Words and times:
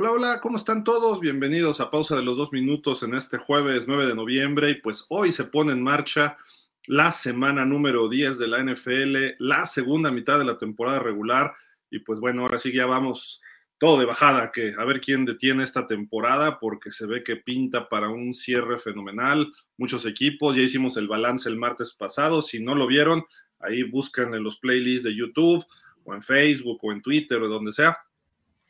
Hola, 0.00 0.12
hola, 0.12 0.40
¿cómo 0.40 0.56
están 0.58 0.84
todos? 0.84 1.18
Bienvenidos 1.18 1.80
a 1.80 1.90
Pausa 1.90 2.14
de 2.14 2.22
los 2.22 2.36
Dos 2.36 2.52
Minutos 2.52 3.02
en 3.02 3.14
este 3.14 3.36
jueves 3.36 3.88
9 3.88 4.06
de 4.06 4.14
noviembre 4.14 4.70
y 4.70 4.74
pues 4.76 5.04
hoy 5.08 5.32
se 5.32 5.42
pone 5.42 5.72
en 5.72 5.82
marcha 5.82 6.38
la 6.86 7.10
semana 7.10 7.64
número 7.64 8.08
10 8.08 8.38
de 8.38 8.46
la 8.46 8.62
NFL, 8.62 9.16
la 9.40 9.66
segunda 9.66 10.12
mitad 10.12 10.38
de 10.38 10.44
la 10.44 10.56
temporada 10.56 11.00
regular 11.00 11.52
y 11.90 11.98
pues 11.98 12.20
bueno, 12.20 12.42
ahora 12.42 12.60
sí 12.60 12.72
ya 12.72 12.86
vamos 12.86 13.42
todo 13.76 13.98
de 13.98 14.04
bajada, 14.04 14.52
que 14.52 14.72
a 14.78 14.84
ver 14.84 15.00
quién 15.00 15.24
detiene 15.24 15.64
esta 15.64 15.88
temporada 15.88 16.60
porque 16.60 16.92
se 16.92 17.08
ve 17.08 17.24
que 17.24 17.34
pinta 17.34 17.88
para 17.88 18.08
un 18.08 18.34
cierre 18.34 18.78
fenomenal, 18.78 19.52
muchos 19.76 20.06
equipos, 20.06 20.54
ya 20.54 20.62
hicimos 20.62 20.96
el 20.96 21.08
balance 21.08 21.48
el 21.48 21.56
martes 21.56 21.92
pasado, 21.92 22.40
si 22.40 22.62
no 22.62 22.76
lo 22.76 22.86
vieron, 22.86 23.24
ahí 23.58 23.82
buscan 23.82 24.32
en 24.32 24.44
los 24.44 24.58
playlists 24.58 25.02
de 25.02 25.16
YouTube 25.16 25.66
o 26.04 26.14
en 26.14 26.22
Facebook 26.22 26.78
o 26.82 26.92
en 26.92 27.02
Twitter 27.02 27.42
o 27.42 27.48
donde 27.48 27.72
sea 27.72 27.98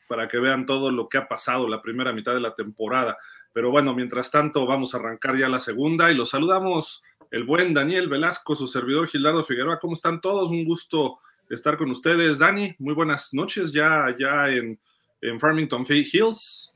para 0.09 0.27
que 0.27 0.39
vean 0.39 0.67
todo 0.67 0.91
lo 0.91 1.09
que 1.09 1.19
ha 1.19 1.29
pasado 1.29 1.69
la 1.69 1.83
primera 1.83 2.13
mitad 2.13 2.35
de 2.35 2.41
la 2.41 2.55
temporada. 2.55 3.19
Pero 3.53 3.71
bueno, 3.71 3.95
mientras 3.95 4.31
tanto, 4.31 4.67
vamos 4.67 4.95
a 4.95 4.99
arrancar 4.99 5.37
ya 5.37 5.49
la 5.49 5.61
segunda 5.61 6.11
y 6.11 6.15
los 6.15 6.31
saludamos 6.31 7.03
el 7.31 7.45
buen 7.45 7.75
Daniel 7.75 8.09
Velasco, 8.09 8.57
su 8.57 8.67
servidor 8.67 9.07
Gildardo 9.09 9.45
Figueroa. 9.45 9.79
¿Cómo 9.79 9.95
están 9.95 10.21
todos? 10.21 10.49
Un 10.49 10.65
gusto 10.65 11.19
estar 11.51 11.77
con 11.77 11.91
ustedes. 11.91 12.39
Dani, 12.39 12.75
muy 12.79 12.95
buenas 12.95 13.33
noches 13.35 13.73
ya, 13.73 14.15
ya 14.19 14.49
en, 14.49 14.79
en 15.21 15.39
Farmington 15.39 15.85
Hills. 15.89 16.73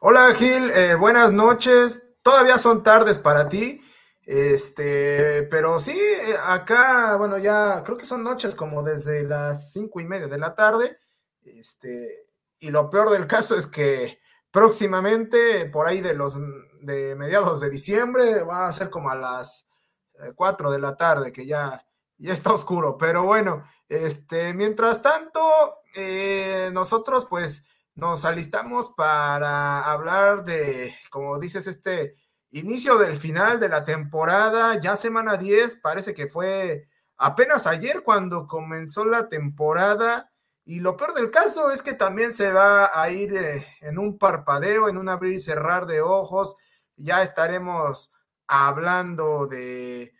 Hola 0.00 0.34
Gil, 0.34 0.70
eh, 0.74 0.94
buenas 0.94 1.32
noches. 1.32 2.02
Todavía 2.22 2.58
son 2.58 2.82
tardes 2.82 3.18
para 3.18 3.48
ti. 3.48 3.80
Este, 4.24 5.44
pero 5.50 5.80
sí, 5.80 5.96
eh, 5.96 6.34
acá, 6.46 7.16
bueno, 7.16 7.38
ya 7.38 7.82
creo 7.84 7.96
que 7.96 8.06
son 8.06 8.22
noches 8.22 8.54
como 8.54 8.82
desde 8.82 9.24
las 9.24 9.72
cinco 9.72 10.00
y 10.00 10.06
media 10.06 10.28
de 10.28 10.38
la 10.38 10.54
tarde. 10.54 10.98
Este, 11.44 12.26
y 12.58 12.70
lo 12.70 12.90
peor 12.90 13.10
del 13.10 13.26
caso 13.26 13.56
es 13.56 13.66
que 13.66 14.20
próximamente, 14.50 15.66
por 15.66 15.86
ahí 15.86 16.00
de 16.00 16.14
los 16.14 16.38
de 16.82 17.14
mediados 17.16 17.60
de 17.60 17.70
diciembre, 17.70 18.42
va 18.42 18.68
a 18.68 18.72
ser 18.72 18.90
como 18.90 19.10
a 19.10 19.16
las 19.16 19.66
4 20.34 20.68
eh, 20.68 20.72
de 20.72 20.78
la 20.78 20.96
tarde, 20.96 21.32
que 21.32 21.46
ya, 21.46 21.84
está 22.18 22.52
oscuro. 22.52 22.96
Pero 22.98 23.24
bueno, 23.24 23.64
este, 23.88 24.54
mientras 24.54 25.02
tanto, 25.02 25.40
eh, 25.96 26.70
nosotros 26.72 27.26
pues 27.26 27.64
nos 27.94 28.24
alistamos 28.24 28.90
para 28.96 29.90
hablar 29.90 30.44
de, 30.44 30.94
como 31.10 31.38
dices, 31.38 31.66
este 31.66 32.16
inicio 32.50 32.98
del 32.98 33.16
final 33.16 33.58
de 33.60 33.68
la 33.68 33.84
temporada, 33.84 34.80
ya 34.80 34.96
semana 34.96 35.36
10, 35.36 35.76
parece 35.76 36.14
que 36.14 36.26
fue 36.26 36.88
apenas 37.16 37.66
ayer 37.66 38.02
cuando 38.02 38.46
comenzó 38.46 39.04
la 39.04 39.28
temporada 39.28 40.31
y 40.64 40.80
lo 40.80 40.96
peor 40.96 41.14
del 41.14 41.30
caso 41.30 41.70
es 41.70 41.82
que 41.82 41.94
también 41.94 42.32
se 42.32 42.52
va 42.52 43.00
a 43.00 43.10
ir 43.10 43.34
eh, 43.34 43.66
en 43.80 43.98
un 43.98 44.18
parpadeo, 44.18 44.88
en 44.88 44.96
un 44.96 45.08
abrir 45.08 45.34
y 45.34 45.40
cerrar 45.40 45.86
de 45.86 46.00
ojos. 46.00 46.54
Ya 46.96 47.22
estaremos 47.22 48.12
hablando 48.46 49.46
de, 49.48 50.12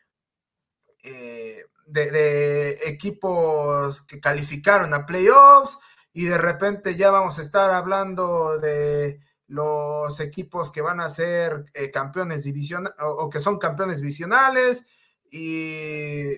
eh, 1.04 1.64
de, 1.86 2.70
equipos 2.86 4.02
que 4.02 4.20
calificaron 4.20 4.94
a 4.94 5.06
playoffs 5.06 5.78
y 6.12 6.24
de 6.26 6.38
repente 6.38 6.96
ya 6.96 7.10
vamos 7.10 7.38
a 7.38 7.42
estar 7.42 7.70
hablando 7.70 8.58
de 8.58 9.20
los 9.46 10.18
equipos 10.20 10.72
que 10.72 10.80
van 10.80 11.00
a 11.00 11.10
ser 11.10 11.66
eh, 11.74 11.90
campeones 11.90 12.44
divisionales 12.44 12.96
o 13.00 13.28
que 13.30 13.40
son 13.40 13.58
campeones 13.58 13.98
divisionales 13.98 14.84
y 15.30 16.36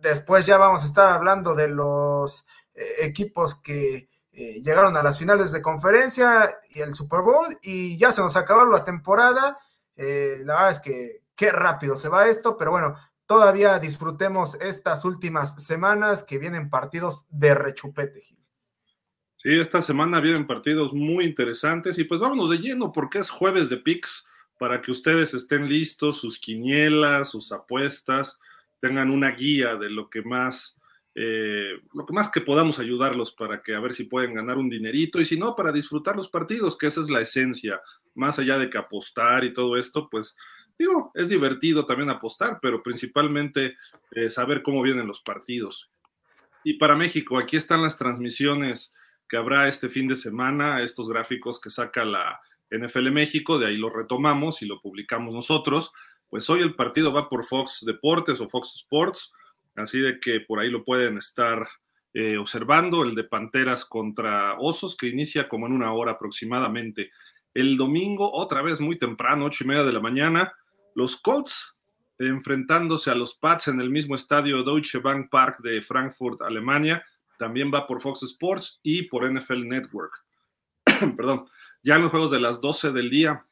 después 0.00 0.46
ya 0.46 0.58
vamos 0.58 0.82
a 0.82 0.86
estar 0.86 1.12
hablando 1.12 1.54
de 1.54 1.68
los 1.68 2.46
equipos 3.00 3.54
que 3.54 4.08
eh, 4.32 4.62
llegaron 4.62 4.96
a 4.96 5.02
las 5.02 5.18
finales 5.18 5.50
de 5.52 5.60
conferencia 5.60 6.58
y 6.74 6.80
el 6.80 6.94
Super 6.94 7.20
Bowl 7.20 7.58
y 7.62 7.98
ya 7.98 8.12
se 8.12 8.22
nos 8.22 8.36
acabó 8.36 8.64
la 8.66 8.84
temporada. 8.84 9.58
Eh, 9.96 10.42
la 10.44 10.54
verdad 10.54 10.70
es 10.70 10.80
que 10.80 11.22
qué 11.34 11.50
rápido 11.50 11.96
se 11.96 12.08
va 12.08 12.28
esto, 12.28 12.56
pero 12.56 12.70
bueno, 12.70 12.94
todavía 13.26 13.78
disfrutemos 13.78 14.54
estas 14.56 15.04
últimas 15.04 15.62
semanas 15.62 16.22
que 16.22 16.38
vienen 16.38 16.70
partidos 16.70 17.26
de 17.28 17.54
rechupete, 17.54 18.22
Sí, 19.36 19.58
esta 19.58 19.80
semana 19.80 20.20
vienen 20.20 20.46
partidos 20.46 20.92
muy 20.92 21.24
interesantes 21.24 21.98
y 21.98 22.04
pues 22.04 22.20
vámonos 22.20 22.50
de 22.50 22.58
lleno 22.58 22.92
porque 22.92 23.18
es 23.18 23.30
jueves 23.30 23.70
de 23.70 23.78
picks 23.78 24.28
para 24.58 24.82
que 24.82 24.90
ustedes 24.90 25.32
estén 25.32 25.66
listos, 25.66 26.18
sus 26.18 26.38
quinielas, 26.38 27.30
sus 27.30 27.50
apuestas, 27.50 28.38
tengan 28.80 29.10
una 29.10 29.30
guía 29.30 29.76
de 29.76 29.88
lo 29.88 30.10
que 30.10 30.20
más 30.20 30.79
eh, 31.14 31.80
lo 31.92 32.06
que 32.06 32.12
más 32.12 32.30
que 32.30 32.40
podamos 32.40 32.78
ayudarlos 32.78 33.32
para 33.32 33.62
que 33.62 33.74
a 33.74 33.80
ver 33.80 33.94
si 33.94 34.04
pueden 34.04 34.34
ganar 34.34 34.58
un 34.58 34.70
dinerito 34.70 35.20
y 35.20 35.24
si 35.24 35.38
no, 35.38 35.56
para 35.56 35.72
disfrutar 35.72 36.16
los 36.16 36.28
partidos, 36.28 36.78
que 36.78 36.86
esa 36.86 37.00
es 37.00 37.10
la 37.10 37.20
esencia, 37.20 37.80
más 38.14 38.38
allá 38.38 38.58
de 38.58 38.70
que 38.70 38.78
apostar 38.78 39.44
y 39.44 39.52
todo 39.52 39.76
esto, 39.76 40.08
pues 40.10 40.36
digo, 40.78 41.10
es 41.14 41.28
divertido 41.28 41.84
también 41.84 42.10
apostar, 42.10 42.58
pero 42.62 42.82
principalmente 42.82 43.76
eh, 44.12 44.30
saber 44.30 44.62
cómo 44.62 44.82
vienen 44.82 45.06
los 45.06 45.20
partidos. 45.20 45.90
Y 46.64 46.74
para 46.74 46.96
México, 46.96 47.38
aquí 47.38 47.56
están 47.56 47.82
las 47.82 47.96
transmisiones 47.96 48.94
que 49.28 49.36
habrá 49.36 49.68
este 49.68 49.88
fin 49.88 50.08
de 50.08 50.16
semana, 50.16 50.82
estos 50.82 51.08
gráficos 51.08 51.60
que 51.60 51.70
saca 51.70 52.04
la 52.04 52.40
NFL 52.70 53.10
México, 53.10 53.58
de 53.58 53.68
ahí 53.68 53.76
lo 53.76 53.90
retomamos 53.90 54.62
y 54.62 54.66
lo 54.66 54.80
publicamos 54.80 55.34
nosotros. 55.34 55.92
Pues 56.28 56.48
hoy 56.50 56.60
el 56.60 56.74
partido 56.74 57.12
va 57.12 57.28
por 57.28 57.44
Fox 57.44 57.84
Deportes 57.84 58.40
o 58.40 58.48
Fox 58.48 58.76
Sports 58.76 59.32
Así 59.76 59.98
de 59.98 60.18
que 60.18 60.40
por 60.40 60.60
ahí 60.60 60.70
lo 60.70 60.84
pueden 60.84 61.18
estar 61.18 61.68
eh, 62.12 62.36
observando, 62.36 63.02
el 63.04 63.14
de 63.14 63.24
Panteras 63.24 63.84
contra 63.84 64.56
Osos, 64.58 64.96
que 64.96 65.08
inicia 65.08 65.48
como 65.48 65.66
en 65.66 65.72
una 65.72 65.92
hora 65.92 66.12
aproximadamente. 66.12 67.10
El 67.54 67.76
domingo, 67.76 68.32
otra 68.32 68.62
vez 68.62 68.80
muy 68.80 68.98
temprano, 68.98 69.46
ocho 69.46 69.64
y 69.64 69.68
media 69.68 69.84
de 69.84 69.92
la 69.92 70.00
mañana, 70.00 70.52
los 70.94 71.16
Colts 71.20 71.74
enfrentándose 72.18 73.10
a 73.10 73.14
los 73.14 73.34
Pats 73.34 73.68
en 73.68 73.80
el 73.80 73.88
mismo 73.88 74.14
estadio 74.14 74.62
Deutsche 74.62 74.98
Bank 74.98 75.28
Park 75.30 75.60
de 75.60 75.80
Frankfurt, 75.80 76.42
Alemania. 76.42 77.02
También 77.38 77.70
va 77.72 77.86
por 77.86 78.02
Fox 78.02 78.22
Sports 78.22 78.78
y 78.82 79.04
por 79.04 79.30
NFL 79.30 79.66
Network. 79.66 80.12
Perdón, 81.16 81.46
ya 81.82 81.96
en 81.96 82.02
los 82.02 82.10
juegos 82.10 82.30
de 82.30 82.40
las 82.40 82.60
12 82.60 82.92
del 82.92 83.08
día, 83.08 83.46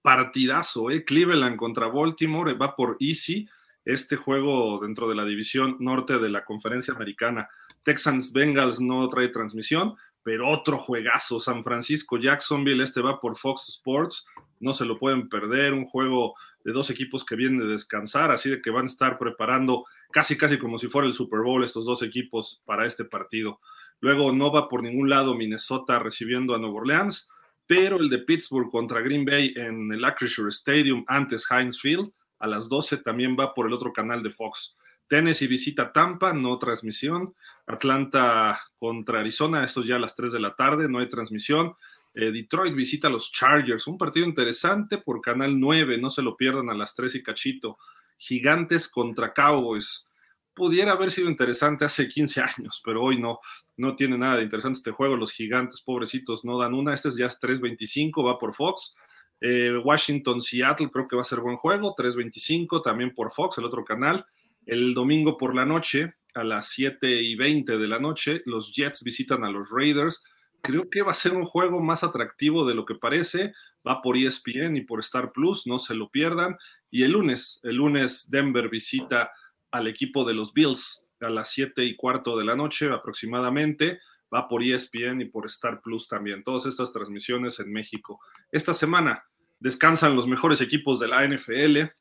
partidazo, 0.00 0.90
¿eh? 0.90 1.04
Cleveland 1.04 1.56
contra 1.56 1.88
Baltimore, 1.88 2.54
va 2.54 2.74
por 2.74 2.96
Easy 3.00 3.46
este 3.84 4.16
juego 4.16 4.78
dentro 4.80 5.08
de 5.08 5.14
la 5.14 5.24
división 5.24 5.76
norte 5.80 6.18
de 6.18 6.28
la 6.28 6.44
conferencia 6.44 6.94
americana. 6.94 7.48
Texans 7.82 8.32
Bengals 8.32 8.80
no 8.80 9.06
trae 9.06 9.28
transmisión, 9.28 9.96
pero 10.22 10.48
otro 10.48 10.78
juegazo, 10.78 11.40
San 11.40 11.64
Francisco 11.64 12.18
Jacksonville, 12.18 12.82
este 12.82 13.00
va 13.00 13.20
por 13.20 13.38
Fox 13.38 13.68
Sports, 13.68 14.26
no 14.60 14.74
se 14.74 14.84
lo 14.84 14.98
pueden 14.98 15.28
perder, 15.28 15.72
un 15.72 15.84
juego 15.84 16.34
de 16.64 16.72
dos 16.72 16.90
equipos 16.90 17.24
que 17.24 17.36
vienen 17.36 17.60
de 17.60 17.66
descansar, 17.68 18.30
así 18.30 18.50
de 18.50 18.60
que 18.60 18.70
van 18.70 18.84
a 18.84 18.86
estar 18.86 19.18
preparando 19.18 19.84
casi 20.10 20.36
casi 20.36 20.58
como 20.58 20.78
si 20.78 20.88
fuera 20.88 21.08
el 21.08 21.14
Super 21.14 21.40
Bowl 21.40 21.64
estos 21.64 21.86
dos 21.86 22.02
equipos 22.02 22.60
para 22.66 22.86
este 22.86 23.04
partido. 23.04 23.60
Luego 24.00 24.32
no 24.32 24.52
va 24.52 24.68
por 24.68 24.82
ningún 24.82 25.08
lado 25.08 25.34
Minnesota 25.34 25.98
recibiendo 25.98 26.54
a 26.54 26.58
Nueva 26.58 26.76
Orleans, 26.76 27.30
pero 27.66 27.98
el 27.98 28.10
de 28.10 28.18
Pittsburgh 28.18 28.70
contra 28.70 29.00
Green 29.00 29.24
Bay 29.24 29.54
en 29.56 29.92
el 29.92 30.04
Acrisure 30.04 30.48
Stadium 30.50 31.04
antes 31.06 31.46
Heinz 31.50 31.80
Field 31.80 32.10
a 32.40 32.48
las 32.48 32.68
12 32.68 32.98
también 32.98 33.36
va 33.38 33.54
por 33.54 33.66
el 33.66 33.72
otro 33.72 33.92
canal 33.92 34.22
de 34.22 34.30
Fox. 34.30 34.76
Tennessee 35.06 35.46
visita 35.46 35.92
Tampa, 35.92 36.32
no 36.32 36.58
transmisión. 36.58 37.34
Atlanta 37.66 38.60
contra 38.78 39.20
Arizona, 39.20 39.64
esto 39.64 39.82
ya 39.82 39.96
a 39.96 40.00
las 40.00 40.14
3 40.14 40.32
de 40.32 40.40
la 40.40 40.56
tarde, 40.56 40.88
no 40.88 40.98
hay 40.98 41.08
transmisión. 41.08 41.74
Eh, 42.14 42.32
Detroit 42.32 42.74
visita 42.74 43.06
a 43.06 43.10
los 43.10 43.30
Chargers, 43.30 43.86
un 43.86 43.96
partido 43.96 44.26
interesante 44.26 44.98
por 44.98 45.20
Canal 45.20 45.58
9, 45.58 45.98
no 45.98 46.10
se 46.10 46.22
lo 46.22 46.36
pierdan 46.36 46.68
a 46.70 46.74
las 46.74 46.94
3 46.94 47.14
y 47.16 47.22
cachito. 47.22 47.78
Gigantes 48.18 48.88
contra 48.88 49.32
Cowboys. 49.32 50.06
Pudiera 50.54 50.92
haber 50.92 51.10
sido 51.10 51.30
interesante 51.30 51.84
hace 51.84 52.08
15 52.08 52.40
años, 52.42 52.82
pero 52.84 53.02
hoy 53.02 53.20
no, 53.20 53.40
no 53.76 53.94
tiene 53.94 54.18
nada 54.18 54.36
de 54.36 54.42
interesante 54.42 54.78
este 54.78 54.90
juego. 54.90 55.16
Los 55.16 55.32
gigantes, 55.32 55.80
pobrecitos, 55.80 56.44
no 56.44 56.58
dan 56.58 56.74
una. 56.74 56.92
Este 56.92 57.08
es 57.08 57.16
ya 57.16 57.26
es 57.26 57.40
3.25, 57.40 58.26
va 58.26 58.38
por 58.38 58.54
Fox. 58.54 58.94
Eh, 59.40 59.76
Washington, 59.76 60.42
Seattle, 60.42 60.90
creo 60.90 61.08
que 61.08 61.16
va 61.16 61.22
a 61.22 61.26
ser 61.26 61.40
buen 61.40 61.56
juego. 61.56 61.94
3.25 61.96 62.82
también 62.82 63.14
por 63.14 63.32
Fox, 63.32 63.58
el 63.58 63.64
otro 63.64 63.84
canal. 63.84 64.26
El 64.66 64.92
domingo 64.92 65.36
por 65.36 65.54
la 65.54 65.64
noche, 65.64 66.14
a 66.34 66.44
las 66.44 66.68
7 66.68 67.22
y 67.22 67.34
20 67.34 67.78
de 67.78 67.88
la 67.88 67.98
noche, 67.98 68.42
los 68.44 68.74
Jets 68.74 69.02
visitan 69.02 69.44
a 69.44 69.50
los 69.50 69.70
Raiders. 69.70 70.22
Creo 70.62 70.90
que 70.90 71.02
va 71.02 71.12
a 71.12 71.14
ser 71.14 71.32
un 71.32 71.44
juego 71.44 71.80
más 71.80 72.04
atractivo 72.04 72.66
de 72.66 72.74
lo 72.74 72.84
que 72.84 72.94
parece. 72.94 73.54
Va 73.86 74.02
por 74.02 74.16
ESPN 74.16 74.76
y 74.76 74.82
por 74.82 75.00
Star 75.00 75.32
Plus, 75.32 75.66
no 75.66 75.78
se 75.78 75.94
lo 75.94 76.10
pierdan. 76.10 76.56
Y 76.90 77.04
el 77.04 77.12
lunes, 77.12 77.60
el 77.62 77.76
lunes 77.76 78.30
Denver 78.30 78.68
visita 78.68 79.30
al 79.70 79.86
equipo 79.86 80.24
de 80.24 80.34
los 80.34 80.52
Bills 80.52 81.06
a 81.20 81.30
las 81.30 81.50
7 81.50 81.84
y 81.84 81.96
cuarto 81.96 82.36
de 82.36 82.44
la 82.44 82.56
noche 82.56 82.90
aproximadamente. 82.90 84.00
Va 84.32 84.48
por 84.48 84.62
ESPN 84.62 85.22
y 85.22 85.24
por 85.24 85.46
Star 85.46 85.80
Plus 85.80 86.06
también. 86.06 86.42
Todas 86.42 86.66
estas 86.66 86.92
transmisiones 86.92 87.58
en 87.58 87.72
México. 87.72 88.20
Esta 88.52 88.74
semana 88.74 89.24
descansan 89.60 90.16
los 90.16 90.26
mejores 90.26 90.60
equipos 90.60 90.98
de 90.98 91.08
la 91.08 91.26
NFL, 91.26 91.92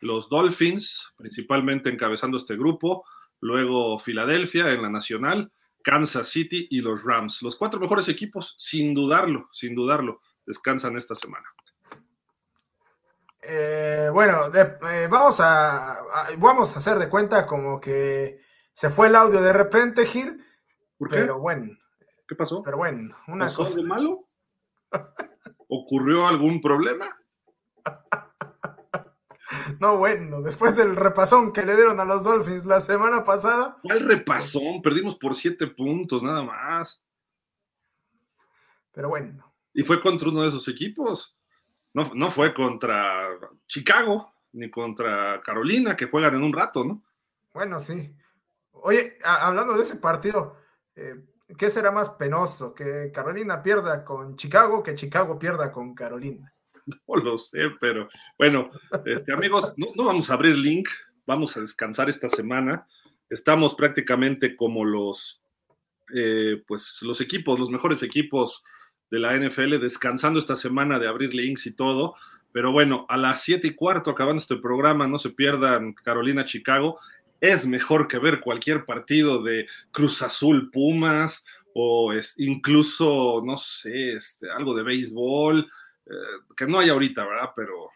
los 0.00 0.28
Dolphins, 0.28 1.12
principalmente 1.16 1.88
encabezando 1.88 2.36
este 2.36 2.56
grupo, 2.56 3.04
luego 3.40 3.98
Filadelfia 3.98 4.70
en 4.70 4.82
la 4.82 4.90
Nacional, 4.90 5.50
Kansas 5.82 6.28
City 6.28 6.68
y 6.70 6.80
los 6.80 7.02
Rams. 7.02 7.42
Los 7.42 7.56
cuatro 7.56 7.80
mejores 7.80 8.08
equipos, 8.08 8.54
sin 8.58 8.94
dudarlo, 8.94 9.48
sin 9.52 9.74
dudarlo, 9.74 10.20
descansan 10.44 10.96
esta 10.96 11.14
semana. 11.14 11.46
Eh, 13.42 14.10
bueno, 14.12 14.46
eh, 14.54 15.08
vamos, 15.08 15.38
a, 15.40 15.98
vamos 16.38 16.74
a 16.74 16.78
hacer 16.78 16.98
de 16.98 17.08
cuenta 17.08 17.46
como 17.46 17.80
que 17.80 18.40
se 18.72 18.90
fue 18.90 19.06
el 19.06 19.14
audio 19.14 19.40
de 19.40 19.52
repente, 19.52 20.04
Gil. 20.06 20.44
¿Por 20.98 21.08
qué? 21.08 21.16
Pero 21.18 21.38
bueno. 21.38 21.76
¿Qué 22.26 22.34
pasó? 22.34 22.62
Pero 22.62 22.76
bueno, 22.78 23.16
una 23.28 23.44
¿Pasó 23.44 23.58
cosa. 23.58 23.76
algo 23.76 23.86
malo? 23.86 24.28
¿Ocurrió 25.68 26.26
algún 26.26 26.60
problema? 26.60 27.16
No, 29.80 29.96
bueno, 29.96 30.42
después 30.42 30.76
del 30.76 30.96
repasón 30.96 31.52
que 31.52 31.62
le 31.62 31.76
dieron 31.76 32.00
a 32.00 32.04
los 32.04 32.24
Dolphins 32.24 32.66
la 32.66 32.80
semana 32.80 33.24
pasada. 33.24 33.78
¿Cuál 33.82 34.08
repasón? 34.08 34.80
Perdimos 34.82 35.16
por 35.16 35.34
siete 35.34 35.66
puntos, 35.66 36.22
nada 36.22 36.42
más. 36.42 37.00
Pero 38.92 39.08
bueno. 39.08 39.52
¿Y 39.74 39.82
fue 39.82 40.00
contra 40.00 40.30
uno 40.30 40.42
de 40.42 40.48
esos 40.48 40.66
equipos? 40.68 41.36
No, 41.92 42.10
no 42.14 42.30
fue 42.30 42.54
contra 42.54 43.28
Chicago, 43.66 44.32
ni 44.52 44.70
contra 44.70 45.40
Carolina, 45.42 45.96
que 45.96 46.06
juegan 46.06 46.34
en 46.34 46.42
un 46.42 46.52
rato, 46.52 46.84
¿no? 46.84 47.02
Bueno, 47.52 47.78
sí. 47.78 48.14
Oye, 48.72 49.18
hablando 49.24 49.76
de 49.76 49.82
ese 49.82 49.96
partido, 49.96 50.56
eh, 50.94 51.14
¿qué 51.56 51.70
será 51.70 51.90
más 51.90 52.10
penoso? 52.10 52.74
¿Que 52.74 53.10
Carolina 53.12 53.62
pierda 53.62 54.04
con 54.04 54.36
Chicago 54.36 54.82
que 54.82 54.94
Chicago 54.94 55.38
pierda 55.38 55.70
con 55.72 55.94
Carolina? 55.94 56.52
No 57.06 57.16
lo 57.16 57.36
sé, 57.36 57.70
pero 57.80 58.08
bueno, 58.38 58.70
este, 59.04 59.32
amigos, 59.32 59.74
no, 59.76 60.04
vamos 60.04 60.30
a 60.30 60.34
abrir 60.34 60.56
link, 60.56 60.88
vamos 61.26 61.56
a 61.56 61.60
descansar 61.60 62.08
esta 62.08 62.28
semana. 62.28 62.86
Estamos 63.28 63.74
prácticamente 63.74 64.54
como 64.54 64.84
los, 64.84 65.42
eh, 66.14 66.62
pues, 66.66 66.98
los 67.02 67.20
equipos, 67.20 67.58
los 67.58 67.70
mejores 67.70 68.04
equipos 68.04 68.62
de 69.10 69.18
la 69.18 69.34
NFL, 69.34 69.80
descansando 69.80 70.38
esta 70.38 70.54
semana 70.54 71.00
de 71.00 71.08
abrir 71.08 71.34
links 71.34 71.66
y 71.66 71.72
todo. 71.72 72.14
Pero 72.52 72.72
bueno, 72.72 73.04
a 73.08 73.16
las 73.16 73.42
siete 73.42 73.66
y 73.66 73.74
cuarto, 73.74 74.10
acabando 74.10 74.40
este 74.40 74.56
programa, 74.56 75.08
no 75.08 75.18
se 75.18 75.30
pierdan 75.30 75.92
Carolina-Chicago 75.92 76.98
es 77.40 77.66
mejor 77.66 78.08
que 78.08 78.18
ver 78.18 78.40
cualquier 78.40 78.84
partido 78.84 79.42
de 79.42 79.66
Cruz 79.90 80.22
Azul 80.22 80.70
Pumas 80.70 81.44
o 81.74 82.12
es, 82.12 82.34
incluso, 82.38 83.42
no 83.44 83.56
sé, 83.58 84.12
este, 84.12 84.50
algo 84.50 84.74
de 84.74 84.82
béisbol, 84.82 85.68
eh, 86.06 86.10
que 86.56 86.66
no 86.66 86.78
hay 86.78 86.88
ahorita, 86.88 87.24
¿verdad? 87.26 87.50
Pero 87.54 87.90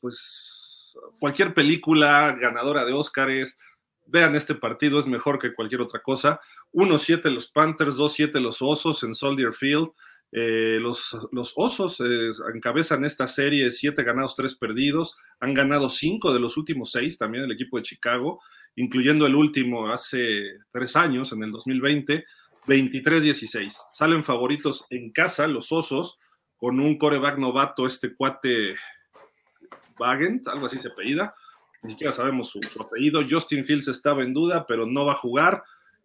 pues 0.00 0.96
cualquier 1.18 1.52
película 1.52 2.36
ganadora 2.40 2.84
de 2.84 2.92
Óscares, 2.92 3.58
vean 4.06 4.34
este 4.34 4.54
partido, 4.54 4.98
es 4.98 5.06
mejor 5.06 5.38
que 5.38 5.54
cualquier 5.54 5.80
otra 5.80 6.00
cosa. 6.02 6.40
1-7 6.72 7.30
los 7.30 7.48
Panthers, 7.48 7.96
2-7 7.96 8.40
los 8.40 8.62
Osos 8.62 9.02
en 9.02 9.14
Soldier 9.14 9.52
Field. 9.52 9.90
Eh, 10.32 10.78
los, 10.80 11.18
los, 11.32 11.52
Osos 11.56 12.00
eh, 12.00 12.30
encabezan 12.54 13.04
esta 13.04 13.26
serie, 13.26 13.72
7 13.72 14.02
ganados, 14.02 14.36
3 14.36 14.54
perdidos. 14.56 15.16
Han 15.40 15.54
ganado 15.54 15.88
5 15.88 16.32
de 16.32 16.40
los 16.40 16.56
últimos 16.56 16.92
6 16.92 17.18
también 17.18 17.44
el 17.44 17.52
equipo 17.52 17.76
de 17.76 17.82
Chicago 17.82 18.40
incluyendo 18.76 19.26
el 19.26 19.34
último 19.34 19.90
hace 19.90 20.42
tres 20.72 20.96
años, 20.96 21.32
en 21.32 21.42
el 21.42 21.52
2020, 21.52 22.24
23-16. 22.66 23.72
Salen 23.92 24.24
favoritos 24.24 24.86
en 24.90 25.10
casa 25.10 25.46
los 25.46 25.72
Osos, 25.72 26.18
con 26.56 26.78
un 26.78 26.98
coreback 26.98 27.38
novato, 27.38 27.86
este 27.86 28.14
cuate 28.14 28.76
Wagent, 29.98 30.46
algo 30.48 30.66
así 30.66 30.78
se 30.78 30.88
apellida, 30.88 31.34
ni 31.82 31.90
siquiera 31.92 32.12
sabemos 32.12 32.50
su, 32.50 32.60
apellido. 32.78 33.22
Justin 33.28 33.64
Fields 33.64 33.88
estaba 33.88 34.22
en 34.22 34.34
duda, 34.34 34.66
pero 34.66 34.86
no 34.86 35.06
va 35.06 35.12
a 35.12 35.16
jugar. 35.16 35.62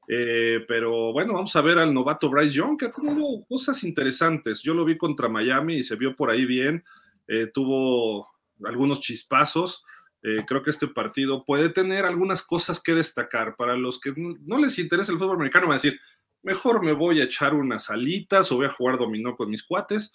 Eh, 0.08 0.64
pero 0.68 1.12
bueno, 1.12 1.34
vamos 1.34 1.56
a 1.56 1.62
ver 1.62 1.80
al 1.80 1.94
novato 1.94 2.30
Bryce 2.30 2.56
Young, 2.56 2.78
que 2.78 2.86
ha 2.86 2.92
tenido 2.92 3.44
cosas 3.50 3.84
interesantes. 3.84 4.62
Yo 4.62 4.74
lo 4.74 4.86
vi 4.86 4.98
contra 4.98 5.28
Miami 5.28 5.78
y 5.78 5.84
se 5.84 5.96
vio 5.96 6.16
por 6.16 6.30
ahí 6.30 6.46
bien. 6.46 6.84
Eh, 7.28 7.48
tuvo 7.54 8.30
algunos 8.64 9.02
chispazos. 9.02 9.84
Eh, 10.28 10.44
creo 10.44 10.64
que 10.64 10.72
este 10.72 10.88
partido 10.88 11.46
puede 11.46 11.70
tener 11.70 12.04
algunas 12.04 12.42
cosas 12.42 12.82
que 12.82 12.96
destacar. 12.96 13.56
Para 13.56 13.78
los 13.78 14.00
que 14.00 14.12
no 14.16 14.58
les 14.58 14.80
interesa 14.80 15.12
el 15.12 15.20
fútbol 15.20 15.36
americano, 15.36 15.68
van 15.68 15.74
a 15.74 15.82
decir, 15.82 16.00
mejor 16.42 16.84
me 16.84 16.94
voy 16.94 17.22
a 17.22 17.26
echar 17.26 17.54
unas 17.54 17.92
alitas 17.92 18.52
o 18.52 18.56
voy 18.56 18.66
a 18.66 18.72
jugar 18.72 18.98
dominó 18.98 19.36
con 19.36 19.52
mis 19.52 19.62
cuates, 19.62 20.12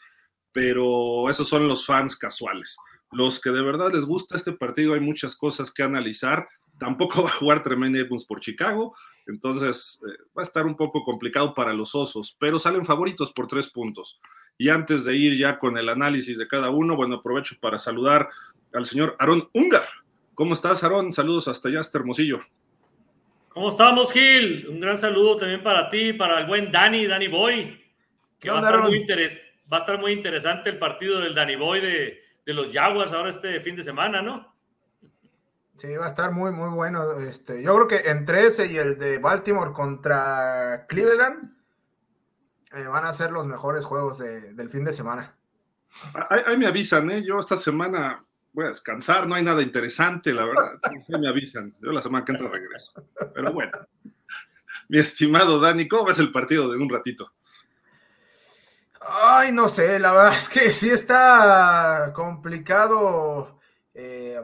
pero 0.51 1.31
esos 1.31 1.49
son 1.49 1.69
los 1.69 1.87
fans 1.87 2.17
casuales. 2.17 2.77
Los 3.13 3.41
que 3.41 3.51
de 3.51 3.63
verdad 3.63 3.93
les 3.93 4.05
gusta 4.05 4.35
este 4.35 4.51
partido, 4.51 4.95
hay 4.95 5.01
muchas 5.01 5.37
cosas 5.37 5.71
que 5.71 5.85
analizar. 5.85 6.49
Tampoco 6.77 7.23
va 7.23 7.29
a 7.29 7.35
jugar 7.35 7.63
Tremaine 7.63 8.01
Edmonds 8.01 8.25
por 8.25 8.41
Chicago, 8.41 8.97
entonces 9.29 10.01
eh, 10.05 10.25
va 10.37 10.43
a 10.43 10.45
estar 10.45 10.67
un 10.67 10.77
poco 10.77 11.05
complicado 11.05 11.55
para 11.55 11.73
los 11.73 11.95
osos, 11.95 12.37
pero 12.41 12.59
salen 12.59 12.85
favoritos 12.85 13.31
por 13.31 13.47
tres 13.47 13.69
puntos. 13.69 14.21
Y 14.59 14.71
antes 14.71 15.05
de 15.05 15.15
ir 15.17 15.39
ya 15.39 15.57
con 15.57 15.79
el 15.79 15.89
análisis 15.89 16.37
de 16.37 16.49
cada 16.49 16.71
uno, 16.71 16.97
bueno, 16.97 17.15
aprovecho 17.15 17.55
para 17.61 17.79
saludar 17.79 18.29
al 18.73 18.87
señor 18.87 19.15
Aarón 19.21 19.49
Ungar. 19.53 19.89
¿Cómo 20.41 20.55
estás, 20.55 20.83
Aarón? 20.83 21.13
Saludos 21.13 21.49
hasta 21.49 21.69
allá, 21.69 21.81
hasta 21.81 21.99
Hermosillo. 21.99 22.41
¿Cómo 23.51 23.69
estamos, 23.69 24.11
Gil? 24.11 24.67
Un 24.71 24.81
gran 24.81 24.97
saludo 24.97 25.37
también 25.37 25.63
para 25.63 25.91
ti, 25.91 26.15
para 26.15 26.41
el 26.41 26.47
buen 26.47 26.73
Dani, 26.73 27.07
Dani 27.07 27.29
Boy. 27.29 27.79
Que 28.39 28.49
va, 28.49 28.57
a 28.57 28.61
estar 28.61 28.81
muy 28.81 29.07
va 29.71 29.77
a 29.77 29.81
estar 29.81 30.01
muy 30.01 30.13
interesante 30.13 30.71
el 30.71 30.79
partido 30.79 31.21
del 31.21 31.35
Dani 31.35 31.57
Boy 31.57 31.83
de, 31.83 32.23
los 32.55 32.73
Jaguars 32.73 33.13
ahora 33.13 33.29
este 33.29 33.61
fin 33.61 33.77
de 33.77 33.85
semana, 33.85 34.23
¿no? 34.23 34.57
Sí, 35.77 35.95
va 35.95 36.07
a 36.07 36.09
estar 36.09 36.33
muy, 36.33 36.53
muy 36.53 36.71
bueno. 36.71 37.21
Este, 37.21 37.63
yo 37.63 37.75
creo 37.75 37.87
que 37.87 38.09
entre 38.09 38.47
ese 38.47 38.73
y 38.73 38.79
el 38.79 38.97
de 38.97 39.19
Baltimore 39.19 39.75
contra 39.75 40.87
Cleveland 40.89 41.55
eh, 42.73 42.87
van 42.87 43.05
a 43.05 43.13
ser 43.13 43.31
los 43.31 43.47
mejores 43.47 43.85
juegos 43.85 44.17
del 44.17 44.71
fin 44.71 44.87
de 44.87 44.95
semana. 44.95 45.37
Ahí, 46.31 46.57
me 46.57 46.67
avisan, 46.67 47.11
¿eh? 47.11 47.23
Yo 47.27 47.39
esta 47.39 47.59
semana 47.59 48.25
voy 48.53 48.67
a 48.67 48.69
descansar, 48.69 49.27
no 49.27 49.35
hay 49.35 49.43
nada 49.43 49.63
interesante, 49.63 50.33
la 50.33 50.45
verdad. 50.45 50.81
me 51.09 51.29
avisan, 51.29 51.75
yo 51.81 51.93
la 51.93 52.03
semana 52.03 52.25
que 52.25 52.33
entra 52.33 52.49
regreso. 52.49 52.93
Pero 53.35 53.53
bueno, 53.53 53.73
mi 54.89 54.99
estimado 54.99 55.61
Dani, 55.61 55.89
¿cómo 55.89 56.07
ves 56.07 56.19
el 56.19 56.33
partido 56.33 56.71
de 56.71 56.79
un 56.79 56.91
ratito? 56.91 57.33
Ay, 59.01 59.53
no 59.53 59.69
sé, 59.69 59.99
la 59.99 60.13
verdad 60.13 60.35
es 60.35 60.49
que 60.49 60.73
sí 60.73 60.91
está 60.91 62.13
complicado 62.15 63.59
eh, 63.95 64.43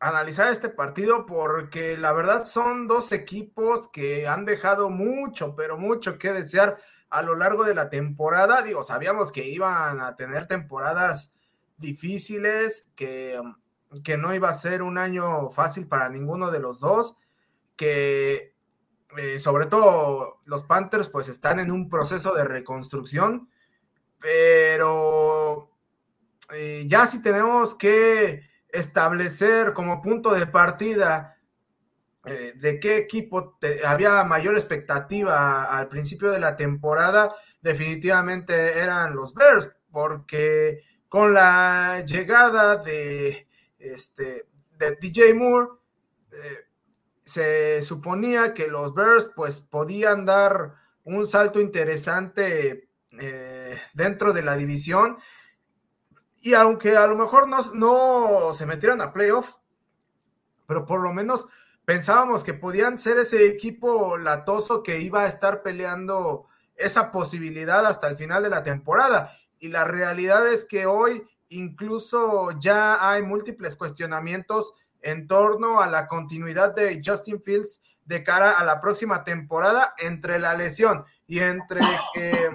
analizar 0.00 0.50
este 0.50 0.70
partido 0.70 1.26
porque 1.26 1.98
la 1.98 2.12
verdad 2.12 2.44
son 2.44 2.86
dos 2.86 3.12
equipos 3.12 3.88
que 3.88 4.26
han 4.26 4.44
dejado 4.46 4.88
mucho, 4.88 5.54
pero 5.54 5.76
mucho 5.76 6.18
que 6.18 6.32
desear 6.32 6.78
a 7.10 7.22
lo 7.22 7.36
largo 7.36 7.64
de 7.64 7.74
la 7.74 7.90
temporada. 7.90 8.62
Digo, 8.62 8.82
sabíamos 8.82 9.32
que 9.32 9.46
iban 9.46 10.00
a 10.00 10.16
tener 10.16 10.46
temporadas 10.46 11.33
difíciles, 11.76 12.86
que, 12.94 13.40
que 14.02 14.16
no 14.16 14.34
iba 14.34 14.48
a 14.48 14.54
ser 14.54 14.82
un 14.82 14.98
año 14.98 15.50
fácil 15.50 15.86
para 15.86 16.08
ninguno 16.08 16.50
de 16.50 16.60
los 16.60 16.80
dos, 16.80 17.16
que 17.76 18.54
eh, 19.16 19.38
sobre 19.38 19.66
todo 19.66 20.40
los 20.44 20.64
Panthers 20.64 21.08
pues 21.08 21.28
están 21.28 21.60
en 21.60 21.70
un 21.70 21.88
proceso 21.88 22.34
de 22.34 22.44
reconstrucción, 22.44 23.48
pero 24.20 25.70
eh, 26.52 26.84
ya 26.88 27.06
si 27.06 27.22
tenemos 27.22 27.74
que 27.74 28.42
establecer 28.68 29.72
como 29.72 30.02
punto 30.02 30.32
de 30.34 30.46
partida 30.46 31.38
eh, 32.26 32.54
de 32.56 32.80
qué 32.80 32.96
equipo 32.96 33.56
había 33.86 34.24
mayor 34.24 34.54
expectativa 34.56 35.64
al 35.64 35.88
principio 35.88 36.30
de 36.30 36.40
la 36.40 36.56
temporada, 36.56 37.34
definitivamente 37.60 38.78
eran 38.78 39.14
los 39.14 39.34
Bears, 39.34 39.70
porque 39.92 40.82
con 41.14 41.32
la 41.32 42.00
llegada 42.04 42.74
de, 42.74 43.46
este, 43.78 44.48
de 44.76 44.96
DJ 45.00 45.32
Moore, 45.34 45.68
eh, 46.32 46.66
se 47.24 47.82
suponía 47.82 48.52
que 48.52 48.66
los 48.66 48.92
Bears 48.94 49.30
pues 49.36 49.60
podían 49.60 50.26
dar 50.26 50.74
un 51.04 51.24
salto 51.24 51.60
interesante 51.60 52.88
eh, 53.20 53.78
dentro 53.92 54.32
de 54.32 54.42
la 54.42 54.56
división. 54.56 55.16
Y 56.42 56.54
aunque 56.54 56.96
a 56.96 57.06
lo 57.06 57.14
mejor 57.14 57.46
no, 57.46 57.58
no 57.74 58.52
se 58.52 58.66
metieron 58.66 59.00
a 59.00 59.12
playoffs, 59.12 59.60
pero 60.66 60.84
por 60.84 61.00
lo 61.00 61.12
menos 61.12 61.46
pensábamos 61.84 62.42
que 62.42 62.54
podían 62.54 62.98
ser 62.98 63.18
ese 63.18 63.46
equipo 63.46 64.18
latoso 64.18 64.82
que 64.82 64.98
iba 64.98 65.22
a 65.22 65.28
estar 65.28 65.62
peleando 65.62 66.48
esa 66.74 67.12
posibilidad 67.12 67.86
hasta 67.86 68.08
el 68.08 68.16
final 68.16 68.42
de 68.42 68.50
la 68.50 68.64
temporada 68.64 69.32
y 69.64 69.68
la 69.68 69.84
realidad 69.84 70.46
es 70.52 70.66
que 70.66 70.84
hoy 70.84 71.24
incluso 71.48 72.50
ya 72.60 73.10
hay 73.10 73.22
múltiples 73.22 73.76
cuestionamientos 73.76 74.74
en 75.00 75.26
torno 75.26 75.80
a 75.80 75.88
la 75.88 76.06
continuidad 76.06 76.74
de 76.74 77.00
Justin 77.02 77.40
Fields 77.40 77.80
de 78.04 78.22
cara 78.22 78.58
a 78.58 78.64
la 78.64 78.78
próxima 78.78 79.24
temporada 79.24 79.94
entre 79.98 80.38
la 80.38 80.54
lesión 80.54 81.06
y 81.26 81.38
entre 81.38 81.80
que 82.12 82.50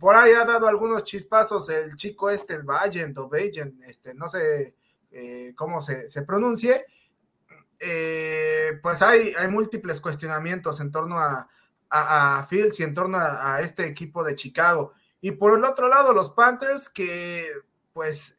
por 0.00 0.14
ahí 0.14 0.32
ha 0.32 0.46
dado 0.46 0.66
algunos 0.66 1.04
chispazos 1.04 1.68
el 1.68 1.96
chico 1.96 2.30
este, 2.30 2.54
el 2.54 2.62
Vagent 2.62 3.18
o 3.18 3.30
este, 3.34 4.14
no 4.14 4.30
sé 4.30 4.74
eh, 5.10 5.52
cómo 5.54 5.82
se, 5.82 6.08
pronuncie, 6.26 6.86
eh, 7.78 8.78
pues 8.82 9.02
hay, 9.02 9.34
hay 9.38 9.48
múltiples 9.48 10.00
cuestionamientos 10.00 10.80
en 10.80 10.90
torno 10.90 11.18
a, 11.18 11.46
a, 11.90 12.46
Fields 12.48 12.80
y 12.80 12.84
en 12.84 12.94
torno 12.94 13.18
a, 13.18 13.60
este 13.60 13.86
equipo 13.86 14.24
de 14.24 14.34
Chicago. 14.34 14.94
Y 15.24 15.30
por 15.30 15.56
el 15.56 15.64
otro 15.64 15.88
lado, 15.88 16.12
los 16.12 16.32
Panthers, 16.32 16.90
que 16.90 17.50
pues 17.94 18.36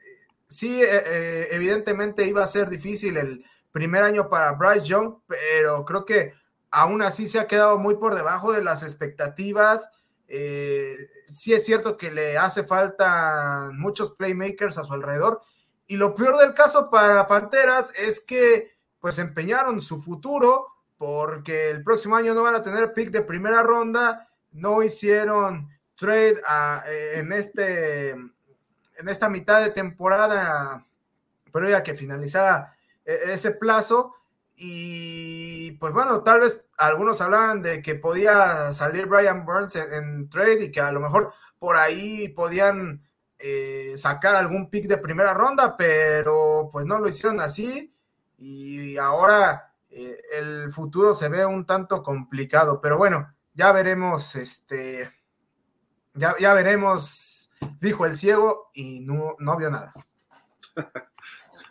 sí, 0.47 0.83
eh, 0.83 1.01
eh, 1.03 1.47
evidentemente 1.49 2.27
iba 2.27 2.43
a 2.43 2.47
ser 2.47 2.69
difícil 2.69 3.17
el 3.17 3.43
primer 3.71 4.03
año 4.03 4.29
para 4.29 4.51
Bryce 4.51 4.85
Young, 4.85 5.15
pero 5.25 5.83
creo 5.83 6.05
que 6.05 6.33
aún 6.69 7.01
así 7.01 7.27
se 7.27 7.39
ha 7.39 7.47
quedado 7.47 7.79
muy 7.79 7.95
por 7.95 8.13
debajo 8.13 8.53
de 8.53 8.61
las 8.61 8.83
expectativas. 8.83 9.89
Eh, 10.27 10.95
sí 11.25 11.55
es 11.55 11.65
cierto 11.65 11.97
que 11.97 12.11
le 12.11 12.37
hace 12.37 12.65
falta 12.65 13.71
muchos 13.73 14.11
playmakers 14.11 14.77
a 14.77 14.83
su 14.83 14.93
alrededor. 14.93 15.41
Y 15.87 15.95
lo 15.95 16.13
peor 16.13 16.37
del 16.37 16.53
caso 16.53 16.91
para 16.91 17.25
Panteras 17.25 17.93
es 17.97 18.19
que 18.19 18.77
pues 18.99 19.17
empeñaron 19.17 19.81
su 19.81 19.99
futuro 19.99 20.67
porque 20.99 21.71
el 21.71 21.81
próximo 21.81 22.15
año 22.15 22.35
no 22.35 22.43
van 22.43 22.53
a 22.53 22.61
tener 22.61 22.93
pick 22.93 23.09
de 23.09 23.23
primera 23.23 23.63
ronda, 23.63 24.29
no 24.51 24.83
hicieron 24.83 25.74
trade 25.95 26.41
eh, 26.87 27.13
en, 27.15 27.31
este, 27.33 28.11
en 28.11 29.09
esta 29.09 29.29
mitad 29.29 29.61
de 29.61 29.71
temporada, 29.71 30.85
pero 31.51 31.69
ya 31.69 31.83
que 31.83 31.93
finalizara 31.93 32.75
eh, 33.05 33.19
ese 33.27 33.51
plazo. 33.51 34.13
Y 34.57 35.73
pues 35.73 35.91
bueno, 35.93 36.23
tal 36.23 36.41
vez 36.41 36.65
algunos 36.77 37.19
hablaban 37.21 37.61
de 37.61 37.81
que 37.81 37.95
podía 37.95 38.71
salir 38.71 39.05
Brian 39.05 39.45
Burns 39.45 39.75
en, 39.75 40.29
trade 40.29 40.65
y 40.65 40.71
que 40.71 40.79
a 40.79 40.91
lo 40.91 41.01
mejor 41.01 41.33
por 41.59 41.75
ahí 41.75 42.29
podían 42.29 43.05
eh, 43.37 43.95
sacar 43.97 44.35
algún 44.35 44.69
pick 44.69 44.87
de 44.87 44.97
primera 44.97 45.33
ronda, 45.33 45.75
pero 45.77 46.69
pues 46.71 46.85
no 46.85 46.99
lo 46.99 47.09
hicieron 47.09 47.39
así. 47.41 47.93
Y 48.37 48.97
ahora 48.97 49.73
eh, 49.89 50.21
el 50.37 50.71
futuro 50.71 51.13
se 51.13 51.29
ve 51.29 51.45
un 51.45 51.65
tanto 51.65 52.03
complicado, 52.03 52.81
pero 52.81 52.97
bueno, 52.97 53.33
ya 53.53 53.71
veremos, 53.71 54.35
este, 54.35 55.11
ya, 56.15 56.35
ya 56.39 56.53
veremos, 56.53 57.49
dijo 57.79 58.05
el 58.05 58.15
ciego 58.15 58.71
y 58.73 59.01
no, 59.01 59.35
no 59.39 59.57
vio 59.57 59.69
nada. 59.69 59.93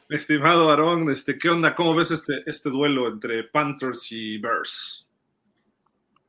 Estimado 0.09 0.71
Aarón, 0.71 1.11
este, 1.11 1.39
¿qué 1.39 1.49
onda? 1.49 1.75
¿Cómo 1.75 1.95
ves 1.95 2.11
este, 2.11 2.43
este 2.47 2.71
duelo 2.71 3.09
entre 3.09 3.45
Panthers 3.45 4.13
y 4.13 4.39
Bears? 4.39 5.09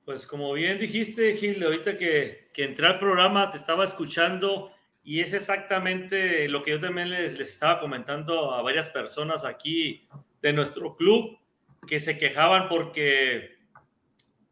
Pues 0.05 0.25
como 0.27 0.53
bien 0.53 0.79
dijiste, 0.79 1.35
Gil, 1.35 1.63
ahorita 1.63 1.97
que, 1.97 2.49
que 2.53 2.63
entré 2.63 2.87
al 2.87 2.99
programa 2.99 3.51
te 3.51 3.57
estaba 3.57 3.83
escuchando 3.83 4.71
y 5.03 5.19
es 5.19 5.33
exactamente 5.33 6.47
lo 6.47 6.63
que 6.63 6.71
yo 6.71 6.79
también 6.79 7.09
les, 7.09 7.37
les 7.37 7.49
estaba 7.49 7.79
comentando 7.79 8.53
a 8.53 8.61
varias 8.61 8.89
personas 8.89 9.45
aquí 9.45 10.07
de 10.41 10.53
nuestro 10.53 10.95
club 10.95 11.37
que 11.87 11.99
se 11.99 12.17
quejaban 12.17 12.69
porque, 12.69 13.57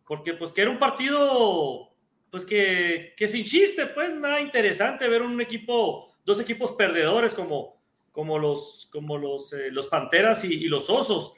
porque 0.05 0.33
pues 0.33 0.51
que 0.51 0.61
era 0.61 0.71
un 0.71 0.79
partido, 0.79 1.92
pues 2.33 2.45
que, 2.45 3.13
que 3.15 3.27
sin 3.27 3.45
chiste, 3.45 3.85
pues 3.85 4.11
nada 4.15 4.41
interesante 4.41 5.07
ver 5.07 5.21
un 5.21 5.39
equipo, 5.39 6.15
dos 6.25 6.39
equipos 6.39 6.71
perdedores 6.71 7.35
como, 7.35 7.79
como 8.11 8.39
los, 8.39 8.89
como 8.91 9.19
los, 9.19 9.53
eh, 9.53 9.69
los 9.69 9.85
Panteras 9.85 10.43
y, 10.43 10.61
los 10.61 10.89
Osos. 10.89 11.33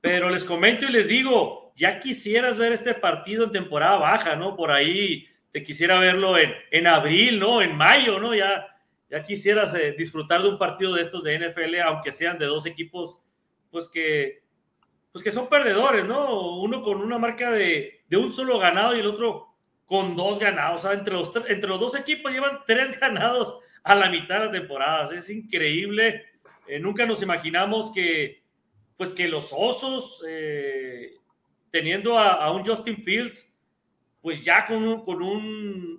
Pero 0.00 0.30
les 0.30 0.46
comento 0.46 0.86
y 0.86 0.90
les 0.90 1.06
digo, 1.06 1.74
ya 1.76 2.00
quisieras 2.00 2.56
ver 2.56 2.72
este 2.72 2.94
partido 2.94 3.44
en 3.44 3.52
temporada 3.52 3.98
baja, 3.98 4.36
¿no? 4.36 4.56
Por 4.56 4.70
ahí 4.70 5.26
te 5.52 5.62
quisiera 5.62 5.98
verlo 5.98 6.38
en, 6.38 6.54
en 6.70 6.86
abril, 6.86 7.38
¿no? 7.38 7.60
En 7.60 7.76
mayo, 7.76 8.18
¿no? 8.18 8.34
Ya, 8.34 8.74
ya 9.10 9.22
quisieras 9.22 9.74
eh, 9.74 9.94
disfrutar 9.98 10.40
de 10.40 10.48
un 10.48 10.56
partido 10.56 10.94
de 10.94 11.02
estos 11.02 11.24
de 11.24 11.38
NFL, 11.38 11.78
aunque 11.84 12.10
sean 12.10 12.38
de 12.38 12.46
dos 12.46 12.64
equipos, 12.64 13.18
pues 13.70 13.90
que, 13.90 14.44
pues 15.12 15.22
que 15.22 15.30
son 15.30 15.50
perdedores, 15.50 16.06
¿no? 16.06 16.56
Uno 16.56 16.80
con 16.80 17.02
una 17.02 17.18
marca 17.18 17.50
de, 17.50 18.00
un 18.12 18.32
solo 18.32 18.58
ganado 18.58 18.96
y 18.96 19.00
el 19.00 19.06
otro 19.08 19.47
con 19.88 20.14
dos 20.14 20.38
ganados. 20.38 20.84
O 20.84 20.88
sea, 20.88 20.96
entre 20.96 21.14
los, 21.14 21.34
entre 21.48 21.68
los 21.68 21.80
dos 21.80 21.96
equipos 21.96 22.30
llevan 22.30 22.60
tres 22.66 23.00
ganados 23.00 23.58
a 23.82 23.96
la 23.96 24.08
mitad 24.08 24.38
de 24.38 24.46
la 24.46 24.52
temporada. 24.52 25.12
Es 25.16 25.28
increíble. 25.30 26.26
Eh, 26.68 26.78
nunca 26.78 27.06
nos 27.06 27.22
imaginamos 27.22 27.90
que, 27.90 28.44
pues 28.96 29.12
que 29.12 29.26
los 29.26 29.52
osos, 29.56 30.22
eh, 30.28 31.14
teniendo 31.70 32.18
a, 32.18 32.50
un 32.52 32.64
Justin 32.64 33.02
Fields, 33.02 33.58
pues 34.20 34.44
ya 34.44 34.66
con, 34.66 35.02
con 35.02 35.22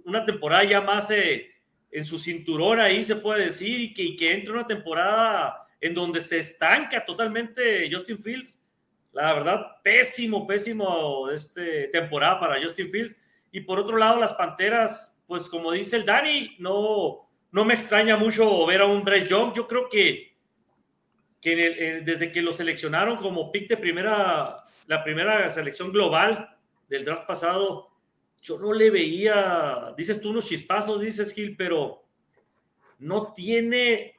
una 0.06 0.26
temporada 0.26 0.64
ya 0.64 0.82
más 0.82 1.10
eh, 1.12 1.50
en 1.92 2.06
su 2.06 2.18
cinturón 2.18 2.80
ahí 2.80 3.02
se 3.02 3.16
puede 3.16 3.46
decir 3.46 3.80
y 3.80 3.94
que, 3.94 4.04
y 4.04 4.16
que 4.16 4.34
entre 4.34 4.52
una 4.54 4.68
temporada 4.68 5.68
en 5.82 5.96
donde 5.96 6.22
se 6.22 6.38
estanca 6.38 7.04
totalmente 7.04 7.90
Justin 7.92 8.20
Fields 8.20 8.64
la 9.12 9.34
verdad, 9.34 9.82
pésimo, 9.84 10.46
pésimo 10.46 11.30
este 11.30 11.88
temporada 11.88 12.40
para 12.40 12.62
Justin 12.62 12.92
Fields. 12.92 13.18
Y 13.52 13.62
por 13.62 13.80
otro 13.80 13.98
lado, 13.98 14.20
las 14.20 14.34
Panteras, 14.34 15.20
pues 15.28 15.50
como 15.50 15.72
dice 15.72 15.96
el 15.96 16.06
Dani, 16.06 16.56
no, 16.60 17.30
no 17.52 17.66
me 17.66 17.74
extraña 17.74 18.18
mucho 18.18 18.66
ver 18.66 18.82
a 18.82 18.86
un 18.86 19.04
Bryce 19.04 19.28
Young. 19.28 19.54
Yo 19.54 19.68
creo 19.68 19.90
que, 19.90 20.36
que 21.42 22.02
desde 22.06 22.32
que 22.32 22.42
lo 22.42 22.54
seleccionaron 22.54 23.18
como 23.18 23.52
pick 23.52 23.68
de 23.70 23.78
primera, 23.78 24.66
la 24.88 25.04
primera 25.04 25.50
selección 25.50 25.92
global 25.92 26.58
del 26.88 27.06
draft 27.06 27.26
pasado, 27.28 27.90
yo 28.42 28.58
no 28.60 28.74
le 28.74 28.90
veía, 28.90 29.94
dices 29.98 30.22
tú 30.22 30.30
unos 30.30 30.48
chispazos, 30.48 31.02
dices 31.02 31.34
Gil, 31.34 31.56
pero 31.58 32.04
no 33.00 33.34
tiene, 33.34 34.16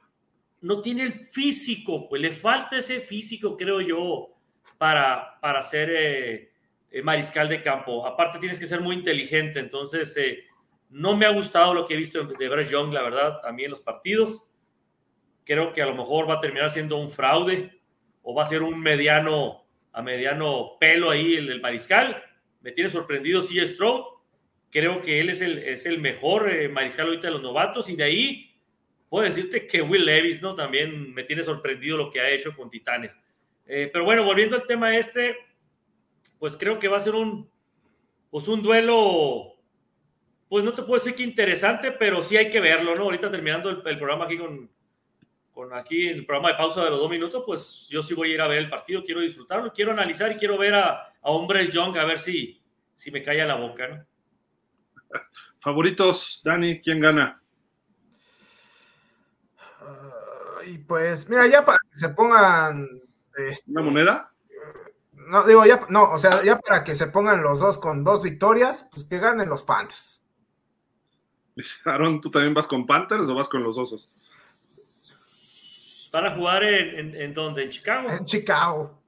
no 0.61 0.81
tiene 0.81 1.03
el 1.03 1.13
físico, 1.27 2.07
pues 2.07 2.21
le 2.21 2.31
falta 2.31 2.77
ese 2.77 2.99
físico, 2.99 3.57
creo 3.57 3.81
yo 3.81 4.29
para, 4.77 5.39
para 5.39 5.61
ser 5.61 5.89
eh, 5.91 6.50
mariscal 7.03 7.47
de 7.47 7.61
campo. 7.61 8.05
Aparte 8.05 8.39
tienes 8.39 8.59
que 8.59 8.65
ser 8.65 8.81
muy 8.81 8.95
inteligente, 8.95 9.59
entonces 9.59 10.15
eh, 10.17 10.43
no 10.89 11.15
me 11.15 11.25
ha 11.25 11.29
gustado 11.29 11.73
lo 11.73 11.85
que 11.85 11.93
he 11.93 11.97
visto 11.97 12.23
de 12.23 12.49
Bryce 12.49 12.71
Young, 12.71 12.93
la 12.93 13.01
verdad, 13.01 13.39
a 13.45 13.51
mí 13.51 13.63
en 13.63 13.71
los 13.71 13.81
partidos. 13.81 14.43
Creo 15.45 15.73
que 15.73 15.81
a 15.81 15.85
lo 15.85 15.95
mejor 15.95 16.29
va 16.29 16.35
a 16.35 16.39
terminar 16.39 16.69
siendo 16.69 16.97
un 16.97 17.07
fraude 17.07 17.79
o 18.21 18.35
va 18.35 18.43
a 18.43 18.47
ser 18.47 18.61
un 18.61 18.79
mediano 18.79 19.65
a 19.93 20.01
mediano 20.01 20.77
pelo 20.79 21.09
ahí 21.09 21.35
el, 21.35 21.61
mariscal. 21.61 22.23
Me 22.61 22.71
tiene 22.71 22.89
sorprendido 22.89 23.41
C. 23.41 23.65
Stroud. 23.65 24.03
Creo 24.69 25.01
que 25.01 25.19
él 25.19 25.29
es 25.29 25.41
el, 25.41 25.57
es 25.57 25.85
el 25.85 25.99
mejor 25.99 26.69
mariscal 26.69 27.07
ahorita 27.07 27.27
de 27.27 27.33
los 27.33 27.41
novatos 27.41 27.89
y 27.89 27.95
de 27.95 28.03
ahí 28.03 28.51
puedo 29.09 29.25
decirte 29.25 29.67
que 29.67 29.81
Will 29.81 30.05
Levis, 30.05 30.41
¿no? 30.41 30.55
También 30.55 31.13
me 31.13 31.23
tiene 31.23 31.43
sorprendido 31.43 31.97
lo 31.97 32.09
que 32.09 32.21
ha 32.21 32.29
hecho 32.29 32.55
con 32.55 32.69
Titanes. 32.69 33.19
Eh, 33.67 33.89
pero 33.91 34.05
bueno, 34.05 34.23
volviendo 34.23 34.55
al 34.55 34.65
tema 34.65 34.95
este, 34.95 35.35
pues 36.41 36.57
creo 36.57 36.79
que 36.79 36.87
va 36.87 36.97
a 36.97 37.01
ser 37.01 37.13
un, 37.13 37.47
pues 38.31 38.47
un 38.47 38.63
duelo, 38.63 39.59
pues 40.49 40.63
no 40.63 40.73
te 40.73 40.81
puedo 40.81 40.95
decir 40.95 41.13
que 41.13 41.21
interesante, 41.21 41.91
pero 41.91 42.23
sí 42.23 42.35
hay 42.35 42.49
que 42.49 42.59
verlo, 42.59 42.95
¿no? 42.95 43.03
Ahorita 43.03 43.29
terminando 43.29 43.69
el, 43.69 43.83
programa 43.83 44.25
aquí 44.25 44.39
con, 44.39 44.67
con 45.53 45.71
aquí 45.71 46.07
el 46.07 46.25
programa 46.25 46.49
de 46.49 46.57
pausa 46.57 46.83
de 46.83 46.89
los 46.89 46.99
dos 46.99 47.11
minutos, 47.11 47.43
pues 47.45 47.85
yo 47.91 48.01
sí 48.01 48.15
voy 48.15 48.31
a 48.31 48.33
ir 48.33 48.41
a 48.41 48.47
ver 48.47 48.57
el 48.57 48.71
partido, 48.71 49.03
quiero 49.03 49.21
disfrutarlo, 49.21 49.71
quiero 49.71 49.91
analizar 49.91 50.31
y 50.31 50.35
quiero 50.35 50.57
ver 50.57 50.73
a, 50.73 50.89
a 50.89 51.29
Hombres 51.29 51.69
Young 51.71 51.95
a 51.99 52.05
ver 52.05 52.17
si, 52.17 52.59
si 52.91 53.11
me 53.11 53.21
calla 53.21 53.45
la 53.45 53.55
boca, 53.57 53.87
¿no? 53.87 54.03
Favoritos, 55.61 56.41
Dani, 56.43 56.81
¿quién 56.81 57.01
gana? 57.01 57.37
y 60.65 60.79
pues, 60.79 61.29
mira, 61.29 61.45
ya 61.45 61.63
para 61.63 61.77
que 61.91 61.99
se 61.99 62.09
pongan 62.09 62.87
este, 63.35 63.71
¿Una 63.71 63.81
moneda? 63.81 64.30
No, 65.31 65.43
digo, 65.43 65.65
ya, 65.65 65.79
no, 65.87 66.11
o 66.11 66.17
sea, 66.17 66.43
ya 66.43 66.59
para 66.59 66.83
que 66.83 66.93
se 66.93 67.07
pongan 67.07 67.41
los 67.41 67.57
dos 67.57 67.79
con 67.79 68.03
dos 68.03 68.21
victorias, 68.21 68.89
pues 68.91 69.05
que 69.05 69.17
ganen 69.17 69.47
los 69.47 69.63
Panthers. 69.63 70.21
Aaron, 71.85 72.19
¿tú 72.19 72.29
también 72.29 72.53
vas 72.53 72.67
con 72.67 72.85
Panthers 72.85 73.29
o 73.29 73.35
vas 73.35 73.47
con 73.47 73.63
los 73.63 73.77
osos? 73.77 74.17
¿Para 76.11 76.35
jugar 76.35 76.65
en, 76.65 77.15
en, 77.15 77.33
dónde? 77.33 77.63
¿En 77.63 77.69
Chicago? 77.69 78.09
En 78.11 78.25
Chicago. 78.25 79.01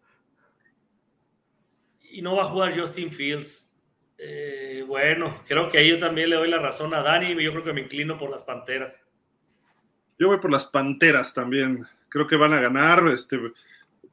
Y 2.10 2.22
no 2.22 2.38
va 2.38 2.44
a 2.44 2.48
jugar 2.48 2.80
Justin 2.80 3.12
Fields. 3.12 3.76
Eh, 4.18 4.86
bueno, 4.88 5.36
creo 5.46 5.68
que 5.68 5.80
ahí 5.80 5.90
yo 5.90 6.00
también 6.00 6.30
le 6.30 6.38
doy 6.38 6.50
la 6.50 6.60
razón 6.60 6.94
a 6.94 7.02
Dani. 7.02 7.36
Yo 7.44 7.52
creo 7.52 7.66
que 7.66 7.74
me 7.74 7.82
inclino 7.82 8.18
por 8.18 8.30
las 8.30 8.44
Panteras. 8.44 8.98
Yo 10.18 10.30
voy 10.30 10.38
por 10.38 10.54
las 10.54 10.68
Panteras 10.68 11.34
también. 11.34 11.86
Creo 12.08 12.28
que 12.28 12.38
van 12.38 12.54
a 12.54 12.62
ganar. 12.62 13.06
Este, 13.10 13.38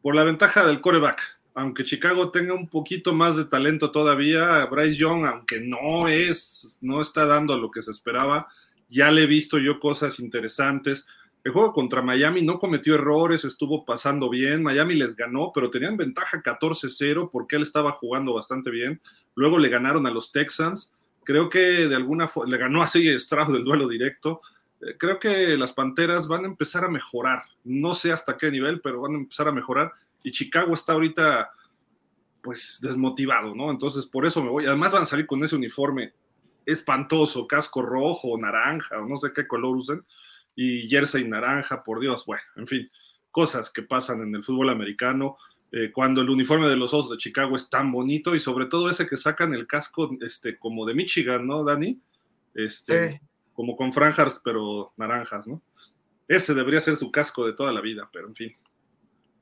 por 0.02 0.16
la 0.16 0.24
ventaja 0.24 0.66
del 0.66 0.80
coreback. 0.80 1.39
Aunque 1.60 1.84
Chicago 1.84 2.30
tenga 2.30 2.54
un 2.54 2.68
poquito 2.68 3.12
más 3.12 3.36
de 3.36 3.44
talento 3.44 3.90
todavía, 3.90 4.64
Bryce 4.64 4.96
Young, 4.96 5.26
aunque 5.26 5.60
no 5.60 6.08
es, 6.08 6.78
no 6.80 7.02
está 7.02 7.26
dando 7.26 7.58
lo 7.58 7.70
que 7.70 7.82
se 7.82 7.90
esperaba, 7.90 8.48
ya 8.88 9.10
le 9.10 9.24
he 9.24 9.26
visto 9.26 9.58
yo 9.58 9.78
cosas 9.78 10.20
interesantes. 10.20 11.06
El 11.44 11.52
juego 11.52 11.74
contra 11.74 12.00
Miami 12.00 12.40
no 12.40 12.58
cometió 12.58 12.94
errores, 12.94 13.44
estuvo 13.44 13.84
pasando 13.84 14.30
bien. 14.30 14.62
Miami 14.62 14.94
les 14.94 15.16
ganó, 15.16 15.52
pero 15.54 15.70
tenían 15.70 15.98
ventaja 15.98 16.42
14-0 16.42 17.28
porque 17.30 17.56
él 17.56 17.62
estaba 17.62 17.92
jugando 17.92 18.32
bastante 18.32 18.70
bien. 18.70 19.02
Luego 19.34 19.58
le 19.58 19.68
ganaron 19.68 20.06
a 20.06 20.10
los 20.10 20.32
Texans. 20.32 20.94
Creo 21.24 21.50
que 21.50 21.58
de 21.88 21.94
alguna 21.94 22.26
forma 22.26 22.50
le 22.52 22.56
ganó 22.56 22.82
así 22.82 23.06
Stroud 23.18 23.52
del 23.52 23.64
duelo 23.64 23.86
directo. 23.86 24.40
Eh, 24.80 24.96
creo 24.98 25.18
que 25.18 25.58
las 25.58 25.74
Panteras 25.74 26.26
van 26.26 26.44
a 26.44 26.48
empezar 26.48 26.86
a 26.86 26.90
mejorar. 26.90 27.42
No 27.64 27.94
sé 27.94 28.12
hasta 28.12 28.38
qué 28.38 28.50
nivel, 28.50 28.80
pero 28.80 29.02
van 29.02 29.14
a 29.14 29.18
empezar 29.18 29.46
a 29.46 29.52
mejorar. 29.52 29.92
Y 30.22 30.32
Chicago 30.32 30.74
está 30.74 30.92
ahorita, 30.92 31.50
pues 32.42 32.78
desmotivado, 32.82 33.54
¿no? 33.54 33.70
Entonces 33.70 34.06
por 34.06 34.26
eso 34.26 34.42
me 34.42 34.50
voy. 34.50 34.66
Además 34.66 34.92
van 34.92 35.02
a 35.02 35.06
salir 35.06 35.26
con 35.26 35.42
ese 35.42 35.56
uniforme 35.56 36.12
espantoso, 36.66 37.46
casco 37.46 37.82
rojo, 37.82 38.36
naranja, 38.38 38.98
o 38.98 39.06
no 39.06 39.16
sé 39.16 39.32
qué 39.34 39.46
color 39.46 39.76
usen, 39.76 40.04
y 40.54 40.88
jersey 40.88 41.26
naranja, 41.26 41.82
por 41.84 42.00
Dios, 42.00 42.24
bueno, 42.26 42.42
en 42.56 42.66
fin, 42.66 42.90
cosas 43.30 43.70
que 43.70 43.82
pasan 43.82 44.22
en 44.22 44.34
el 44.34 44.44
fútbol 44.44 44.70
americano. 44.70 45.36
Eh, 45.72 45.92
cuando 45.92 46.20
el 46.20 46.30
uniforme 46.30 46.68
de 46.68 46.76
los 46.76 46.92
Osos 46.92 47.12
de 47.12 47.16
Chicago 47.16 47.54
es 47.54 47.70
tan 47.70 47.92
bonito 47.92 48.34
y 48.34 48.40
sobre 48.40 48.66
todo 48.66 48.90
ese 48.90 49.06
que 49.06 49.16
sacan 49.16 49.54
el 49.54 49.68
casco 49.68 50.10
este, 50.20 50.58
como 50.58 50.84
de 50.84 50.94
Michigan, 50.94 51.46
¿no, 51.46 51.62
Dani? 51.62 52.00
Este, 52.54 53.20
Como 53.52 53.76
con 53.76 53.92
franjas, 53.92 54.40
pero 54.44 54.92
naranjas, 54.96 55.46
¿no? 55.46 55.62
Ese 56.26 56.54
debería 56.54 56.80
ser 56.80 56.96
su 56.96 57.10
casco 57.12 57.46
de 57.46 57.52
toda 57.52 57.72
la 57.72 57.80
vida, 57.80 58.08
pero 58.12 58.26
en 58.26 58.34
fin. 58.34 58.56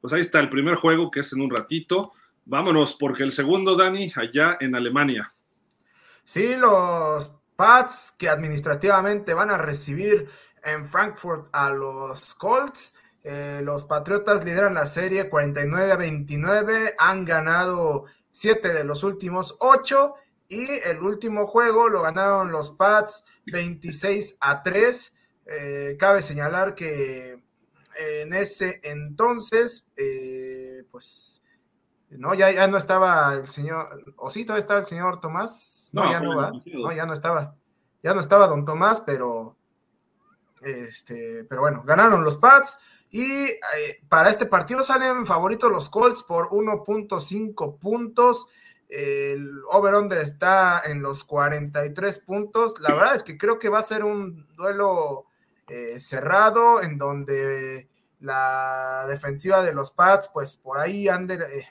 Pues 0.00 0.12
ahí 0.12 0.20
está 0.20 0.40
el 0.40 0.48
primer 0.48 0.76
juego 0.76 1.10
que 1.10 1.20
es 1.20 1.32
en 1.32 1.40
un 1.40 1.50
ratito. 1.50 2.12
Vámonos, 2.44 2.94
porque 2.94 3.24
el 3.24 3.32
segundo, 3.32 3.76
Dani, 3.76 4.12
allá 4.16 4.56
en 4.60 4.74
Alemania. 4.74 5.34
Sí, 6.24 6.56
los 6.56 7.34
Pats 7.56 8.14
que 8.16 8.28
administrativamente 8.28 9.34
van 9.34 9.50
a 9.50 9.58
recibir 9.58 10.28
en 10.62 10.86
Frankfurt 10.86 11.48
a 11.52 11.70
los 11.70 12.34
Colts. 12.34 12.94
Eh, 13.24 13.60
los 13.62 13.84
Patriotas 13.84 14.44
lideran 14.44 14.74
la 14.74 14.86
serie 14.86 15.28
49 15.28 15.92
a 15.92 15.96
29, 15.96 16.94
han 16.98 17.24
ganado 17.24 18.04
7 18.32 18.72
de 18.72 18.84
los 18.84 19.02
últimos 19.02 19.56
8 19.58 20.14
y 20.48 20.66
el 20.84 21.02
último 21.02 21.46
juego 21.46 21.88
lo 21.88 22.02
ganaron 22.02 22.52
los 22.52 22.70
Pats 22.70 23.24
26 23.46 24.38
a 24.40 24.62
3. 24.62 25.14
Eh, 25.46 25.96
cabe 25.98 26.22
señalar 26.22 26.74
que 26.74 27.42
en 27.98 28.32
ese 28.32 28.80
entonces, 28.84 29.90
eh, 29.96 30.84
pues, 30.90 31.42
no, 32.10 32.32
ya, 32.34 32.50
ya 32.50 32.68
no 32.68 32.78
estaba 32.78 33.34
el 33.34 33.48
señor, 33.48 34.14
o 34.16 34.30
sí, 34.30 34.44
todavía 34.44 34.60
estaba 34.60 34.80
el 34.80 34.86
señor 34.86 35.20
Tomás, 35.20 35.90
no, 35.92 36.10
ya 36.10 36.20
no 36.20 36.36
va, 36.36 36.52
no, 36.52 36.92
ya 36.92 37.06
no 37.06 37.12
estaba, 37.12 37.56
ya 38.02 38.14
no 38.14 38.20
estaba 38.20 38.46
don 38.46 38.64
Tomás, 38.64 39.00
pero, 39.00 39.56
este, 40.62 41.44
pero 41.44 41.62
bueno, 41.62 41.82
ganaron 41.84 42.24
los 42.24 42.36
Pats, 42.36 42.78
y 43.10 43.24
eh, 43.24 43.58
para 44.08 44.30
este 44.30 44.46
partido 44.46 44.82
salen 44.82 45.26
favoritos 45.26 45.70
los 45.70 45.88
Colts 45.88 46.22
por 46.22 46.50
1.5 46.50 47.78
puntos. 47.78 48.48
El 48.88 49.62
over-under 49.70 50.20
está 50.20 50.82
en 50.84 51.02
los 51.02 51.24
43 51.24 52.18
puntos. 52.18 52.74
La 52.80 52.94
verdad 52.94 53.14
es 53.14 53.22
que 53.22 53.38
creo 53.38 53.58
que 53.58 53.68
va 53.68 53.78
a 53.78 53.82
ser 53.82 54.04
un 54.04 54.46
duelo 54.56 55.27
eh, 55.68 56.00
cerrado 56.00 56.82
en 56.82 56.98
donde 56.98 57.88
la 58.20 59.04
defensiva 59.08 59.62
de 59.62 59.72
los 59.72 59.90
Pats, 59.90 60.30
pues 60.32 60.56
por 60.56 60.78
ahí 60.78 61.08
ande 61.08 61.66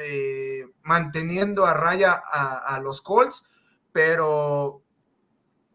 eh, 0.00 0.66
manteniendo 0.82 1.66
a 1.66 1.74
raya 1.74 2.12
a, 2.12 2.78
los 2.80 3.00
Colts. 3.00 3.44
Pero 3.92 4.82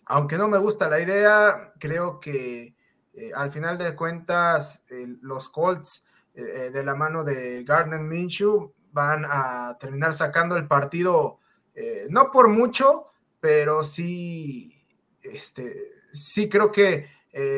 aunque 0.06 0.38
no 0.38 0.48
me 0.48 0.58
gusta 0.58 0.90
la 0.90 1.00
idea, 1.00 1.74
creo 1.80 2.20
que 2.20 2.76
eh, 3.14 3.32
al 3.36 3.52
final 3.52 3.78
de 3.78 3.96
cuentas, 3.96 4.84
los 5.22 5.50
Colts 5.50 6.04
eh, 6.38 6.70
de 6.70 6.84
la 6.84 6.94
mano 6.94 7.24
de 7.24 7.64
Gardner 7.64 8.00
Minshew 8.00 8.72
van 8.92 9.26
a 9.28 9.76
terminar 9.80 10.14
sacando 10.14 10.56
el 10.56 10.68
partido, 10.68 11.40
eh, 11.74 12.06
no 12.12 12.30
por 12.30 12.48
mucho, 12.50 13.08
pero 13.40 13.82
sí, 13.82 14.72
este, 15.24 15.94
sí 16.14 16.48
creo 16.48 16.72
que 16.72 17.10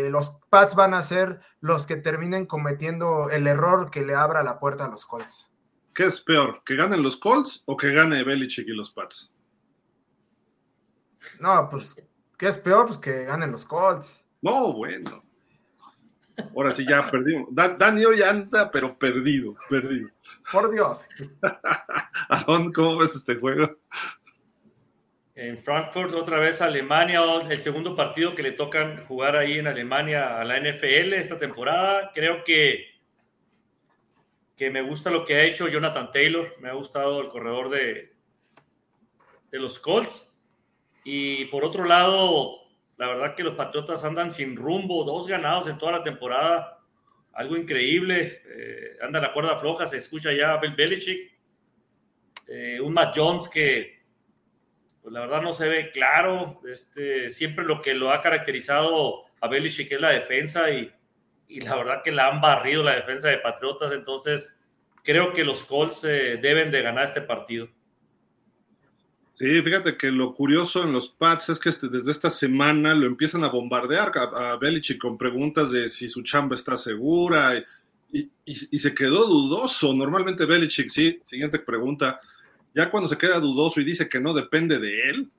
los 0.10 0.32
Pats 0.50 0.76
van 0.76 0.94
a 0.94 1.02
ser 1.02 1.42
los 1.62 1.86
que 1.86 1.96
terminen 1.96 2.46
cometiendo 2.46 3.30
el 3.30 3.48
error 3.48 3.92
que 3.92 4.06
le 4.06 4.16
abra 4.16 4.44
la 4.44 4.60
puerta 4.60 4.86
a 4.86 4.90
los 4.90 5.06
Colts. 5.06 5.52
¿Qué 5.94 6.06
es 6.06 6.22
peor? 6.22 6.62
¿Que 6.66 6.76
ganen 6.76 7.04
los 7.04 7.18
Colts 7.18 7.64
o 7.66 7.76
que 7.76 7.92
gane 7.92 8.24
Belichick 8.24 8.68
y 8.68 8.72
los 8.72 8.92
Pats? 8.92 9.32
No, 11.40 11.68
pues, 11.70 11.96
¿qué 12.38 12.48
es 12.48 12.58
peor? 12.58 12.88
Pues 12.88 12.98
que 13.00 13.26
ganen 13.26 13.52
los 13.52 13.66
Colts. 13.66 14.26
No, 14.42 14.74
bueno. 14.74 15.24
Ahora 16.56 16.74
sí 16.74 16.86
ya 16.88 17.02
perdimos. 17.10 17.50
Dani 17.52 18.06
hoy 18.06 18.22
anda, 18.22 18.72
pero 18.72 18.98
perdido, 18.98 19.56
perdido. 19.70 20.10
Por 20.52 20.72
Dios. 20.72 21.08
Aaron, 22.30 22.72
¿cómo 22.72 22.98
ves 22.98 23.16
este 23.16 23.36
juego? 23.36 23.78
En 25.42 25.58
Frankfurt, 25.58 26.14
otra 26.16 26.38
vez 26.38 26.62
Alemania, 26.62 27.22
el 27.50 27.58
segundo 27.60 27.96
partido 27.96 28.36
que 28.36 28.44
le 28.44 28.52
tocan 28.52 29.06
jugar 29.06 29.38
ahí 29.38 29.58
en 29.58 29.68
Alemania 29.68 30.38
a 30.38 30.44
la 30.44 30.60
NFL 30.60 31.14
esta 31.14 31.40
temporada. 31.40 32.12
Creo 32.14 32.44
que, 32.44 32.88
que 34.58 34.70
me 34.70 34.82
gusta 34.82 35.10
lo 35.10 35.24
que 35.24 35.36
ha 35.36 35.44
hecho 35.44 35.70
Jonathan 35.70 36.12
Taylor. 36.12 36.56
Me 36.60 36.68
ha 36.68 36.74
gustado 36.74 37.22
el 37.22 37.30
corredor 37.30 37.70
de, 37.70 38.14
de 39.50 39.60
los 39.60 39.80
Colts. 39.80 40.38
Y 41.06 41.46
por 41.46 41.64
otro 41.64 41.86
lado, 41.86 42.58
la 42.98 43.08
verdad 43.08 43.34
que 43.34 43.44
los 43.44 43.56
Patriotas 43.56 44.04
andan 44.04 44.32
sin 44.32 44.58
rumbo, 44.58 45.06
dos 45.06 45.26
ganados 45.26 45.70
en 45.70 45.78
toda 45.78 45.94
la 45.94 46.04
temporada, 46.04 46.82
algo 47.32 47.56
increíble. 47.56 48.42
Eh, 48.46 48.98
anda 49.02 49.22
la 49.22 49.32
cuerda 49.32 49.58
floja, 49.58 49.86
se 49.86 50.00
escucha 50.00 50.34
ya 50.34 50.58
Bill 50.58 50.76
Belichick. 50.76 51.32
Eh, 52.46 52.82
un 52.82 52.92
Matt 52.92 53.16
Jones 53.16 53.48
que, 53.48 53.99
pues 55.10 55.14
la 55.16 55.22
verdad 55.22 55.42
no 55.42 55.54
se 55.54 55.68
ve 55.68 55.90
claro. 55.90 56.62
Este, 56.72 57.30
siempre 57.30 57.66
lo 57.66 57.82
que 57.82 57.96
lo 57.96 58.12
ha 58.12 58.20
caracterizado 58.20 59.24
a 59.42 59.48
Belichick 59.48 59.92
es 59.92 60.00
la 60.00 60.10
defensa 60.10 60.70
y, 60.70 60.92
y 61.48 61.62
la 61.62 61.76
verdad 61.76 62.02
que 62.04 62.12
la 62.12 62.28
han 62.28 62.40
barrido 62.40 62.84
la 62.84 62.96
defensa 62.96 63.30
de 63.30 63.40
Patriotas. 63.40 63.92
Entonces, 63.92 64.60
creo 65.04 65.34
que 65.34 65.44
los 65.44 65.64
Colts 65.64 66.04
eh, 66.04 66.38
deben 66.40 66.70
de 66.70 66.84
ganar 66.84 67.06
este 67.06 67.22
partido. 67.22 67.68
Sí, 69.40 69.62
fíjate 69.64 69.98
que 69.98 70.12
lo 70.12 70.36
curioso 70.36 70.84
en 70.84 70.92
los 70.92 71.10
Pats 71.10 71.50
es 71.50 71.60
que 71.60 71.70
este, 71.70 71.88
desde 71.88 72.12
esta 72.12 72.30
semana 72.30 72.94
lo 72.94 73.08
empiezan 73.08 73.44
a 73.44 73.50
bombardear 73.50 74.12
a, 74.16 74.52
a 74.52 74.58
Belichick 74.58 75.00
con 75.00 75.18
preguntas 75.18 75.72
de 75.72 75.90
si 75.90 76.08
su 76.08 76.22
chamba 76.22 76.56
está 76.56 76.78
segura 76.78 77.66
y, 78.12 78.30
se 78.78 78.94
quedó 78.94 79.26
dudoso. 79.26 79.92
Normalmente 79.92 80.46
Belichick, 80.46 80.90
sí, 80.90 81.20
siguiente 81.24 81.58
pregunta, 81.58 82.20
ya 82.76 82.90
cuando 82.90 83.08
se 83.08 83.18
queda 83.18 83.40
dudoso 83.40 83.82
y 83.82 83.84
dice 83.86 84.10
que 84.10 84.20
no 84.20 84.34
depende 84.34 84.80
de 84.80 85.10
él, 85.10 85.30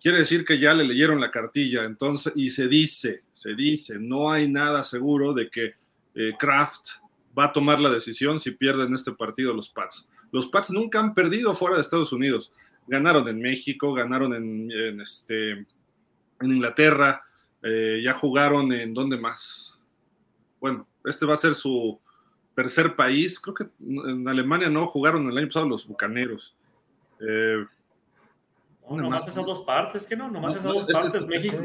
quiere 0.00 0.18
decir 0.18 0.44
que 0.44 0.58
ya 0.58 0.74
le 0.74 0.84
leyeron 0.84 1.20
la 1.20 1.30
cartilla, 1.30 1.84
entonces, 1.84 2.32
y 2.36 2.50
se 2.50 2.68
dice, 2.68 3.22
se 3.32 3.54
dice, 3.54 3.98
no 3.98 4.30
hay 4.30 4.48
nada 4.48 4.84
seguro 4.84 5.32
de 5.32 5.50
que 5.50 5.74
eh, 6.14 6.32
Kraft 6.38 6.88
va 7.36 7.46
a 7.46 7.52
tomar 7.52 7.80
la 7.80 7.90
decisión 7.90 8.38
si 8.38 8.52
pierden 8.52 8.94
este 8.94 9.12
partido 9.12 9.54
los 9.54 9.68
Pats. 9.68 10.08
Los 10.30 10.48
Pats 10.48 10.70
nunca 10.70 11.00
han 11.00 11.14
perdido 11.14 11.54
fuera 11.54 11.76
de 11.76 11.82
Estados 11.82 12.12
Unidos 12.12 12.52
ganaron 12.88 13.28
en 13.28 13.40
México, 13.40 13.92
ganaron 13.92 14.34
en, 14.34 15.00
este, 15.00 15.52
en 15.52 15.66
Inglaterra, 16.40 17.22
eh, 17.62 18.00
ya 18.02 18.14
jugaron 18.14 18.72
en 18.72 18.94
dónde 18.94 19.18
más. 19.18 19.78
Bueno, 20.58 20.88
este 21.04 21.26
va 21.26 21.34
a 21.34 21.38
ser 21.38 21.54
su 21.54 22.00
tercer 22.56 22.96
país. 22.96 23.38
Creo 23.38 23.54
que 23.54 23.66
en 23.80 24.26
Alemania 24.26 24.68
no 24.68 24.86
jugaron 24.86 25.30
el 25.30 25.38
año 25.38 25.46
pasado 25.46 25.68
los 25.68 25.86
Bucaneros. 25.86 26.56
Eh, 27.20 27.64
no, 28.90 28.96
nomás 28.96 29.28
esas 29.28 29.44
dos 29.44 29.60
partes, 29.60 30.06
que 30.06 30.16
no, 30.16 30.30
nomás 30.30 30.56
esas 30.56 30.72
dos 30.72 30.86
partes, 30.86 31.26
México. 31.26 31.56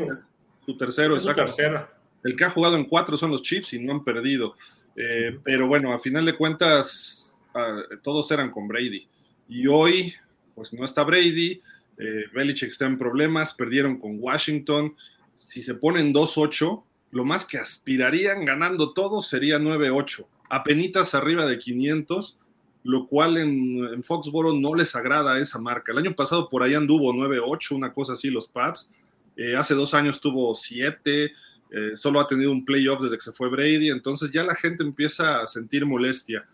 su 0.66 0.78
tercero, 0.78 1.16
es 1.16 1.24
tercera. 1.24 1.90
El 2.24 2.36
que 2.36 2.44
ha 2.46 2.50
jugado 2.50 2.76
en 2.78 2.86
cuatro 2.86 3.18
son 3.18 3.32
los 3.32 3.42
Chiefs 3.42 3.74
y 3.74 3.80
no 3.80 3.94
han 3.94 4.04
perdido. 4.04 4.56
Eh, 4.96 5.40
pero 5.44 5.68
bueno, 5.68 5.94
a 5.94 6.00
final 6.00 6.26
de 6.26 6.36
cuentas, 6.36 7.42
ah, 7.54 7.82
todos 8.02 8.30
eran 8.32 8.52
con 8.52 8.68
Brady. 8.68 9.08
Y 9.50 9.68
hoy 9.68 10.14
pues 10.56 10.74
no 10.74 10.86
está 10.86 11.04
Brady, 11.04 11.62
eh, 11.98 12.26
Belichick 12.34 12.72
está 12.72 12.86
en 12.86 12.98
problemas, 12.98 13.54
perdieron 13.54 14.00
con 14.00 14.18
Washington. 14.20 14.96
Si 15.36 15.64
se 15.64 15.76
ponen 15.76 16.14
2-8, 16.14 16.84
lo 17.12 17.26
más 17.26 17.46
que 17.46 17.58
aspirarían 17.58 18.46
ganando 18.46 18.94
todo 18.94 19.22
sería 19.22 19.60
9-8, 19.60 20.26
apenitas 20.50 21.14
arriba 21.16 21.46
de 21.46 21.58
500, 21.58 22.38
lo 22.84 23.08
cual 23.08 23.38
en, 23.38 23.86
en, 23.94 24.04
Foxboro 24.04 24.54
no 24.54 24.76
les 24.76 24.96
agrada 24.96 25.40
esa 25.40 25.60
marca. 25.60 25.92
El 25.92 26.00
año 26.00 26.16
pasado 26.16 26.50
por 26.50 26.64
ahí 26.64 26.74
anduvo 26.74 27.14
9-8, 27.14 27.76
una 27.76 27.94
cosa 27.94 28.14
así, 28.14 28.30
los 28.30 28.48
Pats. 28.48 28.92
Eh, 29.36 29.56
hace 29.56 29.74
dos 29.74 29.94
años 29.94 30.20
tuvo 30.20 30.54
7, 30.54 31.34
eh, 31.72 31.98
solo 31.98 32.20
ha 32.20 32.28
tenido 32.28 32.52
un 32.52 32.66
playoff 32.66 33.02
desde 33.02 33.18
que 33.18 33.24
se 33.24 33.32
fue 33.32 33.50
Brady, 33.50 33.90
entonces 33.90 34.32
ya 34.32 34.44
la 34.44 34.54
gente 34.54 34.84
empieza 34.84 35.42
a 35.42 35.48
sentir 35.48 35.86
molestia. 35.86 36.46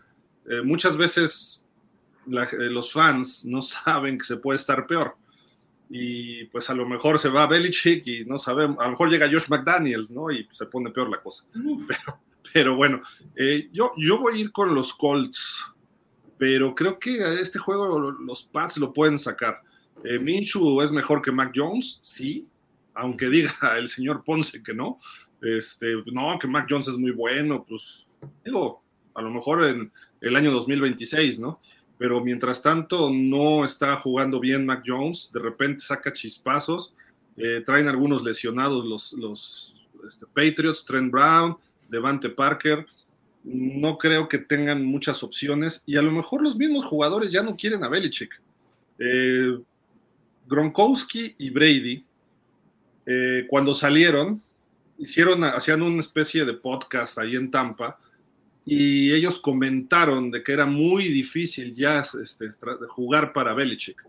Eh, 0.48 0.62
muchas 0.62 0.96
veces 0.96 1.64
eh, 2.26 2.70
los 2.70 2.92
fans 2.92 3.44
no 3.44 3.62
saben 3.62 4.18
que 4.18 4.24
se 4.24 4.36
puede 4.36 4.58
estar 4.58 4.86
peor. 4.86 5.16
Y 5.92 6.44
pues 6.46 6.70
a 6.70 6.74
lo 6.74 6.86
mejor 6.86 7.18
se 7.18 7.28
va 7.28 7.48
Belichick 7.48 8.06
y 8.06 8.24
no 8.24 8.38
sabemos, 8.38 8.78
a 8.78 8.84
lo 8.84 8.90
mejor 8.92 9.10
llega 9.10 9.28
Josh 9.30 9.48
McDaniels, 9.48 10.12
¿no? 10.12 10.30
Y 10.30 10.48
se 10.52 10.66
pone 10.66 10.90
peor 10.90 11.10
la 11.10 11.20
cosa. 11.20 11.44
Pero, 11.52 12.20
pero 12.52 12.76
bueno, 12.76 13.02
eh, 13.34 13.68
yo, 13.72 13.92
yo 13.96 14.18
voy 14.18 14.34
a 14.34 14.40
ir 14.40 14.52
con 14.52 14.72
los 14.72 14.94
Colts, 14.94 15.64
pero 16.40 16.74
creo 16.74 16.98
que 16.98 17.22
a 17.22 17.34
este 17.34 17.58
juego 17.58 17.98
los 17.98 18.44
Pats 18.44 18.78
lo 18.78 18.94
pueden 18.94 19.18
sacar. 19.18 19.60
Eh, 20.02 20.18
Minshew 20.18 20.80
es 20.80 20.90
mejor 20.90 21.20
que 21.20 21.30
Mac 21.30 21.52
Jones, 21.54 21.98
sí, 22.00 22.48
aunque 22.94 23.28
diga 23.30 23.52
el 23.76 23.90
señor 23.90 24.24
Ponce 24.24 24.62
que 24.62 24.72
no. 24.72 24.98
Este, 25.42 25.94
no, 26.06 26.38
que 26.38 26.48
Mac 26.48 26.66
Jones 26.68 26.88
es 26.88 26.96
muy 26.96 27.10
bueno, 27.10 27.64
pues 27.68 28.08
digo, 28.42 28.82
a 29.14 29.20
lo 29.20 29.30
mejor 29.30 29.64
en 29.64 29.92
el 30.22 30.34
año 30.34 30.50
2026, 30.50 31.40
¿no? 31.40 31.60
pero 32.00 32.22
mientras 32.22 32.62
tanto 32.62 33.10
no 33.12 33.62
está 33.62 33.94
jugando 33.98 34.40
bien 34.40 34.64
Mac 34.64 34.82
Jones, 34.86 35.30
de 35.34 35.40
repente 35.40 35.84
saca 35.84 36.10
chispazos, 36.10 36.94
eh, 37.36 37.62
traen 37.66 37.88
algunos 37.88 38.24
lesionados 38.24 38.86
los, 38.86 39.12
los 39.12 39.74
este, 40.08 40.24
Patriots, 40.24 40.86
Trent 40.86 41.12
Brown, 41.12 41.58
Devante 41.90 42.30
Parker, 42.30 42.86
no 43.44 43.96
creo 43.96 44.28
que 44.28 44.38
tengan 44.38 44.84
muchas 44.84 45.22
opciones 45.22 45.82
y 45.86 45.96
a 45.96 46.02
lo 46.02 46.10
mejor 46.10 46.42
los 46.42 46.56
mismos 46.56 46.84
jugadores 46.84 47.32
ya 47.32 47.42
no 47.42 47.56
quieren 47.56 47.82
a 47.84 47.88
Belichick. 47.88 48.40
Eh, 48.98 49.58
Gronkowski 50.46 51.36
y 51.38 51.50
Brady, 51.50 52.04
eh, 53.06 53.46
cuando 53.48 53.72
salieron, 53.72 54.42
hicieron, 54.98 55.44
hacían 55.44 55.80
una 55.80 56.00
especie 56.00 56.44
de 56.44 56.54
podcast 56.54 57.18
ahí 57.18 57.36
en 57.36 57.50
Tampa 57.50 57.98
y 58.66 59.12
ellos 59.12 59.40
comentaron 59.40 60.30
de 60.30 60.42
que 60.42 60.52
era 60.52 60.66
muy 60.66 61.08
difícil 61.08 61.74
ya 61.74 62.00
este, 62.00 62.50
jugar 62.88 63.32
para 63.32 63.54
Belichick, 63.54 64.04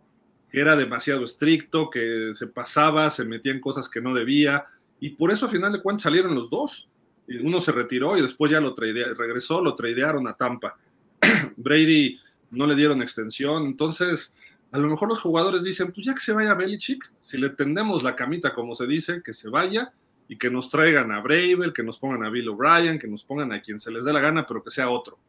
que 0.51 0.59
era 0.59 0.75
demasiado 0.75 1.23
estricto, 1.23 1.89
que 1.89 2.33
se 2.33 2.47
pasaba, 2.47 3.09
se 3.09 3.23
metía 3.23 3.53
en 3.53 3.61
cosas 3.61 3.87
que 3.87 4.01
no 4.01 4.13
debía 4.13 4.65
y 4.99 5.11
por 5.11 5.31
eso 5.31 5.45
a 5.45 5.49
final 5.49 5.71
de 5.71 5.81
cuentas 5.81 6.03
salieron 6.03 6.35
los 6.35 6.49
dos 6.49 6.89
uno 7.37 7.59
se 7.59 7.71
retiró 7.71 8.17
y 8.17 8.21
después 8.21 8.51
ya 8.51 8.59
lo 8.59 8.75
regresó, 8.75 9.61
lo 9.61 9.75
tradearon 9.75 10.27
a 10.27 10.33
Tampa. 10.33 10.77
Brady 11.57 12.19
no 12.51 12.67
le 12.67 12.75
dieron 12.75 13.01
extensión, 13.01 13.65
entonces 13.65 14.35
a 14.71 14.77
lo 14.77 14.87
mejor 14.87 15.09
los 15.09 15.19
jugadores 15.19 15.63
dicen, 15.63 15.91
pues 15.91 16.05
ya 16.05 16.13
que 16.13 16.21
se 16.21 16.33
vaya 16.33 16.53
Belichick, 16.53 17.11
si 17.21 17.37
le 17.37 17.49
tendemos 17.49 18.03
la 18.03 18.15
camita 18.15 18.53
como 18.53 18.73
se 18.75 18.87
dice, 18.87 19.21
que 19.23 19.33
se 19.33 19.49
vaya 19.49 19.93
y 20.29 20.37
que 20.37 20.49
nos 20.49 20.69
traigan 20.69 21.11
a 21.11 21.19
Bravel, 21.19 21.73
que 21.73 21.83
nos 21.83 21.99
pongan 21.99 22.23
a 22.23 22.29
Bill 22.29 22.49
O'Brien, 22.49 22.97
que 22.97 23.07
nos 23.07 23.23
pongan 23.25 23.51
a 23.51 23.61
quien 23.61 23.79
se 23.79 23.91
les 23.91 24.05
dé 24.05 24.13
la 24.13 24.21
gana, 24.21 24.47
pero 24.47 24.63
que 24.63 24.71
sea 24.71 24.89
otro. 24.89 25.19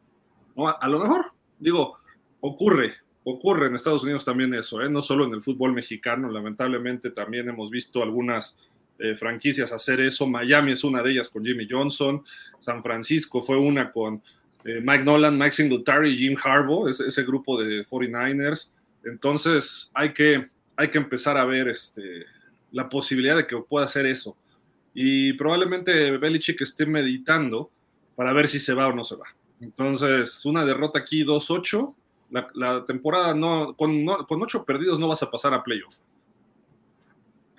¿No? 0.55 0.69
A, 0.69 0.87
lo 0.87 0.99
mejor, 0.99 1.33
digo, 1.59 1.97
ocurre, 2.39 2.93
ocurre 3.25 3.67
en 3.67 3.75
Estados 3.75 4.03
Unidos 4.03 4.23
también 4.23 4.53
eso, 4.53 4.81
¿eh? 4.81 4.89
no 4.89 5.01
solo 5.01 5.25
en 5.25 5.33
el 5.33 5.41
fútbol 5.41 5.73
mexicano, 5.73 6.31
lamentablemente 6.31 7.11
también 7.11 7.49
hemos 7.49 7.69
visto 7.69 8.01
algunas 8.01 8.57
eh, 8.99 9.15
franquicias 9.15 9.71
hacer 9.71 9.99
eso. 10.01 10.27
Miami 10.27 10.73
es 10.73 10.83
una 10.83 11.01
de 11.01 11.11
ellas 11.11 11.29
con 11.29 11.43
Jimmy 11.43 11.67
Johnson. 11.69 12.23
San 12.59 12.83
Francisco 12.83 13.41
fue 13.41 13.57
una 13.57 13.91
con 13.91 14.21
eh, 14.63 14.79
Mike 14.81 15.03
Nolan, 15.03 15.37
Mike 15.37 15.51
Singletary 15.51 16.11
y 16.11 16.17
Jim 16.17 16.37
Harbaugh, 16.41 16.87
ese, 16.87 17.07
ese 17.07 17.23
grupo 17.23 17.61
de 17.61 17.85
49ers. 17.85 18.71
Entonces 19.03 19.89
hay 19.93 20.13
que, 20.13 20.47
hay 20.75 20.89
que 20.89 20.97
empezar 20.97 21.37
a 21.37 21.45
ver 21.45 21.67
este, 21.67 22.25
la 22.71 22.87
posibilidad 22.87 23.35
de 23.35 23.47
que 23.47 23.57
pueda 23.57 23.85
hacer 23.85 24.05
eso. 24.05 24.37
Y 24.93 25.33
probablemente 25.33 26.17
Belichick 26.17 26.61
esté 26.61 26.85
meditando 26.85 27.71
para 28.15 28.31
ver 28.31 28.47
si 28.47 28.59
se 28.59 28.73
va 28.73 28.87
o 28.87 28.93
no 28.93 29.03
se 29.03 29.15
va. 29.15 29.25
Entonces, 29.59 30.45
una 30.45 30.65
derrota 30.65 30.99
aquí 30.99 31.23
2-8. 31.25 31.95
La, 32.53 32.83
temporada 32.85 33.33
con, 33.75 34.05
no, 34.05 34.25
con 34.25 34.41
8 34.41 34.65
perdidos 34.65 34.99
no 34.99 35.07
vas 35.07 35.21
a 35.21 35.29
pasar 35.29 35.53
a 35.53 35.63
playoff 35.63 35.97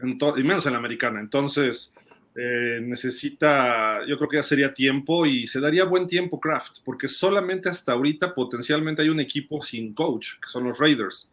y 0.03 0.45
menos 0.45 0.67
en 0.67 0.73
la 0.73 0.79
americana. 0.79 1.21
Entonces, 1.21 1.93
eh, 2.37 2.81
necesita, 2.83 4.05
yo 4.07 4.17
creo 4.17 4.29
que 4.29 4.37
ya 4.39 4.43
sería 4.43 4.75
tiempo 4.75 5.25
y 5.25 5.47
se 5.47 5.61
daría 5.61 5.85
buen 5.85 6.09
tiempo 6.09 6.41
Kraft, 6.41 6.79
porque 6.85 7.07
solamente 7.07 7.69
hasta 7.69 7.93
ahorita 7.93 8.35
potencialmente 8.35 9.03
hay 9.03 9.09
un 9.09 9.21
equipo 9.21 9.63
sin 9.63 9.95
coach, 9.95 10.41
que 10.43 10.49
son 10.49 10.65
los 10.65 10.79
Raiders. 10.79 11.31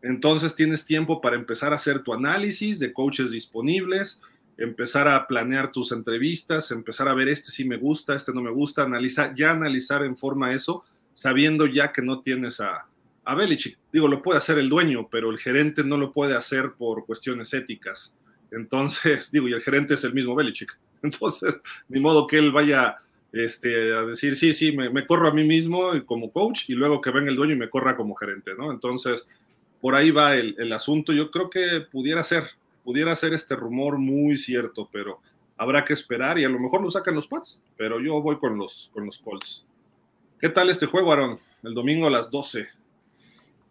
Entonces 0.00 0.54
tienes 0.54 0.84
tiempo 0.84 1.20
para 1.20 1.36
empezar 1.36 1.72
a 1.72 1.76
hacer 1.76 2.00
tu 2.00 2.12
análisis 2.12 2.78
de 2.78 2.92
coaches 2.92 3.32
disponibles, 3.32 4.20
empezar 4.58 5.08
a 5.08 5.26
planear 5.26 5.72
tus 5.72 5.90
entrevistas, 5.90 6.70
empezar 6.70 7.08
a 7.08 7.14
ver 7.14 7.28
este 7.28 7.50
sí 7.50 7.64
me 7.64 7.76
gusta, 7.76 8.14
este 8.14 8.32
no 8.32 8.42
me 8.42 8.50
gusta, 8.50 8.84
analizar, 8.84 9.34
ya 9.34 9.50
analizar 9.50 10.04
en 10.04 10.16
forma 10.16 10.52
eso, 10.52 10.84
sabiendo 11.14 11.66
ya 11.66 11.92
que 11.92 12.02
no 12.02 12.20
tienes 12.20 12.60
a, 12.60 12.86
a 13.24 13.34
Belichick. 13.34 13.78
Digo, 13.92 14.08
lo 14.08 14.22
puede 14.22 14.38
hacer 14.38 14.58
el 14.58 14.68
dueño, 14.68 15.08
pero 15.10 15.30
el 15.30 15.38
gerente 15.38 15.84
no 15.84 15.96
lo 15.96 16.12
puede 16.12 16.36
hacer 16.36 16.72
por 16.72 17.06
cuestiones 17.06 17.52
éticas. 17.54 18.14
Entonces, 18.50 19.30
digo, 19.32 19.48
y 19.48 19.52
el 19.52 19.62
gerente 19.62 19.94
es 19.94 20.04
el 20.04 20.14
mismo 20.14 20.34
Belichick. 20.34 20.78
Entonces, 21.02 21.60
ni 21.88 22.00
modo 22.00 22.26
que 22.26 22.38
él 22.38 22.52
vaya 22.52 22.98
este, 23.32 23.94
a 23.94 24.02
decir, 24.02 24.36
sí, 24.36 24.52
sí, 24.54 24.72
me, 24.72 25.06
corro 25.06 25.28
a 25.28 25.34
mí 25.34 25.44
mismo 25.44 25.90
como 26.04 26.30
coach 26.30 26.68
y 26.68 26.74
luego 26.74 27.00
que 27.00 27.10
venga 27.10 27.30
el 27.30 27.36
dueño 27.36 27.54
y 27.54 27.58
me 27.58 27.70
corra 27.70 27.96
como 27.96 28.14
gerente, 28.14 28.52
¿no? 28.56 28.70
Entonces, 28.70 29.26
por 29.80 29.94
ahí 29.94 30.10
va 30.10 30.36
el, 30.36 30.54
el 30.58 30.72
asunto. 30.72 31.12
Yo 31.12 31.30
creo 31.30 31.48
que 31.48 31.80
pudiera 31.90 32.22
ser, 32.22 32.44
pudiera 32.84 33.16
ser 33.16 33.32
este 33.32 33.56
rumor 33.56 33.98
muy 33.98 34.36
cierto, 34.36 34.88
pero 34.92 35.20
habrá 35.56 35.84
que 35.84 35.92
esperar 35.92 36.38
y 36.38 36.44
a 36.44 36.48
lo 36.48 36.58
mejor 36.58 36.82
lo 36.82 36.90
sacan 36.90 37.14
los 37.14 37.28
Pats, 37.28 37.62
pero 37.76 38.00
yo 38.00 38.20
voy 38.20 38.36
con 38.36 38.58
los, 38.58 38.90
con 38.92 39.06
los 39.06 39.18
Colts. 39.18 39.64
¿Qué 40.40 40.48
tal 40.48 40.70
este 40.70 40.86
juego, 40.86 41.12
Aaron? 41.12 41.38
El 41.62 41.74
domingo 41.74 42.08
a 42.08 42.10
las 42.10 42.30
12. 42.30 42.66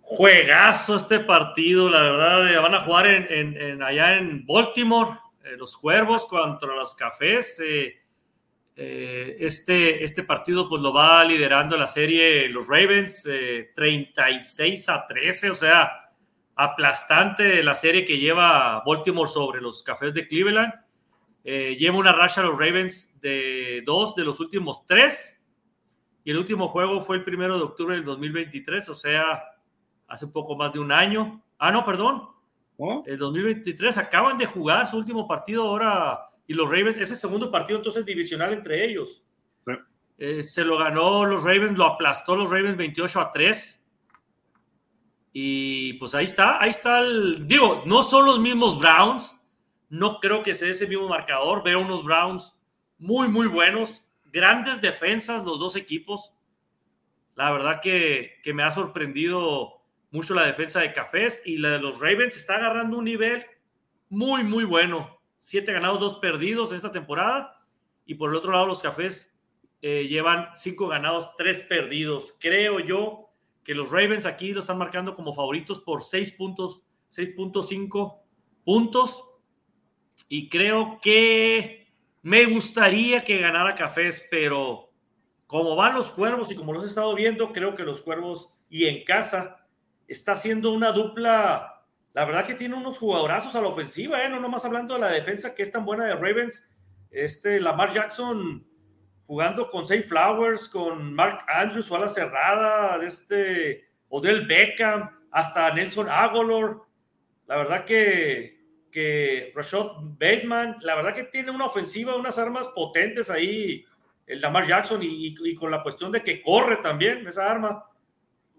Juegazo 0.02 0.96
este 0.96 1.20
partido, 1.20 1.90
la 1.90 2.02
verdad. 2.02 2.52
Eh, 2.52 2.58
van 2.58 2.74
a 2.74 2.82
jugar 2.82 3.06
en, 3.08 3.84
allá 3.84 4.18
en 4.18 4.46
Baltimore, 4.46 5.20
eh, 5.44 5.56
los 5.58 5.78
Cuervos 5.78 6.26
contra 6.26 6.76
los 6.76 6.96
Cafés. 6.96 7.62
Eh, 7.64 7.98
este, 8.76 10.04
este 10.04 10.24
partido 10.24 10.68
pues 10.68 10.82
lo 10.82 10.92
va 10.92 11.24
liderando 11.24 11.78
la 11.78 11.86
serie 11.86 12.50
los 12.50 12.68
Ravens, 12.68 13.30
36 13.76 14.90
a 14.90 15.06
13, 15.06 15.52
o 15.52 15.54
sea, 15.54 16.10
aplastante 16.56 17.62
la 17.62 17.76
serie 17.76 18.04
que 18.04 18.18
lleva 18.18 18.82
Baltimore 18.84 19.30
sobre 19.30 19.62
los 19.62 19.84
Cafés 19.84 20.16
de 20.16 20.28
Cleveland. 20.28 20.74
lleva 21.44 21.98
una 21.98 22.12
racha 22.12 22.42
a 22.42 22.46
los 22.46 22.58
Ravens 22.58 23.20
de 23.22 23.84
dos 23.86 24.16
de 24.16 24.24
los 24.24 24.40
últimos 24.40 24.84
tres. 24.88 25.40
Y 26.24 26.32
el 26.32 26.38
último 26.38 26.68
juego 26.68 27.02
fue 27.02 27.18
el 27.18 27.24
primero 27.24 27.58
de 27.58 27.64
octubre 27.64 27.96
del 27.96 28.06
2023, 28.06 28.90
o 28.90 28.96
sea, 28.96 29.44
hace 30.12 30.28
poco 30.28 30.56
más 30.56 30.74
de 30.74 30.80
un 30.80 30.91
año. 30.91 31.41
Ah, 31.58 31.71
no, 31.71 31.86
perdón. 31.86 32.28
El 33.06 33.17
2023 33.17 33.97
acaban 33.97 34.38
de 34.38 34.45
jugar 34.45 34.88
su 34.88 34.97
último 34.97 35.28
partido 35.28 35.67
ahora 35.67 36.32
y 36.47 36.54
los 36.54 36.67
Ravens, 36.67 36.97
ese 36.97 37.15
segundo 37.15 37.52
partido 37.52 37.78
entonces 37.78 38.06
divisional 38.06 38.54
entre 38.54 38.84
ellos. 38.84 39.24
Eh, 40.17 40.43
se 40.43 40.63
lo 40.63 40.78
ganó 40.78 41.26
los 41.26 41.43
Ravens, 41.43 41.78
lo 41.78 41.86
aplastó 41.86 42.36
los 42.36 42.50
Ravens 42.50 42.78
28 42.78 43.21
a 43.21 43.32
3. 43.32 43.88
Y 45.34 45.93
pues 45.93 46.13
ahí 46.13 46.26
está, 46.26 46.62
ahí 46.62 46.69
está 46.69 47.00
el. 47.00 47.47
Digo, 47.47 47.84
no 47.86 48.04
son 48.04 48.26
los 48.26 48.39
mismos 48.39 48.78
Browns. 48.78 49.36
No 49.89 50.19
creo 50.19 50.43
que 50.43 50.54
sea 50.54 50.69
ese 50.69 50.88
mismo 50.88 51.08
marcador. 51.08 51.63
Veo 51.63 51.80
unos 51.80 52.04
Browns 52.04 52.56
muy, 52.97 53.30
muy 53.30 53.47
buenos. 53.47 54.06
Grandes 54.26 54.82
defensas 54.82 55.45
los 55.45 55.60
dos 55.60 55.76
equipos. 55.76 56.34
La 57.36 57.52
verdad 57.52 57.80
que, 57.82 58.39
que 58.43 58.54
me 58.54 58.63
ha 58.63 58.71
sorprendido 58.71 59.81
mucho 60.12 60.34
la 60.34 60.45
defensa 60.45 60.82
de 60.82 60.93
Cafés 60.93 61.41
y 61.45 61.58
la 61.58 61.71
de 61.71 61.80
los 61.80 62.00
Ravens 62.00 62.36
está 62.38 62.56
agarrando 62.56 62.97
un 62.97 63.06
nivel 63.06 63.45
muy, 64.10 64.43
muy 64.43 64.65
bueno. 64.65 65.21
Siete 65.38 65.71
ganados, 65.71 66.00
dos 66.00 66.15
perdidos 66.15 66.71
en 66.71 66.78
esta 66.78 66.91
temporada. 66.91 67.65
Y 68.06 68.15
por 68.15 68.30
el 68.30 68.36
otro 68.36 68.52
lado, 68.52 68.67
los 68.67 68.82
Cafés 68.82 69.39
eh, 69.82 70.08
llevan 70.08 70.50
cinco 70.56 70.88
ganados, 70.88 71.36
tres 71.38 71.62
perdidos. 71.62 72.36
Creo 72.39 72.80
yo 72.80 73.30
que 73.63 73.74
los 73.74 73.89
Ravens 73.89 74.26
aquí 74.26 74.52
lo 74.52 74.60
están 74.60 74.78
marcando 74.78 75.13
como 75.13 75.34
favoritos 75.34 75.80
por 75.80 76.04
seis 76.04 76.32
puntos, 76.32 76.84
6.5 77.10 78.19
puntos. 78.63 79.24
Y 80.30 80.50
creo 80.50 81.00
que 81.02 81.88
me 82.21 82.45
gustaría 82.45 83.24
que 83.24 83.39
ganara 83.39 83.76
Cafés, 83.76 84.28
pero 84.30 84.91
como 85.47 85.76
van 85.76 85.95
los 85.95 86.12
cuervos 86.12 86.52
y 86.52 86.56
como 86.56 86.74
los 86.74 86.84
he 86.84 86.88
estado 86.88 87.13
viendo, 87.15 87.52
creo 87.52 87.76
que 87.76 87.84
los 87.84 88.02
cuervos 88.02 88.54
y 88.69 88.86
en 88.86 89.04
casa 89.04 89.61
está 90.12 90.34
haciendo 90.34 90.71
una 90.71 90.91
dupla. 90.91 91.84
La 92.13 92.26
verdad 92.26 92.45
que 92.45 92.56
tiene 92.56 92.76
unos 92.76 92.97
jugadorazos 92.97 93.56
a 93.56 93.62
la 93.62 93.67
ofensiva, 93.67 94.24
¿eh? 94.24 94.30
no 94.30 94.39
nomás 94.39 94.65
hablando 94.65 94.95
de 94.95 95.00
la 95.00 95.08
defensa 95.08 95.56
que 95.56 95.62
es 95.62 95.71
tan 95.71 95.86
buena 95.86 96.06
de 96.06 96.15
Ravens. 96.15 96.69
Este 97.10 97.60
Lamar 97.60 97.93
Jackson 97.93 98.65
jugando 99.26 99.69
con 99.69 99.88
Safe 99.88 100.04
Flowers, 100.04 100.67
con 100.67 101.13
Mark 101.13 101.45
Andrews 101.47 101.89
o 101.89 101.95
a 101.95 102.02
la 102.02 102.08
cerrada, 102.10 103.02
este 103.06 103.86
Odell 104.10 104.45
Beckham, 104.45 105.10
hasta 105.32 105.74
Nelson 105.74 106.10
Aguilar. 106.10 106.78
La 107.47 107.56
verdad 107.56 107.86
que, 107.86 108.60
que 108.91 109.54
Rashad 109.56 109.91
Bateman, 110.19 110.78
la 110.82 110.95
verdad 110.95 111.13
que 111.13 111.24
tiene 111.24 111.52
una 111.52 111.67
ofensiva, 111.67 112.17
unas 112.17 112.38
armas 112.38 112.67
potentes 112.69 113.30
ahí, 113.30 113.86
el 114.28 114.41
Lamar 114.41 114.67
Jackson, 114.67 115.00
y 115.02 115.56
con 115.56 115.71
la 115.71 115.82
cuestión 115.82 116.12
de 116.12 116.24
que 116.24 116.41
corre 116.41 116.78
también 116.78 117.26
esa 117.26 117.50
arma 117.50 117.86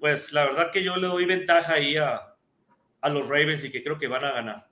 pues 0.03 0.33
la 0.33 0.47
verdad 0.47 0.73
que 0.73 0.83
yo 0.83 0.97
le 0.97 1.07
doy 1.07 1.25
ventaja 1.27 1.75
ahí 1.75 1.97
a, 1.97 2.35
los 3.09 3.29
Ravens 3.29 3.63
y 3.63 3.71
que 3.71 3.85
creo 3.85 3.99
que 3.99 4.09
van 4.09 4.25
a 4.25 4.33
ganar. 4.33 4.67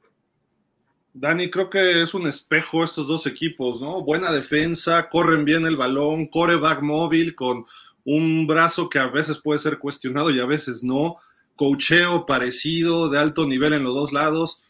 Dani, 1.15 1.49
creo 1.49 1.71
que 1.71 2.03
es 2.03 2.15
un 2.15 2.27
espejo 2.27 2.83
estos 2.83 3.07
dos 3.07 3.29
equipos, 3.29 3.81
¿no? 3.81 4.03
Buena 4.03 4.33
defensa, 4.33 5.09
corren 5.09 5.45
bien 5.45 5.67
el 5.67 5.77
balón, 5.77 6.27
coreback 6.27 6.83
móvil 6.83 7.37
con 7.37 7.65
un 8.05 8.49
brazo 8.49 8.89
que 8.89 8.99
a 8.99 9.07
veces 9.07 9.39
puede 9.39 9.61
ser 9.61 9.79
cuestionado 9.79 10.33
y 10.33 10.41
a 10.41 10.47
veces 10.47 10.83
no, 10.83 11.19
cocheo 11.55 12.27
parecido, 12.27 13.09
de 13.09 13.21
alto 13.21 13.47
nivel 13.47 13.75
en 13.75 13.85
los 13.85 13.95
dos 13.95 14.13
lados. 14.13 14.65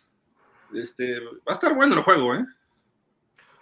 Este, 0.75 1.21
va 1.21 1.53
a 1.53 1.55
estar 1.55 1.75
bueno 1.75 1.95
el 1.95 2.03
juego, 2.03 2.35
¿eh? 2.35 2.45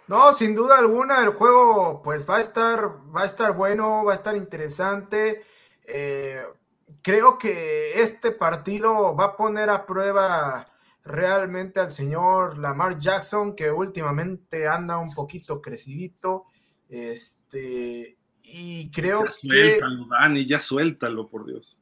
No, 0.07 0.33
sin 0.33 0.53
duda 0.53 0.77
alguna, 0.77 1.23
el 1.23 1.29
juego 1.29 2.01
pues 2.03 2.29
va 2.29 2.37
a 2.37 2.41
estar, 2.41 2.89
va 3.15 3.21
a 3.21 3.25
estar 3.25 3.55
bueno, 3.55 4.03
va 4.03 4.11
a 4.11 4.15
estar 4.15 4.35
interesante. 4.35 5.45
Eh, 5.85 6.43
creo 7.01 7.37
que 7.37 8.01
este 8.01 8.31
partido 8.31 9.15
va 9.15 9.25
a 9.25 9.37
poner 9.37 9.69
a 9.69 9.85
prueba 9.85 10.67
realmente 11.03 11.79
al 11.79 11.91
señor 11.91 12.57
Lamar 12.57 12.97
Jackson, 12.97 13.55
que 13.55 13.71
últimamente 13.71 14.67
anda 14.67 14.97
un 14.97 15.13
poquito 15.13 15.61
crecidito. 15.61 16.45
Este, 16.87 18.17
y 18.43 18.91
creo 18.91 19.25
ya 19.25 19.31
suéltalo, 19.31 20.03
que. 20.03 20.09
Dani, 20.09 20.47
ya 20.47 20.59
suéltalo, 20.59 21.29
por 21.29 21.45
Dios. 21.45 21.77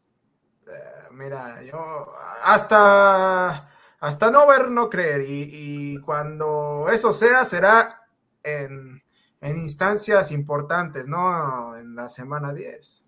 Eh, 0.67 1.07
mira, 1.11 1.63
yo 1.63 2.07
hasta, 2.43 3.69
hasta 3.99 4.31
no 4.31 4.47
ver, 4.47 4.69
no 4.69 4.89
creer. 4.89 5.23
Y, 5.27 5.97
cuando 5.99 6.87
eso 6.91 7.13
sea, 7.13 7.45
será 7.45 8.01
en, 8.43 9.03
en, 9.41 9.57
instancias 9.57 10.31
importantes, 10.31 11.07
¿no? 11.07 11.75
En 11.77 11.95
la 11.95 12.09
semana 12.09 12.53
10. 12.53 13.03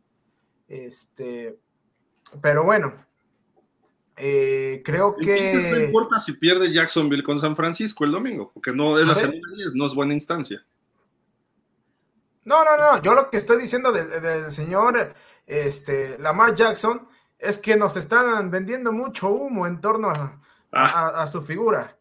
Este, 0.68 1.60
pero 2.42 2.64
bueno, 2.64 2.94
eh, 4.22 4.82
creo 4.84 5.16
que. 5.16 5.72
No 5.72 5.80
importa 5.80 6.20
si 6.20 6.34
pierde 6.34 6.74
Jacksonville 6.74 7.24
con 7.24 7.40
San 7.40 7.56
Francisco 7.56 8.04
el 8.04 8.12
domingo, 8.12 8.52
porque 8.54 8.74
no 8.74 9.00
es 9.00 9.08
la 9.08 9.16
semana 9.16 9.40
10, 9.56 9.76
no 9.76 9.86
es 9.86 9.94
buena 9.94 10.14
instancia. 10.14 10.66
No, 12.44 12.64
no, 12.66 12.78
no. 12.78 13.02
Yo 13.02 13.14
lo 13.14 13.30
que 13.30 13.38
estoy 13.38 13.62
diciendo 13.62 13.92
del, 13.92 14.52
señor 14.52 15.14
este, 15.46 16.18
Lamar 16.20 16.54
Jackson 16.54 17.08
es 17.38 17.60
que 17.60 17.78
nos 17.78 17.96
están 17.96 18.52
vendiendo 18.52 18.92
mucho 18.92 19.30
humo 19.30 19.68
en 19.68 19.80
torno 19.80 20.10
a, 20.10 20.42
ah. 20.72 21.28
su 21.28 21.42
figura. 21.42 21.98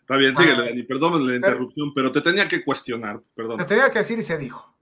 Está 0.00 0.16
bien, 0.16 0.36
síguele, 0.36 0.62
ah. 0.62 0.64
Dani. 0.66 0.82
Perdón 0.84 1.26
la 1.26 1.34
interrupción, 1.36 1.92
pero, 1.94 2.12
te 2.12 2.20
tenía 2.20 2.46
que 2.48 2.62
cuestionar. 2.62 3.20
Perdón. 3.34 3.58
Se 3.58 3.66
tenía 3.66 3.90
que 3.90 3.98
decir 4.00 4.18
y 4.18 4.22
se 4.22 4.38
dijo. 4.38 4.72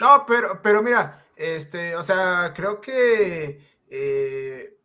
No, 0.00 0.24
pero, 0.28 0.62
pero 0.62 0.80
mira, 0.80 1.24
este, 1.38 1.94
o 1.94 2.02
sea, 2.02 2.52
creo 2.52 2.80
que 2.80 3.60
eh, 3.88 4.76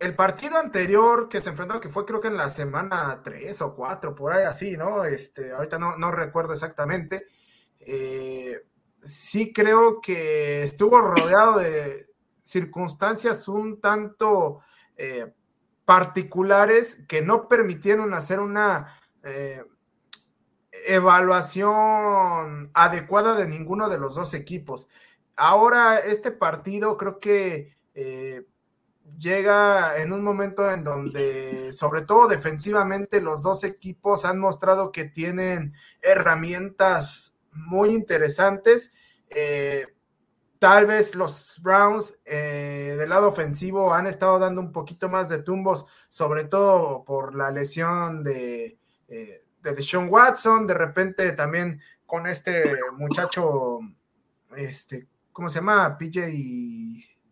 el 0.00 0.16
partido 0.16 0.58
anterior 0.58 1.28
que 1.28 1.40
se 1.40 1.50
enfrentó, 1.50 1.80
que 1.80 1.88
fue 1.88 2.04
creo 2.04 2.20
que 2.20 2.26
en 2.26 2.36
la 2.36 2.50
semana 2.50 3.20
3 3.22 3.62
o 3.62 3.76
4, 3.76 4.16
por 4.16 4.32
ahí 4.32 4.44
así, 4.44 4.76
¿no? 4.76 5.04
Este, 5.04 5.52
ahorita 5.52 5.78
no, 5.78 5.96
no 5.96 6.10
recuerdo 6.10 6.54
exactamente. 6.54 7.26
Eh, 7.78 8.66
sí 9.04 9.52
creo 9.52 10.00
que 10.00 10.64
estuvo 10.64 11.00
rodeado 11.00 11.60
de 11.60 12.08
circunstancias 12.42 13.46
un 13.46 13.80
tanto 13.80 14.60
eh, 14.96 15.32
particulares 15.84 17.04
que 17.06 17.22
no 17.22 17.46
permitieron 17.46 18.12
hacer 18.12 18.40
una 18.40 18.92
evaluación 20.86 22.70
adecuada 22.74 23.34
de 23.34 23.46
ninguno 23.48 23.88
de 23.88 23.98
los 23.98 24.14
dos 24.14 24.34
equipos. 24.34 24.88
Ahora 25.36 25.98
este 25.98 26.30
partido 26.30 26.96
creo 26.96 27.18
que 27.18 27.76
llega 29.18 29.98
en 29.98 30.12
un 30.12 30.22
momento 30.22 30.70
en 30.70 30.84
donde, 30.84 31.72
sobre 31.72 32.02
todo 32.02 32.28
defensivamente, 32.28 33.20
los 33.20 33.42
dos 33.42 33.64
equipos 33.64 34.24
han 34.24 34.38
mostrado 34.38 34.92
que 34.92 35.04
tienen 35.04 35.74
herramientas 36.02 37.34
muy 37.52 37.90
interesantes. 37.90 38.92
Eh, 39.30 39.86
tal 40.58 40.86
vez 40.86 41.14
los 41.14 41.60
Browns 41.62 42.18
eh, 42.24 42.96
del 42.98 43.10
lado 43.10 43.28
ofensivo 43.28 43.94
han 43.94 44.06
estado 44.06 44.38
dando 44.38 44.60
un 44.60 44.72
poquito 44.72 45.08
más 45.08 45.28
de 45.28 45.38
tumbos, 45.38 45.86
sobre 46.08 46.44
todo 46.44 47.04
por 47.04 47.34
la 47.34 47.50
lesión 47.50 48.22
de, 48.22 48.78
eh, 49.08 49.45
de 49.66 49.74
Deshaun 49.74 50.08
Watson, 50.08 50.66
de 50.66 50.74
repente 50.74 51.32
también 51.32 51.80
con 52.06 52.26
este 52.26 52.78
muchacho, 52.92 53.80
este, 54.56 55.08
¿cómo 55.32 55.48
se 55.48 55.58
llama? 55.58 55.98
PJ... 55.98 56.20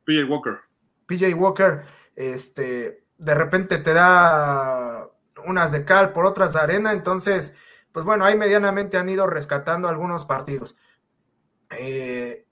PJ 0.05 0.25
Walker. 0.29 0.59
PJ 1.07 1.33
Walker, 1.35 1.83
este, 2.17 3.05
de 3.17 3.35
repente 3.35 3.79
te 3.79 3.95
da 3.95 5.09
unas 5.47 5.73
de 5.73 5.85
cal 5.85 6.13
por 6.13 6.27
otras 6.27 6.55
de 6.55 6.61
arena, 6.61 6.93
entonces, 6.93 7.55
pues 7.93 8.05
bueno, 8.05 8.25
ahí 8.25 8.37
medianamente 8.37 8.97
han 8.97 9.09
ido 9.09 9.27
rescatando 9.27 9.89
algunos 9.89 10.25
partidos. 10.25 10.77
Eh, 11.71 12.47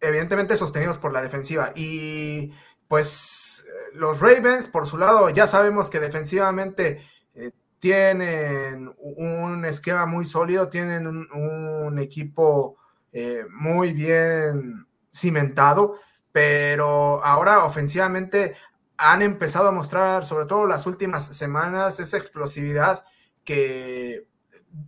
evidentemente 0.00 0.56
sostenidos 0.56 0.98
por 0.98 1.12
la 1.12 1.22
defensiva. 1.22 1.72
Y 1.74 2.52
pues 2.86 3.66
los 3.92 4.20
Ravens, 4.20 4.68
por 4.68 4.86
su 4.86 4.98
lado, 4.98 5.30
ya 5.30 5.46
sabemos 5.46 5.90
que 5.90 6.00
defensivamente 6.00 7.00
eh, 7.34 7.50
tienen 7.78 8.94
un 8.98 9.64
esquema 9.64 10.06
muy 10.06 10.24
sólido, 10.24 10.68
tienen 10.68 11.06
un, 11.06 11.98
equipo 11.98 12.76
eh, 13.12 13.44
muy 13.50 13.92
bien 13.92 14.86
cimentado 15.12 15.98
pero 16.36 17.24
ahora 17.24 17.64
ofensivamente 17.64 18.56
han 18.98 19.22
empezado 19.22 19.68
a 19.68 19.72
mostrar, 19.72 20.26
sobre 20.26 20.44
todo 20.44 20.66
las 20.66 20.86
últimas 20.86 21.34
semanas, 21.34 21.98
esa 21.98 22.18
explosividad 22.18 23.06
que 23.42 24.28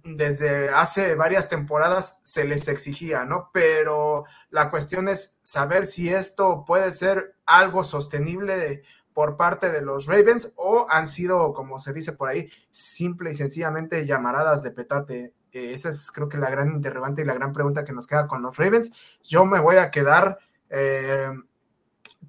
desde 0.02 0.68
hace 0.68 1.14
varias 1.14 1.48
temporadas 1.48 2.18
se 2.22 2.44
les 2.44 2.68
exigía, 2.68 3.24
¿no? 3.24 3.48
Pero 3.50 4.26
la 4.50 4.68
cuestión 4.68 5.08
es 5.08 5.36
saber 5.40 5.86
si 5.86 6.10
esto 6.10 6.66
puede 6.66 6.92
ser 6.92 7.34
algo 7.46 7.82
sostenible 7.82 8.82
por 9.18 9.36
parte 9.36 9.72
de 9.72 9.82
los 9.82 10.06
Ravens 10.06 10.52
o 10.54 10.86
han 10.88 11.08
sido, 11.08 11.52
como 11.52 11.80
se 11.80 11.92
dice 11.92 12.12
por 12.12 12.28
ahí, 12.28 12.48
simple 12.70 13.32
y 13.32 13.34
sencillamente 13.34 14.06
llamaradas 14.06 14.62
de 14.62 14.70
petate. 14.70 15.34
Eh, 15.50 15.72
esa 15.74 15.88
es 15.88 16.12
creo 16.12 16.28
que 16.28 16.38
la 16.38 16.48
gran 16.48 16.70
interrogante 16.70 17.22
y 17.22 17.24
la 17.24 17.34
gran 17.34 17.52
pregunta 17.52 17.82
que 17.82 17.92
nos 17.92 18.06
queda 18.06 18.28
con 18.28 18.42
los 18.42 18.56
Ravens. 18.56 18.92
Yo 19.24 19.44
me 19.44 19.58
voy 19.58 19.74
a 19.74 19.90
quedar 19.90 20.38
eh, 20.70 21.32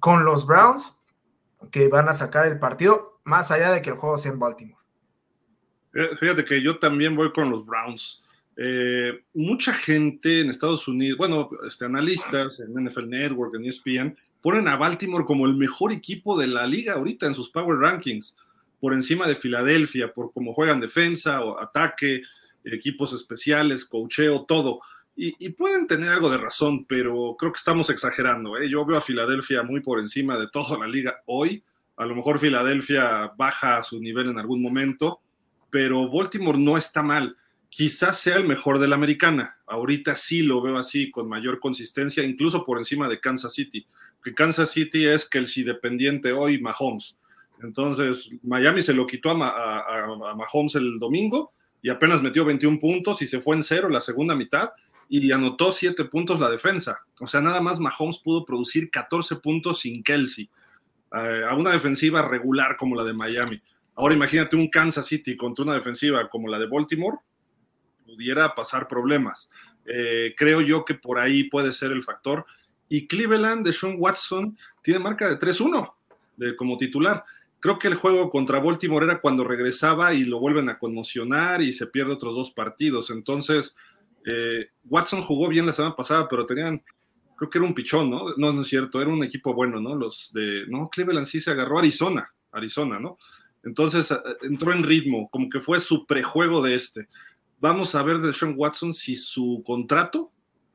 con 0.00 0.24
los 0.24 0.44
Browns, 0.48 1.00
que 1.70 1.86
van 1.86 2.08
a 2.08 2.14
sacar 2.14 2.48
el 2.48 2.58
partido, 2.58 3.20
más 3.22 3.52
allá 3.52 3.70
de 3.70 3.82
que 3.82 3.90
el 3.90 3.96
juego 3.96 4.18
sea 4.18 4.32
en 4.32 4.40
Baltimore. 4.40 4.82
Eh, 5.94 6.08
fíjate 6.18 6.44
que 6.44 6.60
yo 6.60 6.80
también 6.80 7.14
voy 7.14 7.32
con 7.32 7.50
los 7.50 7.64
Browns. 7.64 8.20
Mucha 9.32 9.74
gente 9.74 10.40
en 10.40 10.50
Estados 10.50 10.88
Unidos, 10.88 11.18
bueno, 11.18 11.50
este, 11.68 11.84
analistas 11.84 12.58
en 12.58 12.84
NFL 12.84 13.08
Network, 13.08 13.54
en 13.54 13.64
ESPN, 13.66 14.16
ponen 14.42 14.68
a 14.68 14.76
Baltimore 14.76 15.24
como 15.24 15.46
el 15.46 15.54
mejor 15.54 15.92
equipo 15.92 16.38
de 16.38 16.46
la 16.46 16.66
liga 16.66 16.94
ahorita 16.94 17.26
en 17.26 17.34
sus 17.34 17.50
Power 17.50 17.78
Rankings, 17.78 18.36
por 18.80 18.94
encima 18.94 19.28
de 19.28 19.36
Filadelfia, 19.36 20.12
por 20.12 20.32
cómo 20.32 20.52
juegan 20.52 20.80
defensa 20.80 21.44
o 21.44 21.60
ataque, 21.60 22.22
equipos 22.64 23.12
especiales, 23.12 23.84
cocheo, 23.84 24.44
todo. 24.46 24.80
Y, 25.16 25.50
pueden 25.50 25.86
tener 25.86 26.08
algo 26.10 26.30
de 26.30 26.38
razón, 26.38 26.86
pero 26.86 27.36
creo 27.38 27.52
que 27.52 27.58
estamos 27.58 27.90
exagerando. 27.90 28.56
¿eh? 28.56 28.70
Yo 28.70 28.86
veo 28.86 28.96
a 28.96 29.02
Filadelfia 29.02 29.62
muy 29.62 29.80
por 29.80 30.00
encima 30.00 30.38
de 30.38 30.48
toda 30.48 30.78
la 30.78 30.86
liga 30.86 31.20
hoy. 31.26 31.62
A 31.96 32.06
lo 32.06 32.14
mejor 32.14 32.38
Filadelfia 32.38 33.30
baja 33.36 33.84
su 33.84 34.00
nivel 34.00 34.30
en 34.30 34.38
algún 34.38 34.62
momento, 34.62 35.20
pero 35.68 36.10
Baltimore 36.10 36.58
no 36.58 36.78
está 36.78 37.02
mal. 37.02 37.36
Quizás 37.68 38.18
sea 38.18 38.36
el 38.36 38.48
mejor 38.48 38.78
de 38.78 38.88
la 38.88 38.94
americana. 38.94 39.58
Ahorita 39.66 40.16
sí 40.16 40.40
lo 40.40 40.62
veo 40.62 40.78
así, 40.78 41.10
con 41.10 41.28
mayor 41.28 41.60
consistencia, 41.60 42.24
incluso 42.24 42.64
por 42.64 42.78
encima 42.78 43.06
de 43.06 43.20
Kansas 43.20 43.52
City. 43.52 43.86
Que 44.22 44.34
Kansas 44.34 44.70
City 44.70 45.06
es 45.06 45.28
si 45.46 45.62
dependiente 45.62 46.32
hoy 46.32 46.60
Mahomes. 46.60 47.16
Entonces, 47.62 48.30
Miami 48.42 48.82
se 48.82 48.94
lo 48.94 49.06
quitó 49.06 49.30
a, 49.30 49.80
a 49.80 50.34
Mahomes 50.34 50.74
el 50.76 50.98
domingo 50.98 51.52
y 51.82 51.90
apenas 51.90 52.22
metió 52.22 52.44
21 52.44 52.78
puntos 52.78 53.22
y 53.22 53.26
se 53.26 53.40
fue 53.40 53.56
en 53.56 53.62
cero 53.62 53.88
la 53.88 54.00
segunda 54.00 54.34
mitad 54.34 54.70
y 55.08 55.32
anotó 55.32 55.72
7 55.72 56.04
puntos 56.04 56.38
la 56.38 56.48
defensa. 56.48 57.00
O 57.18 57.26
sea, 57.26 57.40
nada 57.40 57.60
más 57.60 57.80
Mahomes 57.80 58.18
pudo 58.18 58.44
producir 58.44 58.90
14 58.90 59.36
puntos 59.36 59.80
sin 59.80 60.04
Kelsey, 60.04 60.48
eh, 61.12 61.42
a 61.46 61.54
una 61.56 61.72
defensiva 61.72 62.22
regular 62.22 62.76
como 62.76 62.94
la 62.94 63.02
de 63.02 63.12
Miami. 63.12 63.60
Ahora 63.96 64.14
imagínate 64.14 64.54
un 64.54 64.68
Kansas 64.68 65.06
City 65.06 65.36
contra 65.36 65.64
una 65.64 65.74
defensiva 65.74 66.28
como 66.28 66.48
la 66.48 66.60
de 66.60 66.66
Baltimore, 66.66 67.18
pudiera 68.06 68.54
pasar 68.54 68.86
problemas. 68.86 69.50
Eh, 69.84 70.32
creo 70.36 70.60
yo 70.60 70.84
que 70.84 70.94
por 70.94 71.18
ahí 71.18 71.44
puede 71.44 71.72
ser 71.72 71.90
el 71.90 72.04
factor. 72.04 72.46
Y 72.90 73.06
Cleveland 73.06 73.64
de 73.64 73.72
Sean 73.72 73.94
Watson 73.98 74.58
tiene 74.82 75.00
marca 75.00 75.26
de 75.26 75.38
3-1 75.38 75.94
como 76.56 76.76
titular. 76.76 77.24
Creo 77.60 77.78
que 77.78 77.88
el 77.88 77.94
juego 77.94 78.30
contra 78.30 78.58
Baltimore 78.58 79.04
era 79.04 79.20
cuando 79.20 79.44
regresaba 79.44 80.14
y 80.14 80.24
lo 80.24 80.40
vuelven 80.40 80.68
a 80.68 80.78
conmocionar 80.78 81.62
y 81.62 81.72
se 81.72 81.86
pierde 81.86 82.12
otros 82.12 82.34
dos 82.34 82.50
partidos. 82.50 83.10
Entonces, 83.10 83.76
eh, 84.26 84.68
Watson 84.88 85.22
jugó 85.22 85.48
bien 85.48 85.66
la 85.66 85.72
semana 85.72 85.94
pasada, 85.94 86.26
pero 86.28 86.46
tenían, 86.46 86.82
creo 87.36 87.50
que 87.50 87.58
era 87.58 87.66
un 87.66 87.74
pichón, 87.74 88.10
¿no? 88.10 88.24
No, 88.36 88.52
no 88.52 88.62
es 88.62 88.68
cierto, 88.68 89.00
era 89.00 89.10
un 89.10 89.22
equipo 89.22 89.52
bueno, 89.52 89.80
¿no? 89.80 89.94
Los 89.94 90.30
de, 90.32 90.64
no, 90.68 90.88
Cleveland 90.88 91.26
sí 91.26 91.40
se 91.40 91.50
agarró 91.50 91.78
Arizona, 91.78 92.32
Arizona, 92.52 92.98
¿no? 92.98 93.18
Entonces 93.62 94.10
eh, 94.10 94.16
entró 94.42 94.72
en 94.72 94.82
ritmo, 94.82 95.28
como 95.30 95.50
que 95.50 95.60
fue 95.60 95.80
su 95.80 96.06
prejuego 96.06 96.62
de 96.62 96.74
este. 96.74 97.08
Vamos 97.60 97.94
a 97.94 98.02
ver 98.02 98.18
de 98.18 98.32
Sean 98.32 98.54
Watson 98.56 98.94
si 98.94 99.16
su 99.16 99.62
contrato 99.66 100.32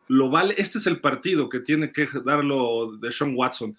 lo 0.08 0.30
vale. 0.30 0.56
Este 0.58 0.78
es 0.78 0.88
el 0.88 1.00
partido 1.02 1.50
que 1.50 1.60
tiene 1.60 1.92
que 1.92 2.08
darlo 2.24 2.98
de 2.98 3.12
Sean 3.12 3.34
Watson 3.36 3.76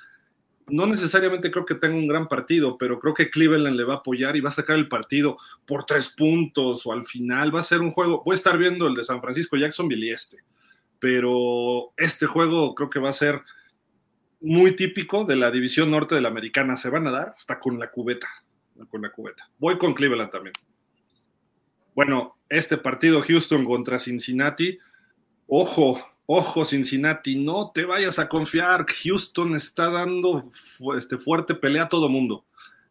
no 0.69 0.87
necesariamente 0.87 1.51
creo 1.51 1.65
que 1.65 1.77
tenga 1.77 1.97
un 1.97 2.09
gran 2.09 2.29
partido, 2.29 2.77
pero 2.77 2.99
creo 2.99 3.15
que 3.15 3.31
Cleveland 3.31 3.77
le 3.77 3.85
va 3.85 3.95
a 3.95 3.99
apoyar 3.99 4.37
y 4.37 4.41
va 4.41 4.51
a 4.51 4.53
sacar 4.53 4.77
el 4.77 4.89
partido 4.89 5.37
por 5.65 5.85
tres 5.85 6.09
puntos 6.09 6.85
o 6.87 6.93
al 6.93 7.05
final 7.05 7.55
va 7.55 7.61
a 7.61 7.65
ser 7.65 7.81
un 7.81 7.93
juego. 7.93 8.23
Voy 8.25 8.35
a 8.35 8.37
estar 8.37 8.59
viendo 8.59 8.87
el 8.87 8.95
de 8.95 9.05
San 9.05 9.21
Francisco, 9.21 9.57
Jacksonville 9.57 10.13
este, 10.13 10.39
pero 10.99 11.93
este 11.97 12.27
juego 12.27 12.75
creo 12.75 12.91
que 12.91 12.99
va 12.99 13.11
a 13.11 13.15
ser 13.15 13.43
muy 14.41 14.75
típico 14.75 15.25
de 15.25 15.37
la 15.37 15.51
división 15.51 15.91
norte 15.91 16.17
de 16.17 16.21
la 16.21 16.29
americana. 16.29 16.77
Se 16.77 16.91
van 16.91 17.07
a 17.07 17.13
dar 17.13 17.35
hasta 17.37 17.61
con 17.61 17.79
la 17.79 17.91
cubeta. 17.91 18.29
Con 18.91 19.03
la 19.03 19.11
cubeta. 19.11 19.49
Voy 19.59 19.79
con 19.79 19.95
Cleveland 19.95 20.31
también. 20.31 20.55
Bueno, 21.95 22.37
este 22.49 22.77
partido 22.77 23.23
Houston 23.23 23.65
contra 23.65 24.01
Cincinnati. 24.01 24.79
Ojo, 25.47 26.05
ojo 26.27 26.65
Cincinnati, 26.65 27.37
no 27.37 27.71
te 27.75 27.85
vayas 27.85 28.19
a 28.19 28.29
confiar. 28.29 28.87
Houston 28.87 29.55
está 29.55 29.91
dando 29.91 30.51
este, 30.97 31.19
fuerte 31.19 31.55
pelea 31.55 31.85
a 31.85 31.89
todo 31.89 32.09
mundo. 32.09 32.45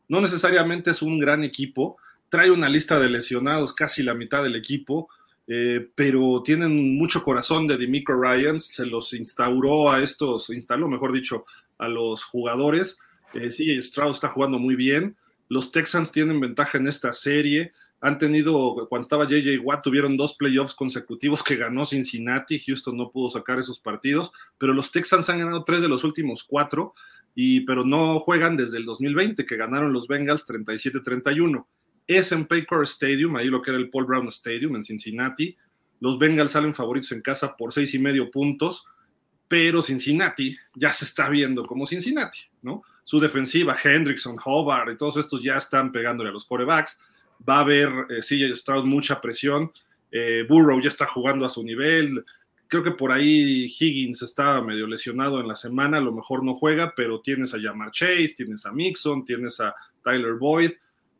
No 0.08 0.21
necesariamente 0.21 0.91
es 0.91 1.02
un 1.02 1.19
gran 1.19 1.43
equipo. 1.43 1.98
Trae 2.30 2.52
una 2.52 2.69
lista 2.69 3.00
de 3.00 3.10
lesionados, 3.10 3.74
casi 3.74 4.04
la 4.04 4.13
mitad 4.13 4.43
del 4.43 4.56
equipo. 4.56 5.10
Eh, 5.48 5.89
pero 5.93 6.41
tienen 6.43 6.98
mucho 6.98 7.24
corazón 7.24 7.67
de 7.67 7.78
Demico 7.78 8.13
Ryan, 8.13 8.60
se 8.60 8.84
los 8.86 9.13
instauró 9.13 9.91
a 9.91 10.02
estos, 10.02 10.50
instaló, 10.50 10.88
mejor 10.88 11.13
dicho, 11.13 11.45
a 11.78 11.88
los 11.88 12.24
jugadores. 12.24 12.98
Eh, 13.34 13.52
sí, 13.52 13.71
Strauss 13.78 14.17
está 14.17 14.30
jugando 14.30 14.58
muy 14.58 14.76
bien. 14.76 15.15
Los 15.50 15.71
Texans 15.71 16.12
tienen 16.12 16.39
ventaja 16.39 16.78
en 16.78 16.88
esta 16.88 17.13
serie. 17.13 17.71
Han 18.01 18.17
tenido, 18.17 18.88
cuando 18.89 19.05
estaba 19.05 19.27
JJ 19.27 19.60
Watt, 19.63 19.84
tuvieron 19.84 20.17
dos 20.17 20.36
playoffs 20.36 20.75
consecutivos 20.75 21.43
que 21.43 21.55
ganó 21.55 21.86
Cincinnati. 21.86 22.60
Houston 22.60 22.97
no 22.97 23.10
pudo 23.10 23.29
sacar 23.29 23.60
esos 23.60 23.79
partidos, 23.79 24.31
pero 24.58 24.73
los 24.73 24.91
Texans 24.91 25.29
han 25.29 25.39
ganado 25.39 25.63
tres 25.63 25.81
de 25.81 25.89
los 25.89 26.03
últimos 26.03 26.43
cuatro, 26.43 26.93
y, 27.34 27.62
pero 27.62 27.84
no 27.84 28.19
juegan 28.19 28.58
desde 28.58 28.77
el 28.77 28.86
2020, 28.86 29.45
que 29.45 29.58
ganaron 29.58 29.91
los 29.91 30.08
Bengals 30.08 30.47
37-31 30.47 31.65
es 32.08 32.31
en 32.31 32.45
Paycor 32.45 32.84
Stadium, 32.84 33.36
ahí 33.36 33.47
lo 33.47 33.62
que 33.62 33.71
era 33.71 33.79
el 33.79 33.89
Paul 33.89 34.05
Brown 34.05 34.27
Stadium 34.27 34.75
en 34.75 34.84
Cincinnati. 34.84 35.58
Los 35.99 36.19
Bengals 36.19 36.51
salen 36.51 36.73
favoritos 36.73 37.12
en 37.12 37.21
casa 37.21 37.55
por 37.55 37.73
seis 37.73 37.93
y 37.93 37.99
medio 37.99 38.29
puntos, 38.29 38.86
pero 39.47 39.81
Cincinnati 39.81 40.55
ya 40.75 40.91
se 40.91 41.05
está 41.05 41.29
viendo 41.29 41.65
como 41.65 41.86
Cincinnati, 41.86 42.39
¿no? 42.62 42.84
Su 43.03 43.19
defensiva, 43.19 43.77
Hendrickson, 43.81 44.38
Hobart 44.43 44.91
y 44.91 44.97
todos 44.97 45.17
estos 45.17 45.41
ya 45.41 45.58
están 45.58 45.91
pegándole 45.91 46.29
a 46.29 46.34
los 46.34 46.45
corebacks. 46.45 46.99
Va 47.48 47.58
a 47.58 47.60
haber, 47.62 47.89
eh, 48.10 48.21
CJ 48.21 48.56
Stroud, 48.56 48.86
mucha 48.86 49.21
presión. 49.21 49.71
Eh, 50.12 50.45
Burrow 50.48 50.80
ya 50.80 50.89
está 50.89 51.06
jugando 51.06 51.45
a 51.45 51.50
su 51.50 51.63
nivel. 51.63 52.24
Creo 52.67 52.84
que 52.84 52.91
por 52.91 53.12
ahí 53.12 53.65
Higgins 53.65 54.21
está 54.21 54.62
medio 54.62 54.88
lesionado 54.88 55.39
en 55.39 55.48
la 55.48 55.56
semana, 55.56 55.98
a 55.98 56.02
lo 56.02 56.12
mejor 56.12 56.43
no 56.43 56.54
juega, 56.54 56.93
pero 56.95 57.21
tienes 57.21 57.54
a 57.54 57.62
Jamar 57.62 57.91
Chase, 57.91 58.34
tienes 58.36 58.65
a 58.65 58.71
Mixon, 58.71 59.24
tienes 59.24 59.60
a 59.60 59.76
Tyler 60.04 60.34
Boyd. 60.34 60.71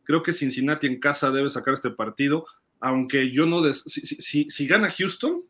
Creo 0.04 0.23
que 0.23 0.34
Cincinnati 0.34 0.88
en 0.88 0.99
casa 0.99 1.32
debe 1.32 1.49
sacar 1.49 1.73
este 1.73 1.91
partido, 1.91 2.45
aunque 2.80 3.32
yo 3.32 3.45
no... 3.45 3.62
Si, 3.73 4.67
gana 4.67 4.89
Houston, 4.89 5.43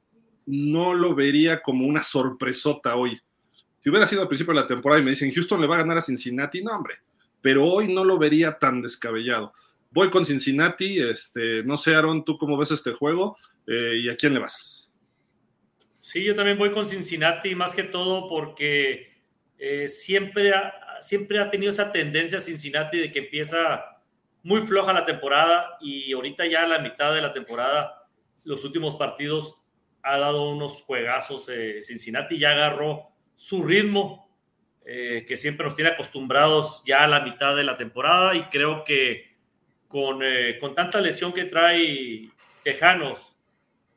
no 0.45 0.93
lo 0.93 1.15
vería 1.15 1.61
como 1.61 1.87
una 1.87 2.03
sorpresota 2.03 2.95
hoy. 2.95 3.19
Si 3.81 3.89
hubiera 3.89 4.07
sido 4.07 4.21
al 4.21 4.27
principio 4.27 4.53
de 4.53 4.61
la 4.61 4.67
temporada 4.67 5.01
y 5.01 5.05
me 5.05 5.11
dicen 5.11 5.31
Houston 5.31 5.61
le 5.61 5.67
va 5.67 5.75
a 5.75 5.79
ganar 5.79 5.97
a 5.97 6.01
Cincinnati, 6.01 6.61
no, 6.61 6.71
hombre. 6.71 6.95
Pero 7.41 7.65
hoy 7.65 7.93
no 7.93 8.03
lo 8.03 8.17
vería 8.17 8.57
tan 8.57 8.81
descabellado. 8.81 9.53
Voy 9.95 10.09
con 10.09 10.25
Cincinnati, 10.25 10.99
este, 10.99 11.63
no 11.63 11.77
sé, 11.77 11.95
Aaron, 11.95 12.25
tú 12.25 12.37
cómo 12.37 12.57
ves 12.57 12.69
este 12.71 12.91
juego 12.91 13.37
eh, 13.65 13.93
y 14.03 14.09
a 14.09 14.17
quién 14.17 14.33
le 14.33 14.41
vas. 14.41 14.91
Sí, 16.01 16.21
yo 16.21 16.35
también 16.35 16.57
voy 16.57 16.71
con 16.71 16.85
Cincinnati, 16.85 17.55
más 17.55 17.73
que 17.73 17.83
todo 17.83 18.27
porque 18.27 19.13
eh, 19.57 19.87
siempre, 19.87 20.51
siempre 20.99 21.39
ha 21.39 21.49
tenido 21.49 21.69
esa 21.69 21.93
tendencia 21.93 22.41
Cincinnati 22.41 22.99
de 22.99 23.09
que 23.09 23.19
empieza 23.19 24.01
muy 24.43 24.59
floja 24.63 24.91
la 24.91 25.05
temporada 25.05 25.77
y 25.79 26.11
ahorita 26.11 26.45
ya 26.45 26.63
a 26.63 26.67
la 26.67 26.79
mitad 26.79 27.13
de 27.13 27.21
la 27.21 27.31
temporada, 27.31 28.05
los 28.43 28.65
últimos 28.65 28.97
partidos 28.97 29.61
ha 30.03 30.17
dado 30.17 30.49
unos 30.49 30.81
juegazos. 30.81 31.47
Eh, 31.47 31.79
Cincinnati 31.81 32.37
ya 32.37 32.51
agarró 32.51 33.13
su 33.33 33.63
ritmo, 33.63 34.37
eh, 34.85 35.23
que 35.25 35.37
siempre 35.37 35.65
nos 35.65 35.73
tiene 35.73 35.91
acostumbrados 35.91 36.83
ya 36.85 37.05
a 37.05 37.07
la 37.07 37.21
mitad 37.21 37.55
de 37.55 37.63
la 37.63 37.77
temporada 37.77 38.35
y 38.35 38.43
creo 38.49 38.83
que 38.83 39.34
con, 39.95 40.21
eh, 40.21 40.57
con 40.59 40.75
tanta 40.75 40.99
lesión 40.99 41.31
que 41.31 41.45
trae 41.45 42.29
Tejanos 42.65 43.37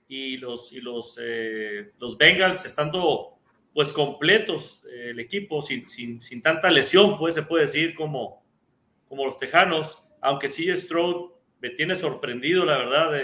y 0.06 0.36
los, 0.36 0.72
y 0.72 0.80
los, 0.80 1.18
los 1.98 2.16
Bengals 2.16 2.64
estando 2.64 3.40
pues 3.74 3.90
completos 3.90 4.84
el 4.88 5.18
equipo 5.18 5.60
sin, 5.60 5.88
sin, 5.88 6.20
sin, 6.20 6.40
tanta 6.40 6.70
lesión, 6.70 7.18
pues 7.18 7.34
se 7.34 7.42
puede 7.42 7.64
decir 7.64 7.96
como, 7.96 8.44
como 9.08 9.24
los 9.24 9.38
Tejanos, 9.38 10.00
aunque 10.20 10.48
sí 10.48 10.72
Stroud 10.76 11.32
me 11.58 11.70
tiene 11.70 11.96
sorprendido, 11.96 12.64
la 12.64 12.78
verdad, 12.78 13.20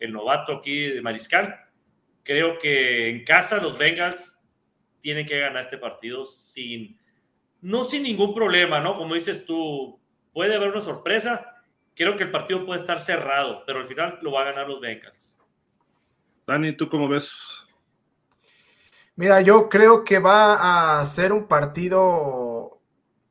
el 0.00 0.12
novato 0.12 0.54
aquí 0.54 0.88
de 0.88 1.00
Mariscal. 1.00 1.60
Creo 2.24 2.58
que 2.58 3.08
en 3.08 3.22
casa 3.22 3.58
los 3.58 3.78
Bengals 3.78 4.36
tienen 5.00 5.26
que 5.26 5.38
ganar 5.38 5.62
este 5.62 5.78
partido 5.78 6.24
sin, 6.24 6.98
no 7.60 7.84
sin 7.84 8.02
ningún 8.02 8.34
problema, 8.34 8.80
¿no? 8.80 8.96
Como 8.96 9.14
dices 9.14 9.46
tú, 9.46 10.00
puede 10.32 10.56
haber 10.56 10.70
una 10.70 10.80
sorpresa. 10.80 11.53
Creo 11.96 12.16
que 12.16 12.24
el 12.24 12.30
partido 12.30 12.66
puede 12.66 12.80
estar 12.80 13.00
cerrado, 13.00 13.62
pero 13.66 13.80
al 13.80 13.86
final 13.86 14.18
lo 14.22 14.32
va 14.32 14.42
a 14.42 14.44
ganar 14.44 14.68
los 14.68 14.80
Bengals. 14.80 15.38
Dani, 16.46 16.76
¿tú 16.76 16.88
cómo 16.88 17.08
ves? 17.08 17.64
Mira, 19.16 19.40
yo 19.40 19.68
creo 19.68 20.02
que 20.02 20.18
va 20.18 20.98
a 21.00 21.04
ser 21.06 21.32
un 21.32 21.46
partido 21.46 22.80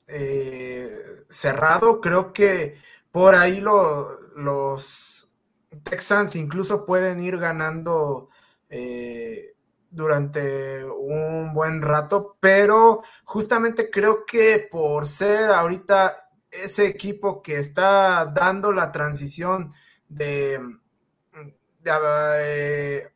eh, 0.07 0.89
cerrado. 1.29 1.99
Creo 1.99 2.31
que 2.31 2.77
por 3.11 3.35
ahí 3.35 3.61
los 3.61 5.29
Texans 5.83 6.35
incluso 6.35 6.85
pueden 6.85 7.19
ir 7.19 7.37
ganando 7.37 8.29
eh, 8.69 9.55
durante 9.89 10.85
un 10.85 11.53
buen 11.53 11.81
rato, 11.81 12.37
pero 12.39 13.03
justamente 13.25 13.89
creo 13.89 14.25
que 14.25 14.67
por 14.71 15.05
ser 15.05 15.49
ahorita 15.49 16.22
ese 16.53 16.87
equipo 16.87 17.41
que 17.41 17.57
está 17.57 18.25
dando 18.25 18.71
la 18.71 18.91
transición 18.91 19.73
de, 20.07 20.59
de, 21.79 23.11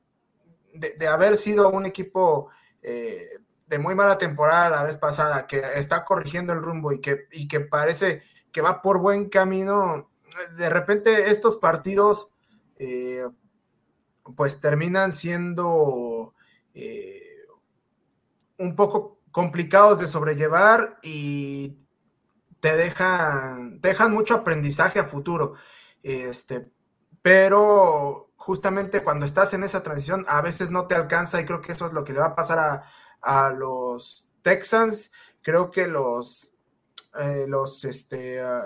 eh, 0.73 1.07
haber 1.07 1.37
sido 1.37 1.69
un 1.69 1.85
equipo 1.85 2.49
eh, 2.81 3.39
de 3.67 3.79
muy 3.79 3.95
mala 3.95 4.17
temporada 4.17 4.69
la 4.69 4.83
vez 4.83 4.97
pasada, 4.97 5.45
que 5.45 5.61
está 5.75 6.05
corrigiendo 6.05 6.53
el 6.53 6.61
rumbo 6.61 6.91
y 6.91 7.01
que, 7.01 7.27
y 7.31 7.47
que 7.47 7.59
parece 7.59 8.23
que 8.51 8.61
va 8.61 8.81
por 8.81 8.99
buen 8.99 9.29
camino, 9.29 10.09
de 10.55 10.69
repente 10.69 11.29
estos 11.29 11.57
partidos 11.57 12.31
eh, 12.77 13.27
pues 14.35 14.59
terminan 14.59 15.13
siendo 15.13 16.33
un 18.59 18.75
poco 18.75 19.19
complicados 19.31 19.99
de 19.99 20.07
sobrellevar 20.07 20.99
y 21.01 21.77
dejan, 22.75 23.79
dejan 23.81 24.11
mucho 24.11 24.35
aprendizaje 24.35 24.99
a 24.99 25.05
futuro. 25.05 25.53
Este, 26.03 26.71
pero 27.21 28.31
justamente 28.35 29.03
cuando 29.03 29.25
estás 29.25 29.53
en 29.53 29.63
esa 29.63 29.83
transición 29.83 30.25
a 30.27 30.41
veces 30.41 30.71
no 30.71 30.87
te 30.87 30.95
alcanza 30.95 31.41
y 31.41 31.45
creo 31.45 31.61
que 31.61 31.73
eso 31.73 31.85
es 31.85 31.93
lo 31.93 32.03
que 32.03 32.13
le 32.13 32.19
va 32.19 32.27
a 32.27 32.35
pasar 32.35 32.59
a, 32.59 32.83
a 33.21 33.49
los 33.51 34.27
Texans. 34.41 35.11
Creo 35.41 35.71
que 35.71 35.87
los, 35.87 36.53
eh, 37.19 37.45
los, 37.47 37.83
este, 37.85 38.41
ah, 38.41 38.61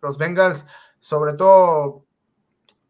los 0.00 0.18
Bengals, 0.18 0.66
sobre 0.98 1.34
todo 1.34 2.06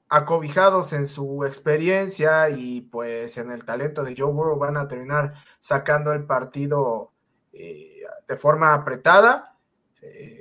acobijados 0.09 0.93
en 0.93 1.07
su 1.07 1.45
experiencia 1.45 2.49
y 2.51 2.83
pues 2.83 3.39
en 3.39 3.51
el 3.51 3.65
talento 3.65 4.05
de 4.05 4.15
Joe 4.17 4.33
Burrow, 4.33 4.59
van 4.59 4.77
a 4.77 4.87
terminar 4.87 5.35
sacando 5.59 6.13
el 6.13 6.25
partido 6.25 7.13
eh, 7.53 8.03
de 8.29 8.37
forma 8.37 8.75
apretada. 8.75 9.57
Eh, 10.03 10.36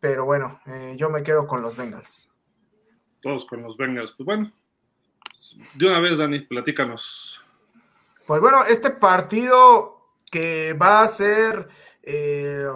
pero 0.00 0.24
bueno, 0.24 0.60
yo 0.96 1.10
me 1.10 1.22
quedo 1.22 1.46
con 1.46 1.62
los 1.62 1.76
Bengals. 1.76 2.28
Todos 3.20 3.46
con 3.46 3.62
los 3.62 3.76
Bengals. 3.76 4.12
Pues 4.12 4.26
bueno, 4.26 4.52
de 5.74 5.86
una 5.86 6.00
vez, 6.00 6.18
Dani, 6.18 6.40
platícanos. 6.40 7.42
Pues 8.26 8.40
bueno, 8.40 8.64
este 8.64 8.90
partido 8.90 10.14
que 10.30 10.74
va 10.74 11.02
a 11.02 11.08
ser 11.08 11.68
eh, 12.02 12.66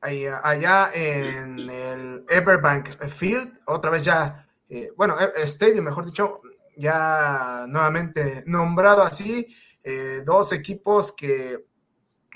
allá 0.00 0.90
en 0.92 1.58
el 1.58 2.24
Everbank 2.28 2.88
Field, 3.08 3.60
otra 3.66 3.90
vez 3.90 4.04
ya, 4.04 4.46
eh, 4.68 4.90
bueno, 4.96 5.16
e-, 5.18 5.42
Stadium, 5.44 5.84
mejor 5.84 6.04
dicho, 6.04 6.40
ya 6.76 7.64
nuevamente 7.68 8.44
nombrado 8.46 9.02
así, 9.02 9.46
eh, 9.82 10.22
dos 10.24 10.52
equipos 10.52 11.12
que 11.12 11.66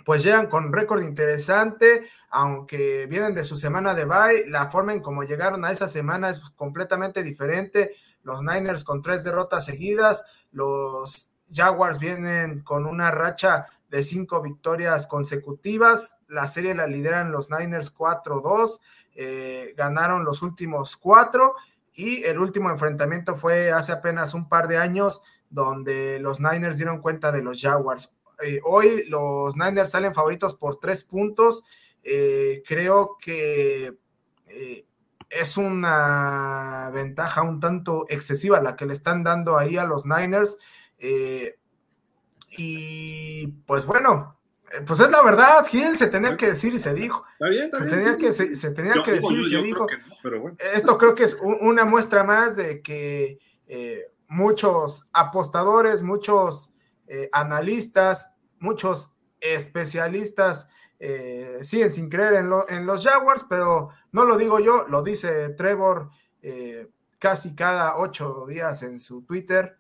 pues 0.07 0.23
llegan 0.23 0.47
con 0.47 0.73
récord 0.73 1.03
interesante, 1.03 2.09
aunque 2.31 3.07
vienen 3.07 3.35
de 3.35 3.43
su 3.43 3.57
semana 3.57 3.93
de 3.93 4.05
bye, 4.05 4.49
la 4.49 4.71
forma 4.71 4.93
en 4.93 5.01
cómo 5.01 5.25
llegaron 5.25 5.65
a 5.65 5.73
esa 5.73 5.89
semana 5.89 6.31
es 6.31 6.39
completamente 6.55 7.25
diferente. 7.25 7.97
Los 8.23 8.41
Niners 8.45 8.85
con 8.85 9.03
tres 9.03 9.25
derrotas 9.25 9.65
seguidas, 9.65 10.25
los 10.53 11.33
Jaguars 11.53 11.99
vienen 11.99 12.61
con 12.61 12.87
una 12.87 13.11
racha 13.11 13.67
de 13.91 14.05
cinco 14.05 14.41
victorias 14.41 15.09
consecutivas. 15.09 16.19
La 16.29 16.47
serie 16.47 16.77
la 16.77 16.87
lideran 16.87 17.33
los 17.33 17.51
Niners 17.51 17.93
4-2, 17.93 18.81
eh, 19.17 19.75
ganaron 19.77 20.25
los 20.25 20.41
últimos 20.41 20.97
cuatro 20.97 21.57
y 21.95 22.23
el 22.23 22.39
último 22.39 22.71
enfrentamiento 22.71 23.35
fue 23.35 23.73
hace 23.73 23.91
apenas 23.91 24.35
un 24.35 24.49
par 24.49 24.69
de 24.69 24.79
años 24.79 25.21
donde 25.51 26.21
los 26.21 26.39
Niners 26.39 26.77
dieron 26.77 27.01
cuenta 27.01 27.33
de 27.33 27.43
los 27.43 27.61
Jaguars. 27.61 28.13
Eh, 28.43 28.61
hoy 28.65 29.05
los 29.09 29.57
Niners 29.57 29.91
salen 29.91 30.15
favoritos 30.15 30.55
por 30.55 30.79
tres 30.79 31.05
puntos. 31.05 31.65
Eh, 32.03 32.63
creo 32.67 33.17
que 33.21 33.95
es 35.29 35.57
una 35.57 36.91
ventaja 36.95 37.43
un 37.43 37.61
tanto 37.61 38.07
excesiva 38.09 38.63
la 38.63 38.77
que 38.77 38.87
le 38.87 38.93
están 38.95 39.23
dando 39.25 39.59
ahí 39.59 39.77
a 39.77 39.85
los 39.85 40.07
Niners. 40.07 40.57
y 42.59 43.47
pues 43.67 43.85
bueno, 43.85 44.39
pues 44.87 45.01
es 45.01 45.11
la 45.11 45.23
verdad, 45.23 45.67
Gil, 45.67 45.97
se 45.97 46.07
tenía 46.09 46.37
que 46.37 46.49
decir 46.49 46.75
y 46.75 46.79
se 46.79 46.95
dijo. 46.95 47.25
Está 47.33 47.49
bien, 47.49 47.65
está 47.65 47.79
bien. 47.79 47.91
Se 47.91 47.97
tenía 47.97 48.19
que, 48.19 48.33
se, 48.33 48.71
tenía 48.71 48.95
que 49.03 49.13
decir 49.13 49.39
y 49.39 49.45
se 49.45 49.63
dijo. 49.63 49.87
Esto 50.75 50.97
creo 50.97 51.15
que 51.15 51.25
es 51.25 51.37
una 51.41 51.85
muestra 51.85 52.25
más 52.25 52.57
de 52.57 52.81
que 52.83 53.39
muchos 54.29 55.09
apostadores, 55.13 56.03
muchos 56.03 56.73
eh, 57.07 57.29
analistas, 57.33 58.33
muchos 58.59 59.13
especialistas 59.41 60.69
eh, 60.99 61.59
siguen 61.63 61.93
sin 61.93 62.09
creer 62.09 62.35
en, 62.35 62.87
los 62.87 63.05
Jaguars, 63.05 63.45
pero 63.49 63.91
no 64.13 64.25
lo 64.25 64.39
digo 64.39 64.61
yo, 64.61 64.87
lo 64.89 65.03
dice 65.03 65.51
Trevor 65.51 66.11
eh, 66.41 66.89
casi 67.19 67.55
cada 67.55 67.99
ocho 67.99 68.47
días 68.47 68.83
en 68.83 68.99
su 68.99 69.23
Twitter. 69.23 69.79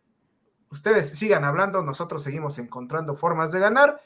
Ustedes 0.70 1.11
sigan 1.11 1.45
hablando, 1.45 1.83
nosotros 1.83 2.22
seguimos 2.22 2.59
encontrando 2.59 3.14
formas 3.14 3.53
de 3.53 3.61
ganar. 3.61 4.01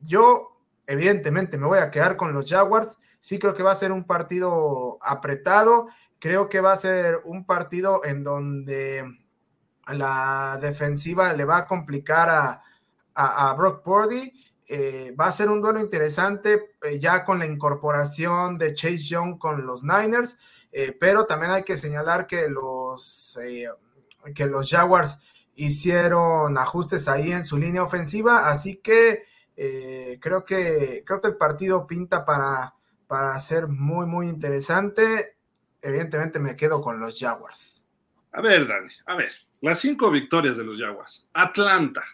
Yo, 0.00 0.60
evidentemente, 0.86 1.58
me 1.58 1.66
voy 1.66 1.78
a 1.78 1.90
quedar 1.90 2.16
con 2.16 2.32
los 2.32 2.48
Jaguars. 2.48 2.98
Sí 3.18 3.38
creo 3.38 3.54
que 3.54 3.62
va 3.62 3.72
a 3.72 3.76
ser 3.76 3.90
un 3.90 4.04
partido 4.04 4.98
apretado. 5.00 5.88
Creo 6.18 6.48
que 6.48 6.60
va 6.60 6.72
a 6.72 6.76
ser 6.76 7.20
un 7.24 7.44
partido 7.44 8.04
en 8.04 8.22
donde 8.22 9.04
la 9.94 10.58
defensiva 10.60 11.32
le 11.32 11.44
va 11.44 11.58
a 11.58 11.66
complicar 11.66 12.28
a, 12.28 12.62
a, 13.16 13.54
Brock 13.54 13.82
Purdy. 13.82 14.32
Eh, 14.68 15.14
va 15.18 15.26
a 15.26 15.32
ser 15.32 15.48
un 15.48 15.60
duelo 15.60 15.78
interesante 15.78 16.74
eh, 16.82 16.98
ya 16.98 17.24
con 17.24 17.38
la 17.38 17.46
incorporación 17.46 18.58
de 18.58 18.74
Chase 18.74 18.98
Young 18.98 19.38
con 19.38 19.64
los 19.64 19.84
Niners, 19.84 20.36
eh, 20.72 20.96
pero 20.98 21.24
también 21.24 21.52
hay 21.52 21.62
que 21.62 21.76
señalar 21.76 22.26
que 22.26 22.48
los, 22.48 23.38
que 24.34 24.46
los 24.46 24.68
Jaguars 24.68 25.20
hicieron 25.54 26.58
ajustes 26.58 27.06
ahí 27.06 27.30
en 27.30 27.44
su 27.44 27.58
línea 27.58 27.84
ofensiva, 27.84 28.48
así 28.48 28.76
que 28.76 29.24
creo 30.20 30.44
que 30.44 31.02
creo 31.06 31.20
que 31.22 31.28
el 31.28 31.36
partido 31.36 31.86
pinta 31.86 32.24
para, 32.24 32.74
para 33.06 33.38
ser 33.38 33.68
muy 33.68 34.06
muy 34.06 34.28
interesante. 34.28 35.36
Evidentemente 35.80 36.40
me 36.40 36.56
quedo 36.56 36.82
con 36.82 36.98
los 36.98 37.18
Jaguars. 37.20 37.86
A 38.32 38.40
ver, 38.40 38.66
Dani, 38.66 38.90
a 39.06 39.14
ver, 39.14 39.32
las 39.60 39.80
cinco 39.80 40.10
victorias 40.10 40.56
de 40.56 40.64
los 40.64 40.78
Jaguars. 40.78 41.26
Atlanta. 41.32 42.04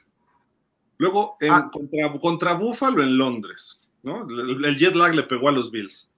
Luego 0.99 1.37
ah. 1.49 1.71
contra, 1.73 2.21
contra 2.21 2.53
Buffalo 2.55 3.03
en 3.03 3.17
Londres. 3.19 3.91
¿no? 4.03 4.27
El, 4.29 4.77
jet 4.77 4.95
lag 4.95 5.15
le 5.15 5.25
pegó 5.25 5.49
a 5.49 5.53
los 5.53 5.71
Bills. 5.71 6.11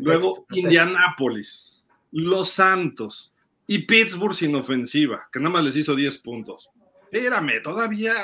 Luego 0.00 0.46
Indianápolis, 0.50 1.74
Los 2.10 2.50
Santos 2.50 3.32
y 3.66 3.80
Pittsburgh 3.80 4.34
sin 4.34 4.54
ofensiva, 4.54 5.28
que 5.32 5.38
nada 5.38 5.50
más 5.50 5.64
les 5.64 5.76
hizo 5.76 5.94
10 5.94 6.18
puntos. 6.18 6.70
Espérame, 7.10 7.62
todavía, 7.62 8.14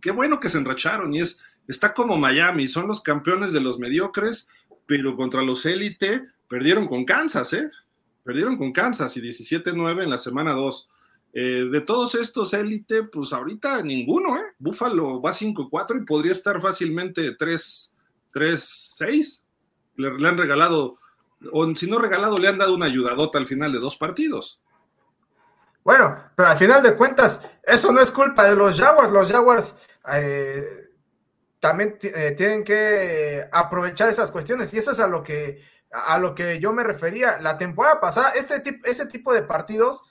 qué 0.00 0.10
bueno 0.10 0.40
que 0.40 0.48
se 0.48 0.58
enracharon 0.58 1.14
y 1.14 1.20
es, 1.20 1.38
está 1.68 1.94
como 1.94 2.16
Miami, 2.16 2.68
son 2.68 2.88
los 2.88 3.00
campeones 3.00 3.52
de 3.52 3.60
los 3.60 3.78
mediocres, 3.78 4.48
pero 4.86 5.14
contra 5.16 5.42
los 5.42 5.64
élite 5.66 6.26
perdieron 6.48 6.88
con 6.88 7.04
Kansas, 7.04 7.52
¿eh? 7.52 7.70
Perdieron 8.24 8.56
con 8.56 8.72
Kansas 8.72 9.16
y 9.16 9.20
17-9 9.20 10.04
en 10.04 10.10
la 10.10 10.18
semana 10.18 10.52
2. 10.52 10.88
Eh, 11.36 11.68
de 11.68 11.80
todos 11.80 12.14
estos 12.14 12.54
élite, 12.54 13.02
pues 13.02 13.32
ahorita 13.32 13.82
ninguno, 13.82 14.36
¿eh? 14.36 14.54
Búfalo 14.56 15.20
va 15.20 15.32
5-4 15.32 16.00
y 16.00 16.04
podría 16.04 16.30
estar 16.30 16.60
fácilmente 16.60 17.36
3-6. 17.36 19.40
Le, 19.96 20.16
le, 20.16 20.28
han 20.28 20.38
regalado, 20.38 20.96
o 21.50 21.74
si 21.74 21.90
no 21.90 21.98
regalado, 21.98 22.38
le 22.38 22.46
han 22.46 22.58
dado 22.58 22.76
una 22.76 22.86
ayudadota 22.86 23.38
al 23.38 23.48
final 23.48 23.72
de 23.72 23.80
dos 23.80 23.96
partidos. 23.96 24.60
Bueno, 25.82 26.16
pero 26.36 26.48
al 26.48 26.56
final 26.56 26.84
de 26.84 26.94
cuentas, 26.94 27.40
eso 27.64 27.90
no 27.90 28.00
es 28.00 28.12
culpa 28.12 28.44
de 28.44 28.54
los 28.54 28.78
Jaguars. 28.78 29.10
Los 29.10 29.30
Jaguars 29.30 29.74
eh, 30.14 30.90
también 31.58 31.98
eh, 32.00 32.32
tienen 32.36 32.62
que 32.62 33.44
aprovechar 33.50 34.08
esas 34.08 34.30
cuestiones 34.30 34.72
y 34.72 34.78
eso 34.78 34.92
es 34.92 35.00
a 35.00 35.08
lo 35.08 35.24
que, 35.24 35.60
a 35.90 36.16
lo 36.20 36.32
que 36.32 36.60
yo 36.60 36.72
me 36.72 36.84
refería. 36.84 37.40
La 37.40 37.58
temporada 37.58 38.00
pasada, 38.00 38.30
este 38.30 38.62
ese 38.84 39.06
tipo 39.06 39.34
de 39.34 39.42
partidos 39.42 40.04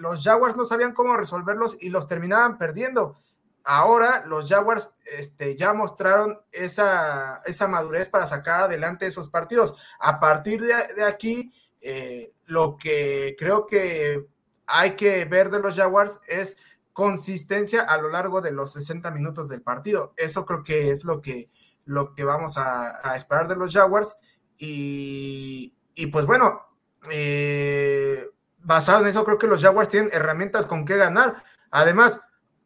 los 0.00 0.24
Jaguars 0.24 0.56
no 0.56 0.64
sabían 0.64 0.94
cómo 0.94 1.16
resolverlos 1.16 1.76
y 1.78 1.90
los 1.90 2.06
terminaban 2.06 2.56
perdiendo. 2.56 3.16
Ahora 3.64 4.24
los 4.26 4.48
Jaguars 4.48 4.94
este, 5.04 5.56
ya 5.56 5.74
mostraron 5.74 6.40
esa, 6.50 7.42
madurez 7.68 8.08
para 8.08 8.26
sacar 8.26 8.62
adelante 8.62 9.06
esos 9.06 9.28
partidos. 9.28 9.74
A 10.00 10.18
partir 10.18 10.62
de, 10.62 11.04
aquí, 11.04 11.52
eh, 11.82 12.32
lo 12.46 12.78
que 12.78 13.36
creo 13.38 13.66
que 13.66 14.26
hay 14.66 14.96
que 14.96 15.26
ver 15.26 15.50
de 15.50 15.60
los 15.60 15.76
Jaguars 15.76 16.18
es 16.26 16.56
consistencia 16.94 17.82
a 17.82 17.98
lo 17.98 18.08
largo 18.08 18.40
de 18.40 18.52
los 18.52 18.72
60 18.72 19.10
minutos 19.10 19.48
del 19.48 19.60
partido. 19.60 20.14
Eso 20.16 20.46
creo 20.46 20.64
que 20.64 20.90
es 20.90 21.04
lo 21.04 21.20
que, 21.20 21.50
lo 21.84 22.14
que 22.14 22.24
vamos 22.24 22.56
a, 22.56 23.14
esperar 23.14 23.48
de 23.48 23.56
los 23.56 23.72
Jaguars. 23.72 24.16
Y, 24.56 25.74
y 25.94 26.06
pues 26.06 26.24
bueno, 26.24 26.62
eh, 27.10 28.26
basado 28.62 29.02
en 29.02 29.08
eso, 29.08 29.24
creo 29.24 29.38
que 29.38 29.46
los 29.46 29.62
Jaguars 29.62 29.88
tienen 29.88 30.10
herramientas 30.12 30.66
con 30.66 30.84
qué 30.84 30.96
ganar. 30.96 31.42
Además, 31.70 32.20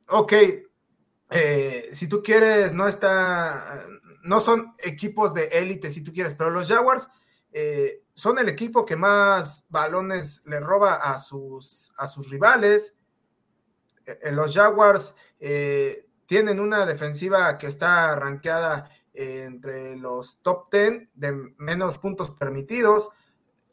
ok, 0.09 0.33
eh, 1.31 1.91
si 1.93 2.09
tú 2.09 2.23
quieres, 2.23 2.73
no 2.73 2.87
está, 2.87 3.85
no 4.23 4.41
son 4.41 4.73
equipos 4.79 5.35
de 5.35 5.47
élite, 5.47 5.91
si 5.91 6.03
tú 6.03 6.13
quieres, 6.13 6.35
pero 6.35 6.51
los 6.51 6.69
Jaguars 6.69 7.09
eh, 7.53 8.03
son 8.15 8.39
el 8.39 8.49
equipo 8.49 8.85
que 8.85 8.97
más 8.97 9.65
balones 9.69 10.43
le 10.47 10.61
roba 10.61 10.95
a 10.95 11.19
sus, 11.19 11.93
a 11.97 12.07
sus 12.07 12.31
rivales. 12.31 12.95
Eh, 14.07 14.33
los 14.33 14.55
Jaguars 14.55 15.15
tienen 16.27 16.59
una 16.59 16.87
defensiva 16.87 17.59
que 17.59 17.67
está 17.67 18.17
rankeada 18.17 18.91
entre 19.13 19.97
los 19.97 20.39
top 20.41 20.71
10 20.73 21.09
de 21.15 21.33
menos 21.59 21.99
puntos 21.99 22.31
permitidos 22.31 23.11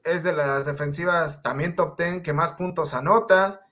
es 0.04 0.24
de 0.24 0.34
las 0.34 0.66
defensivas 0.66 1.42
también 1.42 1.76
top 1.76 1.98
10 1.98 2.22
que 2.22 2.34
más 2.34 2.54
puntos 2.54 2.94
anota, 2.94 3.68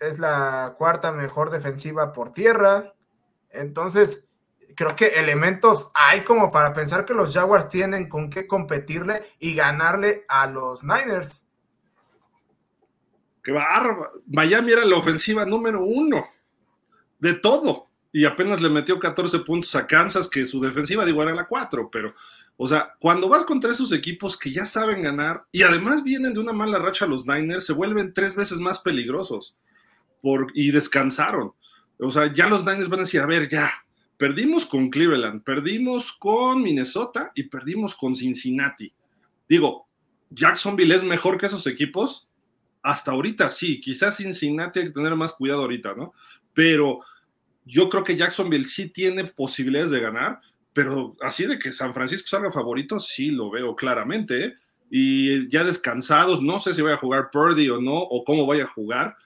es 0.00 0.18
la 0.18 0.74
cuarta 0.78 1.12
mejor 1.12 1.50
defensiva 1.50 2.12
por 2.12 2.32
tierra. 2.32 2.94
Entonces, 3.50 4.26
creo 4.74 4.94
que 4.94 5.18
elementos 5.18 5.90
hay 5.94 6.20
como 6.20 6.50
para 6.50 6.72
pensar 6.72 7.04
que 7.04 7.14
los 7.14 7.34
Jaguars 7.34 7.68
tienen 7.68 8.08
con 8.08 8.30
qué 8.30 8.46
competirle 8.46 9.22
y 9.38 9.54
ganarle 9.54 10.24
a 10.28 10.46
los 10.46 10.84
Niners. 10.84 11.44
Qué 13.42 13.52
barba. 13.52 14.10
Miami 14.26 14.72
era 14.72 14.84
la 14.84 14.96
ofensiva 14.96 15.44
número 15.44 15.82
uno 15.82 16.24
de 17.18 17.34
todo 17.34 17.88
y 18.12 18.24
apenas 18.24 18.60
le 18.60 18.68
metió 18.68 18.98
14 18.98 19.40
puntos 19.40 19.74
a 19.74 19.86
Kansas, 19.86 20.28
que 20.28 20.46
su 20.46 20.60
defensiva, 20.60 21.04
digo, 21.04 21.22
era 21.22 21.34
la 21.34 21.46
4, 21.46 21.90
pero 21.90 22.14
o 22.60 22.66
sea, 22.66 22.96
cuando 22.98 23.28
vas 23.28 23.44
contra 23.44 23.70
esos 23.70 23.92
equipos 23.92 24.36
que 24.36 24.50
ya 24.50 24.64
saben 24.64 25.02
ganar 25.02 25.44
y 25.52 25.62
además 25.62 26.02
vienen 26.02 26.34
de 26.34 26.40
una 26.40 26.52
mala 26.52 26.80
racha 26.80 27.06
los 27.06 27.24
Niners, 27.24 27.64
se 27.64 27.72
vuelven 27.72 28.12
tres 28.12 28.34
veces 28.34 28.58
más 28.58 28.80
peligrosos 28.80 29.56
y 30.54 30.72
descansaron. 30.72 31.52
O 32.00 32.10
sea, 32.10 32.34
ya 32.34 32.48
los 32.48 32.64
Niners 32.64 32.88
van 32.88 32.98
a 32.98 33.04
decir, 33.04 33.20
a 33.20 33.26
ver, 33.26 33.48
ya, 33.48 33.70
perdimos 34.16 34.66
con 34.66 34.90
Cleveland, 34.90 35.44
perdimos 35.44 36.12
con 36.12 36.60
Minnesota 36.60 37.30
y 37.36 37.44
perdimos 37.44 37.94
con 37.94 38.16
Cincinnati. 38.16 38.92
Digo, 39.48 39.86
Jacksonville 40.28 40.96
es 40.96 41.04
mejor 41.04 41.38
que 41.38 41.46
esos 41.46 41.64
equipos. 41.68 42.28
Hasta 42.82 43.12
ahorita 43.12 43.50
sí, 43.50 43.80
quizás 43.80 44.16
Cincinnati 44.16 44.80
hay 44.80 44.86
que 44.86 44.92
tener 44.92 45.14
más 45.14 45.32
cuidado 45.32 45.60
ahorita, 45.60 45.94
¿no? 45.94 46.12
Pero 46.54 47.02
yo 47.64 47.88
creo 47.88 48.02
que 48.02 48.16
Jacksonville 48.16 48.64
sí 48.64 48.88
tiene 48.88 49.22
posibilidades 49.26 49.92
de 49.92 50.00
ganar 50.00 50.40
pero 50.78 51.16
así 51.22 51.44
de 51.44 51.58
que 51.58 51.72
San 51.72 51.92
Francisco 51.92 52.28
salga 52.28 52.52
favorito, 52.52 53.00
sí 53.00 53.32
lo 53.32 53.50
veo 53.50 53.74
claramente. 53.74 54.44
¿eh? 54.44 54.54
Y 54.88 55.50
ya 55.50 55.64
descansados, 55.64 56.40
no 56.40 56.60
sé 56.60 56.72
si 56.72 56.82
vaya 56.82 56.94
a 56.94 57.00
jugar 57.00 57.30
Purdy 57.32 57.68
o 57.68 57.80
no, 57.80 57.96
o 57.96 58.22
cómo 58.22 58.46
vaya 58.46 58.62
a 58.62 58.68
jugar. 58.68 59.16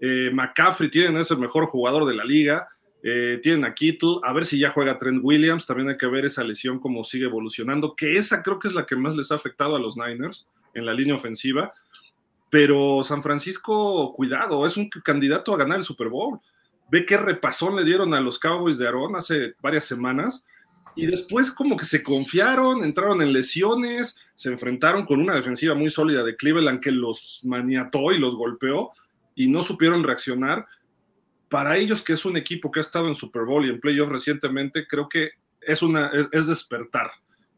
Eh, 0.00 0.30
McCaffrey 0.32 0.88
tienen 0.88 1.18
ese 1.18 1.36
mejor 1.36 1.66
jugador 1.66 2.06
de 2.06 2.14
la 2.14 2.24
liga. 2.24 2.66
Eh, 3.02 3.38
tienen 3.42 3.66
a 3.66 3.74
Kittle, 3.74 4.20
a 4.22 4.32
ver 4.32 4.46
si 4.46 4.58
ya 4.58 4.70
juega 4.70 4.96
Trent 4.96 5.20
Williams. 5.22 5.66
También 5.66 5.90
hay 5.90 5.98
que 5.98 6.06
ver 6.06 6.24
esa 6.24 6.44
lesión, 6.44 6.78
cómo 6.78 7.04
sigue 7.04 7.26
evolucionando, 7.26 7.94
que 7.94 8.16
esa 8.16 8.42
creo 8.42 8.58
que 8.58 8.68
es 8.68 8.74
la 8.74 8.86
que 8.86 8.96
más 8.96 9.14
les 9.14 9.30
ha 9.32 9.34
afectado 9.34 9.76
a 9.76 9.80
los 9.80 9.98
Niners 9.98 10.48
en 10.72 10.86
la 10.86 10.94
línea 10.94 11.14
ofensiva. 11.14 11.74
Pero 12.48 13.02
San 13.04 13.22
Francisco, 13.22 14.14
cuidado, 14.14 14.64
es 14.64 14.78
un 14.78 14.88
candidato 14.88 15.52
a 15.52 15.58
ganar 15.58 15.76
el 15.76 15.84
Super 15.84 16.08
Bowl. 16.08 16.40
Ve 16.90 17.04
qué 17.04 17.18
repasón 17.18 17.76
le 17.76 17.84
dieron 17.84 18.14
a 18.14 18.20
los 18.22 18.38
Cowboys 18.38 18.78
de 18.78 18.88
Aaron 18.88 19.14
hace 19.14 19.56
varias 19.60 19.84
semanas 19.84 20.46
y 20.94 21.06
después 21.06 21.50
como 21.50 21.76
que 21.76 21.84
se 21.84 22.02
confiaron, 22.02 22.84
entraron 22.84 23.22
en 23.22 23.32
lesiones, 23.32 24.16
se 24.34 24.50
enfrentaron 24.50 25.06
con 25.06 25.20
una 25.20 25.34
defensiva 25.34 25.74
muy 25.74 25.90
sólida 25.90 26.22
de 26.22 26.36
Cleveland 26.36 26.80
que 26.80 26.90
los 26.90 27.40
maniató 27.44 28.12
y 28.12 28.18
los 28.18 28.36
golpeó 28.36 28.92
y 29.34 29.48
no 29.48 29.62
supieron 29.62 30.02
reaccionar. 30.02 30.66
para 31.48 31.76
ellos, 31.76 32.02
que 32.02 32.14
es 32.14 32.24
un 32.24 32.38
equipo 32.38 32.70
que 32.70 32.80
ha 32.80 32.82
estado 32.82 33.08
en 33.08 33.14
Super 33.14 33.42
Bowl 33.42 33.66
y 33.66 33.68
en 33.68 33.78
playoff 33.78 34.08
recientemente, 34.08 34.86
creo 34.86 35.06
que 35.06 35.32
es, 35.60 35.82
una, 35.82 36.10
es, 36.32 36.46
despertar. 36.46 37.10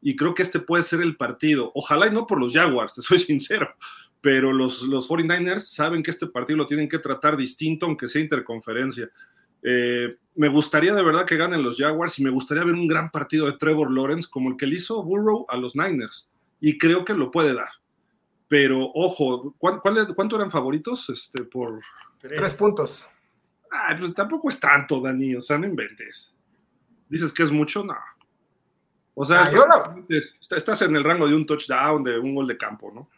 Y 0.03 0.17
creo 0.17 0.35
que 0.35 0.43
este 0.43 0.59
puede 0.59 0.83
ser 0.83 1.01
el 1.01 1.17
partido. 1.17 1.71
Ojalá 1.77 2.09
y 2.09 2.11
no 2.11 2.27
por 2.27 2.41
los 2.41 2.53
Jaguars, 2.53 2.95
te 2.95 3.03
soy 3.03 3.19
sincero, 3.21 3.73
pero 4.21 4.53
los, 4.53 4.83
los 4.83 5.09
49ers 5.09 5.61
saben 5.61 6.03
que 6.03 6.11
este 6.11 6.27
partido 6.27 6.57
lo 6.57 6.67
tienen 6.67 6.89
que 6.89 6.99
tratar 6.99 7.37
distinto, 7.37 7.87
aunque 7.87 8.09
sea 8.09 8.21
interconferencia. 8.21 9.09
Eh, 9.65 10.17
me 10.37 10.49
gustaría 10.49 10.95
de 10.95 11.03
verdad 11.03 11.25
que 11.25 11.37
ganen 11.37 11.63
los 11.63 11.79
Jaguars 11.79 12.19
y 12.19 12.25
me 12.25 12.31
gustaría 12.31 12.65
ver 12.65 12.75
un 12.75 12.87
gran 12.87 13.11
partido 13.11 13.47
de 13.47 13.57
Trevor 13.57 13.91
Lawrence 13.91 14.29
como 14.31 14.51
el 14.51 14.57
que 14.57 14.67
le 14.67 14.77
hizo 14.77 15.03
Burrow 15.03 15.47
a 15.49 15.57
los 15.57 15.75
Niners. 15.75 16.29
Y 16.61 16.79
creo 16.79 17.05
que 17.05 17.15
lo 17.15 17.31
puede 17.31 17.55
dar. 17.55 17.71
Pero 18.47 18.91
ojo, 18.95 19.55
¿cuánto 19.59 20.37
eran 20.37 20.51
favoritos? 20.51 21.09
Este, 21.09 21.45
por 21.45 21.81
tres 22.21 22.55
puntos. 22.55 23.09
Ah, 23.71 23.97
pues 23.99 24.15
tampoco 24.15 24.49
es 24.49 24.61
tanto, 24.61 25.01
Dani, 25.01 25.35
o 25.35 25.43
sea, 25.43 25.59
no 25.59 25.67
inventes. 25.67 26.33
Dices 27.09 27.33
que 27.33 27.43
es 27.43 27.51
mucho, 27.51 27.83
no. 27.83 27.97
O 29.15 29.25
sea, 29.25 29.45
ah, 29.45 29.97
estás 30.51 30.83
en 30.83 30.97
el 30.97 31.05
rango 31.05 31.27
de 31.27 31.35
un 31.35 31.47
touchdown, 31.47 32.03
de 32.05 32.19
un 32.19 32.35
gol 32.35 32.47
de 32.47 32.59
campo, 32.59 32.93
¿no? 32.93 33.09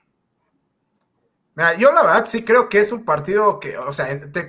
yo 1.78 1.90
la 1.90 2.02
verdad 2.02 2.26
sí 2.26 2.44
creo 2.44 2.68
que 2.68 2.80
es 2.80 2.92
un 2.92 3.02
partido 3.02 3.58
que, 3.58 3.78
o 3.78 3.90
sea, 3.90 4.18
te, 4.18 4.26
te, 4.28 4.46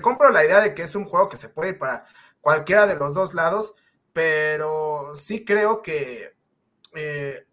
compro 0.00 0.30
la 0.30 0.44
idea 0.44 0.60
de 0.60 0.74
que 0.74 0.82
es 0.82 0.94
un 0.94 1.04
juego 1.04 1.28
que 1.28 1.38
se 1.38 1.48
puede 1.48 1.70
ir 1.70 1.78
para 1.78 2.04
cualquiera 2.40 2.86
de 2.86 2.96
los 2.96 3.14
dos 3.14 3.34
lados, 3.34 3.74
pero 4.12 5.14
sí 5.14 5.44
creo 5.44 5.82
que 5.82 6.34
eh, 6.94 7.46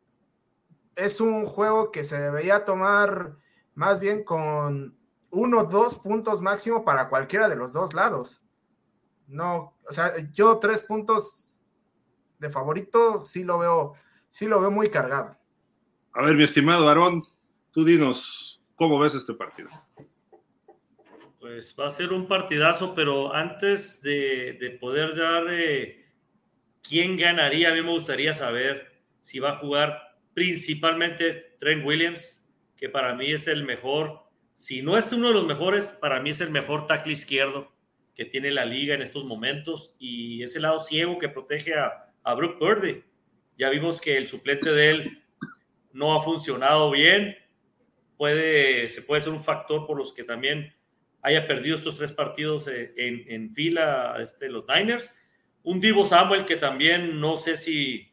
es 0.96 1.20
un 1.20 1.46
juego 1.46 1.92
que 1.92 2.04
se 2.04 2.20
debería 2.20 2.66
tomar 2.66 3.38
más 3.76 4.00
bien 4.00 4.24
con 4.24 4.98
uno, 5.32 5.64
dos 5.64 5.98
puntos 5.98 6.42
máximo 6.42 6.86
para 6.86 7.10
cualquiera 7.10 7.50
de 7.50 7.56
los 7.56 7.74
dos 7.74 7.94
lados. 7.94 8.42
No, 9.28 9.76
o 9.88 9.92
sea, 9.92 10.14
yo 10.32 10.60
tres 10.60 10.82
puntos 10.84 11.60
de 12.40 12.50
favorito 12.50 13.26
sí 13.26 13.44
lo 13.44 13.58
veo, 13.58 13.94
sí 14.30 14.46
lo 14.46 14.60
veo 14.60 14.70
muy 14.70 14.90
cargado. 14.90 15.36
A 16.14 16.24
ver, 16.24 16.36
mi 16.36 16.44
estimado 16.44 16.88
Aarón, 16.88 17.24
tú 17.72 17.84
dinos, 17.84 18.62
¿cómo 18.76 19.00
ves 19.00 19.16
este 19.16 19.34
partido? 19.34 19.70
Pues 21.44 21.76
va 21.78 21.88
a 21.88 21.90
ser 21.90 22.14
un 22.14 22.26
partidazo, 22.26 22.94
pero 22.94 23.36
antes 23.36 24.02
de, 24.02 24.78
poder 24.80 25.14
dar 25.14 25.44
eh, 25.50 26.06
quién 26.82 27.18
ganaría, 27.18 27.68
a 27.68 27.74
mí 27.74 27.82
me 27.82 27.90
gustaría 27.90 28.34
saber 28.34 28.94
si 29.20 29.40
va 29.40 29.50
a 29.50 29.58
jugar 29.58 30.16
principalmente 30.34 31.58
Trent 31.60 31.86
Williams, 31.86 32.50
que 32.78 32.88
para 32.88 33.14
mí 33.14 33.30
es 33.30 33.50
el 33.50 33.66
mejor 33.66 34.22
si 34.54 34.82
no 34.82 34.98
es 34.98 35.12
uno 35.12 35.28
de 35.28 35.34
los 35.34 35.46
mejores, 35.46 35.88
para 35.88 36.22
mí 36.22 36.30
es 36.30 36.40
el 36.40 36.50
mejor 36.50 36.88
tackle 36.88 37.12
izquierdo 37.12 37.74
que 38.16 38.24
tiene 38.24 38.50
la 38.50 38.64
liga 38.64 38.96
en 38.96 39.02
estos 39.02 39.26
momentos 39.26 39.98
y 40.00 40.44
ese 40.44 40.62
lado 40.62 40.80
ciego 40.80 41.18
que 41.18 41.28
protege 41.28 41.78
a, 41.78 42.10
a 42.24 42.36
Brooke 42.36 42.58
Purdy. 42.58 43.04
Ya 43.58 43.70
vimos 43.70 44.00
que 44.00 44.16
el 44.16 44.30
suplente 44.30 44.72
de 44.72 44.90
él 44.92 45.24
no 45.92 46.16
ha 46.16 46.24
funcionado 46.24 46.90
bien. 46.90 47.36
Puede, 48.16 48.88
se 48.88 49.02
puede 49.02 49.20
ser 49.20 49.34
un 49.34 49.44
factor 49.44 49.86
por 49.86 49.98
los 49.98 50.14
que 50.14 50.24
también 50.24 50.74
haya 51.24 51.48
perdido 51.48 51.78
estos 51.78 51.96
tres 51.96 52.12
partidos 52.12 52.68
eh, 52.68 52.94
en, 52.98 53.24
en 53.28 53.54
fila 53.54 54.18
este, 54.20 54.50
los 54.50 54.66
Niners. 54.68 55.12
Un 55.64 55.80
Divo 55.80 56.04
Samuel 56.04 56.46
que 56.46 56.58
también 56.58 57.20
no 57.20 57.38
sé 57.38 57.56
si, 57.56 58.12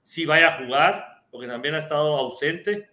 si 0.00 0.24
vaya 0.24 0.48
a 0.48 0.64
jugar, 0.64 1.24
porque 1.30 1.48
también 1.48 1.74
ha 1.74 1.78
estado 1.78 2.16
ausente. 2.16 2.88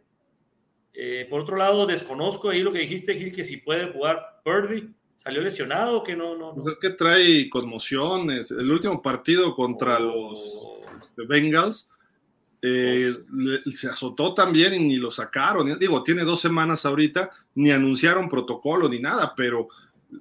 Eh, 0.93 1.27
por 1.29 1.41
otro 1.41 1.55
lado, 1.55 1.85
desconozco 1.85 2.49
ahí 2.49 2.63
lo 2.63 2.71
que 2.71 2.79
dijiste, 2.79 3.15
Gil, 3.15 3.33
que 3.33 3.43
si 3.43 3.57
puede 3.57 3.91
jugar 3.91 4.41
Purdy. 4.43 4.93
¿Salió 5.15 5.39
lesionado 5.41 5.97
o 5.97 6.03
que 6.03 6.15
no? 6.15 6.35
no, 6.35 6.55
Pues 6.55 6.73
es 6.73 6.79
que 6.79 6.89
trae 6.89 7.47
conmociones. 7.47 8.49
El 8.49 8.71
último 8.71 9.03
partido 9.03 9.55
contra 9.55 9.97
oh. 9.97 10.31
los 10.31 10.99
este, 10.99 11.27
Bengals 11.27 11.91
eh, 12.59 13.13
se 13.71 13.87
azotó 13.87 14.33
también 14.33 14.73
y 14.73 14.79
ni 14.79 14.97
lo 14.97 15.11
sacaron. 15.11 15.77
Digo, 15.77 16.03
tiene 16.03 16.23
dos 16.23 16.41
semanas 16.41 16.87
ahorita, 16.87 17.29
ni 17.55 17.71
anunciaron 17.71 18.29
protocolo 18.29 18.87
ni 18.87 18.99
nada, 18.99 19.33
pero 19.35 19.67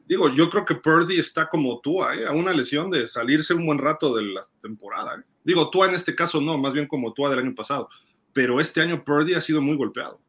digo, 0.06 0.32
yo 0.32 0.48
creo 0.50 0.64
que 0.64 0.74
Purdy 0.74 1.18
está 1.18 1.48
como 1.48 1.80
tú, 1.80 2.02
¿eh? 2.02 2.26
a 2.26 2.32
una 2.32 2.52
lesión 2.52 2.90
de 2.90 3.06
salirse 3.06 3.54
un 3.54 3.66
buen 3.66 3.78
rato 3.78 4.14
de 4.14 4.24
la 4.24 4.42
temporada. 4.62 5.24
Digo, 5.44 5.70
tú 5.70 5.84
en 5.84 5.94
este 5.94 6.14
caso 6.14 6.40
no, 6.40 6.58
más 6.58 6.72
bien 6.72 6.86
como 6.86 7.12
tú 7.12 7.26
del 7.28 7.38
año 7.38 7.54
pasado, 7.54 7.88
pero 8.32 8.60
este 8.60 8.80
año 8.80 9.04
Purdy 9.04 9.34
ha 9.34 9.40
sido 9.40 9.60
muy 9.60 9.76
golpeado. 9.76 10.20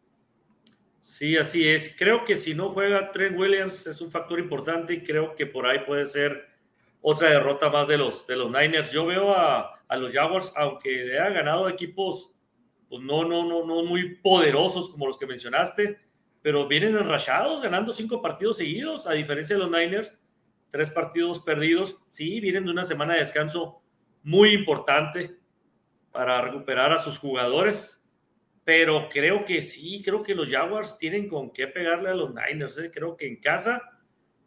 Sí, 1.02 1.36
así 1.36 1.68
es. 1.68 1.96
Creo 1.98 2.24
que 2.24 2.36
si 2.36 2.54
no 2.54 2.70
juega 2.70 3.12
Trent 3.12 3.38
Williams 3.38 3.88
es 3.88 4.02
un 4.02 4.12
factor 4.12 4.40
importante 4.40 4.94
y 4.94 5.04
creo 5.04 5.36
que 5.36 5.48
por 5.48 5.66
ahí 5.66 5.80
puede 5.86 6.06
ser 6.06 6.48
otra 7.02 7.32
derrota 7.32 7.70
más 7.70 7.88
de 7.88 7.98
los, 7.98 8.26
de 8.28 8.36
los 8.36 8.52
Niners. 8.52 8.92
Yo 8.92 9.06
veo 9.08 9.34
a, 9.36 9.80
los 9.98 10.14
Jaguars, 10.14 10.54
aunque 10.56 11.04
le 11.06 11.20
hayan 11.20 11.34
ganado 11.34 11.68
equipos 11.68 12.32
pues 12.88 13.02
no, 13.04 13.24
no, 13.24 13.46
no, 13.46 13.66
no 13.66 13.84
muy 13.84 14.16
poderosos 14.16 14.90
como 14.90 15.08
los 15.08 15.18
que 15.18 15.26
mencionaste, 15.26 15.98
pero 16.42 16.68
vienen 16.68 16.96
enrachados, 16.96 17.62
ganando 17.62 17.94
cinco 17.94 18.22
partidos 18.22 18.58
seguidos, 18.58 19.08
a 19.08 19.14
diferencia 19.14 19.56
de 19.56 19.62
los 19.64 19.72
Niners, 19.72 20.18
tres 20.70 20.90
partidos 20.90 21.40
perdidos. 21.40 21.98
Sí, 22.10 22.40
vienen 22.40 22.66
de 22.66 22.72
una 22.72 22.84
semana 22.84 23.14
de 23.14 23.20
descanso 23.20 23.82
muy 24.24 24.54
importante 24.54 25.38
para 26.12 26.42
recuperar 26.42 26.92
a 26.92 27.00
sus 27.00 27.18
jugadores 27.18 28.02
pero 28.64 29.08
creo 29.10 29.44
que 29.44 29.62
sí, 29.62 30.02
creo 30.04 30.22
que 30.22 30.36
los 30.36 30.50
Jaguars 30.50 30.98
tienen 30.98 31.28
con 31.28 31.52
qué 31.52 31.68
pegarle 31.68 32.10
a 32.10 32.16
los 32.16 32.34
Niners. 32.34 32.78
¿eh? 32.78 32.92
Creo 32.94 33.18
que 33.18 33.28
en 33.28 33.38
casa 33.38 33.82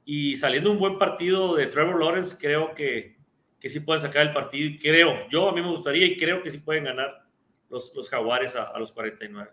y 0.04 0.36
saliendo 0.36 0.70
un 0.70 0.78
buen 0.78 0.98
partido 0.98 1.56
de 1.56 1.66
Trevor 1.66 1.98
Lawrence, 1.98 2.36
creo 2.40 2.74
que, 2.74 3.16
que 3.58 3.68
sí 3.68 3.80
pueden 3.80 4.00
sacar 4.00 4.22
el 4.22 4.32
partido. 4.32 4.66
Y 4.66 4.78
creo, 4.78 5.28
yo 5.28 5.48
a 5.48 5.52
mí 5.52 5.60
me 5.60 5.70
gustaría 5.70 6.06
y 6.06 6.16
creo 6.16 6.42
que 6.42 6.50
sí 6.50 6.58
pueden 6.58 6.84
ganar 6.84 7.26
los, 7.68 7.92
los 7.94 8.08
Jaguares 8.08 8.54
a, 8.54 8.78
los 8.78 8.92
49. 8.92 9.50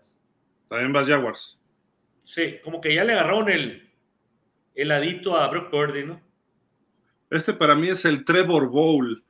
También 0.68 0.92
vas 0.92 1.08
Jaguars. 1.08 1.58
Sí, 2.24 2.56
como 2.62 2.80
que 2.80 2.94
ya 2.94 3.04
le 3.04 3.12
agarraron 3.12 3.50
el, 3.50 3.90
el 4.74 4.90
adito 4.90 5.36
a 5.36 5.48
Brock 5.48 5.70
Purdy, 5.70 6.04
¿no? 6.04 6.20
Este 7.30 7.52
para 7.52 7.74
mí 7.74 7.88
es 7.88 8.04
el 8.04 8.24
Trevor 8.24 8.68
Bowl 8.68 9.24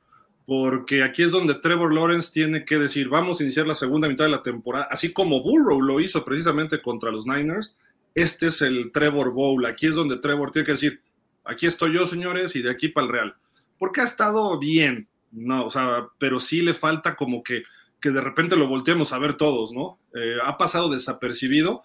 porque 0.45 1.03
aquí 1.03 1.23
es 1.23 1.31
donde 1.31 1.55
Trevor 1.55 1.93
Lawrence 1.93 2.31
tiene 2.31 2.65
que 2.65 2.77
decir, 2.77 3.07
vamos 3.07 3.39
a 3.39 3.43
iniciar 3.43 3.67
la 3.67 3.75
segunda 3.75 4.09
mitad 4.09 4.25
de 4.25 4.31
la 4.31 4.43
temporada, 4.43 4.87
así 4.89 5.13
como 5.13 5.41
Burrow 5.41 5.81
lo 5.81 5.99
hizo 5.99 6.25
precisamente 6.25 6.81
contra 6.81 7.11
los 7.11 7.25
Niners, 7.25 7.77
este 8.13 8.47
es 8.47 8.61
el 8.61 8.91
Trevor 8.91 9.31
Bowl, 9.31 9.65
aquí 9.65 9.87
es 9.87 9.95
donde 9.95 10.17
Trevor 10.17 10.51
tiene 10.51 10.65
que 10.65 10.73
decir, 10.73 11.01
aquí 11.45 11.65
estoy 11.65 11.93
yo, 11.93 12.05
señores, 12.07 12.55
y 12.55 12.61
de 12.61 12.71
aquí 12.71 12.89
para 12.89 13.07
el 13.07 13.13
Real, 13.13 13.35
porque 13.79 14.01
ha 14.01 14.05
estado 14.05 14.59
bien, 14.59 15.07
no, 15.31 15.65
o 15.65 15.71
sea, 15.71 16.07
pero 16.19 16.39
sí 16.39 16.61
le 16.61 16.73
falta 16.73 17.15
como 17.15 17.41
que, 17.41 17.63
que 18.01 18.11
de 18.11 18.21
repente 18.21 18.57
lo 18.57 18.67
volteemos 18.67 19.13
a 19.13 19.19
ver 19.19 19.35
todos, 19.35 19.71
¿no? 19.71 19.97
Eh, 20.13 20.37
ha 20.43 20.57
pasado 20.57 20.89
desapercibido, 20.89 21.83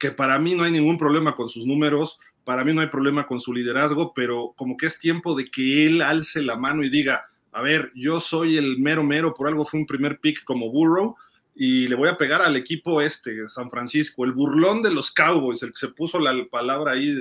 que 0.00 0.10
para 0.10 0.38
mí 0.38 0.56
no 0.56 0.64
hay 0.64 0.72
ningún 0.72 0.96
problema 0.96 1.34
con 1.34 1.50
sus 1.50 1.66
números, 1.66 2.18
para 2.42 2.64
mí 2.64 2.72
no 2.72 2.80
hay 2.80 2.88
problema 2.88 3.26
con 3.26 3.38
su 3.38 3.52
liderazgo, 3.52 4.12
pero 4.14 4.54
como 4.56 4.76
que 4.76 4.86
es 4.86 4.98
tiempo 4.98 5.36
de 5.36 5.50
que 5.50 5.86
él 5.86 6.00
alce 6.00 6.42
la 6.42 6.56
mano 6.56 6.82
y 6.82 6.88
diga, 6.88 7.28
a 7.52 7.60
ver, 7.60 7.92
yo 7.94 8.18
soy 8.18 8.56
el 8.56 8.78
mero 8.78 9.04
mero, 9.04 9.34
por 9.34 9.46
algo 9.46 9.66
fue 9.66 9.78
un 9.78 9.86
primer 9.86 10.18
pick 10.18 10.42
como 10.44 10.70
Burrow 10.70 11.16
y 11.54 11.86
le 11.86 11.96
voy 11.96 12.08
a 12.08 12.16
pegar 12.16 12.40
al 12.40 12.56
equipo 12.56 13.02
este, 13.02 13.46
San 13.48 13.70
Francisco, 13.70 14.24
el 14.24 14.32
burlón 14.32 14.82
de 14.82 14.90
los 14.90 15.10
Cowboys, 15.10 15.62
el 15.62 15.72
que 15.72 15.78
se 15.78 15.88
puso 15.88 16.18
la 16.18 16.32
palabra 16.50 16.92
ahí 16.92 17.14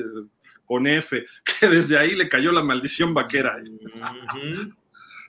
con 0.66 0.88
F, 0.88 1.26
que 1.60 1.68
desde 1.68 1.98
ahí 1.98 2.16
le 2.16 2.30
cayó 2.30 2.54
la 2.54 2.64
maldición 2.64 3.14
vaquera. 3.14 3.58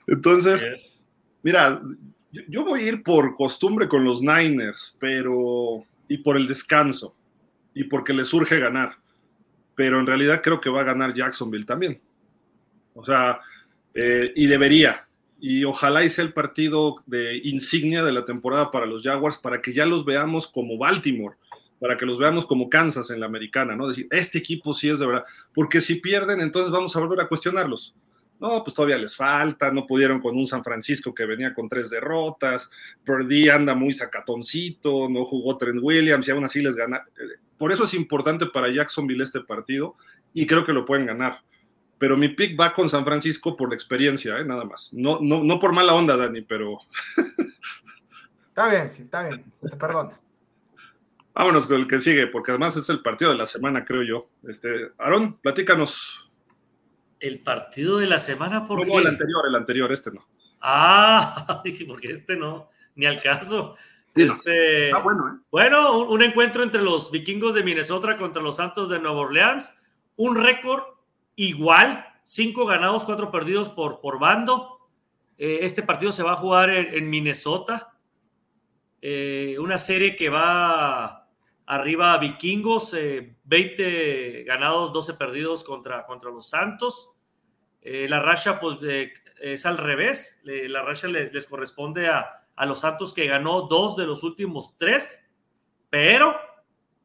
Entonces, 0.06 1.02
mira, 1.42 1.82
yo 2.30 2.64
voy 2.64 2.80
a 2.80 2.86
ir 2.86 3.02
por 3.02 3.34
costumbre 3.34 3.88
con 3.88 4.04
los 4.04 4.22
Niners, 4.22 4.96
pero 5.00 5.84
y 6.06 6.18
por 6.18 6.36
el 6.36 6.46
descanso 6.46 7.16
y 7.80 7.84
porque 7.84 8.12
le 8.12 8.26
surge 8.26 8.58
ganar, 8.58 8.96
pero 9.74 10.00
en 10.00 10.06
realidad 10.06 10.42
creo 10.42 10.60
que 10.60 10.68
va 10.68 10.82
a 10.82 10.84
ganar 10.84 11.14
Jacksonville 11.14 11.64
también. 11.64 11.98
O 12.92 13.02
sea, 13.02 13.40
eh, 13.94 14.34
y 14.36 14.46
debería. 14.48 15.08
Y 15.40 15.64
ojalá 15.64 16.04
hice 16.04 16.20
el 16.20 16.34
partido 16.34 16.96
de 17.06 17.40
insignia 17.42 18.04
de 18.04 18.12
la 18.12 18.26
temporada 18.26 18.70
para 18.70 18.84
los 18.84 19.02
Jaguars 19.02 19.38
para 19.38 19.62
que 19.62 19.72
ya 19.72 19.86
los 19.86 20.04
veamos 20.04 20.46
como 20.46 20.76
Baltimore, 20.76 21.36
para 21.78 21.96
que 21.96 22.04
los 22.04 22.18
veamos 22.18 22.44
como 22.44 22.68
Kansas 22.68 23.08
en 23.10 23.20
la 23.20 23.26
americana, 23.26 23.74
¿no? 23.74 23.88
Decir, 23.88 24.06
este 24.10 24.36
equipo 24.36 24.74
sí 24.74 24.90
es 24.90 24.98
de 24.98 25.06
verdad. 25.06 25.24
Porque 25.54 25.80
si 25.80 25.94
pierden, 25.94 26.42
entonces 26.42 26.70
vamos 26.70 26.94
a 26.94 27.00
volver 27.00 27.20
a 27.20 27.28
cuestionarlos. 27.28 27.94
No, 28.38 28.62
pues 28.62 28.74
todavía 28.74 28.98
les 28.98 29.16
falta, 29.16 29.72
no 29.72 29.86
pudieron 29.86 30.20
con 30.20 30.36
un 30.36 30.46
San 30.46 30.62
Francisco 30.62 31.14
que 31.14 31.24
venía 31.24 31.54
con 31.54 31.66
tres 31.66 31.88
derrotas, 31.88 32.70
Purdy 33.06 33.48
anda 33.48 33.74
muy 33.74 33.94
sacatoncito, 33.94 35.08
no 35.08 35.24
jugó 35.24 35.56
Trent 35.56 35.80
Williams 35.82 36.28
y 36.28 36.30
aún 36.30 36.44
así 36.44 36.60
les 36.60 36.76
gana. 36.76 37.06
Por 37.60 37.70
eso 37.70 37.84
es 37.84 37.94
importante 37.94 38.46
para 38.46 38.72
Jacksonville 38.72 39.22
este 39.22 39.40
partido 39.40 39.94
y 40.34 40.48
creo 40.48 40.64
que 40.64 40.72
lo 40.72 40.84
pueden 40.84 41.06
ganar 41.06 41.44
pero 42.00 42.16
mi 42.16 42.30
pick 42.30 42.58
va 42.58 42.72
con 42.72 42.88
San 42.88 43.04
Francisco 43.04 43.54
por 43.54 43.68
la 43.68 43.74
experiencia, 43.74 44.38
¿eh? 44.38 44.44
nada 44.46 44.64
más. 44.64 44.90
No, 44.94 45.18
no, 45.20 45.44
no 45.44 45.58
por 45.58 45.74
mala 45.74 45.92
onda, 45.92 46.16
Dani, 46.16 46.40
pero. 46.40 46.78
está 48.48 48.70
bien, 48.70 48.90
está 48.98 49.28
bien, 49.28 49.44
se 49.52 49.68
te 49.68 49.76
perdona. 49.76 50.18
Vámonos 51.34 51.66
con 51.66 51.76
el 51.76 51.86
que 51.86 52.00
sigue, 52.00 52.26
porque 52.26 52.52
además 52.52 52.74
es 52.78 52.88
el 52.88 53.02
partido 53.02 53.32
de 53.32 53.36
la 53.36 53.46
semana, 53.46 53.84
creo 53.84 54.02
yo. 54.02 54.30
Este, 54.48 54.92
Aarón, 54.96 55.36
platícanos. 55.40 56.30
El 57.20 57.40
partido 57.40 57.98
de 57.98 58.06
la 58.06 58.18
semana, 58.18 58.66
¿por 58.66 58.86
no, 58.86 58.98
el 58.98 59.06
anterior, 59.06 59.46
el 59.46 59.54
anterior, 59.56 59.92
este 59.92 60.10
no. 60.10 60.26
Ah, 60.62 61.62
porque 61.86 62.12
este 62.12 62.34
no, 62.34 62.70
ni 62.94 63.04
al 63.04 63.20
caso. 63.20 63.76
Este, 64.14 64.86
Está 64.86 64.98
bueno, 64.98 65.28
¿eh? 65.28 65.40
Bueno, 65.50 65.98
un, 66.04 66.22
encuentro 66.22 66.62
entre 66.62 66.82
los 66.82 67.10
vikingos 67.10 67.54
de 67.54 67.62
Minnesota 67.62 68.16
contra 68.16 68.42
los 68.42 68.56
Santos 68.56 68.88
de 68.88 68.98
Nueva 68.98 69.20
Orleans. 69.20 69.76
Un 70.16 70.36
récord 70.36 70.82
igual, 71.36 72.06
cinco 72.22 72.66
ganados, 72.66 73.04
cuatro 73.04 73.30
perdidos 73.30 73.70
por, 73.70 74.00
por 74.00 74.18
bando. 74.18 74.80
Eh, 75.38 75.60
este 75.62 75.82
partido 75.82 76.12
se 76.12 76.22
va 76.22 76.32
a 76.32 76.36
jugar 76.36 76.70
en, 76.70 77.08
Minnesota. 77.08 77.94
Eh, 79.00 79.56
una 79.58 79.78
serie 79.78 80.14
que 80.14 80.28
va 80.28 81.28
Arriba 81.64 82.18
Vikingos, 82.18 82.92
20 83.44 84.40
eh, 84.40 84.44
ganados, 84.44 84.92
12 84.92 85.14
perdidos 85.14 85.64
contra, 85.64 86.02
contra 86.02 86.30
los 86.30 86.48
Santos. 86.48 87.10
La 87.82 88.20
racha 88.20 88.60
pues, 88.60 88.76
es 89.40 89.64
al 89.64 89.78
revés. 89.78 90.42
la 90.44 90.82
racha 90.82 91.08
les, 91.08 91.32
les 91.32 91.46
corresponde 91.46 92.08
a, 92.08 92.40
a, 92.60 92.66
los 92.66 92.80
Santos 92.80 93.14
que 93.14 93.26
ganó 93.26 93.62
dos 93.62 93.96
de 93.96 94.06
los 94.06 94.22
últimos 94.22 94.76
tres, 94.76 95.26
pero 95.88 96.36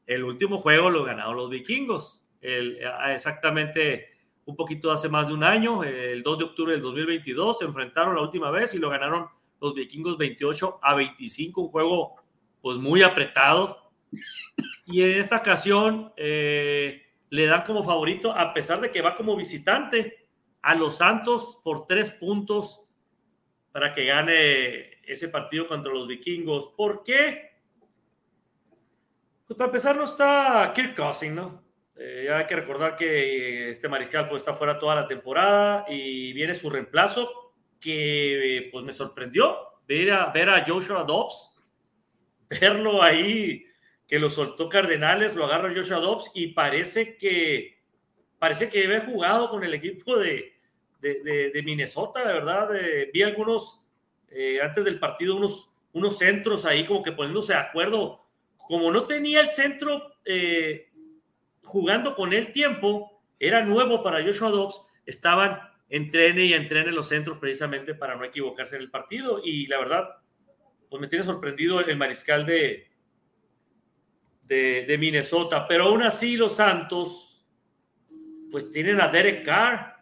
el 0.05 0.23
último 0.23 0.59
juego 0.59 0.89
lo 0.89 1.03
ganaron 1.03 1.35
los 1.35 1.49
Vikingos. 1.49 2.25
El, 2.41 2.79
exactamente 3.09 4.09
un 4.45 4.55
poquito 4.55 4.91
hace 4.91 5.09
más 5.09 5.27
de 5.27 5.33
un 5.33 5.43
año, 5.43 5.83
el 5.83 6.21
2 6.21 6.37
de 6.37 6.43
octubre 6.43 6.73
del 6.73 6.81
2022, 6.81 7.59
se 7.59 7.65
enfrentaron 7.65 8.15
la 8.15 8.21
última 8.21 8.51
vez 8.51 8.75
y 8.75 8.79
lo 8.79 8.89
ganaron 8.89 9.27
los 9.59 9.73
Vikingos 9.73 10.17
28 10.17 10.79
a 10.81 10.93
25, 10.93 11.61
un 11.61 11.69
juego 11.69 12.15
pues 12.61 12.77
muy 12.77 13.01
apretado 13.01 13.85
y 14.85 15.01
en 15.01 15.19
esta 15.19 15.37
ocasión 15.37 16.13
eh, 16.15 17.07
le 17.29 17.45
dan 17.47 17.63
como 17.63 17.83
favorito, 17.83 18.31
a 18.31 18.53
pesar 18.53 18.81
de 18.81 18.91
que 18.91 19.01
va 19.01 19.15
como 19.15 19.35
visitante, 19.35 20.27
a 20.61 20.75
los 20.75 20.97
Santos 20.97 21.59
por 21.63 21.87
tres 21.87 22.11
puntos 22.11 22.81
para 23.71 23.93
que 23.93 24.05
gane 24.05 24.94
ese 25.07 25.29
partido 25.29 25.67
contra 25.67 25.93
los 25.93 26.07
vikingos. 26.07 26.73
¿Por 26.75 27.03
qué? 27.03 27.55
Pues 29.47 29.57
para 29.57 29.67
empezar 29.67 29.95
no 29.95 30.03
está 30.03 30.71
Kirk 30.73 30.95
Cousins, 30.95 31.35
¿no? 31.35 31.63
Eh, 31.97 32.29
hay 32.31 32.45
que 32.45 32.55
recordar 32.55 32.95
que 32.95 33.69
este 33.69 33.87
mariscal 33.87 34.27
pues, 34.27 34.41
está 34.41 34.53
fuera 34.53 34.79
toda 34.79 34.95
la 34.95 35.07
temporada 35.07 35.85
y 35.87 36.33
viene 36.33 36.53
su 36.53 36.69
reemplazo 36.69 37.53
que 37.79 38.69
pues 38.71 38.83
me 38.83 38.91
sorprendió 38.91 39.55
ver 39.87 40.11
a, 40.11 40.31
ver 40.31 40.49
a 40.49 40.65
Joshua 40.65 41.03
Dobbs, 41.03 41.55
verlo 42.49 43.01
ahí 43.01 43.65
que 44.07 44.19
lo 44.19 44.29
soltó 44.29 44.67
Cardenales, 44.67 45.35
lo 45.35 45.45
agarra 45.45 45.73
Joshua 45.73 45.99
Dobbs 45.99 46.31
y 46.33 46.47
parece 46.47 47.17
que 47.17 47.77
parece 48.39 48.67
que 48.67 48.85
había 48.85 49.01
jugado 49.01 49.49
con 49.49 49.63
el 49.63 49.73
equipo 49.73 50.17
de, 50.17 50.53
de, 50.99 51.61
Minnesota, 51.63 52.23
la 52.23 52.33
verdad. 52.33 52.69
vi 53.13 53.21
algunos 53.21 53.84
eh, 54.37 54.59
antes 54.61 54.83
del 54.83 54.99
partido, 54.99 55.37
unos, 55.37 55.71
unos 55.93 56.17
centros 56.17 56.65
ahí 56.65 56.83
como 56.85 57.01
que 57.01 57.13
poniéndose 57.13 57.53
de 57.53 57.59
acuerdo. 57.59 58.21
Como 58.57 58.91
no 58.91 59.05
tenía 59.05 59.39
el 59.39 59.49
centro 59.49 60.11
eh, 60.25 60.89
jugando 61.63 62.15
con 62.15 62.33
el 62.33 62.51
tiempo, 62.51 63.21
era 63.39 63.63
nuevo 63.63 64.03
para 64.03 64.21
Joshua 64.21 64.49
Dobbs, 64.49 64.81
estaban 65.05 65.57
entrene 65.87 66.45
y 66.45 66.53
entrene 66.53 66.91
los 66.91 67.07
centros 67.07 67.37
precisamente 67.37 67.95
para 67.95 68.17
no 68.17 68.25
equivocarse 68.25 68.75
en 68.75 68.81
el 68.81 68.91
partido. 68.91 69.39
Y 69.41 69.67
la 69.67 69.79
verdad, 69.79 70.09
pues 70.89 70.99
me 70.99 71.07
tiene 71.07 71.23
sorprendido 71.23 71.79
el 71.79 71.95
mariscal 71.95 72.45
de, 72.45 72.89
de, 74.43 74.97
Minnesota, 74.99 75.65
pero 75.65 75.85
aún 75.85 76.03
así 76.03 76.35
los 76.35 76.57
Santos, 76.57 77.45
pues 78.51 78.69
tienen 78.69 78.99
a 78.99 79.07
Derek 79.07 79.45
Carr, 79.45 79.95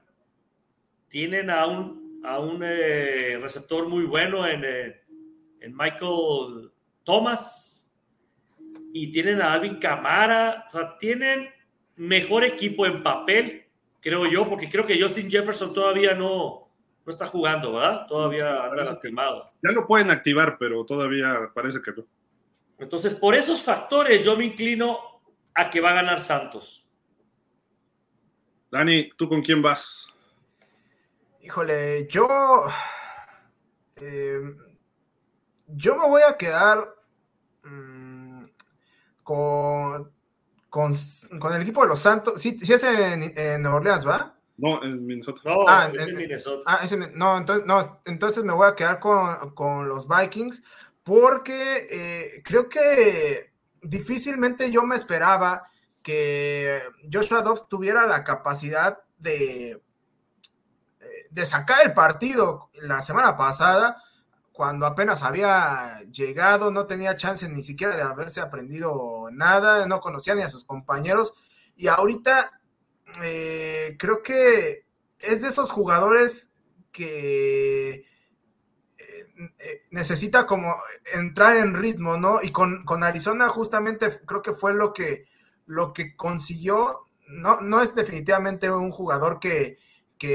tienen 1.08 1.52
a 1.52 1.68
un, 1.68 2.03
a 2.24 2.40
un 2.40 2.62
eh, 2.64 3.38
receptor 3.42 3.88
muy 3.88 4.06
bueno 4.06 4.48
en, 4.48 4.64
eh, 4.64 5.02
en, 5.60 5.76
Michael 5.76 6.72
Thomas 7.04 7.92
y 8.94 9.12
tienen 9.12 9.42
a 9.42 9.54
Alvin 9.54 9.78
Camara, 9.78 10.66
o 10.68 10.72
sea, 10.72 10.98
tienen 10.98 11.50
mejor 11.96 12.44
equipo 12.44 12.86
en 12.86 13.04
papel, 13.04 13.66
creo 14.02 14.26
yo, 14.26 14.48
porque 14.50 14.70
creo 14.70 14.86
que 14.86 15.02
Justin 15.02 15.30
Jefferson 15.30 15.74
todavía 15.74 16.14
no, 16.14 16.72
no 17.06 17.12
está 17.12 17.26
jugando, 17.26 17.74
¿verdad? 17.74 18.06
Todavía 18.08 18.66
anda 18.66 18.86
lastimado. 18.86 19.52
Ya 19.62 19.72
lo 19.72 19.86
pueden 19.86 20.10
activar, 20.10 20.58
pero 20.58 20.86
todavía 20.86 21.52
parece 21.54 21.82
que 21.82 21.92
no. 21.92 22.06
Entonces, 22.78 23.14
por 23.14 23.36
esos 23.36 23.62
factores, 23.62 24.24
yo 24.24 24.36
me 24.36 24.46
inclino 24.46 25.00
a 25.54 25.70
que 25.70 25.82
va 25.82 25.92
a 25.92 25.96
ganar 25.96 26.20
Santos. 26.20 26.86
Dani, 28.72 29.10
¿tú 29.16 29.30
con 29.30 29.42
quién 29.42 29.62
vas? 29.62 30.08
Híjole, 31.44 32.08
yo. 32.08 32.66
Eh, 33.98 34.42
yo 35.68 35.98
me 35.98 36.08
voy 36.08 36.22
a 36.22 36.38
quedar 36.38 36.88
mm, 37.64 38.44
con, 39.24 40.10
con, 40.70 40.94
el 41.54 41.62
equipo 41.62 41.82
de 41.82 41.90
los 41.90 42.00
Santos. 42.00 42.42
Sí, 42.42 42.58
es 42.62 42.84
en, 42.84 43.38
en 43.38 43.66
Orleans, 43.66 44.08
¿va? 44.08 44.38
No, 44.56 44.82
en 44.84 45.06
Minnesota. 45.06 45.42
No, 45.44 45.66
ah, 45.68 45.92
es 45.94 46.08
en, 46.08 46.16
Minnesota. 46.16 46.64
Ah, 46.66 46.88
no, 47.14 47.38
entonces, 47.38 47.66
no, 47.66 48.02
entonces 48.06 48.44
me 48.46 48.54
voy 48.54 48.68
a 48.68 48.76
quedar 48.76 49.02
con, 49.02 49.54
con 49.54 49.90
los 49.90 50.08
Vikings 50.08 50.64
porque 51.04 51.88
eh, 51.92 52.42
creo 52.46 52.70
que 52.70 53.52
difícilmente 53.82 54.72
yo 54.72 54.84
me 54.84 54.96
esperaba 54.96 55.64
que 56.02 56.82
Joshua 57.12 57.42
Dobbs 57.42 57.68
tuviera 57.68 58.08
la 58.08 58.24
capacidad 58.24 59.00
de, 59.18 59.82
de 61.34 61.46
sacar 61.46 61.80
el 61.84 61.94
partido 61.94 62.70
la 62.82 63.02
semana 63.02 63.36
pasada, 63.36 63.98
cuando 64.52 64.86
apenas 64.86 65.24
había 65.24 66.00
llegado, 66.12 66.72
no 66.72 66.86
tenía 66.86 67.16
chance 67.16 67.50
ni 67.50 67.64
siquiera 67.64 67.96
de 67.96 68.04
haberse 68.04 68.40
aprendido 68.40 69.30
nada, 69.32 69.88
no 69.88 70.00
conocía 70.00 70.36
ni 70.36 70.44
a 70.44 70.50
sus 70.50 70.64
compañeros, 70.64 71.34
y 71.76 71.88
ahorita 71.88 72.62
eh, 73.24 73.96
creo 73.98 74.22
que 74.22 74.86
es 75.18 75.42
de 75.42 75.48
esos 75.48 75.72
jugadores 75.72 76.52
que 76.92 78.06
eh, 78.98 79.82
necesita 79.90 80.46
como 80.46 80.76
entrar 81.16 81.58
en 81.58 81.74
ritmo, 81.74 82.18
¿no? 82.18 82.40
Y 82.44 82.52
con, 82.52 82.86
Arizona 83.04 83.50
justamente 83.50 84.22
creo 84.28 84.44
que 84.44 84.54
fue 84.54 84.76
lo 84.76 84.94
que, 84.94 85.26
lo 85.66 85.94
que 85.94 86.16
consiguió. 86.16 87.08
No, 87.28 87.62
no 87.62 87.82
es 87.82 87.96
definitivamente 87.96 88.70
un 88.70 88.92
jugador 88.92 89.40
que, 89.40 89.80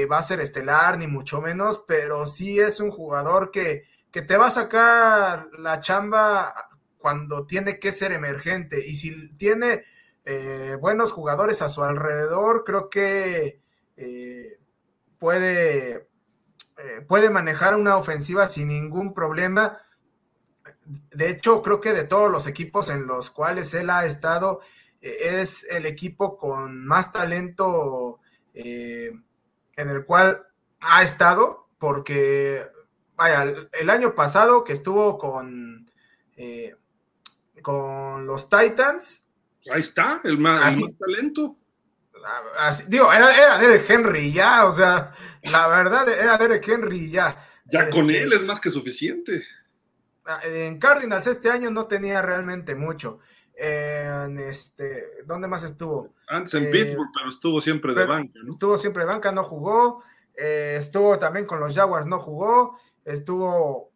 va 0.09 0.19
a 0.19 0.23
ser 0.23 0.39
estelar, 0.39 0.97
ni 0.97 1.07
mucho 1.07 1.41
menos, 1.41 1.83
pero 1.87 2.25
sí 2.25 2.59
es 2.59 2.79
un 2.79 2.91
jugador 2.91 3.51
que, 3.51 3.85
que 4.11 4.21
te 4.21 4.37
va 4.37 4.47
a 4.47 4.51
sacar 4.51 5.49
la 5.57 5.81
chamba 5.81 6.53
cuando 6.97 7.45
tiene 7.45 7.79
que 7.79 7.91
ser 7.91 8.11
emergente. 8.11 8.85
Y 8.85 8.95
si 8.95 9.29
tiene 9.35 9.85
eh, 10.25 10.77
buenos 10.79 11.11
jugadores 11.11 11.61
a 11.61 11.69
su 11.69 11.83
alrededor, 11.83 12.63
creo 12.63 12.89
que 12.89 13.61
eh, 13.97 14.59
puede 15.17 16.07
eh, 16.77 17.01
puede 17.07 17.29
manejar 17.29 17.75
una 17.75 17.97
ofensiva 17.97 18.47
sin 18.47 18.67
ningún 18.67 19.13
problema. 19.13 19.81
De 20.85 21.29
hecho, 21.29 21.61
creo 21.61 21.81
que 21.81 21.93
de 21.93 22.03
todos 22.03 22.31
los 22.31 22.47
equipos 22.47 22.89
en 22.89 23.05
los 23.05 23.31
cuales 23.31 23.73
él 23.73 23.89
ha 23.89 24.05
estado, 24.05 24.61
es 25.01 25.63
el 25.71 25.85
equipo 25.85 26.37
con 26.37 26.85
más 26.85 27.11
talento 27.11 28.19
en 29.79 29.89
el 29.89 30.05
cual 30.05 30.45
ha 30.81 31.03
estado, 31.03 31.67
porque, 31.77 32.63
vaya, 33.15 33.53
el, 33.71 33.89
año 33.89 34.13
pasado 34.13 34.63
que 34.63 34.73
estuvo 34.73 35.17
con, 35.17 35.89
con 37.61 38.25
los 38.27 38.49
Titans. 38.49 39.25
Ahí 39.71 39.81
está, 39.81 40.21
el 40.23 40.37
más, 40.37 40.75
el 40.75 40.81
más 40.83 40.97
talento 40.97 41.59
digo, 42.87 43.11
era, 43.11 43.35
era, 43.35 43.57
Derek 43.57 43.89
Henry 43.89 44.31
ya, 44.31 44.65
o 44.65 44.71
sea, 44.71 45.11
la 45.43 45.67
verdad 45.67 46.07
era 46.09 46.37
Derek 46.37 46.67
Henry 46.67 47.09
ya. 47.09 47.45
Ya 47.71 47.89
con 47.89 48.09
este, 48.09 48.23
él 48.23 48.33
es 48.33 48.43
más 48.43 48.59
que 48.59 48.69
suficiente. 48.69 49.45
Ah, 50.25 50.39
en 50.43 50.79
Cardinals 50.79 51.27
este 51.27 51.49
año 51.49 51.69
no 51.71 51.87
tenía 51.87 52.21
realmente 52.21 52.75
mucho. 52.75 53.19
En 53.53 54.39
este, 54.39 55.23
¿dónde 55.25 55.47
más 55.47 55.63
estuvo? 55.63 56.13
Antes 56.29 56.53
en 56.53 56.71
Pittsburgh, 56.71 57.09
pero 57.13 57.29
estuvo 57.29 57.59
siempre 57.59 57.93
de 57.95 58.05
banca, 58.05 58.39
¿no? 58.43 58.51
Estuvo 58.51 58.77
siempre 58.77 59.01
de 59.03 59.09
banca, 59.09 59.31
no 59.31 59.43
jugó. 59.43 60.03
Eh, 60.35 60.77
estuvo 60.79 61.17
también 61.17 61.45
con 61.45 61.59
los 61.59 61.75
Jaguars, 61.75 62.05
no 62.05 62.19
jugó. 62.19 62.79
Estuvo. 63.03 63.91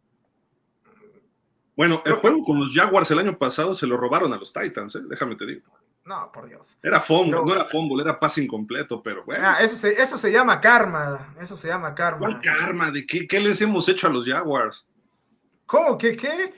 Bueno, 1.76 2.02
el 2.04 2.14
juego 2.14 2.44
con 2.44 2.60
los 2.60 2.72
Jaguars 2.74 3.10
el 3.12 3.20
año 3.20 3.38
pasado 3.38 3.74
se 3.74 3.86
lo 3.86 3.96
robaron 3.96 4.32
a 4.32 4.36
los 4.36 4.52
Titans, 4.52 4.96
¿eh? 4.96 5.02
déjame 5.08 5.36
te 5.36 5.46
digo. 5.46 5.62
No, 6.04 6.30
por 6.32 6.48
Dios. 6.48 6.76
Era 6.82 7.00
fumble, 7.00 7.40
no 7.44 7.54
era 7.54 7.64
fumble, 7.64 8.02
era 8.02 8.18
pase 8.20 8.42
incompleto, 8.42 9.02
pero 9.02 9.24
bueno. 9.24 9.42
Ah, 9.46 9.58
eso, 9.60 9.74
se, 9.76 9.92
eso 9.92 10.18
se 10.18 10.30
llama 10.30 10.60
karma, 10.60 11.34
eso 11.40 11.56
se 11.56 11.68
llama 11.68 11.94
karma. 11.94 12.18
¿Cuál 12.18 12.40
karma? 12.42 12.90
¿De 12.90 13.06
qué, 13.06 13.26
qué 13.26 13.40
les 13.40 13.60
hemos 13.62 13.88
hecho 13.88 14.08
a 14.08 14.10
los 14.10 14.26
Jaguars? 14.26 14.84
¿Cómo 15.74 15.98
que 15.98 16.16
qué? 16.16 16.54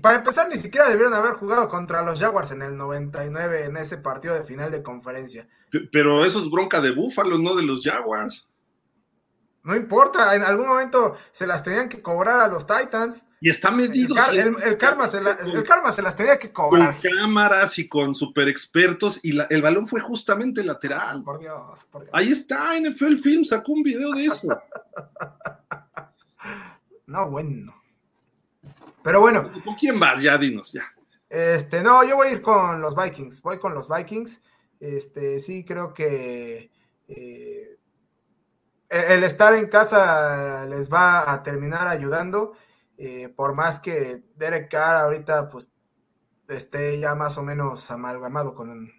para 0.00 0.16
empezar, 0.16 0.48
ni 0.48 0.56
siquiera 0.56 0.88
debieron 0.88 1.12
haber 1.12 1.32
jugado 1.32 1.68
contra 1.68 2.02
los 2.02 2.18
Jaguars 2.18 2.52
en 2.52 2.62
el 2.62 2.74
99 2.74 3.66
en 3.66 3.76
ese 3.76 3.98
partido 3.98 4.32
de 4.32 4.44
final 4.44 4.70
de 4.70 4.82
conferencia. 4.82 5.46
Pero 5.92 6.24
eso 6.24 6.40
es 6.40 6.50
bronca 6.50 6.80
de 6.80 6.90
Búfalo, 6.90 7.36
no 7.36 7.54
de 7.54 7.64
los 7.64 7.82
Jaguars. 7.84 8.48
No 9.62 9.76
importa, 9.76 10.34
en 10.34 10.42
algún 10.42 10.68
momento 10.68 11.14
se 11.32 11.46
las 11.46 11.62
tenían 11.62 11.90
que 11.90 12.00
cobrar 12.00 12.40
a 12.40 12.48
los 12.48 12.66
Titans. 12.66 13.26
Y 13.42 13.50
está 13.50 13.70
medido. 13.70 14.16
El, 14.32 14.78
karma, 14.78 15.06
se 15.06 15.20
las 16.00 16.16
tenía 16.16 16.38
que 16.38 16.50
cobrar. 16.50 16.96
Con 16.98 17.10
cámaras 17.10 17.78
y 17.78 17.88
con 17.88 18.14
super 18.14 18.48
expertos, 18.48 19.20
y 19.22 19.38
el 19.50 19.60
balón 19.60 19.86
fue 19.86 20.00
justamente 20.00 20.64
lateral. 20.64 21.22
Por 21.22 21.40
Dios, 21.40 21.84
por 21.90 22.04
Dios. 22.04 22.14
Ahí 22.14 22.30
está, 22.30 22.70
NFL 22.80 23.18
Film 23.18 23.44
sacó 23.44 23.72
un 23.72 23.82
video 23.82 24.12
de 24.12 24.24
eso. 24.24 24.48
no, 27.06 27.28
bueno. 27.28 27.79
Pero 29.02 29.20
bueno. 29.20 29.50
¿Con 29.64 29.74
quién 29.74 29.98
vas? 29.98 30.22
Ya 30.22 30.36
dinos, 30.38 30.72
ya. 30.72 30.84
Este, 31.28 31.82
no, 31.82 32.04
yo 32.04 32.16
voy 32.16 32.28
a 32.28 32.32
ir 32.32 32.42
con 32.42 32.80
los 32.80 32.94
Vikings. 32.96 33.40
Voy 33.42 33.58
con 33.58 33.72
los 33.72 33.88
Vikings. 33.88 34.42
Este, 34.80 35.40
sí, 35.40 35.64
creo 35.64 35.94
que 35.94 36.70
eh, 37.08 37.78
el 38.88 39.22
estar 39.24 39.54
en 39.54 39.68
casa 39.68 40.66
les 40.66 40.90
va 40.90 41.32
a 41.32 41.42
terminar 41.42 41.86
ayudando. 41.86 42.54
Eh, 42.98 43.32
por 43.34 43.54
más 43.54 43.80
que 43.80 44.24
Derek 44.36 44.70
Carr 44.70 45.04
ahorita, 45.04 45.48
pues, 45.48 45.70
esté 46.48 46.98
ya 46.98 47.14
más 47.14 47.38
o 47.38 47.42
menos 47.42 47.90
amalgamado 47.90 48.54
con, 48.54 48.92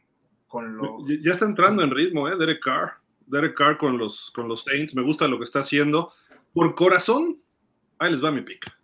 con 0.48 0.78
los. 0.78 1.04
Ya 1.22 1.34
está 1.34 1.46
entrando 1.46 1.84
en 1.84 1.92
ritmo, 1.92 2.30
¿eh? 2.30 2.36
Derek 2.38 2.64
Carr. 2.64 2.94
Derek 3.28 3.56
Carr 3.56 3.78
con 3.78 3.98
los, 3.98 4.32
con 4.32 4.48
los 4.48 4.64
Saints. 4.64 4.96
Me 4.96 5.04
gusta 5.04 5.28
lo 5.28 5.38
que 5.38 5.44
está 5.44 5.60
haciendo. 5.60 6.14
Por 6.54 6.76
corazón, 6.76 7.42
ahí 8.00 8.12
les 8.12 8.24
va 8.24 8.32
mi 8.32 8.42
pick. 8.42 8.81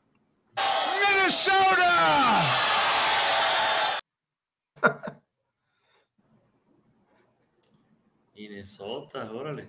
Minnesota, 8.33 9.29
órale. 9.33 9.67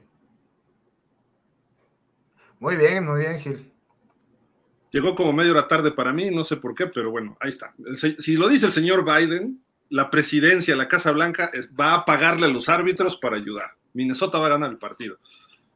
Muy 2.60 2.76
bien, 2.76 3.04
muy 3.04 3.20
bien, 3.20 3.40
Gil. 3.40 3.72
Llegó 4.92 5.16
como 5.16 5.32
medio 5.32 5.50
hora 5.50 5.66
tarde 5.66 5.90
para 5.90 6.12
mí, 6.12 6.30
no 6.30 6.44
sé 6.44 6.56
por 6.56 6.74
qué, 6.76 6.86
pero 6.86 7.10
bueno, 7.10 7.36
ahí 7.40 7.50
está. 7.50 7.74
Si 8.18 8.36
lo 8.36 8.48
dice 8.48 8.66
el 8.66 8.72
señor 8.72 9.04
Biden, 9.04 9.60
la 9.90 10.10
presidencia, 10.10 10.76
la 10.76 10.88
Casa 10.88 11.10
Blanca, 11.10 11.50
va 11.78 11.94
a 11.94 12.04
pagarle 12.04 12.46
a 12.46 12.50
los 12.50 12.68
árbitros 12.68 13.16
para 13.16 13.36
ayudar. 13.36 13.72
Minnesota 13.92 14.38
va 14.38 14.46
a 14.46 14.50
ganar 14.50 14.70
el 14.70 14.78
partido. 14.78 15.18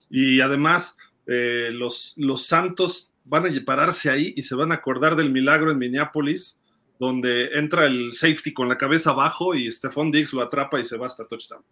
Y 0.09 0.41
además, 0.41 0.97
eh, 1.27 1.71
los, 1.73 2.15
los 2.17 2.47
Santos 2.47 3.12
van 3.25 3.47
a 3.47 3.65
pararse 3.65 4.11
ahí 4.11 4.33
y 4.37 4.43
se 4.43 4.55
van 4.55 4.73
a 4.73 4.77
acordar 4.77 5.17
del 5.17 5.31
milagro 5.31 5.71
en 5.71 5.79
Minneapolis, 5.79 6.61
donde 6.99 7.47
entra 7.55 7.87
el 7.87 8.13
safety 8.13 8.53
con 8.53 8.69
la 8.69 8.79
cabeza 8.79 9.11
abajo 9.11 9.55
y 9.55 9.71
Stephon 9.71 10.11
Diggs 10.11 10.33
lo 10.33 10.43
atrapa 10.43 10.81
y 10.81 10.85
se 10.85 10.97
va 10.97 11.07
hasta 11.07 11.27
touchdown. 11.27 11.65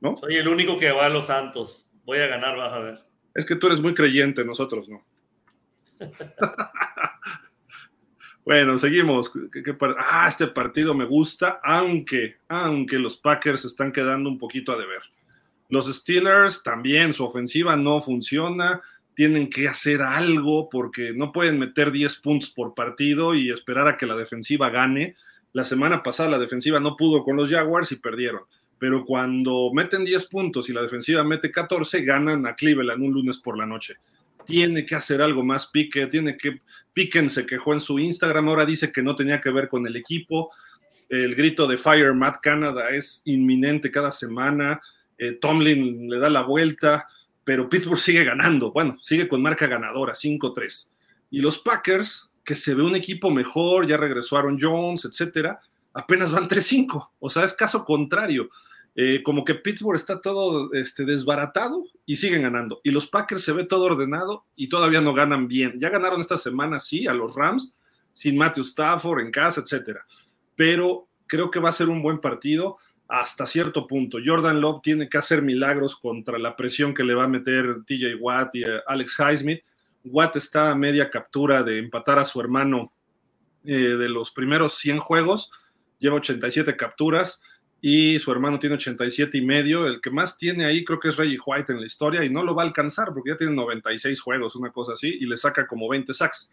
¿No? 0.00 0.16
Soy 0.16 0.36
el 0.36 0.48
único 0.48 0.78
que 0.78 0.90
va 0.90 1.06
a 1.06 1.08
los 1.08 1.26
Santos. 1.26 1.86
Voy 2.04 2.18
a 2.18 2.26
ganar, 2.26 2.56
vas 2.56 2.72
a 2.72 2.80
ver. 2.80 2.98
Es 3.34 3.46
que 3.46 3.56
tú 3.56 3.68
eres 3.68 3.80
muy 3.80 3.94
creyente, 3.94 4.44
nosotros 4.44 4.88
no. 4.88 5.04
bueno, 8.44 8.78
seguimos. 8.78 9.30
ah, 9.98 10.26
este 10.28 10.48
partido 10.48 10.94
me 10.94 11.04
gusta, 11.04 11.60
aunque, 11.62 12.36
aunque 12.48 12.98
los 12.98 13.16
Packers 13.16 13.64
están 13.64 13.92
quedando 13.92 14.28
un 14.28 14.38
poquito 14.38 14.72
a 14.72 14.78
deber. 14.78 15.02
Los 15.68 15.86
Steelers 15.86 16.62
también, 16.62 17.12
su 17.14 17.24
ofensiva 17.24 17.76
no 17.76 18.02
funciona 18.02 18.82
tienen 19.14 19.50
que 19.50 19.68
hacer 19.68 20.02
algo 20.02 20.68
porque 20.70 21.12
no 21.12 21.32
pueden 21.32 21.58
meter 21.58 21.92
10 21.92 22.16
puntos 22.18 22.50
por 22.50 22.74
partido 22.74 23.34
y 23.34 23.50
esperar 23.50 23.86
a 23.88 23.96
que 23.96 24.06
la 24.06 24.16
defensiva 24.16 24.70
gane. 24.70 25.16
La 25.52 25.64
semana 25.64 26.02
pasada 26.02 26.30
la 26.30 26.38
defensiva 26.38 26.80
no 26.80 26.96
pudo 26.96 27.22
con 27.22 27.36
los 27.36 27.50
Jaguars 27.50 27.92
y 27.92 27.96
perdieron. 27.96 28.42
Pero 28.78 29.04
cuando 29.04 29.70
meten 29.72 30.04
10 30.04 30.26
puntos 30.26 30.68
y 30.68 30.72
la 30.72 30.82
defensiva 30.82 31.22
mete 31.24 31.52
14, 31.52 32.02
ganan 32.04 32.46
a 32.46 32.54
Cleveland 32.54 33.02
un 33.02 33.12
lunes 33.12 33.38
por 33.38 33.56
la 33.58 33.66
noche. 33.66 33.96
Tiene 34.46 34.84
que 34.86 34.96
hacer 34.96 35.22
algo 35.22 35.44
más 35.44 35.66
Pique, 35.66 36.06
tiene 36.06 36.36
que... 36.36 36.60
Piquen 36.92 37.30
se 37.30 37.46
quejó 37.46 37.74
en 37.74 37.80
su 37.80 37.98
Instagram, 37.98 38.48
ahora 38.48 38.66
dice 38.66 38.90
que 38.90 39.02
no 39.02 39.14
tenía 39.14 39.40
que 39.40 39.50
ver 39.50 39.68
con 39.68 39.86
el 39.86 39.96
equipo. 39.96 40.50
El 41.08 41.34
grito 41.34 41.66
de 41.66 41.76
Fire 41.78 42.12
Matt 42.14 42.38
Canada 42.42 42.90
es 42.90 43.22
inminente 43.24 43.90
cada 43.90 44.10
semana. 44.10 44.80
Eh, 45.16 45.32
Tomlin 45.32 46.10
le 46.10 46.18
da 46.18 46.28
la 46.28 46.42
vuelta 46.42 47.06
pero 47.44 47.68
Pittsburgh 47.68 47.98
sigue 47.98 48.24
ganando, 48.24 48.72
bueno, 48.72 48.98
sigue 49.00 49.28
con 49.28 49.42
marca 49.42 49.66
ganadora, 49.66 50.14
5-3. 50.14 50.90
Y 51.30 51.40
los 51.40 51.58
Packers, 51.58 52.30
que 52.44 52.54
se 52.54 52.74
ve 52.74 52.82
un 52.82 52.94
equipo 52.94 53.30
mejor, 53.30 53.86
ya 53.86 53.96
regresó 53.96 54.36
Aaron 54.36 54.58
Jones, 54.60 55.04
etcétera, 55.04 55.60
apenas 55.92 56.30
van 56.30 56.48
3-5, 56.48 57.10
o 57.18 57.30
sea, 57.30 57.44
es 57.44 57.54
caso 57.54 57.84
contrario. 57.84 58.50
Eh, 58.94 59.22
como 59.22 59.42
que 59.42 59.54
Pittsburgh 59.54 59.96
está 59.96 60.20
todo 60.20 60.70
este, 60.74 61.06
desbaratado 61.06 61.84
y 62.04 62.16
siguen 62.16 62.42
ganando. 62.42 62.80
Y 62.84 62.90
los 62.90 63.06
Packers 63.06 63.42
se 63.42 63.52
ve 63.52 63.64
todo 63.64 63.84
ordenado 63.84 64.44
y 64.54 64.68
todavía 64.68 65.00
no 65.00 65.14
ganan 65.14 65.48
bien. 65.48 65.80
Ya 65.80 65.88
ganaron 65.88 66.20
esta 66.20 66.36
semana, 66.36 66.78
sí, 66.78 67.06
a 67.06 67.14
los 67.14 67.34
Rams, 67.34 67.74
sin 68.12 68.36
Matthew 68.36 68.64
Stafford 68.64 69.20
en 69.20 69.30
casa, 69.30 69.62
etcétera. 69.62 70.04
Pero 70.56 71.08
creo 71.26 71.50
que 71.50 71.60
va 71.60 71.70
a 71.70 71.72
ser 71.72 71.88
un 71.88 72.02
buen 72.02 72.20
partido 72.20 72.76
hasta 73.12 73.44
cierto 73.44 73.86
punto. 73.86 74.16
Jordan 74.24 74.62
Love 74.62 74.80
tiene 74.82 75.06
que 75.06 75.18
hacer 75.18 75.42
milagros 75.42 75.96
contra 75.96 76.38
la 76.38 76.56
presión 76.56 76.94
que 76.94 77.04
le 77.04 77.14
va 77.14 77.24
a 77.24 77.28
meter 77.28 77.84
TJ 77.84 78.14
Watt 78.18 78.54
y 78.54 78.62
eh, 78.62 78.80
Alex 78.86 79.18
Highsmith. 79.18 79.62
Watt 80.04 80.36
está 80.36 80.70
a 80.70 80.74
media 80.74 81.10
captura 81.10 81.62
de 81.62 81.76
empatar 81.76 82.18
a 82.18 82.24
su 82.24 82.40
hermano 82.40 82.90
eh, 83.66 83.74
de 83.74 84.08
los 84.08 84.30
primeros 84.30 84.78
100 84.78 85.00
juegos, 85.00 85.50
lleva 85.98 86.16
87 86.16 86.74
capturas 86.74 87.42
y 87.82 88.18
su 88.18 88.32
hermano 88.32 88.58
tiene 88.58 88.76
87 88.76 89.36
y 89.36 89.42
medio. 89.42 89.86
El 89.86 90.00
que 90.00 90.10
más 90.10 90.38
tiene 90.38 90.64
ahí 90.64 90.82
creo 90.82 90.98
que 90.98 91.08
es 91.08 91.16
Reggie 91.18 91.38
White 91.44 91.70
en 91.70 91.80
la 91.80 91.86
historia 91.86 92.24
y 92.24 92.30
no 92.30 92.42
lo 92.42 92.54
va 92.54 92.62
a 92.62 92.66
alcanzar 92.66 93.12
porque 93.12 93.32
ya 93.32 93.36
tiene 93.36 93.52
96 93.52 94.22
juegos, 94.22 94.56
una 94.56 94.72
cosa 94.72 94.94
así, 94.94 95.18
y 95.20 95.26
le 95.26 95.36
saca 95.36 95.66
como 95.66 95.86
20 95.86 96.14
sacks. 96.14 96.50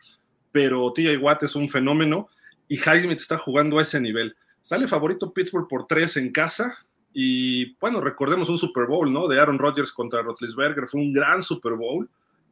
Pero 0.52 0.92
TJ 0.92 1.20
Watt 1.20 1.44
es 1.44 1.56
un 1.56 1.70
fenómeno 1.70 2.28
y 2.68 2.76
Highsmith 2.76 3.22
está 3.22 3.38
jugando 3.38 3.80
a 3.80 3.84
ese 3.84 4.02
nivel. 4.02 4.36
Sale 4.62 4.88
favorito 4.88 5.34
Pittsburgh 5.34 5.68
por 5.68 5.88
tres 5.88 6.18
en 6.18 6.32
casa. 6.32 6.78
Y 7.14 7.76
bueno, 7.78 8.02
recordemos 8.02 8.50
un 8.50 8.58
Super 8.58 8.86
Bowl, 8.86 9.12
¿no? 9.12 9.28
De 9.28 9.40
Aaron 9.40 9.60
Rodgers 9.60 9.92
contra 9.92 10.22
Rotlisberger. 10.22 10.88
Fue 10.88 11.02
un 11.02 11.14
gran 11.14 11.42
Super 11.42 11.74
Bowl. 11.74 12.10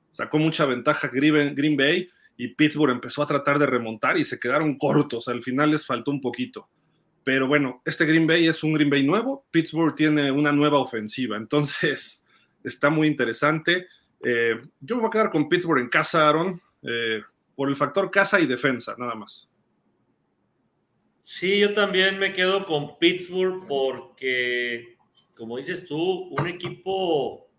Sacó 0.09 0.39
mucha 0.39 0.65
ventaja 0.65 1.09
Green 1.09 1.77
Bay 1.77 2.09
y 2.37 2.49
Pittsburgh 2.49 2.91
empezó 2.91 3.23
a 3.23 3.27
tratar 3.27 3.59
de 3.59 3.65
remontar 3.65 4.17
y 4.17 4.25
se 4.25 4.39
quedaron 4.39 4.77
cortos. 4.77 5.27
Al 5.27 5.43
final 5.43 5.71
les 5.71 5.85
faltó 5.85 6.11
un 6.11 6.21
poquito. 6.21 6.69
Pero 7.23 7.47
bueno, 7.47 7.81
este 7.83 8.05
Green 8.05 8.25
Bay 8.25 8.47
es 8.47 8.63
un 8.63 8.73
Green 8.73 8.89
Bay 8.89 9.03
nuevo. 9.03 9.45
Pittsburgh 9.51 9.95
tiene 9.95 10.31
una 10.31 10.51
nueva 10.51 10.79
ofensiva. 10.79 11.35
Entonces, 11.35 12.23
está 12.63 12.89
muy 12.89 13.07
interesante. 13.07 13.87
Eh, 14.23 14.61
yo 14.79 14.95
me 14.95 15.01
voy 15.01 15.09
a 15.09 15.11
quedar 15.11 15.29
con 15.29 15.49
Pittsburgh 15.49 15.81
en 15.81 15.89
casa, 15.89 16.29
Aaron, 16.29 16.61
eh, 16.83 17.21
por 17.55 17.69
el 17.69 17.75
factor 17.75 18.09
casa 18.11 18.39
y 18.39 18.45
defensa, 18.45 18.95
nada 18.97 19.15
más. 19.15 19.47
Sí, 21.29 21.59
yo 21.59 21.73
también 21.73 22.19
me 22.19 22.31
quedo 22.31 22.63
con 22.63 22.97
Pittsburgh 22.99 23.67
porque, 23.67 24.95
como 25.35 25.57
dices 25.57 25.85
tú, 25.85 26.29
un 26.29 26.47
equipo 26.47 27.49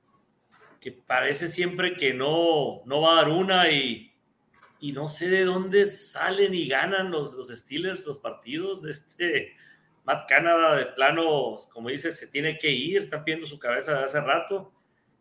que 0.80 0.90
parece 0.90 1.48
siempre 1.48 1.94
que 1.94 2.14
no, 2.14 2.82
no 2.86 3.02
va 3.02 3.12
a 3.12 3.16
dar 3.16 3.28
una 3.28 3.70
y, 3.70 4.10
y 4.80 4.92
no 4.92 5.10
sé 5.10 5.28
de 5.28 5.44
dónde 5.44 5.84
salen 5.84 6.54
y 6.54 6.66
ganan 6.66 7.10
los, 7.10 7.34
los 7.34 7.48
Steelers 7.48 8.06
los 8.06 8.16
partidos 8.16 8.80
de 8.80 8.90
este 8.90 9.52
Matt 10.02 10.26
Canada 10.26 10.74
de 10.74 10.86
plano, 10.86 11.56
como 11.70 11.90
dices, 11.90 12.18
se 12.18 12.28
tiene 12.28 12.56
que 12.56 12.70
ir, 12.70 13.02
está 13.02 13.22
pidiendo 13.22 13.46
su 13.46 13.58
cabeza 13.58 13.98
de 13.98 14.04
hace 14.04 14.22
rato. 14.22 14.72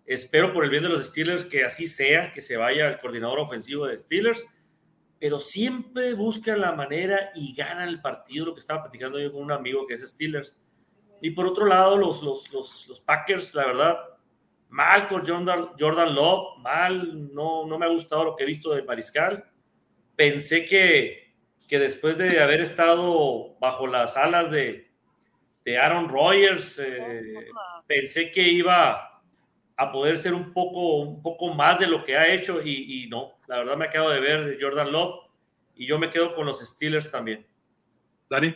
Espero 0.06 0.54
por 0.54 0.64
el 0.64 0.70
bien 0.70 0.84
de 0.84 0.90
los 0.90 1.06
Steelers 1.06 1.44
que 1.44 1.66
así 1.66 1.86
sea, 1.86 2.32
que 2.32 2.40
se 2.40 2.56
vaya 2.56 2.88
el 2.88 2.98
coordinador 2.98 3.40
ofensivo 3.40 3.88
de 3.88 3.98
Steelers 3.98 4.48
pero 5.20 5.40
siempre 5.40 6.14
buscan 6.14 6.62
la 6.62 6.74
manera 6.74 7.32
y 7.34 7.54
ganan 7.54 7.90
el 7.90 8.02
partido, 8.02 8.46
lo 8.46 8.54
que 8.54 8.60
estaba 8.60 8.84
platicando 8.84 9.20
yo 9.20 9.32
con 9.32 9.44
un 9.44 9.52
amigo 9.52 9.88
que 9.88 9.96
es 9.96 10.08
Steelers. 10.08 10.60
Y 11.22 11.32
por 11.32 11.48
otro 11.48 11.66
lado, 11.66 11.98
los, 11.98 12.22
los, 12.22 12.52
los, 12.54 12.88
los 12.88 13.02
Packers, 13.02 13.56
la 13.56 13.66
verdad, 13.66 13.98
mal 14.70 15.08
con 15.08 15.26
Jordan, 15.26 15.70
Jordan 15.80 16.14
Love, 16.14 16.60
mal, 16.60 17.34
no, 17.34 17.66
no 17.66 17.80
me 17.80 17.88
ha 17.88 17.90
gustado 17.90 18.26
lo 18.26 18.36
que 18.36 18.44
he 18.44 18.48
visto 18.48 18.74
de 18.74 18.84
Mariscal. 18.84 19.44
Pensé 20.16 20.66
que, 20.66 21.34
que 21.68 21.80
después 21.80 22.18
de 22.18 22.40
haber 22.40 22.62
estado 22.62 23.58
bajo 23.60 23.88
las 23.88 24.16
alas 24.18 24.52
de, 24.52 24.92
de 25.66 25.78
Aaron 25.80 26.10
Rodgers, 26.10 26.78
eh, 26.78 27.50
pensé 27.88 28.30
que 28.30 28.42
iba 28.42 29.24
a 29.76 29.92
poder 29.92 30.18
ser 30.18 30.36
un 30.36 30.54
poco, 30.54 30.98
un 30.98 31.24
poco 31.24 31.54
más 31.56 31.80
de 31.80 31.88
lo 31.88 32.04
que 32.04 32.16
ha 32.16 32.32
hecho 32.32 32.62
y 32.64 33.08
no, 33.10 33.37
la 33.48 33.58
verdad 33.60 33.78
me 33.78 33.90
quedado 33.90 34.10
de 34.10 34.20
ver 34.20 34.58
Jordan 34.60 34.92
Love 34.92 35.26
y 35.76 35.88
yo 35.88 35.98
me 35.98 36.10
quedo 36.10 36.34
con 36.34 36.46
los 36.46 36.60
Steelers 36.60 37.12
también. 37.12 37.48
Dani. 38.30 38.56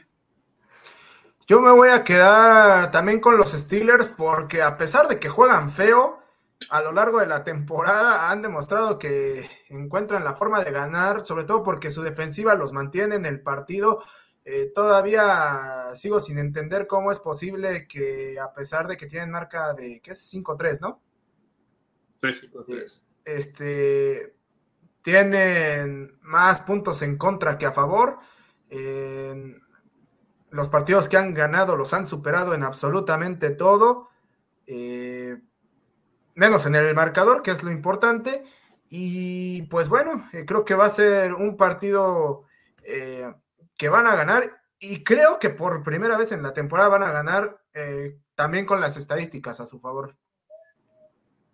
Yo 1.48 1.60
me 1.60 1.72
voy 1.72 1.89
a 1.89 2.04
quedar 2.04 2.92
también 2.92 3.20
con 3.20 3.38
los 3.38 3.52
Steelers 3.52 4.08
porque 4.08 4.62
a 4.62 4.78
pesar 4.78 5.08
de 5.08 5.20
que 5.20 5.30
juegan 5.30 5.72
feo, 5.72 6.22
a 6.70 6.82
lo 6.82 6.92
largo 6.92 7.20
de 7.20 7.28
la 7.28 7.44
temporada 7.44 8.30
han 8.32 8.42
demostrado 8.42 9.00
que 9.00 9.50
encuentran 9.70 10.24
la 10.24 10.36
forma 10.36 10.64
de 10.64 10.72
ganar, 10.72 11.26
sobre 11.26 11.46
todo 11.46 11.64
porque 11.64 11.92
su 11.92 12.02
defensiva 12.04 12.56
los 12.56 12.74
mantiene 12.74 13.16
en 13.16 13.26
el 13.26 13.42
partido. 13.42 14.04
Eh, 14.44 14.72
todavía 14.74 15.89
sigo 15.96 16.20
sin 16.20 16.38
entender 16.38 16.88
cómo 16.88 17.12
es 17.12 17.20
posible 17.20 17.88
que 17.88 18.39
a 18.39 18.54
pesar 18.54 18.88
de 18.88 18.98
que 18.98 19.08
tienen 19.08 19.32
marca 19.32 19.74
de, 19.74 20.02
¿qué 20.02 20.12
es? 20.12 20.34
5-3, 20.34 20.80
¿no? 20.80 21.02
Sí. 22.22 22.50
Este, 23.24 24.36
tienen 25.02 26.18
más 26.22 26.62
puntos 26.62 27.02
en 27.02 27.18
contra 27.18 27.58
que 27.58 27.66
a 27.66 27.72
favor. 27.72 28.20
los 30.49 30.70
partidos 30.70 31.08
que 31.08 31.18
han 31.18 31.34
ganado 31.34 31.78
los 31.78 31.93
han 31.93 32.06
superado 32.06 32.54
en 32.54 32.64
absolutamente 32.64 33.52
todo. 33.52 34.10
Eh, 34.74 35.38
menos 36.36 36.66
en 36.66 36.76
el 36.76 36.95
marcador, 36.95 37.41
que 37.41 37.52
es 37.52 37.64
lo 37.64 37.72
importante. 37.72 38.43
Y 38.89 39.64
pues 39.64 39.89
bueno, 39.89 40.30
eh, 40.34 40.45
creo 40.45 40.66
que 40.66 40.76
va 40.76 40.86
a 40.86 40.89
ser 40.89 41.34
un 41.34 41.58
partido 41.58 42.45
eh, 42.84 43.34
que 43.78 43.89
van 43.89 44.08
a 44.08 44.16
ganar 44.16 44.62
y 44.80 45.04
creo 45.04 45.39
que 45.39 45.49
por 45.49 45.84
primera 45.84 46.18
vez 46.18 46.32
en 46.32 46.41
la 46.41 46.54
temporada 46.54 46.89
van 46.89 47.04
a 47.04 47.12
ganar 47.12 47.62
también 48.36 48.66
con 48.66 48.82
las 48.82 48.97
estadísticas 48.97 49.60
a 49.60 49.68
su 49.68 49.80
favor. 49.80 50.18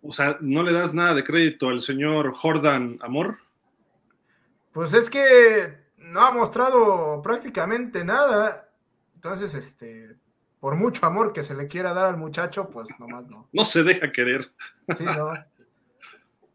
O 0.02 0.12
sea, 0.12 0.38
¿no 0.40 0.62
le 0.62 0.72
das 0.72 0.94
nada 0.94 1.14
de 1.14 1.24
crédito 1.24 1.68
al 1.68 1.82
señor 1.82 2.32
Jordan 2.32 2.98
Amor? 3.02 3.38
Pues 4.72 4.94
es 4.94 5.10
que 5.10 5.76
no 5.96 6.20
ha 6.20 6.30
mostrado 6.30 7.20
prácticamente 7.22 8.04
nada. 8.04 8.68
Entonces, 9.14 9.54
este, 9.54 10.16
por 10.60 10.76
mucho 10.76 11.04
amor 11.04 11.32
que 11.32 11.42
se 11.42 11.54
le 11.54 11.66
quiera 11.66 11.94
dar 11.94 12.06
al 12.06 12.16
muchacho, 12.16 12.68
pues 12.70 12.88
nomás 12.98 13.26
no. 13.26 13.48
No 13.52 13.64
se 13.64 13.82
deja 13.82 14.12
querer. 14.12 14.50
Sí, 14.96 15.04
no. 15.04 15.32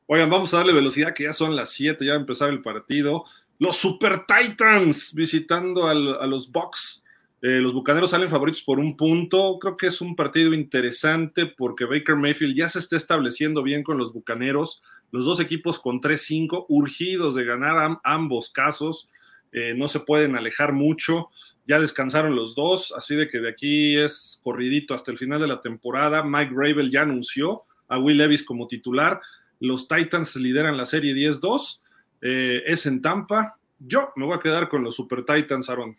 Oigan, 0.08 0.30
vamos 0.30 0.54
a 0.54 0.58
darle 0.58 0.74
velocidad, 0.74 1.14
que 1.14 1.24
ya 1.24 1.34
son 1.34 1.56
las 1.56 1.72
7, 1.72 2.06
ya 2.06 2.12
va 2.12 2.18
a 2.18 2.22
empezar 2.22 2.50
el 2.50 2.62
partido. 2.62 3.26
Los 3.60 3.78
Super 3.78 4.26
Titans 4.26 5.14
visitando 5.14 5.88
a 5.88 5.94
los 5.94 6.52
Bucks. 6.52 7.03
Eh, 7.44 7.60
los 7.60 7.74
Bucaneros 7.74 8.10
salen 8.10 8.32
favoritos 8.32 8.64
por 8.64 8.80
un 8.80 8.98
punto. 8.98 9.60
Creo 9.60 9.78
que 9.78 9.88
es 9.88 10.02
un 10.02 10.16
partido 10.16 10.56
interesante 10.56 11.46
porque 11.46 11.86
Baker 11.86 12.16
Mayfield 12.16 12.56
ya 12.56 12.70
se 12.70 12.80
está 12.80 12.98
estableciendo 12.98 13.62
bien 13.62 13.84
con 13.84 14.00
los 14.00 14.14
Bucaneros. 14.14 14.82
Los 15.12 15.26
dos 15.26 15.40
equipos 15.40 15.78
con 15.78 16.02
3-5, 16.02 16.66
urgidos 16.70 17.36
de 17.36 17.46
ganar 17.46 18.00
ambos 18.04 18.50
casos. 18.50 19.08
Eh, 19.52 19.76
no 19.78 19.88
se 19.88 20.00
pueden 20.00 20.36
alejar 20.36 20.74
mucho 20.74 21.30
ya 21.66 21.80
descansaron 21.80 22.36
los 22.36 22.56
dos, 22.56 22.94
así 22.98 23.16
de 23.16 23.30
que 23.30 23.40
de 23.40 23.50
aquí 23.50 23.98
es 23.98 24.42
corridito 24.44 24.94
hasta 24.94 25.12
el 25.12 25.18
final 25.18 25.40
de 25.40 25.48
la 25.48 25.62
temporada. 25.62 26.24
Mike 26.24 26.54
Rabel 26.54 26.92
ya 26.92 27.02
anunció 27.02 27.64
a 27.88 28.00
Will 28.00 28.18
Levis 28.18 28.44
como 28.44 28.68
titular. 28.68 29.22
Los 29.60 29.88
Titans 29.88 30.36
lideran 30.36 30.76
la 30.76 30.86
serie 30.86 31.14
10-2. 31.14 31.80
Eh, 32.22 32.64
es 32.66 32.86
en 32.86 33.02
Tampa. 33.02 33.58
Yo 33.80 34.12
me 34.18 34.26
voy 34.26 34.36
a 34.36 34.42
quedar 34.42 34.68
con 34.68 34.84
los 34.84 34.96
Super 34.96 35.24
Titans, 35.24 35.70
Aaron. 35.70 35.96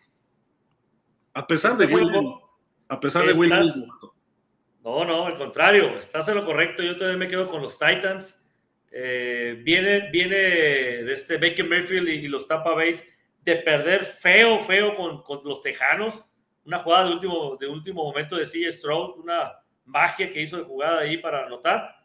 A 1.35 1.45
pesar 1.45 1.75
de 1.75 1.85
Will, 1.85 2.09
a 2.87 2.99
pesar 2.99 3.25
de 3.25 3.33
Will 3.33 3.51
No, 4.81 5.03
no, 5.03 5.25
al 5.25 5.37
contrario, 5.37 5.97
estás 5.97 6.29
en 6.29 6.35
lo 6.35 6.45
correcto. 6.45 6.81
Yo 6.81 6.95
también 6.95 7.19
me 7.19 7.27
quedo 7.27 7.45
con 7.49 7.61
los 7.61 7.77
Titans. 7.77 8.41
Eh, 8.89 9.59
viene, 9.61 10.09
viene 10.11 10.37
de 10.37 11.11
este 11.11 11.35
Baker 11.35 11.67
Mayfield 11.67 12.07
y, 12.07 12.29
los 12.29 12.47
Tampa 12.47 12.73
Bay 12.73 12.93
de 13.41 13.57
perder 13.57 14.05
feo, 14.05 14.59
feo 14.59 14.95
con, 14.95 15.23
con, 15.23 15.41
los 15.43 15.61
Tejanos. 15.61 16.23
Una 16.63 16.79
jugada 16.79 17.07
de 17.07 17.13
último, 17.13 17.57
de 17.59 17.67
último 17.67 18.05
momento 18.05 18.37
de 18.37 18.45
C. 18.45 18.71
Stroud, 18.71 19.19
una 19.19 19.59
magia 19.83 20.29
que 20.29 20.41
hizo 20.41 20.57
de 20.57 20.63
jugada 20.63 21.01
ahí 21.01 21.17
para 21.17 21.45
anotar. 21.45 21.97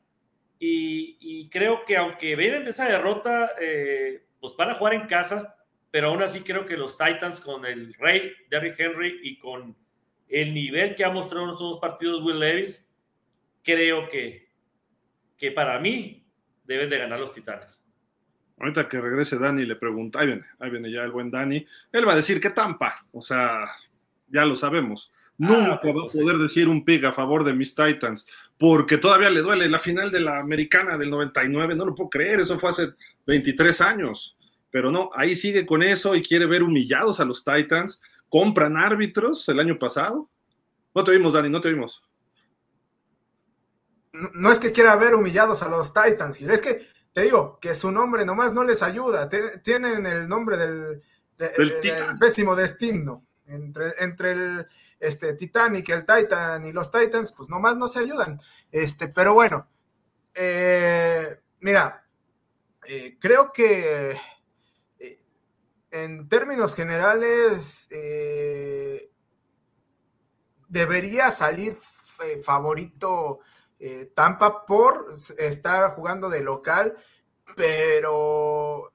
Y, 0.59 1.16
y 1.20 1.49
creo 1.49 1.85
que 1.85 1.97
aunque 1.97 2.35
vienen 2.35 2.64
de 2.64 2.70
esa 2.70 2.87
derrota, 2.87 3.53
eh, 3.61 4.24
pues 4.41 4.57
van 4.57 4.70
a 4.70 4.74
jugar 4.74 4.95
en 4.95 5.07
casa, 5.07 5.57
pero 5.91 6.09
aún 6.09 6.22
así 6.22 6.41
creo 6.41 6.64
que 6.66 6.76
los 6.76 6.97
Titans 6.97 7.41
con 7.41 7.64
el 7.64 7.95
Rey, 7.95 8.32
Derrick 8.51 8.78
Henry 8.78 9.20
y 9.22 9.38
con 9.38 9.76
el 10.28 10.55
nivel 10.55 10.95
que 10.95 11.05
ha 11.05 11.11
mostrado 11.11 11.45
en 11.45 11.51
estos 11.51 11.72
dos 11.72 11.80
partidos 11.80 12.22
Will 12.22 12.38
Levis, 12.38 12.91
creo 13.62 14.09
que, 14.09 14.49
que 15.36 15.51
para 15.51 15.78
mí 15.80 16.24
deben 16.64 16.88
de 16.88 16.99
ganar 16.99 17.18
los 17.18 17.32
Titanes. 17.32 17.84
Ahorita 18.59 18.88
que 18.88 19.01
regrese 19.01 19.38
Dani 19.38 19.64
le 19.64 19.76
pregunta, 19.76 20.20
ahí 20.20 20.26
viene, 20.26 20.45
ahí 20.59 20.70
viene 20.70 20.93
ya 20.93 21.03
el 21.03 21.11
buen 21.11 21.30
Dani, 21.30 21.66
él 21.93 22.07
va 22.07 22.12
a 22.12 22.16
decir 22.16 22.41
que 22.41 22.51
Tampa, 22.51 23.07
o 23.11 23.20
sea, 23.20 23.66
ya 24.28 24.45
lo 24.45 24.55
sabemos. 24.55 25.11
Ah, 25.14 25.16
Nunca 25.38 25.68
va 25.68 25.74
a 25.74 25.80
pues 25.80 26.12
poder 26.12 26.36
decir 26.36 26.68
un 26.68 26.84
pick 26.84 27.05
a 27.05 27.12
favor 27.12 27.43
de 27.43 27.55
mis 27.55 27.74
Titans, 27.74 28.26
porque 28.59 28.99
todavía 28.99 29.30
le 29.30 29.41
duele 29.41 29.68
la 29.68 29.78
final 29.78 30.11
de 30.11 30.20
la 30.20 30.38
americana 30.38 30.99
del 30.99 31.09
99, 31.09 31.74
no 31.74 31.86
lo 31.86 31.95
puedo 31.95 32.11
creer, 32.11 32.41
eso 32.41 32.59
fue 32.59 32.68
hace 32.68 32.93
23 33.26 33.80
años, 33.80 34.36
pero 34.71 34.91
no, 34.91 35.11
ahí 35.14 35.37
sigue 35.37 35.66
con 35.66 35.83
eso 35.83 36.14
y 36.14 36.23
quiere 36.23 36.47
ver 36.47 36.62
humillados 36.62 37.21
a 37.21 37.25
los 37.25 37.45
Titans, 37.45 38.01
compran 38.29 38.77
árbitros 38.77 39.49
el 39.49 39.61
año 39.61 39.79
pasado. 39.79 40.31
No 40.95 41.05
te 41.05 41.12
vimos, 41.12 41.33
Dani, 41.33 41.49
no 41.49 41.61
te 41.61 41.73
vimos. 41.73 42.03
No, 44.12 44.31
no 44.35 44.53
es 44.53 44.59
que 44.59 44.73
quiera 44.73 44.97
ver 44.97 45.14
humillados 45.14 45.62
a 45.62 45.68
los 45.68 45.93
Titans, 45.93 46.41
es 46.41 46.62
que 46.62 46.81
te 47.12 47.23
digo 47.23 47.59
que 47.61 47.75
su 47.75 47.91
nombre 47.91 48.25
nomás 48.25 48.53
no 48.53 48.64
les 48.64 48.83
ayuda. 48.83 49.29
tienen 49.62 50.07
el 50.07 50.29
nombre 50.29 50.57
del, 50.57 51.03
pésimo 52.18 52.55
destino. 52.55 53.27
Entre, 53.47 53.95
entre 53.99 54.31
el 54.31 54.68
este, 55.01 55.33
Titanic, 55.33 55.89
el 55.89 56.07
Titan 56.07 56.64
y 56.64 56.73
los 56.73 56.89
Titans, 56.93 57.33
pues 57.33 57.49
nomás 57.49 57.77
no 57.77 57.89
se 57.89 57.99
ayudan. 57.99 58.41
Este, 58.71 59.09
pero 59.09 59.35
bueno, 59.35 59.66
eh, 60.33 61.41
mira, 61.59 62.07
eh, 62.87 63.16
creo 63.18 63.51
que 63.51 64.16
en 65.91 66.28
términos 66.28 66.74
generales 66.74 67.88
debería 70.68 71.30
salir 71.30 71.76
favorito 72.43 73.41
eh, 73.78 74.12
Tampa 74.14 74.66
por 74.66 75.14
estar 75.38 75.91
jugando 75.93 76.28
de 76.28 76.43
local, 76.43 76.95
pero 77.57 78.93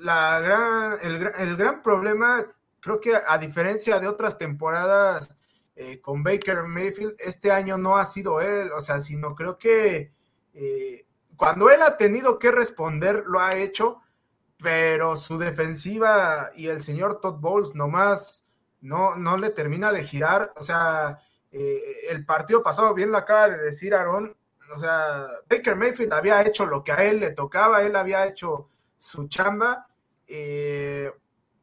la 0.00 0.40
gran, 0.40 0.98
el, 1.02 1.56
gran 1.56 1.82
problema, 1.82 2.46
creo 2.80 3.00
que 3.00 3.16
a 3.16 3.38
diferencia 3.38 3.98
de 3.98 4.08
otras 4.08 4.36
temporadas 4.36 5.30
eh, 5.74 6.00
con 6.00 6.22
Baker 6.22 6.64
Mayfield, 6.64 7.14
este 7.18 7.50
año 7.50 7.78
no 7.78 7.96
ha 7.96 8.04
sido 8.04 8.40
él, 8.40 8.72
o 8.72 8.80
sea, 8.82 9.00
sino 9.00 9.34
creo 9.34 9.58
que 9.58 10.12
eh, 10.52 11.06
cuando 11.36 11.70
él 11.70 11.80
ha 11.82 11.96
tenido 11.96 12.38
que 12.38 12.52
responder, 12.52 13.24
lo 13.26 13.40
ha 13.40 13.56
hecho, 13.56 14.02
pero 14.62 15.16
su 15.16 15.38
defensiva 15.38 16.50
y 16.54 16.68
el 16.68 16.80
señor 16.80 17.20
Todd 17.20 17.40
Bowles 17.40 17.74
nomás 17.74 18.44
no, 18.80 19.16
no 19.16 19.36
le 19.36 19.50
termina 19.50 19.92
de 19.92 20.04
girar, 20.04 20.52
o 20.56 20.62
sea, 20.62 21.18
eh, 21.50 22.08
el 22.10 22.24
partido 22.24 22.62
pasado, 22.62 22.94
bien 22.94 23.10
lo 23.10 23.18
acaba 23.18 23.48
de 23.48 23.58
decir 23.58 23.94
Aaron, 23.94 24.36
o 24.72 24.76
sea, 24.76 25.26
Baker 25.48 25.76
Mayfield 25.76 26.12
había 26.12 26.42
hecho 26.42 26.66
lo 26.66 26.82
que 26.82 26.92
a 26.92 27.04
él 27.04 27.20
le 27.20 27.30
tocaba, 27.30 27.82
él 27.82 27.96
había 27.96 28.26
hecho 28.26 28.68
su 28.98 29.28
chamba, 29.28 29.88
eh, 30.26 31.12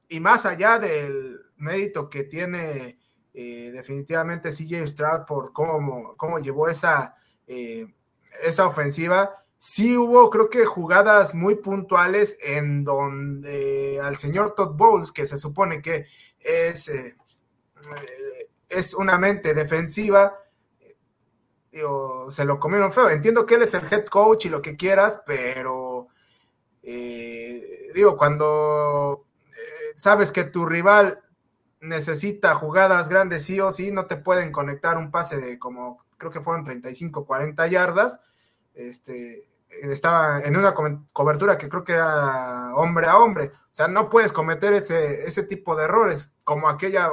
y 0.08 0.20
más 0.20 0.46
allá 0.46 0.80
del 0.80 1.40
mérito 1.58 2.10
que 2.10 2.24
tiene 2.24 3.00
eh, 3.34 3.72
definitivamente 3.74 4.52
CJ 4.52 4.88
Stroud 4.88 5.26
por 5.26 5.54
cómo, 5.54 6.16
cómo 6.18 6.40
llevó 6.40 6.68
esa, 6.68 7.16
esa 7.48 8.68
ofensiva, 8.68 9.43
sí 9.66 9.98
hubo, 9.98 10.30
creo 10.30 10.50
que 10.50 10.66
jugadas 10.66 11.34
muy 11.34 11.56
puntuales 11.56 12.38
en 12.44 12.84
donde 12.84 14.02
al 14.04 14.18
señor 14.18 14.56
Todd 14.56 14.76
Bowles, 14.76 15.14
que 15.14 15.26
se 15.26 15.38
supone 15.38 15.82
que 15.82 16.06
es 16.38 16.92
es 18.68 18.94
una 18.94 19.18
mente 19.18 19.54
defensiva. 19.54 20.38
se 21.72 22.46
lo 22.46 22.60
comieron 22.60 22.92
feo. 22.92 23.10
Entiendo 23.10 23.46
que 23.46 23.56
él 23.56 23.64
es 23.64 23.74
el 23.74 23.92
head 23.92 24.06
coach 24.06 24.46
y 24.46 24.50
lo 24.50 24.62
que 24.62 24.76
quieras, 24.76 25.22
pero 25.26 26.08
eh, 26.84 27.92
digo, 27.96 28.18
cuando 28.18 29.26
eh, 29.50 29.94
sabes 29.96 30.34
que 30.34 30.44
tu 30.44 30.66
rival 30.66 31.24
necesita 31.80 32.56
jugadas 32.56 33.08
grandes 33.10 33.44
sí 33.44 33.60
o 33.62 33.72
sí, 33.72 33.92
no 33.92 34.08
te 34.08 34.18
pueden 34.18 34.52
conectar 34.52 34.98
un 34.98 35.10
pase 35.10 35.38
de 35.38 35.58
como 35.58 36.04
creo 36.18 36.32
que 36.32 36.42
fueron 36.42 36.66
35, 36.66 37.26
40 37.26 37.68
yardas. 37.68 38.20
Este, 38.74 39.48
estaba 39.82 40.42
en 40.42 40.56
una 40.56 40.74
cobertura 40.74 41.58
que 41.58 41.70
creo 41.70 41.84
que 41.84 41.94
era 41.94 42.76
hombre 42.76 43.08
a 43.08 43.18
hombre. 43.18 43.52
O 43.54 43.74
sea, 43.74 43.88
no 43.88 44.10
puedes 44.10 44.32
cometer 44.32 44.74
ese, 44.74 45.28
ese 45.28 45.44
tipo 45.44 45.76
de 45.76 45.86
errores 45.86 46.34
como 46.44 46.68
aquella, 46.68 47.10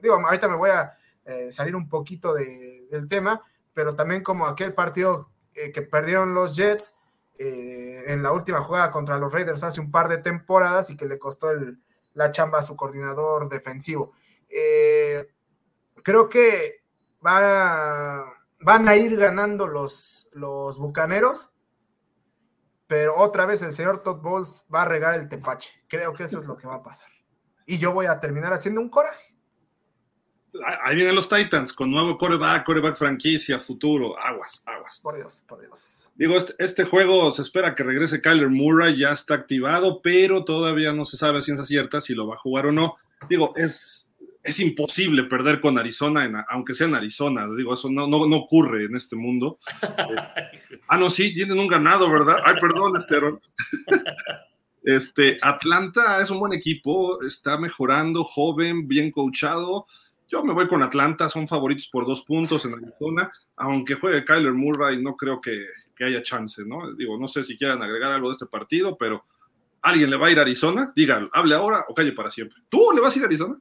digo, 0.00 0.14
ahorita 0.14 0.48
me 0.48 0.56
voy 0.56 0.70
a 0.70 0.96
eh, 1.28 1.52
salir 1.52 1.76
un 1.76 1.90
poquito 1.90 2.32
del 2.32 3.06
tema, 3.06 3.42
pero 3.74 3.94
también 3.94 4.22
como 4.22 4.46
aquel 4.46 4.72
partido 4.72 5.28
eh, 5.54 5.70
que 5.72 5.82
perdieron 5.82 6.32
los 6.32 6.56
Jets 6.56 6.94
eh, 7.38 8.04
en 8.06 8.22
la 8.22 8.32
última 8.32 8.62
jugada 8.62 8.90
contra 8.90 9.18
los 9.18 9.30
Raiders 9.30 9.62
hace 9.62 9.82
un 9.82 9.90
par 9.90 10.08
de 10.08 10.16
temporadas 10.18 10.88
y 10.88 10.96
que 10.96 11.04
le 11.04 11.18
costó 11.18 11.48
la 12.14 12.32
chamba 12.32 12.60
a 12.60 12.62
su 12.62 12.76
coordinador 12.76 13.50
defensivo. 13.50 14.12
creo 16.02 16.30
que 16.30 16.82
van 17.20 18.88
a 18.88 18.96
ir 18.96 19.16
ganando 19.18 19.66
los, 19.66 20.30
los 20.32 20.78
Bucaneros, 20.78 21.52
pero 22.88 23.14
otra 23.16 23.46
vez 23.46 23.62
el 23.62 23.72
señor 23.72 24.02
Todd 24.02 24.20
Bowles 24.20 24.64
va 24.74 24.82
a 24.82 24.86
regar 24.86 25.14
el 25.14 25.28
tepache. 25.28 25.70
Creo 25.86 26.14
que 26.14 26.24
eso 26.24 26.40
es 26.40 26.46
lo 26.46 26.56
que 26.56 26.66
va 26.66 26.76
a 26.76 26.82
pasar. 26.82 27.10
Y 27.66 27.78
yo 27.78 27.92
voy 27.92 28.06
a 28.06 28.18
terminar 28.18 28.52
haciendo 28.54 28.80
un 28.80 28.88
coraje. 28.88 29.36
Ahí 30.82 30.96
vienen 30.96 31.14
los 31.14 31.28
Titans 31.28 31.74
con 31.74 31.90
nuevo 31.90 32.16
coreback, 32.16 32.64
coreback 32.64 32.96
franquicia, 32.96 33.60
futuro. 33.60 34.18
Aguas, 34.18 34.62
aguas. 34.64 34.98
Por 35.00 35.16
Dios, 35.16 35.44
por 35.46 35.60
Dios. 35.60 36.10
Digo, 36.14 36.38
este, 36.38 36.54
este, 36.58 36.84
juego 36.84 37.30
se 37.32 37.42
espera 37.42 37.74
que 37.74 37.82
regrese 37.82 38.22
Kyler 38.22 38.48
Murray, 38.48 38.96
ya 38.96 39.10
está 39.10 39.34
activado, 39.34 40.00
pero 40.00 40.44
todavía 40.44 40.94
no 40.94 41.04
se 41.04 41.18
sabe 41.18 41.38
a 41.38 41.42
ciencia 41.42 41.66
cierta 41.66 42.00
si 42.00 42.14
lo 42.14 42.26
va 42.26 42.36
a 42.36 42.38
jugar 42.38 42.66
o 42.66 42.72
no. 42.72 42.96
Digo, 43.28 43.52
es, 43.54 44.07
es 44.48 44.60
imposible 44.60 45.24
perder 45.24 45.60
con 45.60 45.78
Arizona, 45.78 46.44
aunque 46.48 46.74
sea 46.74 46.86
en 46.86 46.94
Arizona. 46.94 47.46
Digo, 47.56 47.74
eso 47.74 47.88
no, 47.90 48.06
no, 48.06 48.26
no 48.26 48.36
ocurre 48.36 48.84
en 48.84 48.96
este 48.96 49.16
mundo. 49.16 49.58
ah, 50.88 50.96
no, 50.96 51.10
sí, 51.10 51.32
tienen 51.34 51.58
un 51.58 51.68
ganado, 51.68 52.10
¿verdad? 52.10 52.38
Ay, 52.44 52.56
perdón, 52.60 52.96
Esteron. 52.96 53.40
este, 54.82 55.38
Atlanta 55.42 56.20
es 56.20 56.30
un 56.30 56.40
buen 56.40 56.52
equipo, 56.52 57.22
está 57.22 57.58
mejorando, 57.58 58.24
joven, 58.24 58.88
bien 58.88 59.10
coachado 59.10 59.86
yo 60.28 60.44
me 60.44 60.52
voy 60.52 60.68
con 60.68 60.82
Atlanta, 60.82 61.28
son 61.28 61.48
favoritos 61.48 61.88
por 61.88 62.06
dos 62.06 62.22
puntos 62.22 62.64
en 62.64 62.74
Arizona, 62.74 63.32
aunque 63.56 63.94
juegue 63.94 64.24
Kyler 64.24 64.52
Murray, 64.52 65.02
no 65.02 65.16
creo 65.16 65.40
que, 65.40 65.66
haya 66.00 66.22
chance, 66.22 66.64
¿no? 66.64 66.94
Digo, 66.94 67.18
no 67.18 67.26
sé 67.26 67.42
si 67.42 67.58
quieran 67.58 67.82
agregar 67.82 68.12
algo 68.12 68.28
de 68.28 68.34
este 68.34 68.46
partido, 68.46 68.96
pero 68.96 69.24
¿alguien 69.82 70.10
le 70.10 70.16
va 70.16 70.28
a 70.28 70.30
ir 70.30 70.38
a 70.38 70.42
Arizona? 70.42 70.92
Dígalo, 70.94 71.28
hable 71.32 71.56
ahora 71.56 71.86
o 71.88 71.94
calle 71.94 72.12
para 72.12 72.30
siempre. 72.30 72.56
¿Tú 72.68 72.92
le 72.94 73.00
vas 73.00 73.16
a 73.16 73.18
ir 73.18 73.24
a 73.24 73.26
Arizona? 73.26 73.58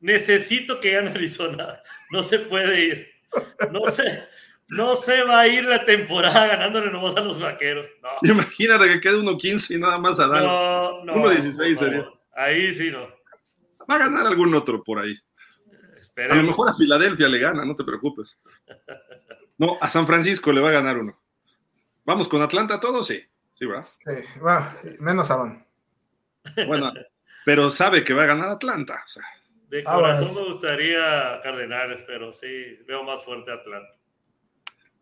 Necesito 0.00 0.80
que 0.80 0.92
gane 0.92 1.10
Arizona. 1.10 1.82
No 2.10 2.22
se 2.22 2.40
puede 2.40 2.84
ir. 2.84 3.08
No 3.70 3.86
se, 3.90 4.26
no 4.68 4.94
se 4.94 5.22
va 5.22 5.40
a 5.40 5.48
ir 5.48 5.64
la 5.64 5.84
temporada 5.84 6.46
ganándole 6.46 6.90
nomás 6.90 7.16
a 7.16 7.20
los 7.20 7.40
vaqueros. 7.40 7.86
Imagínate 8.22 8.86
que 8.86 9.00
quede 9.00 9.18
1-15 9.18 9.76
y 9.76 9.78
nada 9.78 9.98
más 9.98 10.18
a 10.20 10.28
dar. 10.28 10.42
No, 10.42 11.04
no. 11.04 11.14
1-16 11.14 11.76
sería. 11.76 12.08
Ahí 12.34 12.72
sí 12.72 12.90
no. 12.90 13.08
Va 13.90 13.96
a 13.96 13.98
ganar 13.98 14.26
algún 14.26 14.54
otro 14.54 14.82
por 14.82 14.98
ahí. 14.98 15.16
A 16.30 16.34
lo 16.34 16.42
mejor 16.42 16.68
a 16.68 16.74
Filadelfia 16.74 17.28
le 17.28 17.38
gana, 17.38 17.64
no 17.64 17.76
te 17.76 17.84
preocupes. 17.84 18.38
No, 19.56 19.78
a 19.80 19.88
San 19.88 20.06
Francisco 20.06 20.52
le 20.52 20.60
va 20.60 20.70
a 20.70 20.72
ganar 20.72 20.98
uno. 20.98 21.18
¿Vamos 22.04 22.28
con 22.28 22.42
Atlanta 22.42 22.80
todos? 22.80 23.06
Sí. 23.06 23.22
Sí, 23.54 23.66
¿verdad? 23.66 23.82
Sí, 23.82 24.40
va, 24.40 24.72
menos 25.00 25.28
Don. 25.28 25.66
Bueno, 26.66 26.92
pero 27.44 27.70
sabe 27.70 28.04
que 28.04 28.14
va 28.14 28.22
a 28.22 28.26
ganar 28.26 28.48
Atlanta. 28.50 29.04
De 29.68 29.84
corazón 29.84 30.34
me 30.34 30.48
gustaría 30.48 31.40
Cardenales, 31.42 32.02
pero 32.06 32.32
sí, 32.32 32.78
veo 32.86 33.04
más 33.04 33.22
fuerte 33.22 33.52
Atlanta. 33.52 33.98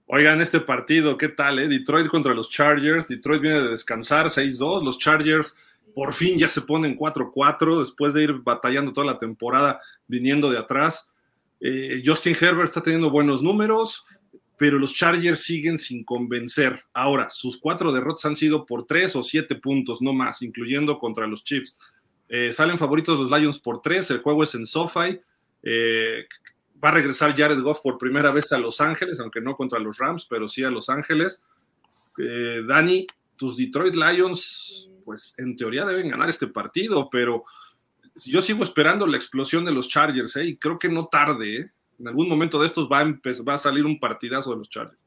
Oigan, 0.06 0.40
este 0.40 0.60
partido, 0.60 1.16
¿qué 1.18 1.28
tal? 1.28 1.58
Eh? 1.58 1.68
Detroit 1.68 2.08
contra 2.08 2.34
los 2.34 2.50
Chargers. 2.50 3.08
Detroit 3.08 3.42
viene 3.42 3.60
de 3.60 3.70
descansar 3.70 4.26
6-2. 4.26 4.84
Los 4.84 4.98
Chargers 4.98 5.56
por 5.94 6.12
fin 6.12 6.36
ya 6.36 6.48
se 6.48 6.60
ponen 6.60 6.96
4-4 6.96 7.80
después 7.80 8.14
de 8.14 8.24
ir 8.24 8.32
batallando 8.34 8.92
toda 8.92 9.06
la 9.06 9.18
temporada 9.18 9.80
viniendo 10.06 10.50
de 10.50 10.58
atrás. 10.58 11.10
Eh, 11.60 12.02
Justin 12.04 12.36
Herbert 12.38 12.64
está 12.64 12.82
teniendo 12.82 13.10
buenos 13.10 13.42
números, 13.42 14.06
pero 14.58 14.78
los 14.78 14.94
Chargers 14.94 15.40
siguen 15.40 15.78
sin 15.78 16.04
convencer. 16.04 16.84
Ahora, 16.92 17.30
sus 17.30 17.56
cuatro 17.56 17.92
derrotas 17.92 18.26
han 18.26 18.36
sido 18.36 18.66
por 18.66 18.86
tres 18.86 19.16
o 19.16 19.22
siete 19.22 19.54
puntos, 19.54 20.02
no 20.02 20.12
más, 20.12 20.42
incluyendo 20.42 20.98
contra 20.98 21.26
los 21.26 21.42
Chiefs. 21.42 21.78
Eh, 22.29 22.53
salen 22.53 22.79
favoritos 22.79 23.18
los 23.18 23.31
Lions 23.31 23.59
por 23.59 23.81
tres, 23.81 24.11
el 24.11 24.20
juego 24.20 24.43
es 24.43 24.55
en 24.55 24.66
SoFi. 24.66 25.20
Eh, 25.62 26.27
va 26.83 26.89
a 26.89 26.93
regresar 26.93 27.37
Jared 27.37 27.61
Goff 27.61 27.81
por 27.81 27.99
primera 27.99 28.31
vez 28.31 28.53
a 28.53 28.59
Los 28.59 28.81
Ángeles, 28.81 29.20
aunque 29.20 29.41
no 29.41 29.57
contra 29.57 29.79
los 29.79 29.99
Rams, 29.99 30.27
pero 30.29 30.49
sí 30.49 30.62
a 30.64 30.70
Los 30.70 30.89
Ángeles. 30.89 31.45
Dani, 32.16 33.07
tus 33.37 33.59
Detroit 33.59 33.95
Lions 33.95 34.89
pues 35.07 35.35
en 35.39 35.57
teoría 35.57 35.87
deben 35.87 36.11
ganar 36.11 36.29
este 36.29 36.49
partido, 36.49 37.09
pero 37.09 37.45
yo 38.24 38.43
sigo 38.43 38.64
esperando 38.64 39.07
la 39.07 39.16
explosión 39.16 39.64
de 39.64 39.70
los 39.70 39.89
Chargers, 39.89 40.35
¿eh? 40.37 40.47
y 40.47 40.57
creo 40.57 40.79
que 40.79 40.89
no 40.89 41.07
tarde, 41.07 41.57
¿eh? 41.57 41.70
En 41.99 42.09
algún 42.09 42.29
momento 42.29 42.61
de 42.61 42.66
estos 42.66 42.91
va 42.91 43.01
a, 43.01 43.05
va 43.05 43.55
a 43.55 43.59
salir 43.59 43.87
un 43.87 43.99
partidazo 43.99 44.51
de 44.51 44.57
los 44.59 44.68
Chargers. 44.68 44.99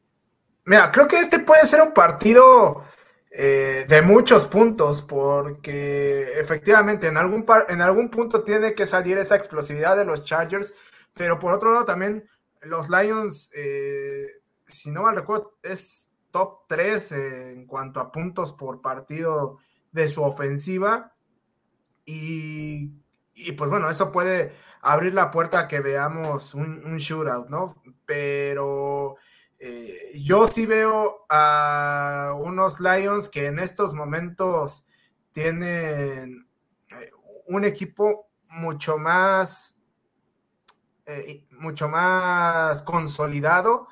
Mira, 0.66 0.90
creo 0.90 1.08
que 1.08 1.20
este 1.20 1.40
puede 1.40 1.66
ser 1.66 1.82
un 1.82 1.94
partido 1.94 2.84
eh, 3.32 3.86
de 3.88 4.02
muchos 4.02 4.48
puntos, 4.48 5.02
porque 5.02 6.40
efectivamente 6.40 7.08
en 7.08 7.18
algún, 7.18 7.46
en 7.68 7.82
algún 7.82 8.10
punto 8.10 8.44
tiene 8.44 8.74
que 8.74 8.88
salir 8.88 9.18
esa 9.18 9.36
explosividad 9.36 9.96
de 9.96 10.06
los 10.06 10.24
Chargers, 10.24 10.74
pero 11.14 11.38
por 11.38 11.54
otro 11.54 11.72
lado 11.72 11.86
también 11.86 12.28
los 12.62 12.90
Lions, 12.90 13.52
eh, 13.56 14.28
si 14.68 14.92
no 14.92 15.04
mal 15.04 15.16
recuerdo, 15.16 15.58
es 15.62 16.10
top 16.32 16.62
3 16.68 17.12
en 17.12 17.66
cuanto 17.66 18.00
a 18.00 18.12
puntos 18.12 18.54
por 18.54 18.82
partido 18.82 19.60
de 19.92 20.08
su 20.08 20.24
ofensiva 20.24 21.14
y, 22.06 22.88
pues 23.58 23.70
bueno, 23.70 23.90
eso 23.90 24.12
puede 24.12 24.54
abrir 24.82 25.14
la 25.14 25.30
puerta 25.30 25.60
a 25.60 25.68
que 25.68 25.80
veamos 25.80 26.56
un, 26.56 26.98
shootout, 26.98 27.50
¿no? 27.50 27.76
Pero 28.06 29.18
eh, 29.62 30.12
yo 30.16 30.47
sí 30.47 30.66
veo 30.66 31.26
a 31.28 32.34
unos 32.38 32.80
Lions 32.80 33.28
que 33.28 33.47
en 33.47 33.60
estos 33.60 33.93
momentos 33.93 34.86
tienen 35.34 36.47
eh, 36.95 37.12
un 37.47 37.66
equipo 37.66 38.30
mucho 38.47 38.97
más, 38.97 39.78
eh, 41.05 41.45
mucho 41.51 41.89
más 41.89 42.82
consolidado. 42.84 43.88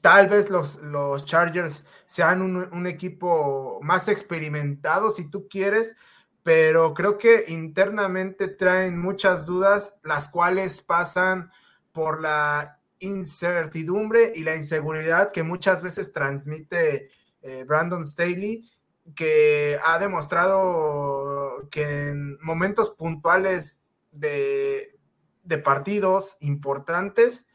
tal 0.00 0.28
vez 0.28 0.48
los, 0.48 0.76
los 0.76 1.24
Chargers 1.24 1.84
sean 2.06 2.40
un, 2.40 2.86
equipo 2.86 3.80
más 3.82 4.06
experimentado, 4.08 5.10
si 5.10 5.28
tú 5.28 5.48
quieres, 5.48 5.96
pero 6.44 6.94
creo 6.94 7.18
que 7.18 7.46
internamente 7.48 8.46
traen 8.46 8.96
muchas 8.98 9.44
dudas, 9.44 9.96
las 10.04 10.28
cuales 10.28 10.82
pasan 10.82 11.50
por 11.92 12.20
la 12.20 12.77
incertidumbre 13.00 14.32
y 14.34 14.42
la 14.42 14.56
inseguridad 14.56 15.32
que 15.32 15.42
muchas 15.42 15.82
veces 15.82 16.12
transmite 16.12 17.10
eh, 17.42 17.64
Brandon 17.64 18.04
Staley, 18.04 18.68
que 19.14 19.78
ha 19.84 19.98
demostrado 19.98 21.68
que 21.70 22.08
en 22.08 22.38
momentos 22.40 22.90
puntuales 22.90 23.78
de, 24.12 24.96
de 25.44 25.58
partidos 25.58 26.36
importantes, 26.40 27.46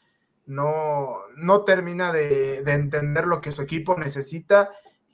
no, 0.46 1.20
no 1.36 1.64
termina 1.64 2.12
de, 2.12 2.60
entender 2.60 3.28
lo 3.28 3.42
que 3.42 3.52
su 3.52 3.62
equipo 3.62 3.98
necesita 3.98 4.70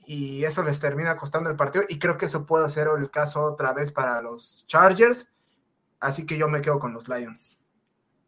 y 0.06 0.44
eso 0.44 0.62
les 0.62 0.80
termina 0.80 1.16
costando 1.16 1.50
el 1.50 1.56
partido 1.56 1.84
y 1.88 1.98
creo 1.98 2.16
que 2.16 2.26
eso 2.26 2.46
puede 2.46 2.68
ser 2.68 2.88
el 2.98 3.10
caso 3.10 3.44
otra 3.44 3.72
vez 3.72 3.92
para 3.92 4.20
los 4.22 4.64
Chargers, 4.66 5.30
así 6.00 6.26
que 6.26 6.36
yo 6.36 6.48
me 6.48 6.62
quedo 6.62 6.78
con 6.78 6.92
los 6.92 7.08
Lions. 7.08 7.62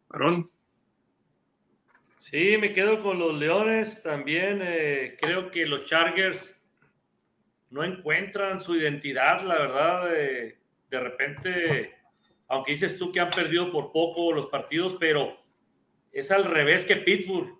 Aaron. 0.09 0.52
Sí, 2.33 2.57
me 2.57 2.73
quedo 2.73 2.99
con 2.99 3.19
los 3.19 3.35
Leones 3.35 4.01
también. 4.01 4.59
Eh, 4.63 5.15
creo 5.21 5.51
que 5.51 5.67
los 5.67 5.85
Chargers 5.85 6.59
no 7.69 7.83
encuentran 7.83 8.59
su 8.59 8.75
identidad, 8.75 9.41
la 9.43 9.59
verdad. 9.59 10.09
de 10.09 10.99
repente, 10.99 11.93
aunque 12.47 12.71
dices 12.71 12.97
tú 12.97 13.11
que 13.11 13.19
han 13.19 13.29
perdido 13.29 13.71
por 13.71 13.91
poco 13.91 14.33
los 14.33 14.47
partidos, 14.47 14.97
pero 14.99 15.37
es 16.11 16.31
al 16.31 16.45
revés 16.45 16.87
que 16.87 16.95
Pittsburgh. 16.95 17.55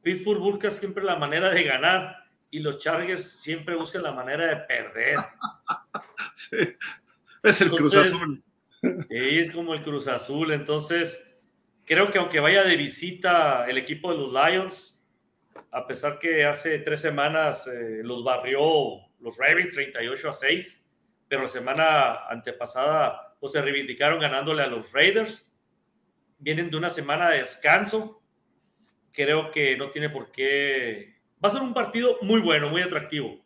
Pittsburgh 0.00 0.38
busca 0.38 0.70
siempre 0.70 1.02
la 1.02 1.16
manera 1.16 1.50
de 1.50 1.64
ganar 1.64 2.18
y 2.52 2.60
los 2.60 2.78
Chargers 2.78 3.40
siempre 3.40 3.74
buscan 3.74 4.04
la 4.04 4.12
manera 4.12 4.46
de 4.46 4.56
perder. 4.58 5.16
Sí, 6.34 6.56
es 7.42 7.60
el 7.60 7.70
Cruz 7.70 7.96
Azul. 7.96 8.44
es 9.10 9.50
como 9.50 9.74
el 9.74 9.82
Cruz 9.82 10.06
Azul. 10.06 10.52
Entonces, 10.52 11.31
creo 11.84 12.10
que 12.10 12.18
aunque 12.18 12.40
vaya 12.40 12.62
de 12.62 12.76
visita 12.76 13.66
el 13.66 13.78
equipo 13.78 14.12
de 14.12 14.18
los 14.18 14.32
Lions, 14.32 15.06
a 15.70 15.86
pesar 15.86 16.18
que 16.18 16.44
hace 16.44 16.78
tres 16.78 17.00
semanas 17.00 17.66
eh, 17.66 18.00
los 18.02 18.24
barrió 18.24 18.62
los 19.20 19.36
Ravens 19.38 19.74
38 19.74 20.28
a 20.28 20.32
6, 20.32 20.86
pero 21.28 21.42
la 21.42 21.48
semana 21.48 22.26
antepasada 22.28 23.36
pues, 23.38 23.52
se 23.52 23.62
reivindicaron 23.62 24.20
ganándole 24.20 24.62
a 24.62 24.66
los 24.66 24.92
Raiders 24.92 25.52
vienen 26.42 26.70
de 26.70 26.76
una 26.76 26.90
semana 26.90 27.30
de 27.30 27.38
descanso. 27.38 28.20
Creo 29.12 29.50
que 29.50 29.76
no 29.76 29.90
tiene 29.90 30.10
por 30.10 30.30
qué. 30.30 31.14
Va 31.42 31.48
a 31.48 31.52
ser 31.52 31.62
un 31.62 31.72
partido 31.72 32.18
muy 32.22 32.40
bueno, 32.40 32.68
muy 32.68 32.82
atractivo. 32.82 33.40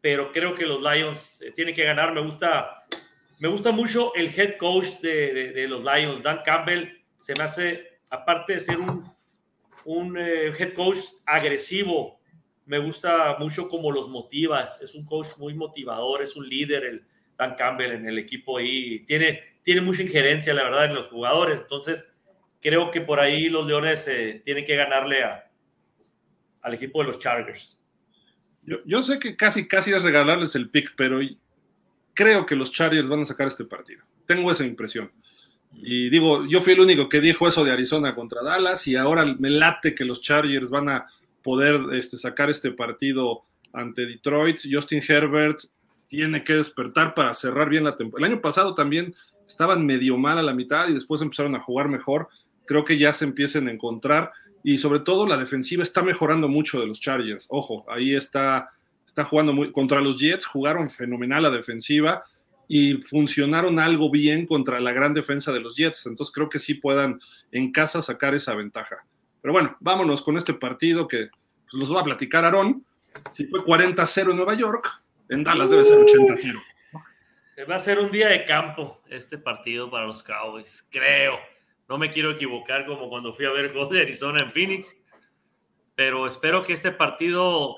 Pero 0.00 0.32
creo 0.32 0.54
que 0.54 0.66
los 0.66 0.82
Lions 0.82 1.42
eh, 1.42 1.52
tienen 1.52 1.74
que 1.74 1.84
ganar. 1.84 2.12
Me 2.12 2.22
gusta, 2.22 2.84
me 3.38 3.48
gusta 3.48 3.72
mucho 3.72 4.14
el 4.14 4.28
head 4.28 4.56
coach 4.56 5.00
de, 5.00 5.66
los 5.68 5.84
Lions, 5.84 6.22
Dan 6.22 6.40
Campbell. 6.44 7.01
Se 7.22 7.34
me 7.36 7.44
hace, 7.44 8.00
aparte 8.10 8.54
de 8.54 8.58
ser 8.58 8.80
un, 8.80 9.04
un 9.84 10.18
eh, 10.18 10.50
head 10.58 10.74
coach 10.74 10.98
agresivo, 11.24 12.18
me 12.66 12.80
gusta 12.80 13.36
mucho 13.38 13.68
cómo 13.68 13.92
los 13.92 14.08
motivas. 14.08 14.80
Es 14.82 14.92
un 14.96 15.04
coach 15.04 15.28
muy 15.38 15.54
motivador, 15.54 16.20
es 16.20 16.34
un 16.34 16.48
líder, 16.48 16.82
el 16.82 17.06
Dan 17.38 17.54
Campbell 17.54 17.92
en 17.92 18.08
el 18.08 18.18
equipo 18.18 18.58
ahí. 18.58 19.04
Tiene, 19.06 19.38
tiene 19.62 19.82
mucha 19.82 20.02
injerencia, 20.02 20.52
la 20.52 20.64
verdad, 20.64 20.86
en 20.86 20.94
los 20.96 21.06
jugadores. 21.06 21.60
Entonces, 21.60 22.12
creo 22.60 22.90
que 22.90 23.00
por 23.00 23.20
ahí 23.20 23.48
los 23.48 23.68
Leones 23.68 24.08
eh, 24.08 24.42
tienen 24.44 24.64
que 24.64 24.74
ganarle 24.74 25.22
a, 25.22 25.48
al 26.62 26.74
equipo 26.74 27.02
de 27.02 27.06
los 27.06 27.20
Chargers. 27.20 27.80
Yo, 28.62 28.78
yo, 28.84 29.00
sé 29.04 29.20
que 29.20 29.36
casi, 29.36 29.68
casi 29.68 29.92
es 29.92 30.02
regalarles 30.02 30.56
el 30.56 30.70
pick, 30.70 30.94
pero 30.96 31.20
creo 32.14 32.46
que 32.46 32.56
los 32.56 32.72
Chargers 32.72 33.08
van 33.08 33.20
a 33.20 33.26
sacar 33.26 33.46
este 33.46 33.64
partido. 33.64 34.02
Tengo 34.26 34.50
esa 34.50 34.64
impresión. 34.64 35.12
Y 35.74 36.10
digo, 36.10 36.46
yo 36.46 36.60
fui 36.60 36.74
el 36.74 36.80
único 36.80 37.08
que 37.08 37.20
dijo 37.20 37.48
eso 37.48 37.64
de 37.64 37.72
Arizona 37.72 38.14
contra 38.14 38.42
Dallas 38.42 38.86
y 38.86 38.96
ahora 38.96 39.24
me 39.38 39.50
late 39.50 39.94
que 39.94 40.04
los 40.04 40.20
Chargers 40.20 40.70
van 40.70 40.88
a 40.88 41.06
poder 41.42 41.80
este, 41.92 42.16
sacar 42.16 42.50
este 42.50 42.70
partido 42.70 43.42
ante 43.72 44.06
Detroit. 44.06 44.60
Justin 44.70 45.02
Herbert 45.06 45.60
tiene 46.08 46.44
que 46.44 46.54
despertar 46.54 47.14
para 47.14 47.34
cerrar 47.34 47.68
bien 47.68 47.84
la 47.84 47.96
temporada. 47.96 48.26
El 48.26 48.32
año 48.34 48.42
pasado 48.42 48.74
también 48.74 49.14
estaban 49.48 49.84
medio 49.84 50.16
mal 50.16 50.38
a 50.38 50.42
la 50.42 50.52
mitad 50.52 50.88
y 50.88 50.94
después 50.94 51.20
empezaron 51.22 51.54
a 51.56 51.60
jugar 51.60 51.88
mejor. 51.88 52.28
Creo 52.66 52.84
que 52.84 52.98
ya 52.98 53.12
se 53.12 53.24
empiecen 53.24 53.68
a 53.68 53.72
encontrar 53.72 54.30
y 54.62 54.78
sobre 54.78 55.00
todo 55.00 55.26
la 55.26 55.36
defensiva 55.36 55.82
está 55.82 56.02
mejorando 56.02 56.48
mucho 56.48 56.80
de 56.80 56.86
los 56.86 57.00
Chargers. 57.00 57.46
Ojo, 57.48 57.84
ahí 57.88 58.14
está, 58.14 58.70
está 59.06 59.24
jugando 59.24 59.52
muy 59.52 59.72
contra 59.72 60.00
los 60.00 60.18
Jets, 60.18 60.46
jugaron 60.46 60.90
fenomenal 60.90 61.42
la 61.42 61.50
defensiva 61.50 62.24
y 62.74 62.94
funcionaron 63.02 63.78
algo 63.78 64.10
bien 64.10 64.46
contra 64.46 64.80
la 64.80 64.92
gran 64.92 65.12
defensa 65.12 65.52
de 65.52 65.60
los 65.60 65.76
Jets. 65.76 66.06
Entonces 66.06 66.32
creo 66.32 66.48
que 66.48 66.58
sí 66.58 66.72
puedan 66.72 67.20
en 67.50 67.70
casa 67.70 68.00
sacar 68.00 68.34
esa 68.34 68.54
ventaja. 68.54 69.04
Pero 69.42 69.52
bueno, 69.52 69.76
vámonos 69.78 70.22
con 70.22 70.38
este 70.38 70.54
partido 70.54 71.06
que 71.06 71.28
pues, 71.70 71.74
los 71.74 71.94
va 71.94 72.00
a 72.00 72.04
platicar 72.04 72.46
Aarón. 72.46 72.82
Si 73.30 73.44
fue 73.48 73.60
40-0 73.60 74.30
en 74.30 74.36
Nueva 74.36 74.54
York, 74.54 74.88
en 75.28 75.44
Dallas 75.44 75.68
debe 75.68 75.84
ser 75.84 75.98
80-0. 75.98 76.62
Va 77.68 77.74
a 77.74 77.78
ser 77.78 77.98
un 77.98 78.10
día 78.10 78.28
de 78.28 78.46
campo 78.46 79.02
este 79.10 79.36
partido 79.36 79.90
para 79.90 80.06
los 80.06 80.22
Cowboys, 80.22 80.88
creo. 80.90 81.38
No 81.90 81.98
me 81.98 82.08
quiero 82.08 82.30
equivocar 82.30 82.86
como 82.86 83.10
cuando 83.10 83.34
fui 83.34 83.44
a 83.44 83.50
ver 83.50 83.66
el 83.66 83.88
de 83.90 84.00
Arizona 84.00 84.44
en 84.44 84.50
Phoenix, 84.50 84.98
pero 85.94 86.26
espero 86.26 86.62
que 86.62 86.72
este 86.72 86.90
partido 86.90 87.76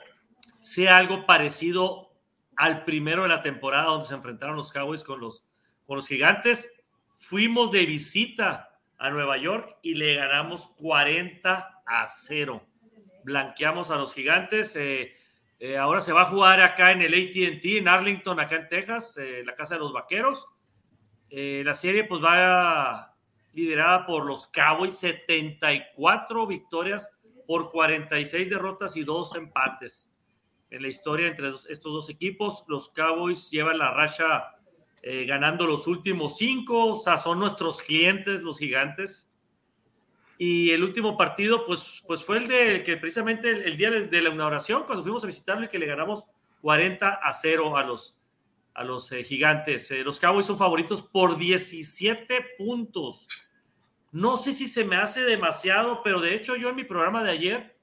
sea 0.60 0.98
algo 0.98 1.26
parecido 1.26 2.13
al 2.56 2.84
primero 2.84 3.22
de 3.22 3.28
la 3.28 3.42
temporada 3.42 3.84
donde 3.84 4.06
se 4.06 4.14
enfrentaron 4.14 4.56
los 4.56 4.72
Cowboys 4.72 5.04
con 5.04 5.20
los, 5.20 5.44
con 5.86 5.96
los 5.96 6.08
gigantes. 6.08 6.72
Fuimos 7.18 7.70
de 7.70 7.86
visita 7.86 8.70
a 8.98 9.10
Nueva 9.10 9.36
York 9.36 9.78
y 9.82 9.94
le 9.94 10.14
ganamos 10.14 10.66
40 10.78 11.82
a 11.86 12.06
0. 12.06 12.62
Blanqueamos 13.24 13.90
a 13.90 13.96
los 13.96 14.14
gigantes. 14.14 14.76
Eh, 14.76 15.14
eh, 15.58 15.76
ahora 15.76 16.00
se 16.00 16.12
va 16.12 16.22
a 16.22 16.30
jugar 16.30 16.60
acá 16.60 16.92
en 16.92 17.02
el 17.02 17.14
ATT, 17.14 17.64
en 17.64 17.88
Arlington, 17.88 18.40
acá 18.40 18.56
en 18.56 18.68
Texas, 18.68 19.16
eh, 19.18 19.42
la 19.44 19.54
casa 19.54 19.74
de 19.74 19.80
los 19.80 19.92
vaqueros. 19.92 20.48
la 21.30 21.74
serie 21.74 22.04
pues 22.04 22.22
va 22.22 23.16
liderada 23.52 24.06
por 24.06 24.24
los 24.24 24.46
Cowboys, 24.48 24.96
74 24.98 26.46
victorias 26.46 27.10
por 27.46 27.70
46 27.70 28.50
derrotas 28.50 28.96
y 28.96 29.04
dos 29.04 29.34
empates 29.34 30.13
en 30.74 30.82
la 30.82 30.88
historia 30.88 31.28
entre 31.28 31.50
estos 31.68 31.92
dos 31.92 32.10
equipos. 32.10 32.64
Los 32.66 32.88
Cowboys 32.88 33.50
llevan 33.50 33.78
la 33.78 33.92
racha 33.92 34.56
eh, 35.02 35.24
ganando 35.24 35.66
los 35.66 35.86
últimos 35.86 36.36
cinco, 36.36 36.92
o 36.92 36.96
sea, 36.96 37.16
son 37.16 37.38
nuestros 37.38 37.80
clientes, 37.80 38.42
los 38.42 38.58
gigantes. 38.58 39.30
Y 40.36 40.70
el 40.70 40.82
último 40.82 41.16
partido, 41.16 41.64
pues, 41.64 42.02
pues 42.08 42.24
fue 42.24 42.38
el 42.38 42.48
de 42.48 42.82
que 42.82 42.96
precisamente 42.96 43.50
el, 43.50 43.76
día 43.76 43.90
de, 43.90 44.20
la 44.20 44.30
inauguración, 44.30 44.82
cuando 44.84 45.04
fuimos 45.04 45.22
a 45.22 45.28
visitarlo 45.28 45.64
y 45.64 45.68
que 45.68 45.78
le 45.78 45.86
ganamos 45.86 46.24
40 46.60 47.08
a 47.08 47.32
0 47.32 47.76
a 47.76 47.84
los, 47.84 48.18
a 48.74 48.82
los 48.82 49.12
eh, 49.12 49.22
gigantes. 49.22 49.88
Eh, 49.92 50.02
los 50.02 50.18
Cowboys 50.18 50.46
son 50.46 50.58
favoritos 50.58 51.02
por 51.02 51.38
17 51.38 52.56
puntos. 52.58 53.28
No 54.10 54.36
sé 54.36 54.52
si 54.52 54.66
se 54.66 54.84
me 54.84 54.96
hace 54.96 55.20
demasiado, 55.20 56.02
pero 56.02 56.20
de 56.20 56.34
hecho 56.34 56.56
yo 56.56 56.70
en 56.70 56.76
mi 56.76 56.84
programa 56.84 57.22
de 57.22 57.30
ayer 57.30 57.73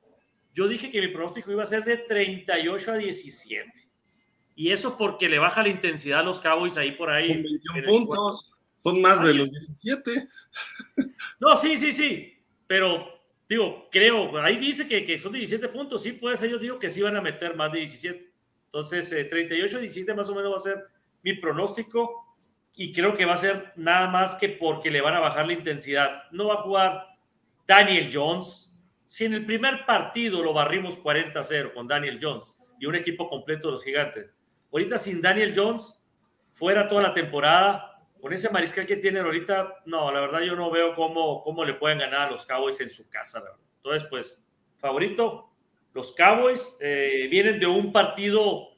yo 0.53 0.67
dije 0.67 0.89
que 0.89 1.01
mi 1.01 1.07
pronóstico 1.07 1.51
iba 1.51 1.63
a 1.63 1.67
ser 1.67 1.83
de 1.83 1.97
38 1.97 2.91
a 2.91 2.95
17. 2.97 3.71
Y 4.55 4.71
eso 4.71 4.97
porque 4.97 5.29
le 5.29 5.39
baja 5.39 5.63
la 5.63 5.69
intensidad 5.69 6.19
a 6.19 6.23
los 6.23 6.41
Cowboys 6.41 6.77
ahí 6.77 6.91
por 6.91 7.09
ahí. 7.09 7.29
Con 7.29 7.43
21 7.43 7.87
puntos, 7.87 8.51
son 8.83 9.01
más 9.01 9.23
de 9.23 9.33
los 9.33 9.51
17. 9.51 10.27
No, 11.39 11.55
sí, 11.55 11.77
sí, 11.77 11.93
sí. 11.93 12.37
Pero 12.67 13.21
digo, 13.47 13.87
creo, 13.89 14.37
ahí 14.39 14.57
dice 14.57 14.87
que, 14.87 15.03
que, 15.03 15.17
son 15.17 15.31
17 15.31 15.69
puntos. 15.69 16.03
Sí, 16.03 16.13
puede 16.13 16.37
ser, 16.37 16.49
yo 16.49 16.59
digo 16.59 16.77
que 16.79 16.89
sí 16.89 17.01
van 17.01 17.15
a 17.15 17.21
meter 17.21 17.55
más 17.55 17.71
de 17.71 17.79
17. 17.79 18.31
Entonces, 18.65 19.11
eh, 19.11 19.25
38 19.25 19.77
a 19.77 19.79
17 19.79 20.13
más 20.13 20.29
o 20.29 20.35
menos 20.35 20.51
va 20.51 20.57
a 20.57 20.59
ser 20.59 20.85
mi 21.23 21.33
pronóstico. 21.33 22.37
Y 22.75 22.93
creo 22.93 23.13
que 23.13 23.25
va 23.25 23.33
a 23.33 23.37
ser 23.37 23.73
nada 23.75 24.09
más 24.09 24.35
que 24.35 24.49
porque 24.49 24.91
le 24.91 25.01
van 25.01 25.15
a 25.15 25.19
bajar 25.19 25.47
la 25.47 25.53
intensidad. 25.53 26.23
No 26.31 26.47
va 26.47 26.55
a 26.55 26.61
jugar 26.61 27.07
Daniel 27.67 28.09
Jones, 28.11 28.70
si 29.11 29.25
en 29.25 29.33
el 29.33 29.45
primer 29.45 29.85
partido 29.85 30.41
lo 30.41 30.53
barrimos 30.53 30.97
40-0 31.03 31.73
con 31.73 31.85
Daniel 31.85 32.17
Jones 32.21 32.57
y 32.79 32.85
un 32.85 32.95
equipo 32.95 33.27
completo 33.27 33.67
de 33.67 33.73
los 33.73 33.83
gigantes, 33.83 34.31
ahorita 34.71 34.97
sin 34.97 35.21
Daniel 35.21 35.51
Jones, 35.53 36.09
fuera 36.49 36.87
toda 36.87 37.01
la 37.01 37.13
temporada, 37.13 38.07
con 38.21 38.31
ese 38.31 38.49
mariscal 38.49 38.85
que 38.85 38.95
tienen 38.95 39.25
ahorita, 39.25 39.81
no, 39.85 40.13
la 40.13 40.21
verdad 40.21 40.39
yo 40.39 40.55
no 40.55 40.71
veo 40.71 40.95
cómo, 40.95 41.43
cómo 41.43 41.65
le 41.65 41.73
pueden 41.73 41.97
ganar 41.97 42.29
a 42.29 42.31
los 42.31 42.45
Cowboys 42.45 42.79
en 42.79 42.89
su 42.89 43.09
casa. 43.09 43.43
Entonces, 43.83 44.07
pues, 44.09 44.47
favorito, 44.77 45.49
los 45.93 46.13
Cowboys 46.15 46.77
eh, 46.79 47.27
vienen 47.29 47.59
de 47.59 47.67
un 47.67 47.91
partido 47.91 48.69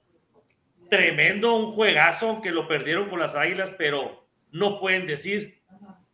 tremendo, 0.90 1.54
un 1.58 1.70
juegazo, 1.70 2.30
aunque 2.30 2.50
lo 2.50 2.68
perdieron 2.68 3.08
con 3.08 3.20
las 3.20 3.36
Águilas, 3.36 3.76
pero 3.78 4.26
no 4.52 4.80
pueden 4.80 5.06
decir 5.06 5.62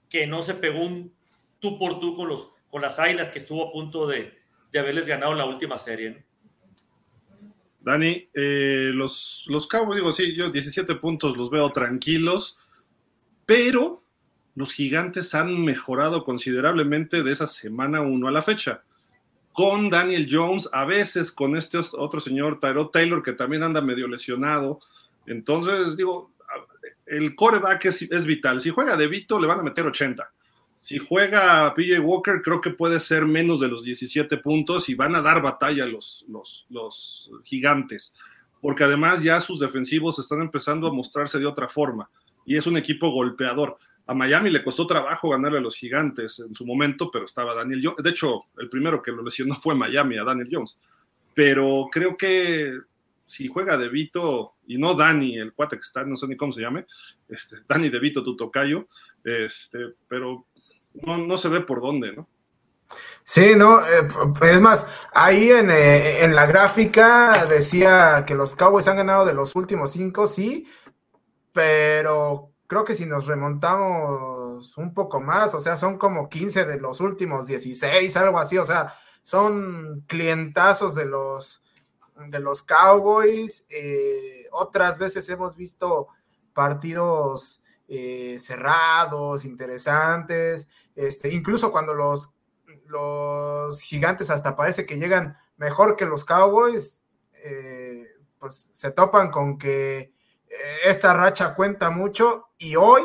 que 0.10 0.28
no 0.28 0.42
se 0.42 0.56
pegó 0.56 0.82
un 0.82 1.16
tú 1.60 1.80
por 1.80 2.02
tú 2.02 2.18
con 2.18 2.28
los 2.28 2.59
con 2.70 2.82
las 2.82 3.00
Águilas 3.00 3.30
que 3.30 3.40
estuvo 3.40 3.68
a 3.68 3.72
punto 3.72 4.08
de, 4.08 4.38
haberles 4.74 5.08
ganado 5.08 5.34
la 5.34 5.46
última 5.46 5.78
serie. 5.78 6.24
Dani, 7.82 8.30
eh, 8.34 8.92
los, 8.94 9.46
los 9.48 9.68
Cowboys, 9.68 9.98
digo, 9.98 10.12
sí, 10.12 10.36
yo 10.36 10.50
17 10.50 10.96
puntos 10.96 11.38
los 11.38 11.50
veo 11.50 11.72
tranquilos, 11.72 12.58
pero 13.46 14.04
los 14.56 14.74
gigantes 14.74 15.34
han 15.34 15.64
mejorado 15.64 16.24
considerablemente 16.24 17.24
de 17.24 17.32
esa 17.32 17.48
semana 17.48 18.02
1 18.02 18.28
a 18.28 18.32
la 18.32 18.42
fecha. 18.42 18.84
Con 19.54 19.90
Daniel 19.90 20.28
Jones, 20.30 20.70
a 20.72 20.86
veces 20.86 21.32
con 21.32 21.56
este 21.56 21.80
otro 21.94 22.20
señor, 22.20 22.60
Tyrod 22.60 22.90
Taylor, 22.90 23.24
que 23.24 23.34
también 23.34 23.64
anda 23.64 23.82
medio 23.82 24.08
lesionado. 24.08 24.80
Entonces, 25.26 25.98
digo, 25.98 26.32
el 27.06 27.36
coreback 27.36 27.86
es, 27.86 28.04
es 28.04 28.26
vital. 28.26 28.62
Si 28.62 28.70
juega 28.70 28.96
de 28.96 29.08
Vito, 29.08 29.40
le 29.40 29.48
van 29.48 29.60
a 29.60 29.64
meter 29.64 29.86
80 29.86 30.32
si 30.82 30.98
juega 30.98 31.74
PJ 31.74 32.00
Walker, 32.00 32.42
creo 32.42 32.62
que 32.62 32.72
puede 32.72 33.00
ser 33.00 33.26
menos 33.26 33.60
de 33.60 33.68
los 33.68 33.84
17 33.84 34.38
puntos 34.38 34.90
y 34.90 34.96
van 34.96 35.14
a 35.16 35.22
dar 35.22 35.42
batalla 35.42 35.86
los, 35.86 36.26
los, 36.30 36.66
los 36.70 37.30
gigantes, 37.44 38.16
porque 38.62 38.86
además 38.86 39.22
ya 39.22 39.42
sus 39.42 39.60
defensivos 39.60 40.18
están 40.20 40.42
empezando 40.42 40.88
a 40.88 40.94
mostrarse 40.94 41.38
de 41.38 41.46
otra 41.46 41.68
forma 41.68 42.10
y 42.46 42.58
es 42.58 42.66
un 42.66 42.78
equipo 42.78 43.12
golpeador. 43.12 43.78
A 44.08 44.16
Miami 44.16 44.50
le 44.50 44.64
costó 44.64 44.88
trabajo 44.88 45.30
ganarle 45.30 45.60
a 45.60 45.62
los 45.62 45.76
gigantes 45.76 46.40
en 46.40 46.56
su 46.56 46.66
momento, 46.66 47.12
pero 47.12 47.26
estaba 47.26 47.54
Daniel 47.54 47.82
Jones. 47.84 48.04
De 48.04 48.10
hecho, 48.10 48.46
el 48.58 48.70
primero 48.70 49.04
que 49.04 49.12
lo 49.12 49.22
lesionó 49.22 49.56
fue 49.62 49.76
Miami, 49.76 50.18
a 50.18 50.24
Daniel 50.24 50.50
Jones. 50.52 50.80
Pero 51.36 51.88
creo 51.92 52.18
que 52.18 52.74
si 53.26 53.48
juega 53.48 53.78
De 53.78 53.90
Vito, 53.90 54.56
y 54.66 54.80
no 54.80 54.96
Dani, 54.96 55.38
el 55.38 55.54
cuate 55.54 55.76
que 55.76 55.82
está, 55.82 56.04
no 56.06 56.18
sé 56.18 56.28
ni 56.28 56.36
cómo 56.36 56.52
se 56.52 56.62
llame, 56.62 56.88
este, 57.28 57.58
Dani 57.68 57.90
De 57.90 58.00
Vito, 58.00 58.24
tu 58.24 58.36
tocayo, 58.36 58.88
este, 59.24 59.94
pero 60.08 60.48
no, 60.94 61.38
se 61.38 61.50
ve 61.50 61.62
por 61.62 61.82
dónde, 61.82 62.14
¿no? 62.14 62.28
Sí, 63.24 63.54
no, 63.56 63.80
eh, 63.82 64.08
es 64.42 64.62
más, 64.62 64.88
ahí 65.14 65.52
eh, 65.52 66.24
en, 66.24 66.34
la 66.34 66.48
gráfica 66.48 67.46
decía 67.46 68.24
que 68.26 68.34
los 68.34 68.56
Cowboys 68.56 68.88
han 68.88 68.98
ganado 68.98 69.26
de 69.26 69.36
los 69.36 69.56
últimos 69.56 69.92
cinco, 69.92 70.26
sí, 70.26 70.68
pero 71.54 72.52
creo 72.66 72.84
que 72.84 72.96
si 72.96 73.06
nos 73.06 73.28
remontamos 73.28 74.78
un 74.78 74.94
poco 74.94 75.22
más, 75.22 75.54
o 75.54 75.62
sea, 75.62 75.78
son 75.78 75.98
como 76.00 76.30
15 76.30 76.66
de 76.66 76.80
los 76.80 77.02
últimos 77.02 77.46
16, 77.46 78.16
algo 78.18 78.40
así, 78.40 78.58
o 78.58 78.66
sea, 78.66 78.96
son 79.24 80.06
clientazos 80.08 80.96
de 80.96 81.06
los, 81.06 81.64
de 82.16 82.40
los 82.40 82.64
Cowboys. 82.64 83.66
Eh, 83.70 84.48
otras 84.52 84.98
veces 84.98 85.30
hemos 85.30 85.56
visto 85.56 86.08
partidos 86.54 87.64
eh, 87.92 88.38
cerrados, 88.40 89.46
interesantes, 89.46 90.68
este, 90.96 91.34
incluso 91.34 91.72
cuando 91.72 91.96
los, 91.96 92.36
los 92.86 93.82
gigantes 93.82 94.30
hasta 94.30 94.56
parece 94.56 94.86
que 94.86 95.00
llegan 95.00 95.36
mejor 95.58 95.96
que 95.96 96.06
los 96.06 96.24
Cowboys, 96.24 97.04
eh, 97.34 98.06
pues 98.38 98.70
se 98.72 98.92
topan 98.92 99.32
con 99.32 99.58
que 99.58 99.98
eh, 99.98 100.14
esta 100.86 101.16
racha 101.16 101.56
cuenta 101.56 101.90
mucho 101.90 102.50
y 102.60 102.76
hoy 102.76 103.02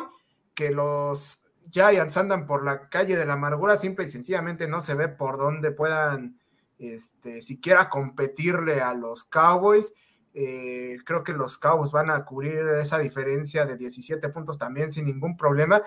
que 0.55 0.71
los 0.71 1.41
Giants 1.71 2.19
andan 2.19 2.45
por 2.45 2.63
la 2.63 2.91
calle 2.91 3.17
de 3.17 3.25
la 3.25 3.33
amargura, 3.33 3.79
simple 3.79 4.05
y 4.05 4.11
sencillamente 4.11 4.69
no 4.69 4.83
se 4.83 4.93
ve 4.93 5.09
por 5.09 5.39
dónde 5.39 5.71
puedan 5.73 6.39
este, 6.79 7.41
siquiera 7.41 7.89
competirle 7.89 8.83
a 8.83 8.93
los 8.93 9.25
Cowboys. 9.25 9.95
Eh, 10.35 10.99
creo 11.05 11.23
que 11.23 11.33
los 11.33 11.59
Cowboys 11.59 11.93
van 11.93 12.11
a 12.11 12.25
cubrir 12.25 12.59
esa 12.81 12.99
diferencia 12.99 13.67
de 13.67 13.77
17 13.77 14.29
puntos 14.31 14.59
también 14.59 14.91
sin 14.91 15.07
ningún 15.07 15.37
problema. 15.37 15.83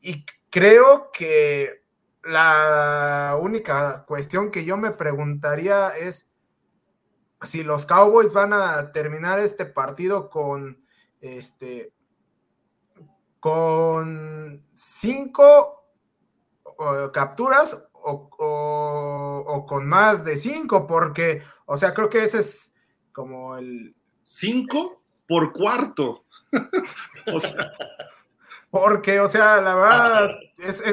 Y 0.00 0.24
creo 0.50 1.10
que 1.12 1.82
la 2.22 3.36
única 3.40 4.04
cuestión 4.06 4.50
que 4.50 4.64
yo 4.64 4.76
me 4.76 4.92
preguntaría 4.92 5.96
es 5.96 6.30
si 7.42 7.62
los 7.62 7.86
Cowboys 7.86 8.32
van 8.32 8.52
a 8.52 8.92
terminar 8.92 9.38
este 9.38 9.66
partido 9.66 10.30
con 10.30 10.84
este 11.20 11.92
con 13.40 14.64
cinco 14.74 15.78
capturas 17.12 17.84
o, 17.92 19.64
con 19.68 19.86
más 19.86 20.24
de 20.24 20.36
cinco, 20.36 20.86
porque, 20.86 21.42
o 21.66 21.76
sea, 21.76 21.92
creo 21.94 22.08
que 22.08 22.24
ese 22.24 22.38
es 22.38 22.72
como 23.18 23.58
el... 23.58 23.94
Cinco 24.22 25.02
por 25.26 25.52
cuarto. 25.52 26.24
Porque, 28.70 29.18
o 29.18 29.28
sea, 29.28 29.60
la 29.60 29.74
verdad, 29.74 30.30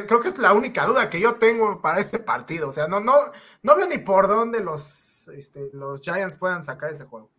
creo 0.07 0.21
que 0.21 0.29
es 0.29 0.37
la 0.39 0.53
única 0.53 0.87
duda 0.87 1.09
que 1.09 1.19
yo 1.19 1.35
tengo 1.35 1.83
para 1.83 1.99
este 1.99 2.17
partido. 2.17 2.69
O 2.69 2.73
sea, 2.73 2.87
no, 2.87 2.99
no, 2.99 3.13
no 3.61 3.75
veo 3.75 3.87
ni 3.87 3.99
por 3.99 4.27
dónde 4.27 4.63
los, 4.63 5.27
este, 5.27 5.69
los 5.73 6.01
Giants 6.01 6.37
puedan 6.37 6.63
sacar 6.63 6.91
ese 6.91 7.05
juego. 7.05 7.29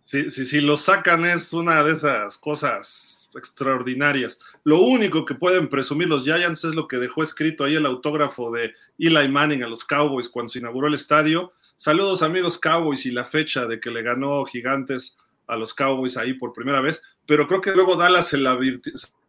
Si 0.00 0.30
sí, 0.30 0.46
sí, 0.46 0.60
lo 0.60 0.76
sacan 0.76 1.24
es 1.24 1.52
una 1.52 1.82
de 1.82 1.92
esas 1.92 2.38
cosas 2.38 3.28
extraordinarias. 3.34 4.38
Lo 4.62 4.80
único 4.80 5.24
que 5.24 5.34
pueden 5.34 5.68
presumir 5.68 6.08
los 6.08 6.22
Giants 6.22 6.64
es 6.64 6.76
lo 6.76 6.86
que 6.86 6.98
dejó 6.98 7.24
escrito 7.24 7.64
ahí 7.64 7.74
el 7.74 7.86
autógrafo 7.86 8.52
de 8.52 8.74
Eli 8.98 9.28
Manning 9.28 9.64
a 9.64 9.68
los 9.68 9.84
Cowboys 9.84 10.28
cuando 10.28 10.50
se 10.50 10.60
inauguró 10.60 10.86
el 10.86 10.94
estadio. 10.94 11.52
Saludos 11.82 12.20
amigos 12.20 12.58
Cowboys 12.58 13.06
y 13.06 13.10
la 13.10 13.24
fecha 13.24 13.64
de 13.64 13.80
que 13.80 13.90
le 13.90 14.02
ganó 14.02 14.44
Gigantes 14.44 15.16
a 15.46 15.56
los 15.56 15.72
Cowboys 15.72 16.18
ahí 16.18 16.34
por 16.34 16.52
primera 16.52 16.82
vez, 16.82 17.02
pero 17.24 17.48
creo 17.48 17.62
que 17.62 17.72
luego 17.72 17.96
Dallas 17.96 18.28
se 18.28 18.36
la, 18.36 18.58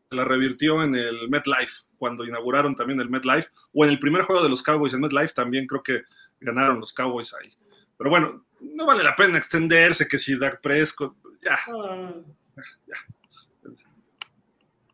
la 0.09 0.25
revirtió 0.25 0.83
en 0.83 0.93
el 0.93 1.29
MetLife, 1.29 1.85
cuando 1.97 2.25
inauguraron 2.25 2.75
también 2.75 2.99
el 2.99 3.09
MetLife, 3.09 3.47
o 3.71 3.85
en 3.85 3.91
el 3.91 3.99
primer 3.99 4.23
juego 4.23 4.43
de 4.43 4.49
los 4.49 4.63
Cowboys 4.63 4.93
en 4.93 4.99
MetLife 4.99 5.33
también 5.33 5.65
creo 5.65 5.81
que 5.81 6.01
ganaron 6.41 6.81
los 6.81 6.91
Cowboys 6.91 7.33
ahí. 7.35 7.53
Pero 7.97 8.09
bueno, 8.09 8.45
no 8.59 8.85
vale 8.85 9.01
la 9.01 9.15
pena 9.15 9.37
extenderse 9.37 10.05
que 10.05 10.17
si 10.17 10.37
Dak 10.37 10.59
Prescott, 10.59 11.15
ya, 11.41 11.57
ah. 11.69 12.13
ya. 12.85 12.97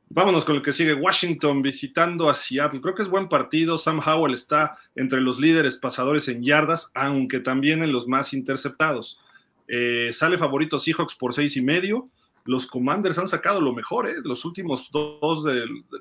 Vámonos 0.10 0.46
con 0.46 0.56
el 0.56 0.62
que 0.62 0.74
sigue. 0.74 0.96
Washington 0.96 1.62
visitando 1.62 2.30
a 2.30 2.34
Seattle. 2.34 2.82
Creo 2.82 2.96
que 2.96 3.04
es 3.04 3.08
buen 3.08 3.30
partido. 3.30 3.78
Sam 3.78 4.00
Howell 4.04 4.34
está 4.34 4.78
entre 4.98 5.22
los 5.22 5.40
líderes 5.40 5.78
pasadores 5.78 6.28
en 6.28 6.44
yardas, 6.44 6.92
aunque 6.94 7.40
también 7.40 7.84
en 7.84 7.94
los 7.94 8.08
más 8.08 8.34
interceptados. 8.34 9.20
Eh, 9.68 10.12
sale 10.12 10.38
favorito 10.38 10.80
Seahawks 10.80 11.16
por 11.16 11.34
seis 11.34 11.56
y 11.56 11.62
medio. 11.62 12.10
Los 12.46 12.66
Commanders 12.66 13.18
han 13.18 13.28
sacado 13.28 13.62
lo 13.62 13.74
mejor, 13.74 14.08
¿eh? 14.08 14.16
Los 14.24 14.44
últimos 14.44 14.90
dos, 14.92 15.46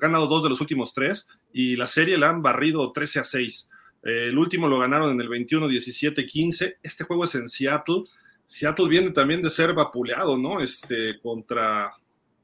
ganado 0.01 0.27
dos 0.27 0.43
de 0.43 0.49
los 0.49 0.61
últimos 0.61 0.93
tres 0.93 1.27
y 1.53 1.75
la 1.75 1.87
serie 1.87 2.17
la 2.17 2.29
han 2.29 2.41
barrido 2.41 2.91
13 2.91 3.19
a 3.19 3.23
6. 3.23 3.69
Eh, 4.03 4.27
el 4.29 4.37
último 4.37 4.67
lo 4.67 4.79
ganaron 4.79 5.11
en 5.11 5.21
el 5.21 5.27
21, 5.27 5.67
17, 5.67 6.25
15. 6.25 6.77
Este 6.81 7.03
juego 7.03 7.25
es 7.25 7.35
en 7.35 7.49
Seattle. 7.49 8.05
Seattle 8.45 8.87
viene 8.87 9.11
también 9.11 9.41
de 9.41 9.49
ser 9.49 9.73
vapuleado, 9.73 10.37
¿no? 10.37 10.61
Este, 10.61 11.19
contra 11.19 11.93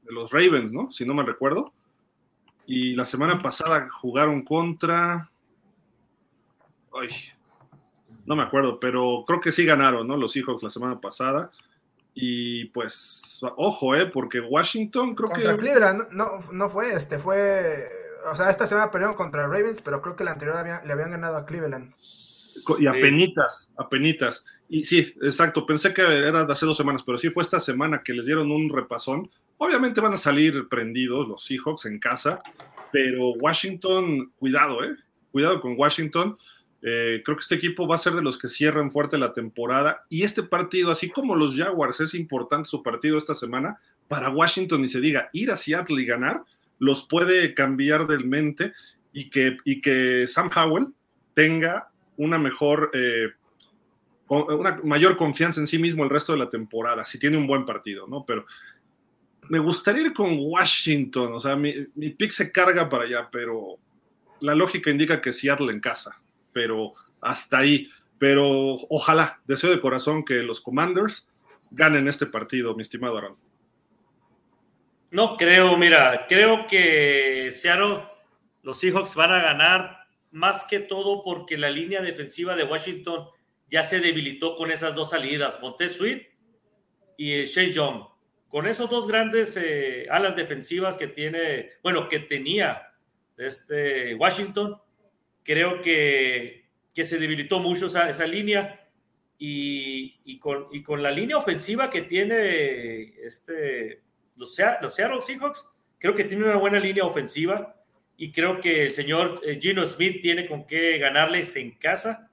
de 0.02 0.12
los 0.12 0.30
Ravens, 0.30 0.72
¿no? 0.72 0.92
Si 0.92 1.06
no 1.06 1.14
me 1.14 1.24
recuerdo. 1.24 1.72
Y 2.66 2.94
la 2.94 3.06
semana 3.06 3.40
pasada 3.40 3.88
jugaron 3.90 4.42
contra. 4.42 5.30
Ay, 7.00 7.10
no 8.26 8.36
me 8.36 8.42
acuerdo, 8.42 8.80
pero 8.80 9.24
creo 9.26 9.40
que 9.40 9.52
sí 9.52 9.64
ganaron, 9.64 10.06
¿no? 10.06 10.16
Los 10.16 10.32
Seahawks 10.32 10.62
la 10.62 10.70
semana 10.70 11.00
pasada. 11.00 11.50
Y 12.14 12.66
pues, 12.66 13.40
ojo, 13.56 13.94
¿eh? 13.94 14.06
Porque 14.06 14.40
Washington 14.40 15.14
creo 15.14 15.30
contra 15.30 15.52
que. 15.52 15.58
Cleveland, 15.58 16.08
no, 16.12 16.38
no 16.52 16.68
fue, 16.68 16.92
este, 16.94 17.18
fue. 17.18 17.88
O 18.32 18.36
sea, 18.36 18.50
esta 18.50 18.66
semana 18.66 18.90
perdieron 18.90 19.16
contra 19.16 19.46
Ravens, 19.46 19.80
pero 19.80 20.00
creo 20.00 20.16
que 20.16 20.24
la 20.24 20.32
anterior 20.32 20.64
le 20.84 20.92
habían 20.92 21.10
ganado 21.10 21.36
a 21.36 21.44
Cleveland. 21.44 21.92
Y 22.78 22.86
apenitas, 22.86 23.68
apenitas. 23.76 24.44
Y 24.68 24.84
sí, 24.84 25.12
exacto, 25.20 25.66
pensé 25.66 25.92
que 25.92 26.02
era 26.02 26.46
de 26.46 26.52
hace 26.52 26.64
dos 26.64 26.76
semanas, 26.76 27.02
pero 27.04 27.18
sí 27.18 27.28
fue 27.30 27.42
esta 27.42 27.60
semana 27.60 28.02
que 28.02 28.14
les 28.14 28.26
dieron 28.26 28.50
un 28.50 28.70
repasón 28.70 29.28
Obviamente 29.58 30.00
van 30.00 30.14
a 30.14 30.18
salir 30.18 30.68
prendidos 30.68 31.28
los 31.28 31.44
Seahawks 31.44 31.86
en 31.86 31.98
casa, 31.98 32.42
pero 32.92 33.30
Washington, 33.30 34.32
cuidado, 34.38 34.82
¿eh? 34.84 34.96
Cuidado 35.30 35.60
con 35.60 35.74
Washington. 35.78 36.36
Eh, 36.86 37.22
creo 37.24 37.38
que 37.38 37.40
este 37.40 37.54
equipo 37.54 37.88
va 37.88 37.94
a 37.94 37.98
ser 37.98 38.12
de 38.12 38.22
los 38.22 38.36
que 38.36 38.46
cierran 38.46 38.92
fuerte 38.92 39.16
la 39.16 39.32
temporada. 39.32 40.04
Y 40.10 40.22
este 40.22 40.42
partido, 40.42 40.90
así 40.90 41.08
como 41.08 41.34
los 41.34 41.56
Jaguars, 41.56 41.98
es 42.00 42.12
importante 42.12 42.68
su 42.68 42.82
partido 42.82 43.16
esta 43.16 43.34
semana, 43.34 43.80
para 44.06 44.28
Washington, 44.28 44.84
y 44.84 44.88
se 44.88 45.00
diga, 45.00 45.30
ir 45.32 45.50
a 45.50 45.56
Seattle 45.56 46.02
y 46.02 46.04
ganar, 46.04 46.42
los 46.78 47.06
puede 47.06 47.54
cambiar 47.54 48.06
del 48.06 48.26
mente 48.26 48.74
y 49.14 49.30
que, 49.30 49.56
y 49.64 49.80
que 49.80 50.26
Sam 50.26 50.50
Howell 50.54 50.88
tenga 51.32 51.88
una 52.18 52.38
mejor, 52.38 52.90
eh, 52.92 53.28
una 54.28 54.78
mayor 54.84 55.16
confianza 55.16 55.60
en 55.60 55.66
sí 55.66 55.78
mismo 55.78 56.04
el 56.04 56.10
resto 56.10 56.32
de 56.32 56.38
la 56.38 56.50
temporada, 56.50 57.06
si 57.06 57.18
tiene 57.18 57.38
un 57.38 57.46
buen 57.46 57.64
partido, 57.64 58.06
¿no? 58.06 58.26
Pero 58.26 58.44
me 59.48 59.58
gustaría 59.58 60.02
ir 60.02 60.12
con 60.12 60.36
Washington, 60.38 61.32
o 61.32 61.40
sea, 61.40 61.56
mi, 61.56 61.74
mi 61.94 62.10
pick 62.10 62.30
se 62.30 62.52
carga 62.52 62.90
para 62.90 63.04
allá, 63.04 63.28
pero 63.32 63.78
la 64.40 64.54
lógica 64.54 64.90
indica 64.90 65.22
que 65.22 65.32
Seattle 65.32 65.72
en 65.72 65.80
casa, 65.80 66.20
pero 66.54 66.92
hasta 67.20 67.58
ahí. 67.58 67.90
Pero 68.18 68.74
ojalá, 68.88 69.42
deseo 69.46 69.70
de 69.70 69.80
corazón 69.80 70.24
que 70.24 70.36
los 70.36 70.62
Commanders 70.62 71.28
ganen 71.70 72.08
este 72.08 72.24
partido, 72.24 72.74
mi 72.74 72.80
estimado 72.80 73.18
Aaron. 73.18 73.36
No 75.10 75.36
creo, 75.36 75.76
mira, 75.76 76.24
creo 76.26 76.66
que 76.66 77.50
Seattle, 77.50 78.04
los 78.62 78.78
Seahawks 78.78 79.14
van 79.14 79.32
a 79.32 79.42
ganar 79.42 79.98
más 80.30 80.64
que 80.64 80.80
todo 80.80 81.22
porque 81.22 81.58
la 81.58 81.70
línea 81.70 82.00
defensiva 82.00 82.56
de 82.56 82.64
Washington 82.64 83.28
ya 83.68 83.82
se 83.82 84.00
debilitó 84.00 84.56
con 84.56 84.70
esas 84.70 84.94
dos 84.94 85.10
salidas, 85.10 85.60
Montez 85.60 85.96
Sweet 85.96 86.22
y 87.18 87.44
Chase 87.44 87.72
Young 87.72 88.14
con 88.54 88.68
esos 88.68 88.88
dos 88.88 89.08
grandes 89.08 89.56
eh, 89.56 90.06
alas 90.08 90.36
defensivas 90.36 90.96
que 90.96 91.08
tiene, 91.08 91.70
bueno, 91.82 92.08
que 92.08 92.20
tenía 92.20 92.92
este 93.36 94.14
Washington, 94.14 94.80
creo 95.44 95.80
que, 95.80 96.64
que 96.92 97.04
se 97.04 97.18
debilitó 97.18 97.60
mucho 97.60 97.86
esa, 97.86 98.08
esa 98.08 98.26
línea 98.26 98.88
y, 99.38 100.20
y, 100.24 100.38
con, 100.38 100.66
y, 100.72 100.82
con, 100.82 101.02
la 101.02 101.10
línea 101.10 101.36
ofensiva 101.36 101.90
que 101.90 102.02
tiene 102.02 103.14
este, 103.24 104.02
los, 104.36 104.58
los 104.80 104.94
Seattle 104.94 105.20
Seahawks, 105.20 105.72
creo 105.98 106.14
que 106.14 106.24
tiene 106.24 106.44
una 106.44 106.56
buena 106.56 106.80
línea 106.80 107.04
ofensiva 107.04 107.76
y 108.16 108.32
creo 108.32 108.60
que 108.60 108.86
el 108.86 108.90
señor 108.90 109.40
eh, 109.44 109.58
Gino 109.60 109.84
Smith 109.84 110.20
tiene 110.20 110.46
con 110.46 110.66
qué 110.66 110.98
ganarles 110.98 111.54
en 111.56 111.72
casa 111.72 112.30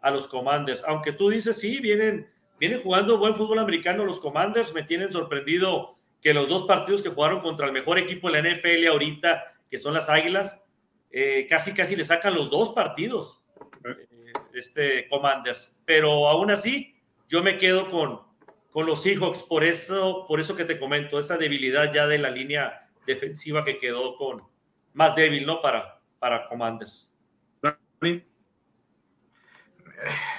a 0.00 0.10
los 0.10 0.28
Commanders, 0.28 0.84
aunque 0.84 1.12
tú 1.12 1.30
dices, 1.30 1.58
sí, 1.58 1.78
vienen 1.80 2.28
vienen 2.60 2.82
jugando 2.82 3.18
buen 3.18 3.34
fútbol 3.34 3.58
americano 3.58 4.04
los 4.04 4.20
Commanders. 4.20 4.74
Me 4.74 4.82
tienen 4.82 5.10
sorprendido 5.10 5.96
que 6.20 6.34
los 6.34 6.46
dos 6.46 6.64
partidos 6.64 7.02
que 7.02 7.08
jugaron 7.08 7.40
contra 7.40 7.66
el 7.66 7.72
mejor 7.72 7.98
equipo 7.98 8.30
de 8.30 8.42
la 8.42 8.54
NFL 8.54 8.86
ahorita, 8.86 9.54
que 9.68 9.78
son 9.78 9.94
las 9.94 10.10
Águilas, 10.10 10.62
eh, 11.10 11.46
casi 11.48 11.74
casi 11.74 11.96
le 11.96 12.04
sacan 12.04 12.34
los 12.34 12.50
dos 12.50 12.70
partidos 12.70 13.44
eh, 13.84 14.06
este 14.54 15.08
Commanders. 15.08 15.82
Pero 15.84 16.28
aún 16.28 16.50
así, 16.50 16.96
yo 17.28 17.42
me 17.42 17.58
quedo 17.58 17.88
con, 17.88 18.20
con 18.70 18.86
los 18.86 19.02
Seahawks 19.02 19.42
por 19.42 19.64
eso, 19.64 20.24
por 20.26 20.40
eso 20.40 20.56
que 20.56 20.64
te 20.64 20.78
comento, 20.78 21.18
esa 21.18 21.36
debilidad 21.36 21.92
ya 21.92 22.06
de 22.06 22.18
la 22.18 22.30
línea 22.30 22.88
defensiva 23.06 23.64
que 23.64 23.78
quedó 23.78 24.16
con 24.16 24.42
más 24.92 25.14
débil, 25.14 25.46
¿no? 25.46 25.60
Para, 25.60 26.00
para 26.18 26.44
Commanders. 26.46 27.12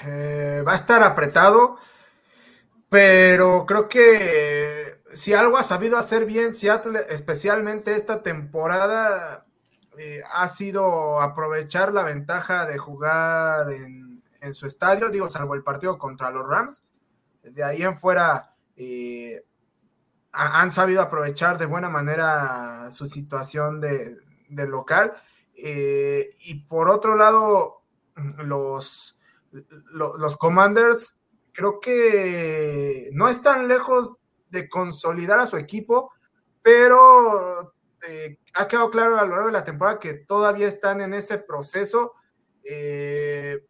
Eh, 0.06 0.64
va 0.65 0.72
a 0.73 0.76
estar 0.76 1.03
apretado. 1.03 1.77
Pero 2.89 3.65
creo 3.65 3.88
que 3.88 4.99
si 5.14 5.34
algo 5.34 5.57
ha 5.57 5.64
sabido 5.64 5.98
hacer 5.98 6.26
bien 6.26 6.53
Seattle, 6.53 6.99
especialmente 7.10 7.95
esta 7.95 8.22
temporada, 8.22 9.45
eh, 10.03 10.23
ha 10.31 10.47
sido 10.47 11.21
aprovechar 11.21 11.93
la 11.93 12.03
ventaja 12.03 12.65
de 12.65 12.79
jugar 12.79 13.71
en, 13.71 14.23
su 14.53 14.65
estadio, 14.65 15.09
digo, 15.09 15.29
salvo 15.29 15.53
el 15.53 15.61
partido 15.61 15.99
contra 15.99 16.31
los 16.31 16.47
Rams. 16.47 16.81
De 17.43 17.63
ahí 17.63 17.83
en 17.83 17.95
fuera 17.95 18.55
eh, 18.75 19.45
han 20.31 20.71
sabido 20.71 21.03
aprovechar 21.03 21.59
de 21.59 21.67
buena 21.67 21.87
manera 21.87 22.89
su 22.89 23.05
situación 23.05 23.79
de, 23.79 24.17
local. 24.49 25.13
Eh, 25.55 26.31
y 26.39 26.55
por 26.63 26.89
otro 26.89 27.15
lado, 27.15 27.83
los, 28.39 29.19
los 29.91 30.37
Commanders 30.37 31.19
creo 31.53 31.79
que 31.79 33.11
no 33.13 33.27
están 33.27 33.67
lejos 33.67 34.15
de 34.49 34.67
consolidar 34.67 35.37
a 35.37 35.45
su 35.45 35.57
equipo, 35.57 36.11
pero 36.63 37.75
eh, 38.07 38.39
ha 38.53 38.67
quedado 38.67 38.89
claro 38.89 39.17
a 39.17 39.25
lo 39.25 39.31
largo 39.31 39.47
de 39.47 39.53
la 39.53 39.63
temporada 39.63 39.99
que 39.99 40.13
todavía 40.13 40.67
están 40.67 41.01
en 41.01 41.13
ese 41.13 41.37
proceso. 41.37 42.13
Eh, 42.63 43.65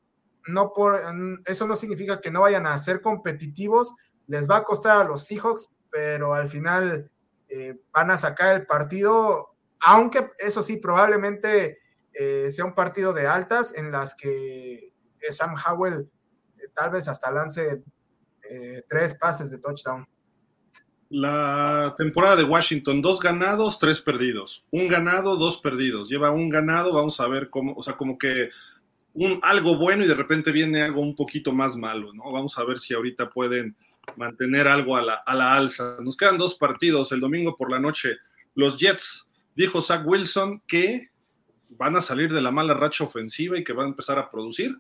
no 0.48 0.74
por, 0.74 1.00
eso 1.46 1.68
no 1.68 1.76
significa 1.76 2.20
que 2.20 2.32
no 2.32 2.42
vayan 2.42 2.66
a 2.66 2.80
ser 2.80 3.02
competitivos, 3.02 3.94
les 4.28 4.50
va 4.50 4.58
a 4.58 4.64
costar 4.64 4.98
a 4.98 5.04
los 5.04 5.26
Seahawks, 5.26 5.70
pero 5.92 6.34
al 6.34 6.50
final 6.50 7.12
eh, 7.48 7.80
van 7.92 8.12
a 8.12 8.18
sacar 8.18 8.56
el 8.56 8.66
partido, 8.66 9.56
aunque 9.80 10.32
eso 10.40 10.64
sí, 10.64 10.78
probablemente 10.78 11.78
sea 12.50 12.66
un 12.66 12.76
partido 12.76 13.14
de 13.14 13.26
altas 13.26 13.74
en 13.74 13.92
las 13.92 14.14
que 14.14 14.94
Sam 15.32 15.56
Howell 15.56 16.08
tal 16.74 16.90
vez 16.92 17.08
hasta 17.08 17.32
lance 17.32 17.84
eh, 18.50 18.84
tres 18.90 19.16
pases 19.16 19.52
de 19.52 19.60
touchdown. 19.60 20.08
La 21.14 21.94
temporada 21.98 22.38
de 22.38 22.46
Washington, 22.46 23.02
dos 23.02 23.20
ganados, 23.20 23.78
tres 23.78 24.02
perdidos. 24.02 24.64
Un 24.72 24.88
ganado, 24.88 25.36
dos 25.36 25.58
perdidos. 25.58 26.08
Lleva 26.10 26.32
un 26.32 26.48
ganado, 26.48 26.94
vamos 26.94 27.20
a 27.20 27.28
ver 27.28 27.50
cómo, 27.50 27.74
o 27.76 27.84
sea, 27.84 27.98
como 27.98 28.18
que 28.18 28.50
un, 29.14 29.38
algo 29.44 29.76
bueno 29.76 30.06
y 30.06 30.08
de 30.08 30.14
repente 30.14 30.54
viene 30.54 30.82
algo 30.82 31.02
un 31.02 31.14
poquito 31.14 31.52
más 31.52 31.76
malo, 31.76 32.14
¿no? 32.14 32.32
Vamos 32.32 32.58
a 32.58 32.64
ver 32.64 32.80
si 32.80 32.94
ahorita 32.94 33.30
pueden 33.30 33.76
mantener 34.16 34.70
algo 34.70 34.96
a 34.96 35.02
la, 35.02 35.16
a 35.16 35.36
la 35.36 35.54
alza. 35.54 35.98
Nos 36.00 36.16
quedan 36.16 36.38
dos 36.38 36.56
partidos. 36.56 37.12
El 37.12 37.20
domingo 37.20 37.58
por 37.58 37.70
la 37.70 37.80
noche, 37.82 38.16
los 38.56 38.78
Jets, 38.78 39.30
dijo 39.54 39.82
Zach 39.82 40.08
Wilson 40.08 40.62
que 40.66 41.10
van 41.72 41.98
a 41.98 42.02
salir 42.02 42.32
de 42.32 42.42
la 42.42 42.52
mala 42.52 42.74
racha 42.74 43.04
ofensiva 43.04 43.58
y 43.58 43.66
que 43.66 43.74
van 43.74 43.88
a 43.88 43.90
empezar 43.90 44.18
a 44.18 44.30
producir. 44.30 44.78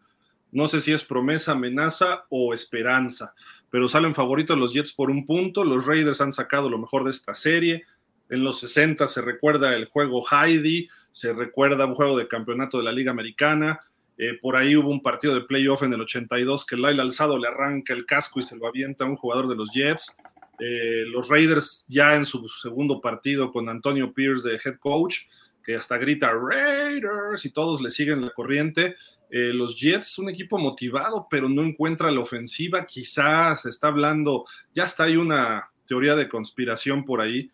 No 0.49 0.69
sé 0.69 0.79
si 0.79 0.93
es 0.93 1.03
promesa, 1.03 1.51
amenaza 1.51 2.23
o 2.29 2.53
esperanza, 2.53 3.33
pero 3.71 3.87
salen 3.87 4.13
favoritos 4.13 4.57
los 4.57 4.73
Jets 4.73 4.93
por 4.93 5.09
un 5.09 5.25
punto. 5.25 5.63
Los 5.63 5.87
Raiders 5.87 6.21
han 6.21 6.33
sacado 6.33 6.69
lo 6.69 6.77
mejor 6.77 7.05
de 7.05 7.11
esta 7.11 7.33
serie. 7.33 7.85
En 8.29 8.43
los 8.43 8.59
60 8.59 9.07
se 9.07 9.21
recuerda 9.21 9.75
el 9.75 9.85
juego 9.85 10.23
Heidi, 10.29 10.87
se 11.11 11.33
recuerda 11.33 11.85
un 11.85 11.95
juego 11.95 12.17
de 12.17 12.27
campeonato 12.27 12.77
de 12.77 12.83
la 12.83 12.91
Liga 12.91 13.11
Americana. 13.11 13.79
Eh, 14.17 14.37
por 14.41 14.55
ahí 14.55 14.75
hubo 14.75 14.89
un 14.89 15.01
partido 15.01 15.33
de 15.33 15.41
playoff 15.41 15.83
en 15.83 15.93
el 15.93 16.01
82 16.01 16.65
que 16.65 16.75
Lyle 16.75 17.01
Alzado 17.01 17.37
le 17.37 17.47
arranca 17.47 17.93
el 17.93 18.05
casco 18.05 18.39
y 18.39 18.43
se 18.43 18.55
lo 18.55 18.67
avienta 18.67 19.05
a 19.05 19.07
un 19.07 19.15
jugador 19.15 19.47
de 19.47 19.55
los 19.55 19.71
Jets. 19.71 20.15
Eh, 20.59 21.05
los 21.07 21.29
Raiders 21.29 21.85
ya 21.87 22.15
en 22.15 22.25
su 22.25 22.47
segundo 22.47 23.01
partido 23.01 23.51
con 23.51 23.67
Antonio 23.67 24.13
Pierce 24.13 24.47
de 24.47 24.59
head 24.63 24.77
coach, 24.79 25.21
que 25.63 25.75
hasta 25.75 25.97
grita 25.97 26.31
Raiders 26.31 27.45
y 27.45 27.51
todos 27.51 27.81
le 27.81 27.89
siguen 27.89 28.21
la 28.21 28.31
corriente. 28.31 28.95
Eh, 29.31 29.53
los 29.53 29.79
Jets, 29.79 30.19
un 30.19 30.29
equipo 30.29 30.59
motivado, 30.59 31.27
pero 31.29 31.47
no 31.49 31.63
encuentra 31.63 32.11
la 32.11 32.19
ofensiva. 32.19 32.85
Quizás 32.85 33.65
está 33.65 33.87
hablando, 33.87 34.45
ya 34.75 34.83
está 34.83 35.03
hay 35.05 35.15
una 35.17 35.71
teoría 35.87 36.15
de 36.15 36.29
conspiración 36.29 37.05
por 37.05 37.21
ahí, 37.21 37.49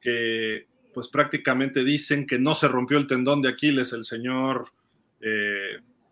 que 0.00 0.66
pues 0.94 1.08
prácticamente 1.08 1.84
dicen 1.84 2.26
que 2.26 2.38
no 2.38 2.54
se 2.54 2.68
rompió 2.68 2.98
el 2.98 3.06
tendón 3.06 3.40
de 3.40 3.48
Aquiles 3.48 3.92
el 3.94 4.04
señor 4.04 4.72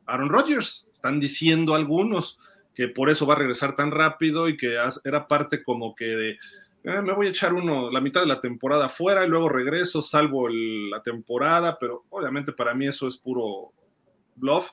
Aaron 0.06 0.30
Rodgers. 0.30 0.88
Están 0.92 1.20
diciendo 1.20 1.74
algunos 1.74 2.38
que 2.74 2.88
por 2.88 3.10
eso 3.10 3.26
va 3.26 3.34
a 3.34 3.38
regresar 3.38 3.74
tan 3.74 3.90
rápido 3.90 4.48
y 4.48 4.56
que 4.56 4.76
era 5.04 5.28
parte 5.28 5.62
como 5.62 5.94
que 5.94 6.04
de, 6.04 6.38
eh, 6.84 7.02
me 7.02 7.12
voy 7.12 7.26
a 7.26 7.30
echar 7.30 7.52
uno, 7.52 7.90
la 7.90 8.00
mitad 8.00 8.22
de 8.22 8.26
la 8.26 8.40
temporada 8.40 8.88
fuera 8.88 9.24
y 9.24 9.28
luego 9.28 9.48
regreso, 9.48 10.00
salvo 10.00 10.48
la 10.48 11.02
temporada, 11.02 11.78
pero 11.78 12.04
obviamente 12.08 12.52
para 12.52 12.74
mí 12.74 12.86
eso 12.86 13.06
es 13.06 13.18
puro 13.18 13.72
bluff, 14.36 14.70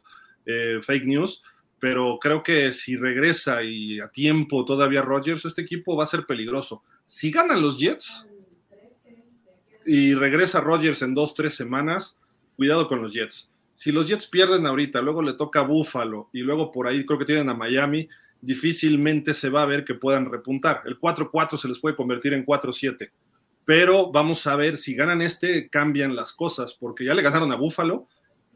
eh, 0.48 0.80
fake 0.82 1.06
news, 1.06 1.44
pero 1.80 2.18
creo 2.20 2.42
que 2.42 2.74
si 2.74 2.96
regresa 2.96 3.62
y 3.62 4.00
a 4.00 4.08
tiempo 4.08 4.66
todavía 4.66 5.04
Rodgers, 5.04 5.46
este 5.46 5.62
equipo 5.62 5.96
va 5.96 6.06
a 6.06 6.08
ser 6.08 6.26
peligroso. 6.26 6.84
Si 7.06 7.30
ganan 7.30 7.62
los 7.62 7.78
Jets 7.78 8.26
y 9.86 10.16
regresa 10.16 10.62
Rodgers 10.62 11.04
en 11.04 11.14
dos, 11.14 11.36
tres 11.36 11.54
semanas, 11.54 12.18
cuidado 12.56 12.88
con 12.88 13.04
los 13.04 13.14
Jets 13.14 13.52
si 13.78 13.92
los 13.92 14.08
Jets 14.08 14.26
pierden 14.26 14.66
ahorita, 14.66 15.04
luego 15.04 15.22
le 15.22 15.34
toca 15.34 15.60
a 15.60 15.64
Buffalo 15.64 16.30
y 16.34 16.40
luego 16.40 16.72
por 16.72 16.88
ahí 16.88 17.06
creo 17.06 17.20
que 17.20 17.26
tienen 17.26 17.48
a 17.48 17.54
Miami, 17.54 18.10
difícilmente 18.42 19.36
se 19.36 19.50
va 19.50 19.62
a 19.62 19.68
ver 19.68 19.86
que 19.86 19.94
puedan 19.94 20.32
repuntar. 20.32 20.82
El 20.86 21.00
4-4 21.00 21.58
se 21.58 21.68
les 21.68 21.78
puede 21.78 21.96
convertir 21.96 22.34
en 22.34 22.44
4-7. 22.44 23.12
Pero 23.66 24.12
vamos 24.12 24.48
a 24.48 24.56
ver 24.56 24.78
si 24.78 24.96
ganan 24.96 25.22
este, 25.22 25.70
cambian 25.70 26.16
las 26.16 26.34
cosas, 26.34 26.74
porque 26.74 27.06
ya 27.06 27.14
le 27.14 27.22
ganaron 27.22 27.52
a 27.52 27.56
Buffalo 27.56 28.08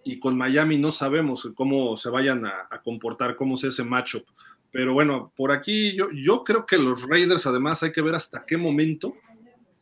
y 0.04 0.20
con 0.20 0.38
Miami 0.38 0.78
no 0.78 0.92
sabemos 0.92 1.50
cómo 1.56 1.98
se 1.98 2.10
vayan 2.10 2.46
a, 2.46 2.82
comportar, 2.84 3.36
cómo 3.36 3.56
es 3.56 3.64
ese 3.66 3.84
matchup. 3.84 4.26
Pero 4.72 4.94
bueno, 4.94 5.32
por 5.36 5.52
aquí 5.52 5.96
yo, 5.96 6.10
yo 6.12 6.44
creo 6.44 6.66
que 6.66 6.78
los 6.78 7.08
Raiders 7.08 7.46
además 7.46 7.84
hay 7.84 7.92
que 7.92 8.02
ver 8.02 8.16
hasta 8.16 8.46
qué 8.46 8.58
momento 8.58 9.16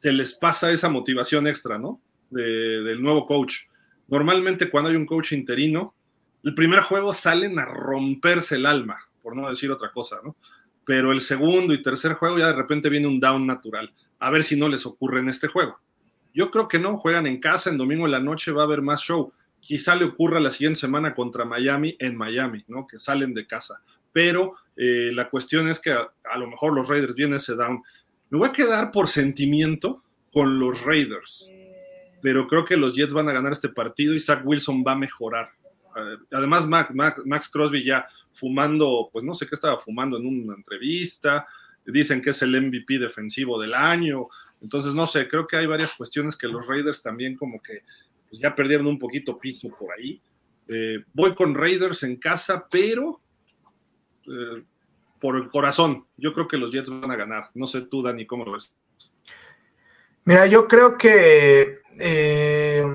se 0.01 0.11
les 0.11 0.33
pasa 0.33 0.71
esa 0.71 0.89
motivación 0.89 1.47
extra, 1.47 1.77
¿no? 1.77 2.01
del 2.31 3.01
nuevo 3.01 3.25
coach 3.25 3.63
Normalmente 4.09 4.69
cuando 4.69 4.89
hay 4.89 4.95
un 4.95 5.05
coach 5.05 5.33
interino, 5.33 5.93
el 6.43 6.55
primer 6.55 6.81
juego 6.81 7.13
salen 7.13 7.59
a 7.59 7.65
romperse 7.65 8.55
el 8.55 8.65
alma, 8.65 8.97
por 9.21 9.35
no 9.35 9.49
decir 9.49 9.69
otra 9.71 9.91
cosa, 9.91 10.17
¿no? 10.23 10.35
Pero 10.83 11.11
el 11.11 11.21
segundo 11.21 11.73
y 11.73 11.83
tercer 11.83 12.13
juego 12.13 12.39
ya 12.39 12.47
de 12.47 12.55
repente 12.55 12.89
viene 12.89 13.05
un 13.05 13.19
down 13.19 13.45
natural. 13.45 13.93
A 14.17 14.31
ver 14.31 14.41
si 14.41 14.55
no 14.55 14.67
les 14.67 14.85
ocurre 14.87 15.19
en 15.19 15.29
este 15.29 15.47
juego. 15.47 15.79
Yo 16.33 16.49
creo 16.49 16.67
que 16.67 16.79
no, 16.79 16.97
juegan 16.97 17.27
en 17.27 17.39
casa, 17.39 17.69
en 17.69 17.77
domingo 17.77 18.05
en 18.05 18.11
la 18.11 18.19
noche 18.19 18.51
va 18.51 18.63
a 18.63 18.65
haber 18.65 18.81
más 18.81 19.01
show. 19.01 19.31
Quizá 19.61 19.95
le 19.95 20.05
ocurra 20.05 20.39
la 20.39 20.51
siguiente 20.51 20.79
semana 20.79 21.13
contra 21.13 21.45
Miami 21.45 21.95
en 21.99 22.17
Miami, 22.17 22.63
¿no? 22.67 22.87
Que 22.87 22.97
salen 22.97 23.33
de 23.33 23.45
casa. 23.45 23.81
Pero 24.11 24.55
eh, 24.75 25.11
la 25.13 25.29
cuestión 25.29 25.69
es 25.69 25.79
que 25.79 25.91
a, 25.91 26.37
lo 26.37 26.47
mejor 26.47 26.73
los 26.73 26.87
Raiders 26.87 27.15
vienen 27.15 27.37
ese 27.37 27.55
down. 27.55 27.81
Me 28.29 28.39
voy 28.39 28.49
a 28.49 28.53
quedar 28.53 28.91
por 28.91 29.07
sentimiento 29.07 30.03
con 30.31 30.59
los 30.59 30.83
Raiders 30.83 31.49
pero 32.21 32.47
creo 32.47 32.65
que 32.65 32.77
los 32.77 32.95
Jets 32.95 33.13
van 33.13 33.29
a 33.29 33.33
ganar 33.33 33.51
este 33.51 33.69
partido 33.69 34.13
y 34.13 34.19
Zach 34.19 34.41
Wilson 34.43 34.83
va 34.85 34.93
a 34.93 34.97
mejorar. 34.97 35.51
Eh, 35.95 36.17
además, 36.31 36.67
Max, 36.67 37.49
Crosby 37.49 37.83
ya 37.83 38.07
fumando, 38.33 39.09
pues 39.11 39.23
no 39.23 39.33
sé 39.33 39.47
qué 39.47 39.55
estaba 39.55 39.79
fumando 39.79 40.17
en 40.17 40.25
una 40.25 40.55
entrevista, 40.55 41.47
dicen 41.85 42.21
que 42.21 42.29
es 42.29 42.41
el 42.41 42.59
MVP 42.61 42.99
defensivo 42.99 43.59
del 43.59 43.73
año, 43.73 44.27
entonces 44.61 44.93
no 44.93 45.07
sé, 45.07 45.27
creo 45.27 45.47
que 45.47 45.57
hay 45.57 45.65
varias 45.65 45.93
cuestiones 45.93 46.37
que 46.37 46.47
los 46.47 46.65
Raiders 46.67 47.01
también 47.01 47.35
como 47.35 47.61
que 47.61 47.83
pues, 48.29 48.41
ya 48.41 48.55
perdieron 48.55 48.87
un 48.87 48.99
poquito 48.99 49.37
piso 49.37 49.69
por 49.69 49.93
ahí. 49.93 50.21
Eh, 50.67 51.03
voy 51.13 51.33
con 51.33 51.55
Raiders 51.55 52.03
en 52.03 52.17
casa, 52.17 52.67
pero 52.69 53.21
eh, 54.27 54.63
por 55.19 55.35
el 55.35 55.49
corazón, 55.49 56.05
yo 56.15 56.33
creo 56.33 56.47
que 56.47 56.57
los 56.57 56.71
Jets 56.71 56.89
van 56.89 57.11
a 57.11 57.15
ganar. 57.15 57.49
No 57.55 57.67
sé 57.67 57.81
tú, 57.81 58.03
Dani, 58.03 58.25
¿cómo 58.25 58.45
lo 58.45 58.53
ves? 58.53 58.73
Mira, 60.25 60.45
yo 60.45 60.67
creo 60.67 60.97
que 60.97 61.79
eh, 61.99 62.85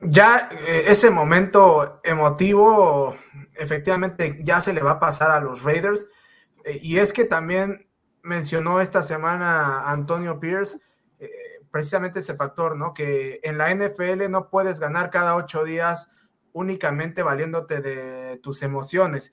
ya 0.00 0.50
ese 0.86 1.10
momento 1.10 2.00
emotivo 2.02 3.16
efectivamente 3.54 4.40
ya 4.42 4.60
se 4.60 4.72
le 4.72 4.82
va 4.82 4.92
a 4.92 5.00
pasar 5.00 5.30
a 5.30 5.40
los 5.40 5.62
Raiders. 5.62 6.08
Y 6.80 6.98
es 6.98 7.12
que 7.12 7.24
también 7.24 7.86
mencionó 8.22 8.80
esta 8.80 9.02
semana 9.02 9.90
Antonio 9.90 10.40
Pierce 10.40 10.78
precisamente 11.72 12.20
ese 12.20 12.36
factor, 12.36 12.76
¿no? 12.76 12.94
Que 12.94 13.40
en 13.42 13.58
la 13.58 13.74
NFL 13.74 14.30
no 14.30 14.48
puedes 14.50 14.78
ganar 14.78 15.10
cada 15.10 15.34
ocho 15.34 15.64
días 15.64 16.08
únicamente 16.52 17.24
valiéndote 17.24 17.80
de 17.80 18.36
tus 18.36 18.62
emociones. 18.62 19.32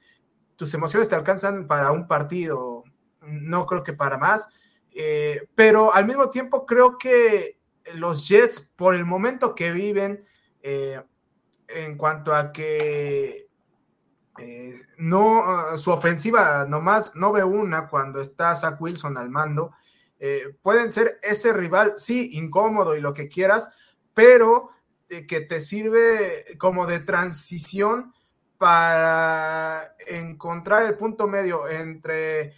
Tus 0.55 0.73
emociones 0.73 1.09
te 1.09 1.15
alcanzan 1.15 1.67
para 1.67 1.91
un 1.91 2.07
partido, 2.07 2.83
no 3.21 3.67
creo 3.67 3.83
que 3.83 3.93
para 3.93 4.17
más. 4.17 4.49
pero 5.53 5.93
al 5.93 6.05
mismo 6.05 6.31
tiempo 6.31 6.65
creo 6.65 6.97
que 6.97 7.59
los 7.93 8.27
Jets, 8.27 8.61
por 8.75 8.95
el 8.95 9.05
momento 9.05 9.53
que 9.53 9.71
viven, 9.71 10.25
eh, 10.61 11.01
en 11.67 11.97
cuanto 11.97 12.33
a 12.33 12.51
que 12.51 13.47
eh, 14.37 14.75
no, 14.97 15.77
su 15.77 15.91
ofensiva 15.91 16.65
nomás 16.67 17.15
no 17.15 17.31
ve 17.31 17.43
una 17.43 17.87
cuando 17.87 18.21
está 18.21 18.55
Zach 18.55 18.79
Wilson 18.81 19.17
al 19.17 19.29
mando, 19.29 19.71
eh, 20.19 20.55
pueden 20.61 20.91
ser 20.91 21.19
ese 21.23 21.53
rival, 21.53 21.93
sí, 21.97 22.29
incómodo 22.33 22.95
y 22.95 23.01
lo 23.01 23.13
que 23.13 23.29
quieras, 23.29 23.69
pero 24.13 24.69
que 25.27 25.41
te 25.41 25.59
sirve 25.59 26.45
como 26.59 26.85
de 26.85 26.99
transición 26.99 28.13
para 28.59 29.95
encontrar 30.05 30.85
el 30.85 30.97
punto 30.97 31.27
medio 31.27 31.67
entre 31.67 32.53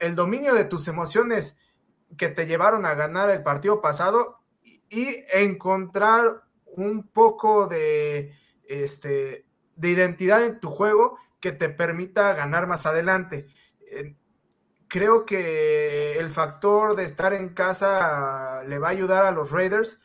el 0.00 0.14
dominio 0.14 0.54
de 0.54 0.64
tus 0.64 0.88
emociones 0.88 1.56
que 2.16 2.28
te 2.28 2.46
llevaron 2.46 2.86
a 2.86 2.94
ganar 2.94 3.30
el 3.30 3.42
partido 3.42 3.80
pasado 3.80 4.40
y 4.88 5.08
encontrar 5.32 6.42
un 6.66 7.06
poco 7.06 7.66
de, 7.66 8.34
este, 8.64 9.46
de 9.76 9.88
identidad 9.88 10.44
en 10.44 10.58
tu 10.60 10.70
juego 10.70 11.18
que 11.38 11.52
te 11.52 11.68
permita 11.68 12.32
ganar 12.34 12.66
más 12.66 12.86
adelante. 12.86 13.46
Eh, 13.90 14.16
creo 14.90 15.24
que 15.24 16.18
el 16.18 16.30
factor 16.30 16.96
de 16.96 17.04
estar 17.04 17.32
en 17.32 17.50
casa 17.50 18.64
le 18.64 18.78
va 18.78 18.88
a 18.88 18.90
ayudar 18.90 19.24
a 19.24 19.30
los 19.30 19.52
Raiders. 19.52 20.00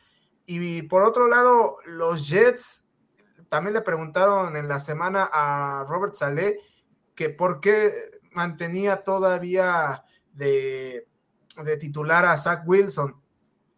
Y 0.46 0.82
por 0.82 1.02
otro 1.02 1.26
lado, 1.26 1.76
los 1.84 2.28
Jets 2.28 2.86
también 3.48 3.74
le 3.74 3.82
preguntaron 3.82 4.56
en 4.56 4.68
la 4.68 4.78
semana 4.78 5.28
a 5.30 5.84
Robert 5.88 6.14
Saleh 6.14 6.60
que 7.16 7.30
por 7.30 7.60
qué 7.60 8.20
mantenía 8.30 9.02
todavía 9.02 10.04
de 10.32 11.06
titular 11.80 12.24
a 12.24 12.36
Zach 12.36 12.62
Wilson 12.64 13.20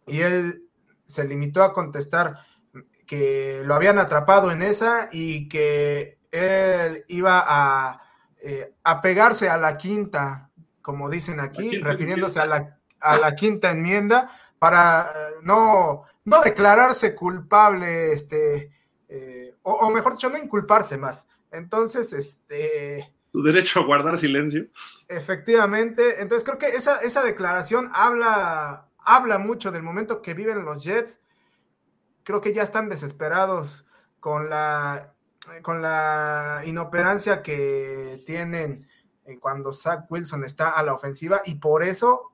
y 0.06 0.20
él 0.20 0.64
se 1.06 1.24
limitó 1.24 1.62
a 1.62 1.72
contestar 1.72 2.38
que 3.06 3.62
lo 3.64 3.74
habían 3.74 3.98
atrapado 3.98 4.50
en 4.50 4.62
esa 4.62 5.08
y 5.10 5.48
que 5.48 6.18
él 6.30 7.04
iba 7.08 7.42
a, 7.46 8.02
eh, 8.42 8.74
a 8.84 9.00
pegarse 9.00 9.48
a 9.48 9.56
la 9.56 9.78
quinta, 9.78 10.47
como 10.88 11.10
dicen 11.10 11.38
aquí, 11.38 11.76
refiriéndose 11.80 12.40
a 12.40 12.46
la, 12.46 12.78
a 12.98 13.18
la 13.18 13.36
quinta 13.36 13.72
enmienda 13.72 14.30
para 14.58 15.12
eh, 15.14 15.34
no, 15.42 16.04
no 16.24 16.40
declararse 16.40 17.14
culpable, 17.14 18.14
este, 18.14 18.70
eh, 19.06 19.54
o, 19.60 19.72
o, 19.74 19.90
mejor 19.90 20.12
dicho, 20.14 20.30
no 20.30 20.38
inculparse 20.38 20.96
más. 20.96 21.26
Entonces, 21.52 22.14
este, 22.14 23.12
su 23.32 23.42
derecho 23.42 23.80
a 23.80 23.84
guardar 23.84 24.16
silencio. 24.16 24.68
Efectivamente, 25.08 26.22
entonces 26.22 26.42
creo 26.42 26.56
que 26.56 26.74
esa, 26.74 27.02
esa 27.02 27.22
declaración 27.22 27.90
habla, 27.92 28.88
habla 28.96 29.36
mucho 29.36 29.70
del 29.70 29.82
momento 29.82 30.22
que 30.22 30.32
viven 30.32 30.64
los 30.64 30.84
Jets. 30.84 31.20
Creo 32.24 32.40
que 32.40 32.54
ya 32.54 32.62
están 32.62 32.88
desesperados 32.88 33.86
con 34.20 34.48
la, 34.48 35.12
con 35.60 35.82
la 35.82 36.62
inoperancia 36.64 37.42
que 37.42 38.22
tienen 38.24 38.87
cuando 39.36 39.72
Zach 39.72 40.06
Wilson 40.10 40.44
está 40.44 40.70
a 40.70 40.82
la 40.82 40.94
ofensiva 40.94 41.42
y 41.44 41.56
por 41.56 41.82
eso, 41.82 42.32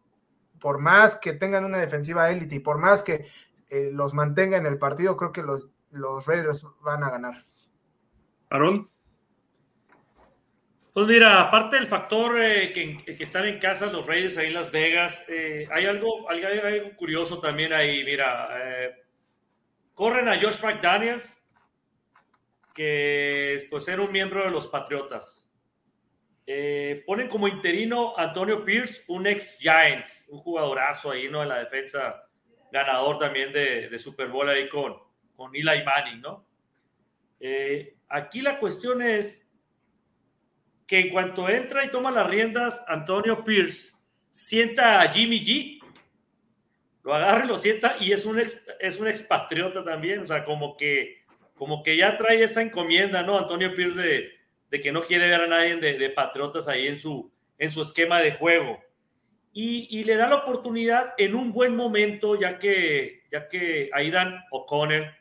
por 0.61 0.79
más 0.79 1.17
que 1.17 1.33
tengan 1.33 1.65
una 1.65 1.79
defensiva 1.79 2.31
élite 2.31 2.57
y 2.57 2.61
por 2.61 2.79
más 2.79 3.03
que 3.03 3.27
eh, 3.69 3.91
los 3.93 4.15
mantenga 4.15 4.57
en 4.57 4.67
el 4.67 4.79
partido, 4.79 5.17
creo 5.17 5.33
que 5.33 5.43
los, 5.43 5.71
los 5.91 6.27
Raiders 6.27 6.65
van 6.83 7.03
a 7.03 7.11
ganar. 7.11 7.45
Aaron. 8.51 8.89
Pues 10.93 11.09
mira, 11.09 11.41
aparte 11.41 11.77
del 11.77 11.87
factor 11.87 12.41
eh, 12.41 12.73
que, 12.73 13.05
están 13.21 13.47
en 13.47 13.59
casa 13.59 13.87
los 13.87 14.07
Raiders 14.07 14.37
ahí 14.37 14.47
en 14.47 14.55
Las 14.55 14.71
Vegas, 14.71 15.25
eh, 15.29 15.67
hay, 15.73 15.87
algo, 15.87 16.31
hay, 16.31 16.45
algo 16.45 16.95
curioso 16.95 17.41
también 17.41 17.73
ahí. 17.73 18.05
Mira, 18.05 18.49
corren 19.95 20.29
a 20.29 20.41
Josh 20.41 20.63
McDaniels, 20.63 21.43
que 22.73 23.67
pues 23.71 23.89
era 23.89 24.03
un 24.03 24.13
miembro 24.13 24.45
de 24.45 24.51
los 24.51 24.69
Patriotas. 24.69 25.44
Ponen 27.07 27.29
como 27.29 27.49
interino 27.49 28.17
Antonio 28.17 28.65
Pierce, 28.65 29.03
un 29.09 29.27
ex 29.27 29.59
Giants, 29.59 30.29
un 30.31 30.39
jugadorazo 30.39 31.11
ahí, 31.11 31.29
¿no? 31.29 31.43
En 31.43 31.49
la 31.49 31.59
defensa 31.59 32.25
ganador 32.75 33.19
también 33.19 33.53
de, 33.53 33.97
Super 33.99 34.29
Bowl 34.29 34.49
ahí 34.49 34.69
con, 34.69 34.97
con 35.37 35.55
Eli 35.55 35.85
Manning, 35.85 36.21
¿no? 36.21 36.45
Eh, 37.39 37.95
aquí 38.09 38.41
la 38.41 38.59
cuestión 38.59 39.01
es 39.01 39.49
que 40.87 40.99
en 40.99 41.11
cuanto 41.11 41.49
entra 41.49 41.85
y 41.85 41.91
toma 41.91 42.11
las 42.11 42.27
riendas, 42.27 42.85
Antonio 42.89 43.45
Pierce 43.45 43.95
sienta 44.31 45.01
a 45.01 45.13
Jimmy 45.13 45.41
G, 45.41 45.81
lo 47.05 47.15
agarra 47.15 47.45
y 47.45 47.49
lo 47.49 47.57
sienta 47.57 47.97
y 48.01 48.13
es 48.13 48.25
un, 48.27 48.41
es 48.41 48.99
un 48.99 49.07
expatriota 49.07 49.85
también, 49.85 50.21
o 50.21 50.27
sea, 50.27 50.45
como 50.45 50.77
que, 50.77 51.23
como 51.55 51.83
que 51.85 51.97
ya 51.97 52.17
trae 52.17 52.43
esa 52.43 52.61
encomienda, 52.61 53.23
¿no? 53.23 53.39
Antonio 53.39 53.73
Pierce 53.73 54.03
de, 54.03 54.33
de 54.75 54.81
que 54.81 54.91
no 54.91 55.03
quiere 55.03 55.29
ver 55.29 55.43
a 55.43 55.47
nadie 55.47 55.77
de, 55.77 55.99
de, 55.99 56.11
patriotas 56.11 56.67
ahí 56.67 56.89
en 56.89 56.99
su, 56.99 57.31
en 57.59 57.71
su 57.71 57.81
esquema 57.81 58.21
de 58.21 58.33
juego 58.33 58.81
y, 59.57 60.03
le 60.03 60.17
da 60.17 60.29
la 60.29 60.35
oportunidad 60.39 61.15
en 61.17 61.37
un 61.37 61.53
buen 61.53 61.77
momento, 61.77 62.35
ya 62.35 62.59
que, 62.59 63.23
ya 63.31 63.49
que 63.49 63.89
Aidan 63.93 64.45
O'Connor 64.51 65.13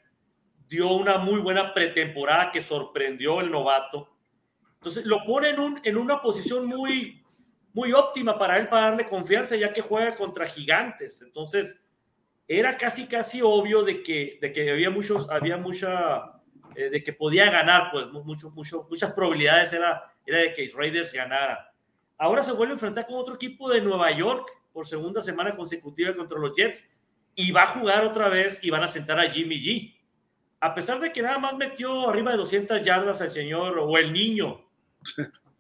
dio 0.68 0.92
una 0.92 1.20
muy 1.20 1.40
buena 1.40 1.72
pretemporada 1.72 2.50
que 2.50 2.60
sorprendió 2.60 3.42
el 3.42 3.52
novato. 3.52 4.10
Entonces 4.80 5.06
lo 5.06 5.24
pone 5.24 5.50
en, 5.50 5.60
un, 5.60 5.82
en 5.84 5.98
una 5.98 6.20
posición 6.20 6.66
muy, 6.66 7.24
muy 7.74 7.94
óptima 7.94 8.40
para 8.40 8.58
él, 8.58 8.70
para 8.70 8.90
darle 8.90 9.06
confianza, 9.06 9.56
ya 9.56 9.72
que 9.72 9.82
juega 9.82 10.16
contra 10.16 10.48
gigantes. 10.48 11.22
Entonces 11.22 11.88
era 12.48 12.76
casi, 12.76 13.06
casi 13.06 13.40
obvio 13.44 13.84
de 13.84 14.02
que, 14.02 14.40
de 14.42 14.52
que 14.52 14.72
había 14.72 14.90
muchos, 14.90 15.30
había 15.30 15.58
mucha, 15.58 16.33
eh, 16.76 16.90
de 16.90 17.04
que 17.04 17.14
podía 17.14 17.50
ganar, 17.50 17.90
pues 17.92 18.08
mucho, 18.12 18.50
mucho, 18.52 18.88
muchas 18.90 19.14
probabilidades 19.14 19.74
era, 19.74 20.14
era 20.26 20.40
de 20.40 20.54
que 20.54 20.72
Raiders 20.76 21.14
ganara. 21.14 21.74
Ahora 22.18 22.44
se 22.44 22.52
vuelve 22.52 22.74
a 22.74 22.76
enfrentar 22.76 23.06
con 23.06 23.18
otro 23.18 23.36
equipo 23.36 23.70
de 23.70 23.82
Nueva 23.82 24.12
York 24.12 24.48
por 24.72 24.86
segunda 24.86 25.22
semana 25.22 25.52
consecutiva 25.52 26.14
contra 26.14 26.40
los 26.40 26.54
Jets 26.56 26.90
y 27.36 27.52
va 27.52 27.64
a 27.64 27.68
jugar 27.68 28.04
otra 28.04 28.30
vez 28.30 28.64
y 28.64 28.70
van 28.70 28.84
a 28.84 28.88
sentar 28.88 29.20
a 29.20 29.30
Jimmy 29.30 29.60
G. 29.60 29.96
A 30.60 30.74
pesar 30.74 31.00
de 31.00 31.12
que 31.12 31.22
nada 31.22 31.40
más 31.40 31.58
metió 31.58 32.10
arriba 32.10 32.32
de 32.32 32.38
200 32.38 32.84
yardas 32.84 33.22
al 33.22 33.30
señor 33.30 33.78
o 33.80 33.98
el 33.98 34.14
niño 34.14 34.62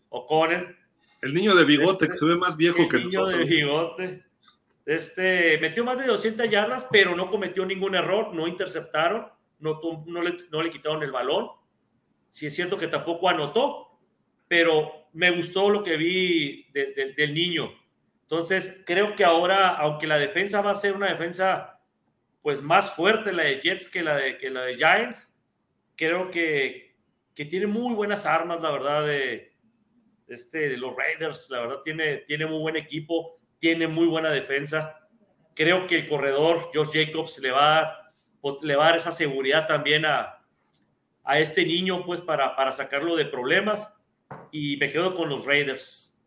o 0.10 0.26
Conan. 0.26 0.78
El 1.22 1.34
niño 1.34 1.56
de 1.56 1.66
bigote 1.66 2.06
este, 2.06 2.10
que 2.10 2.18
se 2.18 2.26
ve 2.26 2.36
más 2.36 2.56
viejo 2.56 2.88
que 2.88 2.98
el 2.98 3.08
niño 3.08 3.26
de 3.28 3.44
bigote. 3.44 4.24
Este, 4.86 5.58
metió 5.60 5.84
más 5.86 5.98
de 5.98 6.08
200 6.08 6.50
yardas, 6.50 6.88
pero 6.92 7.16
no 7.16 7.30
cometió 7.30 7.66
ningún 7.66 7.96
error, 7.96 8.34
no 8.34 8.48
interceptaron, 8.48 9.28
no, 9.64 10.22
le, 10.22 10.38
no 10.52 10.62
le 10.62 10.70
quitaron 10.70 11.02
el 11.04 11.12
balón. 11.12 11.50
Si 12.30 12.46
es 12.46 12.56
cierto 12.56 12.78
que 12.78 12.88
tampoco 12.88 13.30
anotó, 13.30 14.00
pero 14.48 15.08
me 15.14 15.32
gustó 15.32 15.70
lo 15.70 15.84
que 15.84 15.98
vi 15.98 16.68
del 16.74 17.34
niño. 17.34 17.72
Entonces, 18.24 18.84
creo 18.86 19.16
que 19.16 19.24
ahora, 19.24 19.70
aunque 19.70 20.08
la 20.08 20.18
defensa 20.18 20.62
va 20.62 20.72
a 20.72 20.76
ser 20.76 20.94
una 20.94 21.10
defensa 21.10 21.80
pues 22.42 22.62
más 22.62 22.94
fuerte 22.94 23.32
la 23.32 23.44
de 23.44 23.62
Jets 23.62 23.90
que 23.90 24.04
la 24.04 24.18
de, 24.18 24.38
que 24.38 24.50
la 24.50 24.64
de 24.64 24.76
Giants, 24.76 25.42
creo 25.96 26.30
que, 26.30 26.96
que 27.34 27.46
tiene 27.46 27.68
muy 27.68 27.96
buenas 27.96 28.26
armas, 28.26 28.62
la 28.62 28.72
verdad, 28.72 29.06
de, 29.06 29.54
este, 30.28 30.70
de 30.70 30.78
los 30.78 30.96
Raiders, 30.96 31.50
la 31.50 31.62
verdad, 31.62 31.82
tiene, 31.84 32.18
tiene 32.18 32.46
muy 32.46 32.60
buen 32.60 32.76
equipo, 32.76 33.40
tiene 33.60 33.88
muy 33.88 34.08
buena 34.08 34.30
defensa. 34.30 35.08
Creo 35.56 35.88
que 35.88 35.96
el 35.96 36.10
corredor, 36.10 36.70
Josh 36.74 36.90
Jacobs, 36.92 37.40
le 37.40 37.52
va, 37.52 38.03
le 38.62 38.76
va 38.76 38.84
a 38.84 38.88
dar 38.88 38.96
esa 38.98 39.12
seguridad 39.12 39.68
también 39.68 40.06
a, 40.06 40.40
a 41.24 41.40
este 41.40 41.66
niño, 41.66 42.06
pues, 42.06 42.22
para, 42.22 42.56
para 42.56 42.72
sacarlo 42.72 43.16
de 43.16 43.26
problemas 43.26 43.96
y 44.52 44.78
me 44.78 44.92
quedo 44.92 45.14
con 45.16 45.30
los 45.30 45.46
Raiders. 45.46 46.18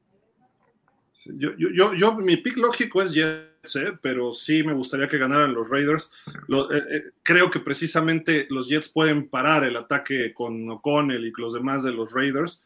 Yo, 1.24 1.50
yo, 1.56 1.94
yo, 1.94 2.14
mi 2.16 2.36
pick 2.36 2.56
lógico 2.56 3.02
es 3.02 3.12
Jets, 3.12 3.76
¿eh? 3.76 3.92
pero 4.00 4.32
sí 4.32 4.62
me 4.62 4.74
gustaría 4.74 5.08
que 5.08 5.18
ganaran 5.18 5.54
los 5.54 5.68
Raiders. 5.68 6.10
Eh, 6.26 6.82
eh, 6.90 7.02
creo 7.22 7.50
que 7.50 7.58
precisamente 7.58 8.46
los 8.48 8.68
Jets 8.68 8.88
pueden 8.88 9.28
parar 9.28 9.64
el 9.64 9.76
ataque 9.76 10.32
con 10.32 10.70
O'Connell 10.70 11.26
y 11.26 11.32
los 11.36 11.52
demás 11.52 11.82
de 11.82 11.92
los 11.92 12.12
Raiders. 12.12 12.64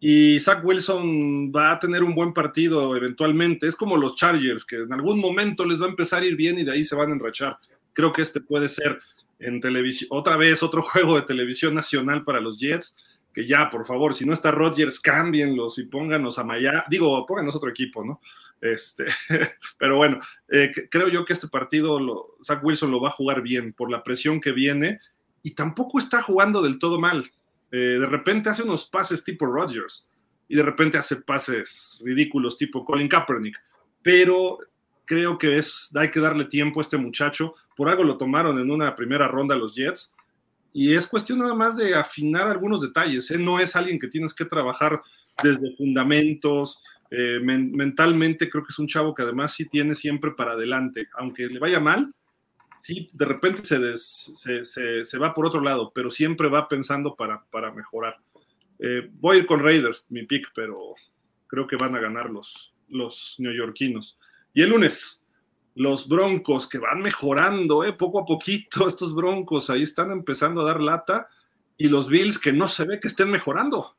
Y 0.00 0.40
Zach 0.40 0.64
Wilson 0.64 1.52
va 1.52 1.72
a 1.72 1.78
tener 1.78 2.02
un 2.02 2.14
buen 2.14 2.32
partido 2.32 2.96
eventualmente. 2.96 3.66
Es 3.66 3.76
como 3.76 3.96
los 3.96 4.16
Chargers, 4.16 4.64
que 4.64 4.76
en 4.76 4.92
algún 4.92 5.20
momento 5.20 5.64
les 5.64 5.80
va 5.80 5.86
a 5.86 5.90
empezar 5.90 6.22
a 6.22 6.26
ir 6.26 6.36
bien 6.36 6.58
y 6.58 6.64
de 6.64 6.72
ahí 6.72 6.82
se 6.82 6.96
van 6.96 7.10
a 7.10 7.12
enrachar. 7.12 7.58
Creo 7.92 8.12
que 8.12 8.22
este 8.22 8.40
puede 8.40 8.68
ser 8.68 9.00
en 9.38 9.60
televisión, 9.60 10.08
otra 10.12 10.36
vez 10.36 10.62
otro 10.62 10.82
juego 10.92 11.16
de 11.16 11.22
televisión 11.22 11.74
nacional 11.74 12.24
para 12.24 12.40
los 12.40 12.58
Jets 12.58 12.94
que 13.32 13.46
ya, 13.46 13.70
por 13.70 13.86
favor, 13.86 14.14
si 14.14 14.24
no 14.24 14.32
está 14.32 14.50
Rodgers, 14.50 15.00
cámbienlos 15.00 15.78
y 15.78 15.84
pónganos 15.84 16.38
a 16.38 16.44
Maya, 16.44 16.84
digo, 16.88 17.24
pónganos 17.26 17.54
otro 17.54 17.70
equipo, 17.70 18.04
¿no? 18.04 18.20
Este, 18.60 19.06
pero 19.78 19.96
bueno, 19.96 20.20
eh, 20.48 20.70
creo 20.90 21.08
yo 21.08 21.24
que 21.24 21.32
este 21.32 21.48
partido 21.48 22.36
Zach 22.44 22.62
Wilson 22.62 22.90
lo 22.90 23.00
va 23.00 23.08
a 23.08 23.12
jugar 23.12 23.40
bien 23.42 23.72
por 23.72 23.90
la 23.90 24.02
presión 24.02 24.40
que 24.40 24.52
viene 24.52 25.00
y 25.42 25.52
tampoco 25.52 25.98
está 25.98 26.22
jugando 26.22 26.60
del 26.60 26.78
todo 26.78 27.00
mal. 27.00 27.30
Eh, 27.70 27.98
de 27.98 28.06
repente 28.06 28.50
hace 28.50 28.64
unos 28.64 28.86
pases 28.86 29.24
tipo 29.24 29.46
Rodgers 29.46 30.08
y 30.48 30.56
de 30.56 30.62
repente 30.62 30.98
hace 30.98 31.16
pases 31.16 32.00
ridículos 32.04 32.56
tipo 32.56 32.84
Colin 32.84 33.08
Kaepernick, 33.08 33.56
pero 34.02 34.58
creo 35.04 35.38
que 35.38 35.56
es, 35.56 35.90
hay 35.94 36.10
que 36.10 36.20
darle 36.20 36.44
tiempo 36.44 36.80
a 36.80 36.82
este 36.82 36.98
muchacho. 36.98 37.54
Por 37.80 37.88
algo 37.88 38.04
lo 38.04 38.18
tomaron 38.18 38.58
en 38.58 38.70
una 38.70 38.94
primera 38.94 39.26
ronda 39.26 39.56
los 39.56 39.74
Jets 39.74 40.12
y 40.70 40.94
es 40.94 41.06
cuestión 41.06 41.38
nada 41.38 41.54
más 41.54 41.78
de 41.78 41.94
afinar 41.94 42.46
algunos 42.46 42.82
detalles. 42.82 43.30
¿eh? 43.30 43.38
No 43.38 43.58
es 43.58 43.74
alguien 43.74 43.98
que 43.98 44.08
tienes 44.08 44.34
que 44.34 44.44
trabajar 44.44 45.00
desde 45.42 45.74
fundamentos. 45.78 46.82
Eh, 47.10 47.40
mentalmente 47.42 48.50
creo 48.50 48.64
que 48.64 48.68
es 48.68 48.78
un 48.78 48.86
chavo 48.86 49.14
que 49.14 49.22
además 49.22 49.54
sí 49.54 49.64
tiene 49.64 49.94
siempre 49.94 50.32
para 50.32 50.52
adelante. 50.52 51.08
Aunque 51.14 51.46
le 51.46 51.58
vaya 51.58 51.80
mal, 51.80 52.12
sí, 52.82 53.08
de 53.14 53.24
repente 53.24 53.62
se, 53.64 54.64
se, 55.06 55.18
va 55.18 55.32
por 55.32 55.46
otro 55.46 55.62
lado, 55.62 55.90
pero 55.94 56.10
siempre 56.10 56.50
va 56.50 56.68
pensando 56.68 57.16
para, 57.16 57.46
para 57.50 57.72
mejorar. 57.72 58.18
Eh, 58.78 59.08
voy 59.10 59.38
a 59.38 59.40
ir 59.40 59.46
con 59.46 59.60
Raiders, 59.60 60.04
mi 60.10 60.26
pick, 60.26 60.52
pero 60.54 60.96
creo 61.46 61.66
que 61.66 61.76
van 61.76 61.96
a 61.96 62.00
ganar 62.00 62.28
los, 62.28 62.74
los 62.90 63.36
neoyorquinos. 63.38 64.18
Y 64.52 64.60
el 64.60 64.68
lunes, 64.68 65.19
los 65.74 66.08
Broncos 66.08 66.68
que 66.68 66.78
van 66.78 67.00
mejorando, 67.00 67.84
eh, 67.84 67.92
poco 67.92 68.20
a 68.20 68.24
poquito, 68.24 68.88
estos 68.88 69.14
Broncos 69.14 69.70
ahí 69.70 69.82
están 69.82 70.10
empezando 70.10 70.60
a 70.60 70.64
dar 70.64 70.80
lata 70.80 71.28
y 71.76 71.88
los 71.88 72.08
Bills 72.08 72.38
que 72.38 72.52
no 72.52 72.68
se 72.68 72.84
ve 72.84 73.00
que 73.00 73.08
estén 73.08 73.30
mejorando. 73.30 73.96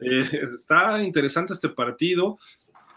Eh, 0.00 0.28
está 0.54 1.02
interesante 1.02 1.52
este 1.52 1.68
partido. 1.68 2.38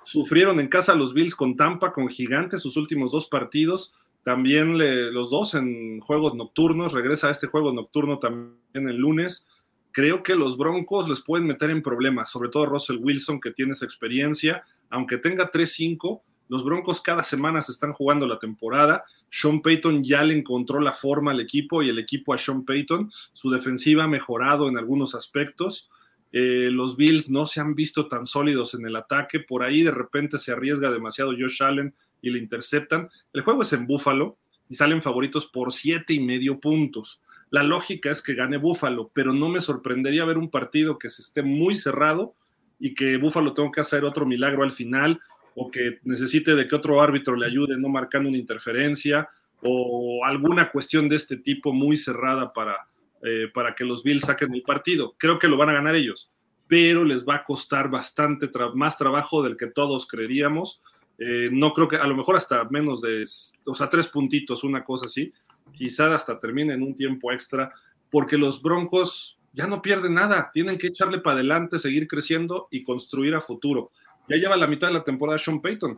Sufrieron 0.03 0.59
en 0.59 0.67
casa 0.67 0.95
los 0.95 1.13
Bills 1.13 1.35
con 1.35 1.55
Tampa, 1.55 1.93
con 1.93 2.09
Gigantes, 2.09 2.61
sus 2.61 2.77
últimos 2.77 3.11
dos 3.11 3.27
partidos. 3.27 3.93
También 4.23 4.77
los 5.13 5.31
dos 5.31 5.55
en 5.55 5.99
juegos 6.01 6.35
nocturnos. 6.35 6.93
Regresa 6.93 7.29
a 7.29 7.31
este 7.31 7.47
juego 7.47 7.71
nocturno 7.71 8.19
también 8.19 8.59
el 8.73 8.97
lunes. 8.97 9.47
Creo 9.91 10.21
que 10.21 10.35
los 10.35 10.57
Broncos 10.57 11.09
les 11.09 11.21
pueden 11.21 11.47
meter 11.47 11.71
en 11.71 11.81
problemas, 11.81 12.29
sobre 12.29 12.49
todo 12.49 12.67
Russell 12.67 12.99
Wilson, 13.01 13.39
que 13.39 13.51
tiene 13.51 13.73
esa 13.73 13.85
experiencia. 13.85 14.63
Aunque 14.89 15.17
tenga 15.17 15.49
3-5, 15.49 16.21
los 16.49 16.63
Broncos 16.63 16.99
cada 16.99 17.23
semana 17.23 17.61
se 17.61 17.71
están 17.71 17.93
jugando 17.93 18.25
la 18.25 18.39
temporada. 18.39 19.05
Sean 19.29 19.61
Payton 19.61 20.03
ya 20.03 20.23
le 20.23 20.35
encontró 20.35 20.79
la 20.81 20.93
forma 20.93 21.31
al 21.31 21.39
equipo 21.39 21.83
y 21.83 21.89
el 21.89 21.99
equipo 21.99 22.33
a 22.33 22.39
Sean 22.39 22.65
Payton. 22.65 23.11
Su 23.33 23.51
defensiva 23.51 24.05
ha 24.05 24.07
mejorado 24.07 24.67
en 24.67 24.75
algunos 24.75 25.13
aspectos. 25.13 25.89
Eh, 26.31 26.69
los 26.71 26.97
Bills 26.97 27.29
no 27.29 27.45
se 27.45 27.59
han 27.59 27.75
visto 27.75 28.07
tan 28.07 28.25
sólidos 28.25 28.73
en 28.73 28.87
el 28.87 28.95
ataque. 28.95 29.39
Por 29.39 29.61
ahí 29.63 29.83
de 29.83 29.91
repente 29.91 30.39
se 30.39 30.51
arriesga 30.51 30.89
demasiado 30.89 31.33
Josh 31.39 31.61
Allen 31.61 31.93
y 32.19 32.31
le 32.31 32.39
interceptan. 32.39 33.09
El 33.31 33.41
juego 33.41 33.61
es 33.61 33.71
en 33.73 33.85
Búfalo 33.85 34.37
y 34.67 34.73
salen 34.73 35.03
favoritos 35.03 35.45
por 35.45 35.71
siete 35.71 36.13
y 36.13 36.19
medio 36.19 36.59
puntos. 36.59 37.21
La 37.51 37.61
lógica 37.61 38.09
es 38.09 38.23
que 38.23 38.33
gane 38.33 38.57
Búfalo, 38.57 39.11
pero 39.13 39.33
no 39.33 39.49
me 39.49 39.61
sorprendería 39.61 40.25
ver 40.25 40.39
un 40.39 40.49
partido 40.49 40.97
que 40.97 41.11
se 41.11 41.21
esté 41.21 41.43
muy 41.43 41.75
cerrado 41.75 42.33
y 42.79 42.95
que 42.95 43.17
Buffalo 43.17 43.53
tenga 43.53 43.71
que 43.71 43.81
hacer 43.81 44.03
otro 44.03 44.25
milagro 44.25 44.63
al 44.63 44.71
final 44.71 45.19
o 45.55 45.69
que 45.69 45.99
necesite 46.03 46.55
de 46.55 46.67
que 46.67 46.75
otro 46.75 47.01
árbitro 47.01 47.35
le 47.35 47.45
ayude 47.45 47.77
no 47.77 47.89
marcando 47.89 48.29
una 48.29 48.37
interferencia 48.37 49.29
o 49.61 50.23
alguna 50.23 50.69
cuestión 50.69 51.09
de 51.09 51.15
este 51.15 51.37
tipo 51.37 51.73
muy 51.73 51.97
cerrada 51.97 52.53
para, 52.53 52.87
eh, 53.23 53.49
para 53.53 53.75
que 53.75 53.83
los 53.83 54.03
Bills 54.03 54.25
saquen 54.25 54.53
el 54.53 54.61
partido. 54.61 55.15
Creo 55.17 55.37
que 55.37 55.47
lo 55.47 55.57
van 55.57 55.69
a 55.69 55.73
ganar 55.73 55.95
ellos, 55.95 56.31
pero 56.67 57.03
les 57.03 57.27
va 57.27 57.35
a 57.35 57.43
costar 57.43 57.89
bastante 57.89 58.49
más 58.75 58.97
trabajo 58.97 59.43
del 59.43 59.57
que 59.57 59.67
todos 59.67 60.07
creeríamos. 60.07 60.81
Eh, 61.17 61.49
no 61.51 61.73
creo 61.73 61.87
que, 61.87 61.97
a 61.97 62.07
lo 62.07 62.15
mejor 62.15 62.37
hasta 62.37 62.63
menos 62.65 63.01
de, 63.01 63.25
o 63.65 63.75
sea, 63.75 63.89
tres 63.89 64.07
puntitos, 64.07 64.63
una 64.63 64.85
cosa 64.85 65.07
así, 65.07 65.33
quizá 65.73 66.13
hasta 66.13 66.39
termine 66.39 66.73
en 66.73 66.83
un 66.83 66.95
tiempo 66.95 67.31
extra, 67.31 67.73
porque 68.09 68.37
los 68.37 68.61
Broncos 68.61 69.37
ya 69.51 69.67
no 69.67 69.81
pierden 69.81 70.13
nada, 70.13 70.51
tienen 70.53 70.77
que 70.77 70.87
echarle 70.87 71.19
para 71.19 71.35
adelante, 71.35 71.79
seguir 71.79 72.07
creciendo 72.07 72.67
y 72.71 72.83
construir 72.83 73.35
a 73.35 73.41
futuro. 73.41 73.91
Ya 74.29 74.37
lleva 74.37 74.55
la 74.55 74.67
mitad 74.67 74.87
de 74.87 74.93
la 74.93 75.03
temporada 75.03 75.37
Sean 75.37 75.61
Payton, 75.61 75.97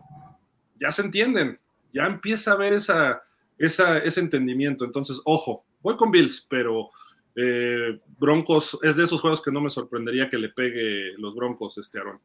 ya 0.80 0.92
se 0.92 1.04
entienden, 1.04 1.60
ya 1.94 2.06
empieza 2.06 2.52
a 2.52 2.54
haber 2.56 2.74
esa, 2.74 3.22
ese 3.58 4.20
entendimiento. 4.20 4.86
Entonces, 4.86 5.20
ojo, 5.26 5.66
voy 5.82 5.96
con 5.98 6.12
Bills, 6.12 6.46
pero 6.50 6.90
eh, 7.36 8.00
Broncos 8.18 8.80
es 8.82 8.96
de 8.96 9.04
esos 9.04 9.22
juegos 9.22 9.42
que 9.42 9.52
no 9.52 9.62
me 9.62 9.70
sorprendería 9.70 10.30
que 10.30 10.38
le 10.38 10.50
pegue 10.50 11.14
los 11.18 11.36
Broncos 11.36 11.78
este 11.78 12.00
Aaron. 12.00 12.20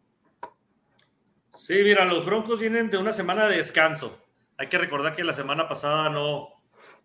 Sí, 1.51 1.75
mira, 1.83 2.05
los 2.05 2.25
Broncos 2.25 2.61
vienen 2.61 2.91
de 2.91 2.99
una 2.99 3.13
semana 3.13 3.47
de 3.47 3.57
descanso. 3.57 4.23
Hay 4.59 4.69
que 4.69 4.79
recordar 4.79 5.15
que 5.15 5.25
la 5.25 5.33
semana 5.33 5.69
pasada 5.69 6.11
no, 6.11 6.49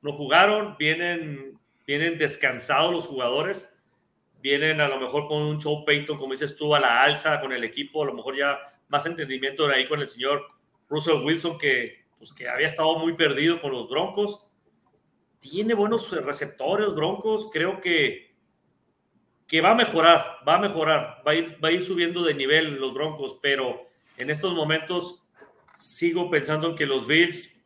no 0.02 0.14
jugaron, 0.14 0.76
vienen, 0.78 1.58
vienen 1.86 2.18
descansados 2.18 2.92
los 2.92 3.08
jugadores, 3.08 3.78
vienen 4.42 4.82
a 4.82 4.88
lo 4.88 5.00
mejor 5.00 5.28
con 5.28 5.42
un 5.42 5.60
show 5.60 5.86
Payton, 5.86 6.18
como 6.18 6.32
dices 6.34 6.56
tú, 6.56 6.76
a 6.76 6.80
la 6.80 7.04
alza 7.04 7.40
con 7.40 7.54
el 7.54 7.64
equipo, 7.64 8.04
a 8.04 8.08
lo 8.08 8.14
mejor 8.14 8.38
ya 8.38 8.58
más 8.92 9.06
entendimiento 9.06 9.66
de 9.68 9.76
ahí 9.76 9.88
con 9.88 10.02
el 10.02 10.08
señor 10.08 10.46
Russell 10.90 11.24
Wilson, 11.24 11.58
que, 11.58 12.04
pues, 12.18 12.34
que 12.34 12.50
había 12.50 12.68
estado 12.68 13.00
muy 13.00 13.14
perdido 13.14 13.62
con 13.62 13.72
los 13.72 13.90
Broncos. 13.90 14.46
Tiene 15.40 15.74
buenos 15.74 16.12
receptores, 16.12 16.94
Broncos, 16.94 17.50
creo 17.52 17.80
que, 17.80 18.36
que 19.48 19.62
va 19.62 19.72
a 19.72 19.76
mejorar, 19.76 20.40
va 20.48 20.56
a 20.56 20.60
mejorar, 20.60 21.24
va 21.26 21.32
a, 21.32 21.36
ir, 21.36 21.58
va 21.64 21.70
a 21.70 21.72
ir 21.72 21.82
subiendo 21.82 22.24
de 22.24 22.34
nivel 22.34 22.76
los 22.76 22.94
Broncos, 22.94 23.40
pero 23.42 23.88
en 24.18 24.30
estos 24.30 24.54
momentos 24.54 25.26
sigo 25.74 26.30
pensando 26.30 26.70
en 26.70 26.76
que 26.76 26.86
los 26.86 27.08
Bills 27.08 27.66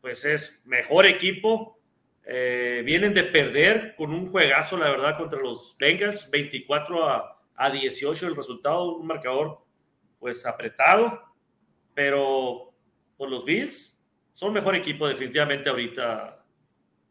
pues 0.00 0.24
es 0.24 0.62
mejor 0.66 1.06
equipo. 1.06 1.78
Eh, 2.24 2.82
vienen 2.84 3.14
de 3.14 3.24
perder 3.24 3.94
con 3.96 4.12
un 4.12 4.26
juegazo, 4.26 4.76
la 4.76 4.88
verdad, 4.88 5.16
contra 5.16 5.40
los 5.40 5.76
Bengals, 5.78 6.30
24 6.30 7.08
a, 7.08 7.38
18 7.70 8.26
el 8.26 8.34
resultado, 8.34 8.96
un 8.96 9.06
marcador 9.06 9.60
pues 10.22 10.46
apretado, 10.46 11.20
pero 11.94 12.72
por 13.16 13.28
los 13.28 13.44
Bills 13.44 14.00
son 14.32 14.52
mejor 14.52 14.76
equipo 14.76 15.08
definitivamente 15.08 15.68
ahorita 15.68 16.46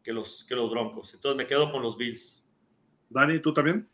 que 0.02 0.14
los, 0.14 0.46
que 0.48 0.54
los 0.56 0.70
Broncos. 0.70 1.12
Entonces 1.12 1.36
me 1.36 1.46
quedo 1.46 1.70
con 1.70 1.82
los 1.82 1.98
Bills. 1.98 2.42
Dani, 3.10 3.42
¿tú 3.42 3.52
también? 3.52 3.86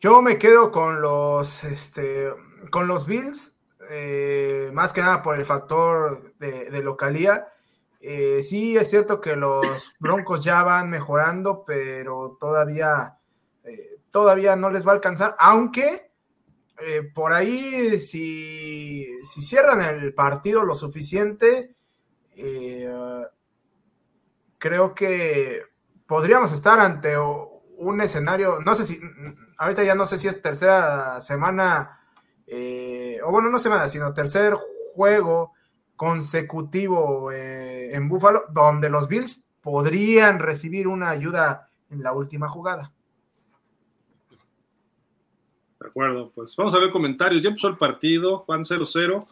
Yo 0.00 0.20
me 0.20 0.36
quedo 0.36 0.70
con 0.70 1.00
los, 1.00 1.64
este, 1.64 2.28
con 2.70 2.86
los 2.88 3.06
Bills 3.06 3.56
eh, 3.88 4.68
más 4.74 4.92
que 4.92 5.00
nada 5.00 5.22
por 5.22 5.38
el 5.38 5.46
factor 5.46 6.34
de, 6.34 6.82
localía. 6.82 7.48
Eh, 8.00 8.42
sí, 8.42 8.76
es 8.76 8.90
cierto 8.90 9.18
que 9.18 9.34
los 9.34 9.94
Broncos 9.98 10.44
ya 10.44 10.62
van 10.62 10.90
mejorando, 10.90 11.64
pero 11.64 12.36
todavía, 12.38 13.16
eh, 13.64 13.98
todavía 14.10 14.56
no 14.56 14.68
les 14.68 14.86
va 14.86 14.90
a 14.90 14.96
alcanzar, 14.96 15.34
aunque 15.38 16.05
por 17.14 17.32
ahí 17.32 17.98
si, 17.98 19.06
si, 19.22 19.42
cierran 19.42 19.80
el 19.80 20.12
partido 20.12 20.62
lo 20.62 20.74
suficiente, 20.74 21.70
creo 24.58 24.94
que 24.94 25.62
podríamos 26.06 26.52
estar 26.52 26.78
ante 26.80 27.16
un 27.18 28.00
escenario, 28.00 28.60
no 28.60 28.74
sé 28.74 28.84
si, 28.84 29.00
ahorita 29.58 29.84
ya 29.84 29.94
no 29.94 30.06
sé 30.06 30.18
si 30.18 30.28
es 30.28 30.40
tercera 30.42 31.20
semana 31.20 32.00
eh, 32.46 33.18
o 33.24 33.30
bueno, 33.30 33.50
no 33.50 33.58
semana, 33.58 33.88
sino 33.88 34.14
tercer 34.14 34.54
juego 34.94 35.52
consecutivo 35.96 37.32
eh, 37.32 37.94
en 37.94 38.08
Buffalo, 38.08 38.44
donde 38.50 38.88
los 38.88 39.08
Bills 39.08 39.44
podrían 39.60 40.38
recibir 40.38 40.86
una 40.86 41.10
ayuda 41.10 41.70
en 41.90 42.02
la 42.02 42.12
última 42.12 42.48
jugada. 42.48 42.92
De 45.80 45.88
acuerdo, 45.88 46.32
pues 46.34 46.56
vamos 46.56 46.74
a 46.74 46.78
ver 46.78 46.90
comentarios. 46.90 47.42
Ya 47.42 47.48
empezó 47.48 47.68
el 47.68 47.76
partido, 47.76 48.44
van 48.48 48.64
0-0, 48.64 49.26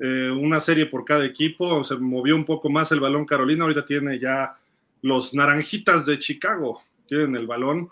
eh, 0.00 0.30
una 0.30 0.60
serie 0.60 0.86
por 0.86 1.04
cada 1.04 1.24
equipo. 1.24 1.82
Se 1.84 1.96
movió 1.96 2.36
un 2.36 2.44
poco 2.44 2.68
más 2.68 2.92
el 2.92 3.00
balón 3.00 3.24
Carolina, 3.24 3.64
ahorita 3.64 3.84
tiene 3.84 4.18
ya 4.18 4.56
los 5.02 5.34
naranjitas 5.34 6.06
de 6.06 6.18
Chicago, 6.18 6.82
tienen 7.06 7.36
el 7.36 7.46
balón 7.46 7.90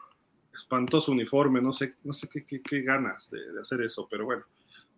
espantoso 0.55 1.13
uniforme, 1.13 1.61
no 1.61 1.73
sé, 1.73 1.95
no 2.03 2.13
sé 2.13 2.29
qué, 2.29 2.81
ganas 2.83 3.31
de, 3.31 3.41
hacer 3.61 3.83
eso, 3.83 4.09
pero 4.11 4.25
bueno. 4.25 4.45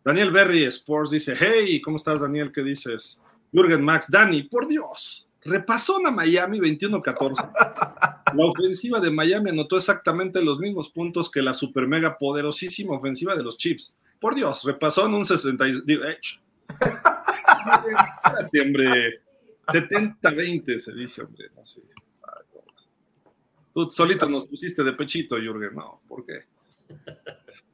Daniel 0.04 0.30
Berry 0.30 0.64
Sports 0.64 1.10
dice, 1.10 1.34
hey, 1.38 1.80
¿cómo 1.80 1.96
estás 1.96 2.20
Daniel? 2.20 2.52
¿Qué 2.52 2.62
dices? 2.62 3.20
Jürgen 3.52 3.82
Max, 3.82 4.06
Dani, 4.10 4.44
por 4.44 4.68
Dios, 4.68 5.26
repasó 5.44 5.98
a 6.06 6.10
Miami 6.10 6.60
21-14. 6.60 8.17
La 8.34 8.46
ofensiva 8.46 9.00
de 9.00 9.10
Miami 9.10 9.50
anotó 9.50 9.76
exactamente 9.76 10.42
los 10.42 10.59
mismos 10.59 10.90
puntos 10.90 11.30
que 11.30 11.42
la 11.42 11.55
super 11.55 11.86
mega 11.86 12.18
poderosísima 12.18 12.94
ofensiva 12.94 13.36
de 13.36 13.42
los 13.42 13.56
Chiefs. 13.56 13.96
Por 14.20 14.34
Dios, 14.34 14.64
repasó 14.64 15.06
en 15.06 15.14
un 15.14 15.24
60. 15.24 15.64
hombre. 18.62 19.22
70-20 19.66 20.78
se 20.78 20.94
dice, 20.94 21.22
hombre. 21.22 21.50
Sé. 21.62 21.82
Tú 23.74 23.88
solito 23.90 24.28
nos 24.28 24.46
pusiste 24.46 24.82
de 24.82 24.92
pechito, 24.92 25.36
Jürgen, 25.36 25.74
no, 25.74 26.00
¿por 26.09 26.24
qué? 26.24 26.46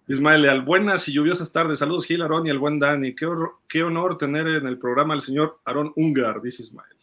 Ismael 0.07 0.43
Leal, 0.43 0.63
buenas 0.63 1.09
y 1.09 1.15
lluviosas 1.15 1.51
tardes. 1.51 1.79
Saludos, 1.79 2.05
Gil, 2.05 2.21
Aarón 2.21 2.47
y 2.47 2.51
el 2.51 2.59
buen 2.59 2.79
Dani. 2.79 3.15
Qué, 3.15 3.83
honor 3.83 4.19
tener 4.19 4.47
en 4.49 4.67
el 4.67 4.79
programa 4.79 5.15
al 5.15 5.23
señor 5.23 5.61
Aarón 5.65 5.93
Ungar, 5.97 6.43
dice 6.43 6.63
Ismael. 6.63 6.94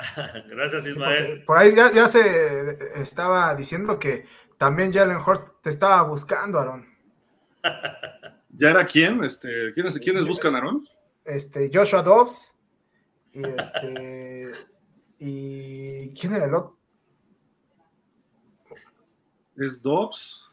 Gracias, 0.48 0.86
Ismael. 0.86 1.44
por 1.44 1.58
ahí 1.58 1.74
ya, 1.74 2.06
se 2.08 3.00
estaba 3.00 3.54
diciendo 3.54 3.98
que 3.98 4.26
también 4.58 4.92
Jalen 4.92 5.18
Horst 5.24 5.48
te 5.62 5.70
estaba 5.70 6.02
buscando, 6.02 6.58
Aarón. 6.58 6.86
¿Ya 8.50 8.70
era 8.70 8.86
quién? 8.86 9.22
Este, 9.24 9.72
¿quiénes, 9.74 9.98
¿Quiénes 9.98 10.26
buscan, 10.26 10.54
Aarón? 10.54 10.86
Este, 11.24 11.70
Joshua 11.72 12.02
Dobbs. 12.02 12.54
Y 13.32 13.44
este. 13.44 14.52
¿Y 15.18 16.14
quién 16.14 16.34
era 16.34 16.46
el 16.46 16.54
otro? 16.54 16.80
es 19.66 19.82
Dobbs. 19.82 20.48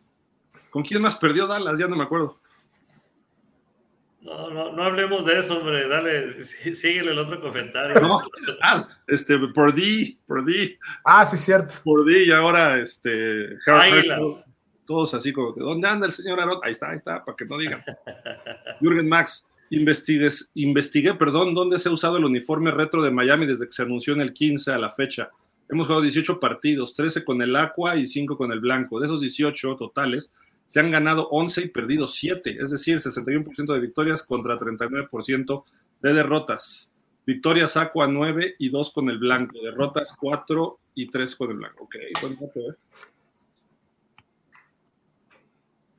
¿Con 0.70 0.84
quién 0.84 1.02
más 1.02 1.16
perdió 1.16 1.48
Dallas? 1.48 1.78
Ya 1.80 1.88
no 1.88 1.96
me 1.96 2.04
acuerdo. 2.04 2.40
No, 4.28 4.50
no, 4.50 4.74
no 4.74 4.84
hablemos 4.84 5.26
de 5.26 5.40
eso, 5.40 5.58
hombre. 5.58 5.88
Dale, 5.88 6.44
síguele 6.44 7.12
el 7.12 7.20
otro 7.20 7.40
comentario. 7.40 8.02
No, 8.02 8.20
ah, 8.62 8.86
este, 9.08 9.40
por 9.40 9.74
D, 9.74 10.18
por 10.28 10.44
D. 10.44 10.78
Ah, 11.06 11.26
sí, 11.26 11.38
cierto. 11.38 11.76
Por 11.86 12.04
D 12.04 12.26
y 12.26 12.32
ahora, 12.32 12.78
este, 12.78 13.58
todos 14.86 15.14
así 15.14 15.32
como, 15.32 15.54
¿dónde 15.54 15.88
anda 15.88 16.08
el 16.08 16.12
señor 16.12 16.42
Aaron? 16.42 16.60
Ahí 16.62 16.74
está, 16.74 16.90
ahí 16.90 16.98
está, 16.98 17.24
para 17.24 17.38
que 17.38 17.46
no 17.46 17.58
digan. 17.58 17.80
Jürgen 18.82 19.08
Max, 19.08 19.48
investigues, 19.70 20.52
investigué, 20.56 21.14
perdón, 21.14 21.56
dónde 21.56 21.80
se 21.80 21.88
ha 21.88 21.94
usado 21.94 22.18
el 22.18 22.26
uniforme 22.26 22.72
retro 22.72 23.02
de 23.02 23.12
Miami 23.12 23.46
desde 23.46 23.66
que 23.66 23.72
se 23.72 23.84
anunció 23.84 24.14
en 24.14 24.20
el 24.20 24.34
15 24.34 24.72
a 24.72 24.78
la 24.78 24.90
fecha. 24.90 25.30
Hemos 25.70 25.88
jugado 25.88 26.02
18 26.02 26.38
partidos, 26.42 26.94
13 26.96 27.24
con 27.24 27.42
el 27.42 27.56
Aqua 27.56 27.96
y 27.96 28.06
5 28.06 28.36
con 28.38 28.52
el 28.52 28.60
Blanco. 28.60 29.00
De 29.00 29.06
esos 29.06 29.22
18 29.22 29.78
totales, 29.78 30.34
se 30.68 30.82
han 30.82 30.92
ganado 30.92 31.30
11 31.30 31.62
y 31.62 31.68
perdido 31.70 32.08
7, 32.08 32.58
es 32.60 32.70
decir, 32.72 32.98
61% 32.98 33.74
de 33.74 33.80
victorias 33.80 34.22
contra 34.22 34.60
39% 34.60 35.64
de 36.02 36.14
derrotas. 36.14 36.92
Victorias 37.26 37.76
Aqua 37.78 38.08
9 38.08 38.56
y 38.60 38.70
2 38.70 38.92
con 38.92 39.10
el 39.10 39.18
Blanco, 39.18 39.60
derrotas 39.64 40.14
4 40.20 40.80
y 40.96 41.08
3 41.08 41.36
con 41.36 41.52
el 41.52 41.58
Blanco. 41.58 41.86
Ok, 41.86 41.96
bueno, 42.22 42.38
¿eh? 42.56 42.76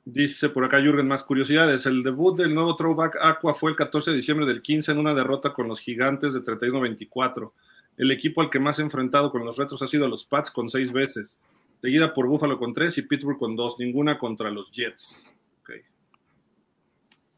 Dice 0.04 0.48
por 0.50 0.64
acá 0.64 0.80
Jürgen, 0.80 1.08
más 1.08 1.24
curiosidades. 1.24 1.84
El 1.86 2.02
debut 2.02 2.36
del 2.38 2.54
nuevo 2.54 2.76
Throwback 2.76 3.16
Aqua 3.20 3.54
fue 3.54 3.70
el 3.70 3.76
14 3.76 4.10
de 4.10 4.16
diciembre 4.16 4.46
del 4.46 4.62
15 4.62 4.92
en 4.92 4.98
una 4.98 5.12
derrota 5.12 5.52
con 5.52 5.68
los 5.68 5.80
gigantes 5.80 6.32
de 6.32 6.40
31-24. 6.40 7.52
El 7.98 8.10
equipo 8.10 8.40
al 8.40 8.48
que 8.48 8.60
más 8.60 8.78
ha 8.78 8.82
enfrentado 8.82 9.30
con 9.30 9.44
los 9.44 9.56
retos 9.56 9.82
ha 9.82 9.86
sido 9.86 10.08
los 10.08 10.24
Pats 10.24 10.50
con 10.50 10.68
seis 10.70 10.92
veces, 10.92 11.40
seguida 11.80 12.12
por 12.12 12.26
Buffalo 12.26 12.58
con 12.58 12.72
tres 12.72 12.98
y 12.98 13.02
Pittsburgh 13.02 13.38
con 13.38 13.56
dos, 13.56 13.76
ninguna 13.78 14.18
contra 14.18 14.50
los 14.50 14.70
Jets. 14.70 15.34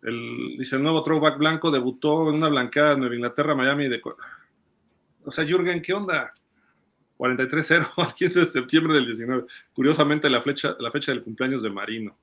El, 0.02 0.56
dice 0.58 0.76
el 0.76 0.82
nuevo 0.82 1.02
throwback 1.02 1.36
blanco 1.36 1.70
debutó 1.70 2.30
en 2.30 2.36
una 2.36 2.48
blanqueada 2.48 2.94
en 2.94 3.00
Nueva 3.00 3.14
Inglaterra, 3.14 3.54
Miami. 3.54 3.88
De, 3.88 4.00
o 5.24 5.30
sea, 5.30 5.44
Jürgen, 5.44 5.82
¿qué 5.82 5.92
onda? 5.92 6.32
43-0 7.18 7.88
al 7.98 8.14
15 8.14 8.40
de 8.40 8.46
septiembre 8.46 8.94
del 8.94 9.06
19. 9.06 9.44
Curiosamente, 9.74 10.30
la, 10.30 10.40
flecha, 10.40 10.74
la 10.78 10.90
fecha 10.90 11.12
del 11.12 11.22
cumpleaños 11.22 11.62
de 11.62 11.70
Marino. 11.70 12.16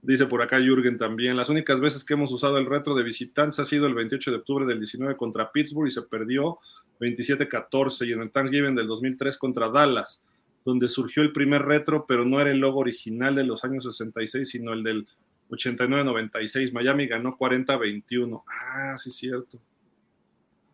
Dice 0.00 0.26
por 0.26 0.42
acá 0.42 0.60
Jürgen 0.60 0.98
también. 0.98 1.36
Las 1.36 1.48
únicas 1.48 1.80
veces 1.80 2.04
que 2.04 2.14
hemos 2.14 2.32
usado 2.32 2.58
el 2.58 2.66
retro 2.66 2.94
de 2.94 3.02
visitantes 3.02 3.58
ha 3.58 3.64
sido 3.64 3.86
el 3.86 3.94
28 3.94 4.30
de 4.30 4.36
octubre 4.36 4.66
del 4.66 4.78
19 4.78 5.16
contra 5.16 5.50
Pittsburgh 5.50 5.88
y 5.88 5.92
se 5.92 6.02
perdió 6.02 6.58
27-14 7.00 8.08
y 8.08 8.12
en 8.12 8.22
el 8.22 8.30
Thanksgiving 8.30 8.74
del 8.74 8.86
2003 8.86 9.38
contra 9.38 9.70
Dallas, 9.70 10.24
donde 10.64 10.88
surgió 10.88 11.22
el 11.22 11.32
primer 11.32 11.62
retro, 11.62 12.04
pero 12.06 12.24
no 12.24 12.40
era 12.40 12.50
el 12.50 12.58
logo 12.58 12.80
original 12.80 13.34
de 13.34 13.44
los 13.44 13.64
años 13.64 13.84
66, 13.84 14.48
sino 14.48 14.72
el 14.72 14.82
del 14.82 15.06
89-96. 15.50 16.72
Miami 16.72 17.06
ganó 17.06 17.36
40-21. 17.36 18.42
Ah, 18.46 18.96
sí, 18.98 19.10
cierto. 19.10 19.58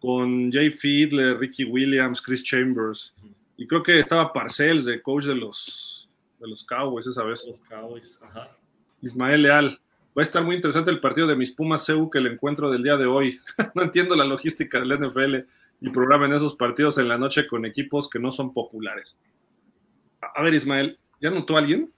Con 0.00 0.52
Jay 0.52 0.70
Fiedler, 0.70 1.38
Ricky 1.38 1.64
Williams, 1.64 2.22
Chris 2.22 2.44
Chambers. 2.44 3.14
Y 3.56 3.66
creo 3.66 3.82
que 3.82 3.98
estaba 3.98 4.32
Parcells, 4.32 4.84
de 4.84 5.02
coach 5.02 5.24
de 5.24 5.34
los, 5.34 6.08
de 6.38 6.48
los 6.48 6.62
Cowboys 6.64 7.06
esa 7.06 7.24
vez. 7.24 7.44
Los 7.46 7.60
Cowboys, 7.60 8.20
ajá. 8.22 8.56
Ismael 9.02 9.42
Leal. 9.42 9.80
Va 10.16 10.22
a 10.22 10.24
estar 10.24 10.44
muy 10.44 10.56
interesante 10.56 10.90
el 10.90 11.00
partido 11.00 11.26
de 11.26 11.36
mis 11.36 11.52
Pumas 11.52 11.84
CEU 11.84 12.10
que 12.10 12.18
el 12.18 12.26
encuentro 12.26 12.70
del 12.70 12.82
día 12.82 12.96
de 12.96 13.06
hoy. 13.06 13.40
no 13.74 13.82
entiendo 13.82 14.16
la 14.16 14.24
logística 14.24 14.80
del 14.80 14.98
NFL 14.98 15.36
y 15.80 15.90
programen 15.90 16.32
esos 16.32 16.56
partidos 16.56 16.98
en 16.98 17.08
la 17.08 17.18
noche 17.18 17.46
con 17.46 17.64
equipos 17.64 18.08
que 18.08 18.18
no 18.18 18.32
son 18.32 18.52
populares. 18.52 19.18
A 20.38 20.42
ver, 20.42 20.54
Ismael, 20.54 20.96
¿ya 21.20 21.32
notó 21.32 21.56
alguien? 21.56 21.92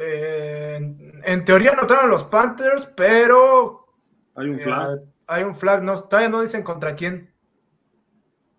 Eh, 0.00 1.20
en 1.24 1.44
teoría 1.44 1.76
notaron 1.76 2.10
los 2.10 2.24
Panthers, 2.24 2.86
pero. 2.86 3.86
Hay 4.34 4.48
un 4.48 4.58
flag. 4.58 4.96
Eh, 4.96 5.04
hay 5.28 5.44
un 5.44 5.54
flag, 5.54 5.84
no, 5.84 5.94
todavía 5.96 6.28
no 6.28 6.42
dicen 6.42 6.64
contra 6.64 6.96
quién. 6.96 7.32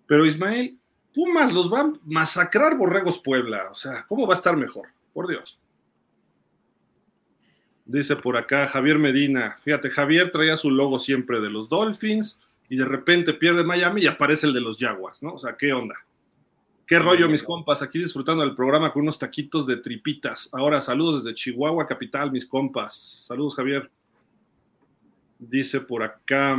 Pero 0.06 0.26
Ismael, 0.26 0.80
Pumas 1.14 1.52
los 1.52 1.70
van 1.70 1.96
a 1.96 2.00
masacrar 2.06 2.78
Borregos 2.78 3.20
Puebla. 3.20 3.72
O 3.72 3.76
sea, 3.76 4.06
¿cómo 4.08 4.26
va 4.26 4.36
a 4.36 4.38
estar 4.38 4.56
mejor? 4.56 4.88
Por 5.12 5.28
Dios. 5.28 5.60
Dice 7.84 8.16
por 8.16 8.38
acá 8.38 8.70
Javier 8.70 9.00
Medina. 9.00 9.58
Fíjate, 9.66 9.90
Javier 9.90 10.32
traía 10.32 10.56
su 10.56 10.72
logo 10.72 10.98
siempre 10.98 11.42
de 11.42 11.50
los 11.50 11.68
Dolphins 11.68 12.40
y 12.70 12.78
de 12.78 12.86
repente 12.86 13.34
pierde 13.34 13.66
Miami 13.66 14.04
y 14.04 14.08
aparece 14.08 14.48
el 14.48 14.54
de 14.54 14.62
los 14.62 14.78
Jaguars, 14.78 15.24
¿no? 15.24 15.34
O 15.34 15.40
sea, 15.40 15.58
¿qué 15.58 15.74
onda? 15.74 16.07
¿Qué 16.88 16.98
rollo, 17.00 17.28
mis 17.28 17.44
compas? 17.44 17.82
Aquí 17.82 18.00
disfrutando 18.00 18.44
del 18.44 18.56
programa 18.56 18.94
con 18.94 19.02
unos 19.02 19.20
taquitos 19.20 19.68
de 19.68 19.76
tripitas. 19.76 20.50
Ahora, 20.54 20.80
saludos 20.80 21.22
desde 21.22 21.36
Chihuahua, 21.36 21.86
capital, 21.86 22.32
mis 22.32 22.46
compas. 22.46 22.96
Saludos, 23.28 23.56
Javier. 23.56 23.92
Dice 25.38 25.82
por 25.82 26.02
acá 26.02 26.58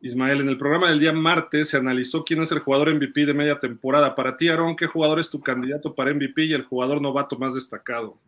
Ismael, 0.00 0.40
en 0.40 0.48
el 0.48 0.58
programa 0.58 0.90
del 0.90 0.98
día 0.98 1.12
martes 1.12 1.68
se 1.68 1.76
analizó 1.76 2.24
quién 2.24 2.42
es 2.42 2.50
el 2.50 2.58
jugador 2.58 2.92
MVP 2.92 3.24
de 3.24 3.34
media 3.34 3.60
temporada. 3.60 4.16
Para 4.16 4.36
ti, 4.36 4.48
Aaron, 4.48 4.74
¿qué 4.74 4.88
jugador 4.88 5.20
es 5.20 5.30
tu 5.30 5.40
candidato 5.40 5.94
para 5.94 6.12
MVP 6.12 6.46
y 6.46 6.52
el 6.52 6.64
jugador 6.64 7.00
novato 7.00 7.38
más 7.38 7.54
destacado? 7.54 8.18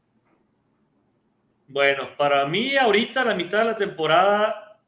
Bueno, 1.67 2.11
para 2.17 2.47
mí 2.47 2.77
ahorita 2.77 3.25
la 3.25 3.35
mitad 3.35 3.59
de 3.59 3.65
la 3.65 3.77
temporada, 3.77 4.79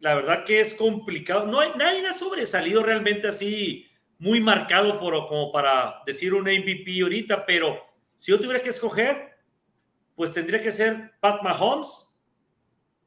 la 0.00 0.14
verdad 0.14 0.44
que 0.46 0.60
es 0.60 0.72
complicado. 0.72 1.46
No 1.46 1.60
hay, 1.60 1.72
nadie 1.76 2.08
ha 2.08 2.14
sobresalido 2.14 2.82
realmente 2.82 3.28
así 3.28 3.86
muy 4.22 4.40
marcado 4.40 5.00
por, 5.00 5.26
como 5.26 5.50
para 5.50 6.00
decir 6.06 6.32
un 6.32 6.44
MVP 6.44 7.02
ahorita, 7.02 7.44
pero 7.44 7.84
si 8.14 8.30
yo 8.30 8.38
tuviera 8.38 8.62
que 8.62 8.68
escoger, 8.68 9.36
pues 10.14 10.30
tendría 10.30 10.60
que 10.60 10.70
ser 10.70 11.10
Pat 11.18 11.42
Mahomes 11.42 12.08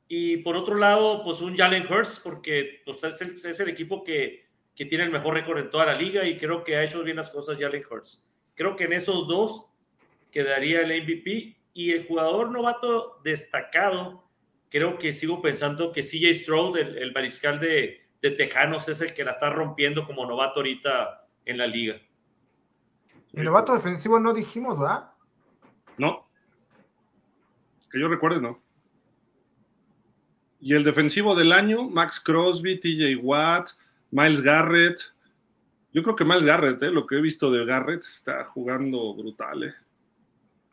y 0.10 0.38
por 0.38 0.58
otro 0.58 0.76
lado, 0.76 1.24
pues 1.24 1.40
un 1.40 1.56
Jalen 1.56 1.90
Hurts, 1.90 2.20
porque 2.22 2.82
pues, 2.84 3.02
es, 3.06 3.22
el, 3.22 3.32
es 3.32 3.60
el 3.62 3.70
equipo 3.70 4.04
que, 4.04 4.50
que, 4.76 4.84
tiene 4.84 5.06
el 5.06 5.10
mejor 5.10 5.36
récord 5.36 5.58
en 5.60 5.70
toda 5.70 5.86
la 5.86 5.96
liga 5.96 6.26
y 6.26 6.36
creo 6.36 6.66
que 6.66 6.76
ha 6.76 6.84
hecho 6.84 7.02
bien 7.02 7.16
las 7.16 7.30
cosas 7.30 7.58
Jalen 7.58 7.84
Hurts. 7.90 8.30
Creo 8.54 8.76
que 8.76 8.84
en 8.84 8.92
esos 8.92 9.26
dos 9.26 9.68
quedaría 10.34 10.82
el 10.82 11.02
MVP 11.02 11.56
y 11.74 11.94
el 11.94 12.06
jugador 12.06 12.52
novato 12.52 13.22
destacado, 13.24 14.28
creo 14.70 14.98
que 14.98 15.14
sigo 15.14 15.42
pensando 15.42 15.94
que 15.94 16.02
CJ 16.02 16.34
Stroud, 16.34 16.78
el, 16.78 17.14
mariscal 17.14 17.58
de, 17.58 18.05
de, 18.30 18.36
Tejanos, 18.36 18.90
es 18.90 19.02
el 19.02 19.14
que 19.14 19.24
la 19.24 19.32
está 19.32 19.50
rompiendo 19.50 20.04
como 20.04 20.26
novato 20.26 20.60
ahorita 20.60 21.28
en 21.46 21.58
la 21.58 21.68
liga. 21.68 21.96
El 23.34 23.46
novato 23.46 23.74
defensivo 23.74 24.20
no 24.20 24.34
dijimos, 24.34 24.82
¿va? 24.82 25.16
No. 25.98 26.28
Que 27.92 28.00
yo 28.00 28.08
recuerde, 28.08 28.42
no. 28.42 28.62
Y 30.60 30.74
el 30.74 30.84
defensivo 30.84 31.36
del 31.36 31.52
año, 31.52 31.90
Max 31.90 32.20
Crosby, 32.20 32.80
TJ 32.80 33.18
Watt, 33.22 33.72
Miles 34.12 34.42
Garrett. 34.42 35.00
Yo 35.94 36.02
creo 36.02 36.16
que 36.16 36.26
Miles 36.26 36.46
Garrett, 36.46 36.82
¿eh? 36.82 36.92
lo 36.92 37.06
que 37.06 37.18
he 37.18 37.22
visto 37.22 37.52
de 37.52 37.66
Garrett, 37.66 38.02
está 38.02 38.46
jugando 38.46 39.14
brutal. 39.14 39.64
¿eh? 39.64 39.74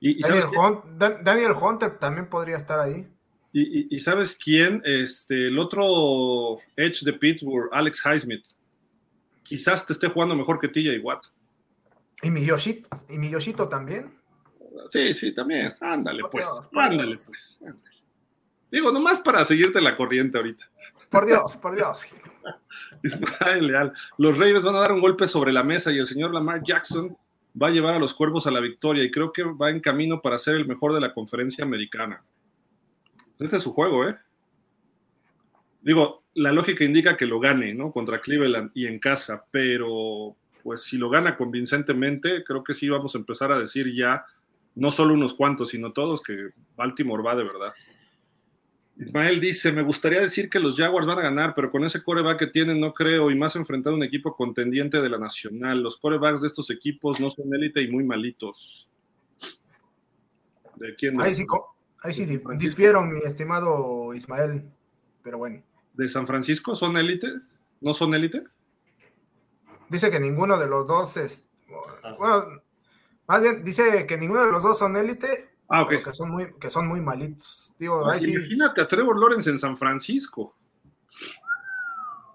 Y, 0.00 0.22
Daniel, 0.22 1.52
Hunter 1.60 1.98
también 1.98 2.28
podría 2.28 2.56
estar 2.56 2.80
ahí. 2.80 3.06
Y, 3.54 4.00
sabes 4.00 4.34
quién? 4.42 4.80
Este, 4.84 5.48
el 5.48 5.58
otro 5.58 6.56
Edge 6.76 7.04
de 7.04 7.12
Pittsburgh, 7.12 7.68
Alex 7.70 8.02
Highsmith. 8.04 8.46
Quizás 9.42 9.84
te 9.84 9.92
esté 9.92 10.08
jugando 10.08 10.34
mejor 10.34 10.58
que 10.58 10.68
TJ 10.68 11.00
Watt. 11.02 11.26
¿Y 12.22 12.30
mi 12.30 12.46
Yoshito, 12.46 12.88
¿y 13.10 13.18
mi 13.18 13.30
Yoshito 13.30 13.68
también? 13.68 14.14
Sí, 14.88 15.12
sí, 15.12 15.32
también. 15.32 15.74
Ándale, 15.80 16.22
pues. 16.30 16.46
ándale, 16.74 17.16
pues. 17.26 17.58
Digo, 18.70 18.90
nomás 18.90 19.20
para 19.20 19.44
seguirte 19.44 19.82
la 19.82 19.94
corriente 19.96 20.38
ahorita. 20.38 20.70
Por 21.10 21.26
Dios, 21.26 21.58
por 21.58 21.74
Dios. 21.74 22.06
Ismael 23.02 23.66
Leal. 23.66 23.92
Los 24.16 24.38
Reyes 24.38 24.62
van 24.62 24.76
a 24.76 24.80
dar 24.80 24.92
un 24.92 25.02
golpe 25.02 25.28
sobre 25.28 25.52
la 25.52 25.62
mesa 25.62 25.92
y 25.92 25.98
el 25.98 26.06
señor 26.06 26.32
Lamar 26.32 26.62
Jackson 26.62 27.14
va 27.60 27.66
a 27.66 27.70
llevar 27.70 27.94
a 27.94 27.98
los 27.98 28.14
cuervos 28.14 28.46
a 28.46 28.50
la 28.50 28.60
victoria 28.60 29.04
y 29.04 29.10
creo 29.10 29.30
que 29.30 29.42
va 29.42 29.68
en 29.68 29.80
camino 29.80 30.22
para 30.22 30.38
ser 30.38 30.56
el 30.56 30.66
mejor 30.66 30.94
de 30.94 31.00
la 31.00 31.12
conferencia 31.12 31.64
americana. 31.64 32.24
Este 33.42 33.56
es 33.56 33.62
su 33.62 33.72
juego, 33.72 34.08
¿eh? 34.08 34.16
Digo, 35.80 36.22
la 36.34 36.52
lógica 36.52 36.84
indica 36.84 37.16
que 37.16 37.26
lo 37.26 37.40
gane, 37.40 37.74
¿no? 37.74 37.92
Contra 37.92 38.20
Cleveland 38.20 38.70
y 38.74 38.86
en 38.86 38.98
casa, 38.98 39.44
pero 39.50 40.36
pues 40.62 40.82
si 40.82 40.96
lo 40.96 41.10
gana 41.10 41.36
convincentemente, 41.36 42.44
creo 42.44 42.62
que 42.62 42.74
sí 42.74 42.88
vamos 42.88 43.14
a 43.14 43.18
empezar 43.18 43.50
a 43.50 43.58
decir 43.58 43.92
ya, 43.92 44.24
no 44.76 44.90
solo 44.92 45.14
unos 45.14 45.34
cuantos, 45.34 45.70
sino 45.70 45.92
todos, 45.92 46.22
que 46.22 46.46
Baltimore 46.76 47.22
va 47.22 47.34
de 47.34 47.44
verdad. 47.44 47.74
Ismael 48.96 49.40
dice, 49.40 49.72
me 49.72 49.82
gustaría 49.82 50.20
decir 50.20 50.48
que 50.48 50.60
los 50.60 50.76
Jaguars 50.76 51.06
van 51.06 51.18
a 51.18 51.22
ganar, 51.22 51.54
pero 51.56 51.70
con 51.70 51.84
ese 51.84 52.02
coreback 52.02 52.38
que 52.38 52.46
tienen 52.46 52.80
no 52.80 52.94
creo, 52.94 53.30
y 53.30 53.34
más 53.34 53.56
enfrentado 53.56 53.94
a 53.94 53.98
un 53.98 54.04
equipo 54.04 54.36
contendiente 54.36 55.00
de 55.00 55.08
la 55.08 55.18
Nacional. 55.18 55.82
Los 55.82 55.96
corebacks 55.96 56.42
de 56.42 56.46
estos 56.46 56.70
equipos 56.70 57.18
no 57.18 57.28
son 57.28 57.52
élite 57.52 57.82
y 57.82 57.90
muy 57.90 58.04
malitos. 58.04 58.88
¿De 60.76 60.94
quién? 60.94 61.20
Ahí 61.20 61.34
sí, 61.34 61.44
ahí 62.02 62.12
sí 62.12 62.26
difieron, 62.26 63.12
mi 63.12 63.20
estimado 63.20 64.14
Ismael, 64.14 64.70
pero 65.22 65.38
bueno. 65.38 65.62
¿De 65.94 66.08
San 66.08 66.26
Francisco 66.26 66.74
son 66.74 66.96
élite? 66.96 67.28
¿No 67.80 67.94
son 67.94 68.14
élite? 68.14 68.44
Dice 69.88 70.10
que 70.10 70.20
ninguno 70.20 70.58
de 70.58 70.68
los 70.68 70.88
dos 70.88 71.16
es... 71.16 71.46
Ah. 72.02 72.14
Bueno, 72.18 72.62
más 73.26 73.42
bien, 73.42 73.64
dice 73.64 74.06
que 74.06 74.16
ninguno 74.16 74.44
de 74.44 74.52
los 74.52 74.62
dos 74.62 74.78
son 74.78 74.96
élite, 74.96 75.50
ah, 75.68 75.86
que, 75.88 76.02
son 76.12 76.30
muy, 76.30 76.52
que 76.58 76.70
son 76.70 76.88
muy 76.88 77.00
malitos. 77.00 77.74
Imagínate 77.78 78.80
a 78.80 78.88
Trevor 78.88 79.18
Lawrence 79.18 79.50
en 79.50 79.58
San 79.58 79.76
Francisco. 79.76 80.56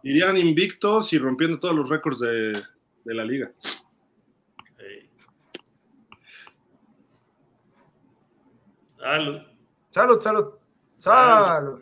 Irían 0.03 0.37
invictos 0.37 1.11
y 1.13 1.17
rompiendo 1.17 1.59
todos 1.59 1.75
los 1.75 1.89
récords 1.89 2.19
de, 2.19 2.51
la 3.05 3.25
liga. 3.25 3.51
Salud. 8.97 9.56
Salud, 9.89 10.21
salud. 10.21 10.53
Salud. 10.97 11.81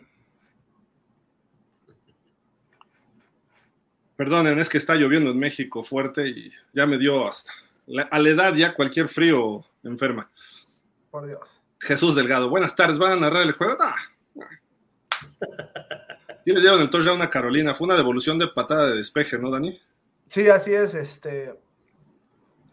Perdonen, 4.16 4.60
es 4.60 4.70
que 4.70 4.78
está 4.78 4.96
lloviendo 4.96 5.32
en 5.32 5.40
México 5.40 5.84
fuerte 5.84 6.28
y 6.28 6.52
ya 6.74 6.86
me 6.86 6.98
dio 6.98 7.28
hasta. 7.28 7.52
a 8.10 8.20
la 8.20 8.30
edad 8.30 8.54
ya 8.54 8.74
cualquier 8.74 9.10
frío 9.10 9.66
enferma. 9.84 10.30
Por 11.12 11.28
Dios. 11.28 11.60
Jesús 11.80 12.16
Delgado. 12.16 12.50
Buenas 12.50 12.76
tardes, 12.76 12.98
¿van 12.98 13.12
a 13.12 13.16
narrar 13.18 13.44
el 13.44 13.52
juego? 13.52 13.78
¿Y 16.46 16.54
le 16.54 16.62
dieron 16.62 16.82
el 16.82 16.90
touchdown 16.90 17.22
a 17.22 17.30
Carolina? 17.30 17.74
Fue 17.74 17.86
una 17.86 17.96
devolución 17.96 18.40
de 18.40 18.48
patada 18.48 18.88
de 18.88 18.98
despeje, 18.98 19.38
¿no, 19.38 19.50
Dani? 19.52 19.80
Sí, 20.30 20.48
así 20.50 20.74
es. 20.74 20.94
Este, 20.94 21.54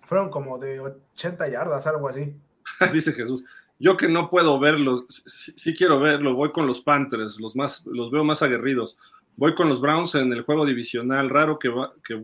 fueron 0.03 0.31
como 0.31 0.59
de 0.59 0.81
80 0.81 1.49
yardas, 1.49 1.87
algo 1.87 2.09
así. 2.09 2.35
Dice 2.93 3.13
Jesús. 3.13 3.45
Yo 3.83 3.97
que 3.97 4.09
no 4.09 4.31
puedo 4.31 4.61
verlo, 4.61 5.07
sí, 5.09 5.75
quiero 5.75 5.99
verlo, 5.99 6.37
voy 6.37 6.53
con 6.53 6.69
los 6.69 6.81
Panthers, 6.83 7.41
los, 7.41 7.57
más, 7.57 7.85
los 7.85 8.13
veo 8.13 8.23
más 8.23 8.41
aguerridos. 8.41 8.97
Voy 9.37 9.57
con 9.57 9.69
los 9.69 9.81
Browns 9.81 10.15
en 10.15 10.33
el 10.33 10.43
juego 10.43 10.65
divisional, 10.65 11.29
raro 11.29 11.59
que, 11.59 11.69
que, 12.07 12.23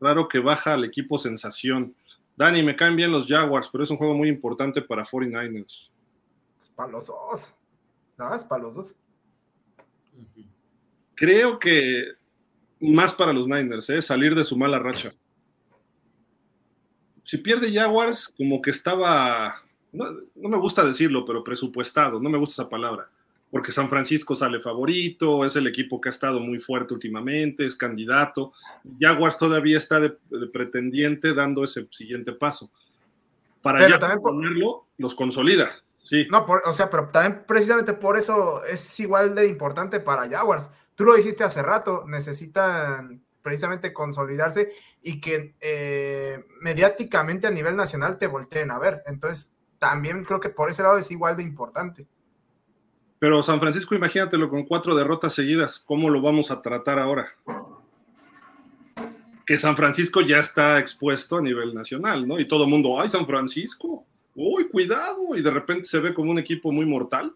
raro 0.00 0.28
que 0.28 0.38
baja 0.38 0.74
al 0.74 0.84
equipo 0.84 1.18
sensación. 1.18 1.96
Dani, 2.36 2.62
me 2.62 2.76
caen 2.76 2.94
bien 2.94 3.10
los 3.10 3.26
Jaguars, 3.26 3.68
pero 3.72 3.82
es 3.82 3.90
un 3.90 3.96
juego 3.96 4.14
muy 4.14 4.28
importante 4.28 4.80
para 4.80 5.04
49ers. 5.04 5.90
Para 6.76 6.92
los 6.92 7.08
dos. 7.08 7.52
No, 8.16 8.32
es 8.32 8.44
para 8.44 8.62
los 8.62 8.76
dos. 8.76 8.96
Creo 11.16 11.58
que 11.58 12.12
más 12.78 13.12
para 13.12 13.32
los 13.32 13.48
Niners, 13.48 13.90
¿eh? 13.90 14.00
salir 14.00 14.36
de 14.36 14.44
su 14.44 14.56
mala 14.56 14.78
racha. 14.78 15.12
Si 17.24 17.38
pierde 17.38 17.72
Jaguars, 17.72 18.32
como 18.36 18.62
que 18.62 18.70
estaba 18.70 19.63
no, 19.94 20.48
me 20.48 20.58
gusta 20.58 20.84
decirlo, 20.84 21.24
pero 21.24 21.44
presupuestado, 21.44 22.20
no 22.20 22.28
me 22.28 22.38
gusta 22.38 22.62
esa 22.62 22.68
palabra, 22.68 23.08
porque 23.50 23.72
San 23.72 23.88
Francisco 23.88 24.34
sale 24.34 24.60
favorito, 24.60 25.44
es 25.44 25.56
el 25.56 25.66
equipo 25.66 26.00
que 26.00 26.08
ha 26.08 26.10
estado 26.10 26.40
muy 26.40 26.58
fuerte 26.58 26.94
últimamente, 26.94 27.64
es 27.64 27.76
candidato, 27.76 28.52
Jaguars 28.98 29.38
todavía 29.38 29.78
está 29.78 30.00
de, 30.00 30.16
pretendiente 30.52 31.32
dando 31.34 31.64
ese 31.64 31.88
siguiente 31.90 32.32
paso. 32.32 32.70
Para 33.62 33.88
ya 33.88 33.98
ponerlo, 34.18 34.86
los 34.98 35.14
consolida, 35.14 35.70
sí. 35.98 36.26
No, 36.30 36.44
o 36.66 36.72
sea, 36.74 36.90
pero 36.90 37.08
también 37.08 37.44
precisamente 37.46 37.94
por 37.94 38.18
eso 38.18 38.62
es 38.64 39.00
igual 39.00 39.34
de 39.34 39.46
importante 39.46 40.00
para 40.00 40.28
Jaguars. 40.28 40.68
Tú 40.94 41.04
lo 41.04 41.14
dijiste 41.14 41.44
hace 41.44 41.62
rato, 41.62 42.04
necesitan 42.06 43.24
precisamente 43.44 43.92
consolidarse 43.92 44.72
y 45.02 45.20
que 45.20 45.54
eh, 45.60 46.44
mediáticamente 46.60 47.46
a 47.46 47.50
nivel 47.50 47.76
nacional 47.76 48.16
te 48.16 48.26
volteen 48.26 48.70
a 48.70 48.78
ver. 48.78 49.02
Entonces, 49.06 49.53
también 49.84 50.24
creo 50.24 50.40
que 50.40 50.48
por 50.48 50.70
ese 50.70 50.82
lado 50.82 50.96
es 50.96 51.10
igual 51.10 51.36
de 51.36 51.42
importante. 51.42 52.06
Pero 53.18 53.42
San 53.42 53.60
Francisco, 53.60 53.94
imagínatelo 53.94 54.48
con 54.48 54.64
cuatro 54.64 54.94
derrotas 54.94 55.34
seguidas, 55.34 55.78
¿cómo 55.78 56.08
lo 56.08 56.22
vamos 56.22 56.50
a 56.50 56.62
tratar 56.62 56.98
ahora? 56.98 57.28
Que 59.44 59.58
San 59.58 59.76
Francisco 59.76 60.22
ya 60.22 60.38
está 60.38 60.78
expuesto 60.78 61.36
a 61.36 61.42
nivel 61.42 61.74
nacional, 61.74 62.26
¿no? 62.26 62.40
Y 62.40 62.48
todo 62.48 62.64
el 62.64 62.70
mundo, 62.70 62.98
¡ay, 62.98 63.10
San 63.10 63.26
Francisco! 63.26 64.06
¡Uy, 64.34 64.68
cuidado! 64.68 65.36
Y 65.36 65.42
de 65.42 65.50
repente 65.50 65.84
se 65.84 65.98
ve 65.98 66.14
como 66.14 66.30
un 66.30 66.38
equipo 66.38 66.72
muy 66.72 66.86
mortal. 66.86 67.34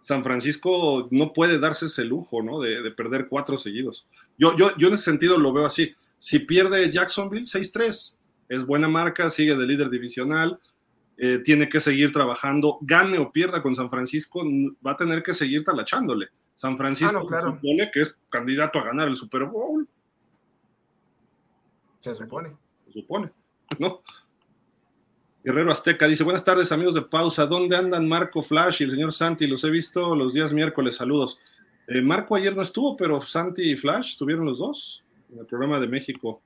San 0.00 0.24
Francisco 0.24 1.06
no 1.12 1.32
puede 1.32 1.60
darse 1.60 1.86
ese 1.86 2.04
lujo, 2.04 2.42
¿no? 2.42 2.60
De, 2.60 2.90
perder 2.90 3.28
cuatro 3.28 3.56
seguidos. 3.56 4.04
Yo, 4.36 4.56
yo, 4.56 4.76
yo 4.76 4.88
en 4.88 4.94
ese 4.94 5.04
sentido 5.04 5.38
lo 5.38 5.52
veo 5.52 5.64
así. 5.64 5.94
Si 6.18 6.40
pierde 6.40 6.90
Jacksonville, 6.90 7.46
6-3. 7.46 8.14
Es 8.48 8.66
buena 8.66 8.88
marca, 8.88 9.30
sigue 9.30 9.56
de 9.56 9.64
líder 9.64 9.90
divisional, 9.90 10.58
eh, 11.16 11.38
tiene 11.44 11.68
que 11.68 11.80
seguir 11.80 12.12
trabajando, 12.12 12.78
gane 12.80 13.18
o 13.18 13.30
pierda 13.30 13.62
con 13.62 13.74
San 13.74 13.88
Francisco, 13.88 14.42
va 14.84 14.92
a 14.92 14.96
tener 14.96 15.22
que 15.22 15.34
seguir 15.34 15.64
talachándole. 15.64 16.28
San 16.56 16.76
Francisco 16.76 17.26
ah, 17.32 17.40
supone 17.40 17.90
que 17.92 18.02
es 18.02 18.16
candidato 18.28 18.78
a 18.78 18.84
ganar 18.84 19.08
el 19.08 19.16
Super 19.16 19.44
Bowl. 19.44 19.88
Se 22.00 22.14
supone. 22.14 22.56
Se 22.86 22.92
supone, 22.92 23.30
¿no? 23.78 24.02
Guerrero 25.44 25.72
Azteca 25.72 26.06
dice, 26.06 26.24
buenas 26.24 26.42
tardes 26.42 26.72
amigos 26.72 26.94
de 26.94 27.02
pausa, 27.02 27.46
¿dónde 27.46 27.76
andan 27.76 28.08
Marco 28.08 28.42
Flash 28.42 28.80
y 28.80 28.84
el 28.84 28.92
señor 28.92 29.12
Santi? 29.12 29.46
Los 29.46 29.62
he 29.64 29.70
visto 29.70 30.14
los 30.14 30.32
días 30.32 30.52
miércoles, 30.52 30.96
saludos. 30.96 31.38
Eh, 31.86 32.00
Marco 32.00 32.34
ayer 32.34 32.56
no 32.56 32.62
estuvo, 32.62 32.96
pero 32.96 33.20
Santi 33.20 33.72
y 33.72 33.76
Flash 33.76 34.10
estuvieron 34.10 34.46
los 34.46 34.58
dos 34.58 35.04
en 35.30 35.40
el 35.40 35.46
programa 35.46 35.78
de 35.80 35.88
México. 35.88 36.40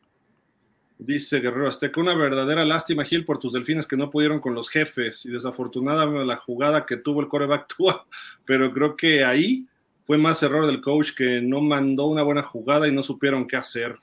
Dice 0.99 1.39
Guerrero 1.39 1.69
Azteca, 1.69 2.01
una 2.01 2.17
verdadera 2.17 2.65
lástima, 2.65 3.05
Gil, 3.05 3.25
por 3.25 3.39
tus 3.39 3.53
delfines 3.53 3.87
que 3.87 3.97
no 3.97 4.11
pudieron 4.11 4.41
con 4.41 4.55
los 4.55 4.69
jefes 4.69 5.25
y 5.25 5.31
desafortunada 5.31 6.07
la 6.07 6.37
jugada 6.37 6.85
que 6.87 6.97
tuvo 6.97 7.21
el 7.21 7.29
coreback 7.29 7.69
Tua, 7.77 8.07
pero 8.45 8.73
creo 8.73 8.97
que 8.97 9.25
ahí 9.25 9.67
fue 10.05 10.19
más 10.19 10.43
error 10.43 10.67
del 10.67 10.81
coach 10.81 11.13
que 11.15 11.41
no 11.41 11.61
mandó 11.61 12.07
una 12.07 12.23
buena 12.23 12.43
jugada 12.43 12.89
y 12.89 12.93
no 12.93 13.03
supieron 13.03 13.47
qué 13.47 13.57
hacer. 13.57 13.97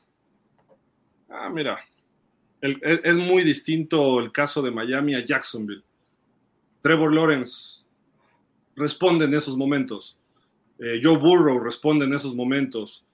Ah, 1.29 1.49
mira, 1.49 1.79
es, 2.61 3.15
muy 3.15 3.43
distinto 3.43 4.19
el 4.19 4.31
caso 4.31 4.61
de 4.61 4.71
Miami 4.71 5.15
a 5.15 5.25
Jacksonville. 5.25 5.83
Trevor 6.81 7.13
Lawrence 7.13 7.81
responde 8.75 9.25
en 9.25 9.33
esos 9.33 9.57
momentos. 9.57 10.17
Eh, 10.79 10.99
Joe 11.01 11.17
Burrow 11.17 11.59
responde 11.59 12.05
en 12.05 12.13
esos 12.13 12.35
momentos. 12.35 13.04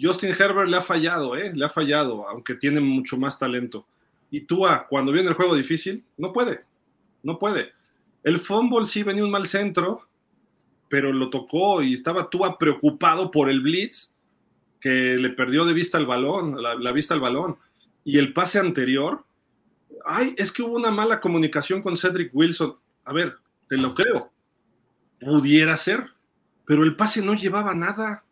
Justin 0.00 0.30
Herbert 0.30 0.68
le 0.68 0.76
ha 0.76 0.82
fallado, 0.82 1.36
¿eh? 1.36 1.52
Le 1.54 1.64
ha 1.64 1.68
fallado, 1.68 2.28
aunque 2.28 2.54
tiene 2.54 2.80
mucho 2.80 3.16
más 3.16 3.38
talento. 3.38 3.86
Y 4.30 4.42
Tua, 4.42 4.86
cuando 4.88 5.12
viene 5.12 5.28
el 5.28 5.34
juego 5.34 5.54
difícil, 5.54 6.04
no 6.16 6.32
puede. 6.32 6.64
No 7.22 7.38
puede. 7.38 7.72
El 8.22 8.38
fumble 8.38 8.86
sí 8.86 9.02
venía 9.02 9.24
un 9.24 9.30
mal 9.30 9.46
centro, 9.46 10.06
pero 10.88 11.12
lo 11.12 11.30
tocó 11.30 11.82
y 11.82 11.94
estaba 11.94 12.30
Tua 12.30 12.56
preocupado 12.58 13.30
por 13.30 13.50
el 13.50 13.60
blitz 13.60 14.12
que 14.80 15.16
le 15.18 15.30
perdió 15.30 15.64
de 15.64 15.74
vista 15.74 15.98
el 15.98 16.06
balón, 16.06 16.56
la 16.62 16.92
vista 16.92 17.12
al 17.12 17.20
balón 17.20 17.58
y 18.04 18.18
el 18.18 18.32
pase 18.32 18.58
anterior, 18.58 19.24
ay, 20.04 20.34
es 20.38 20.52
que 20.52 20.62
hubo 20.62 20.76
una 20.76 20.90
mala 20.90 21.20
comunicación 21.20 21.82
con 21.82 21.96
Cedric 21.96 22.34
Wilson. 22.34 22.76
A 23.04 23.12
ver, 23.12 23.36
te 23.68 23.76
lo 23.76 23.94
creo. 23.94 24.32
Pudiera 25.20 25.76
ser, 25.76 26.10
pero 26.64 26.82
el 26.82 26.96
pase 26.96 27.22
no 27.22 27.34
llevaba 27.34 27.74
nada, 27.74 28.24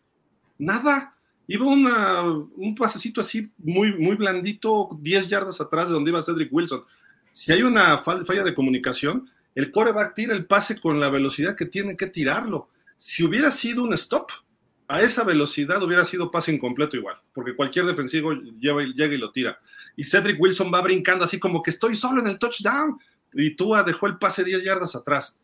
nada. 0.58 1.14
Iba 1.48 1.66
un 1.66 2.74
pasecito 2.78 3.20
así 3.20 3.50
muy, 3.58 3.92
muy 3.96 4.14
blandito, 4.16 4.90
10 5.00 5.28
yardas 5.28 5.60
atrás 5.60 5.88
de 5.88 5.94
donde 5.94 6.10
iba 6.10 6.22
Cedric 6.22 6.52
Wilson. 6.52 6.84
Si 7.32 7.50
hay 7.50 7.62
una 7.62 7.98
falla 7.98 8.44
de 8.44 8.54
comunicación, 8.54 9.30
el 9.54 9.70
coreback 9.70 10.14
tira 10.14 10.34
el 10.34 10.46
pase 10.46 10.78
con 10.78 11.00
la 11.00 11.10
velocidad 11.10 11.56
que 11.56 11.66
tiene 11.66 11.96
que 11.96 12.06
tirarlo. 12.06 12.68
Si 12.96 13.24
hubiera 13.24 13.50
sido 13.50 13.82
un 13.82 13.94
stop, 13.94 14.30
a 14.86 15.02
esa 15.02 15.24
velocidad 15.24 15.82
hubiera 15.82 16.04
sido 16.04 16.30
pase 16.30 16.52
incompleto 16.52 16.96
igual, 16.96 17.16
porque 17.32 17.56
cualquier 17.56 17.86
defensivo 17.86 18.32
llega 18.32 19.14
y 19.14 19.18
lo 19.18 19.32
tira. 19.32 19.58
Y 19.96 20.04
Cedric 20.04 20.40
Wilson 20.40 20.70
va 20.72 20.80
brincando 20.80 21.24
así 21.24 21.38
como 21.38 21.62
que 21.62 21.70
estoy 21.70 21.96
solo 21.96 22.20
en 22.20 22.28
el 22.28 22.38
touchdown. 22.38 22.98
Y 23.32 23.56
Tua 23.56 23.82
dejó 23.82 24.06
el 24.06 24.16
pase 24.16 24.44
10 24.44 24.64
yardas 24.64 24.94
atrás. 24.94 25.38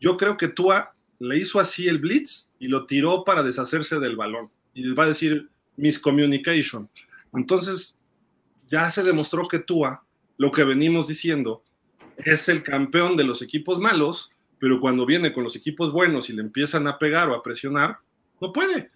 Yo 0.00 0.16
creo 0.16 0.36
que 0.36 0.48
Tua 0.48 0.94
le 1.18 1.38
hizo 1.38 1.60
así 1.60 1.88
el 1.88 1.98
blitz 1.98 2.50
y 2.58 2.68
lo 2.68 2.84
tiró 2.84 3.24
para 3.24 3.42
deshacerse 3.42 3.98
del 4.00 4.16
balón. 4.16 4.50
Y 4.74 4.92
va 4.92 5.04
a 5.04 5.08
decir 5.08 5.48
miscommunication. 5.76 6.88
Entonces, 7.32 7.96
ya 8.68 8.90
se 8.90 9.02
demostró 9.02 9.46
que 9.48 9.58
Tua, 9.58 10.04
lo 10.38 10.50
que 10.50 10.64
venimos 10.64 11.08
diciendo, 11.08 11.62
es 12.18 12.48
el 12.48 12.62
campeón 12.62 13.16
de 13.16 13.24
los 13.24 13.42
equipos 13.42 13.78
malos, 13.78 14.30
pero 14.58 14.80
cuando 14.80 15.06
viene 15.06 15.32
con 15.32 15.44
los 15.44 15.56
equipos 15.56 15.92
buenos 15.92 16.30
y 16.30 16.34
le 16.34 16.42
empiezan 16.42 16.86
a 16.86 16.98
pegar 16.98 17.28
o 17.28 17.34
a 17.34 17.42
presionar, 17.42 17.98
no 18.40 18.52
puede. 18.52 18.90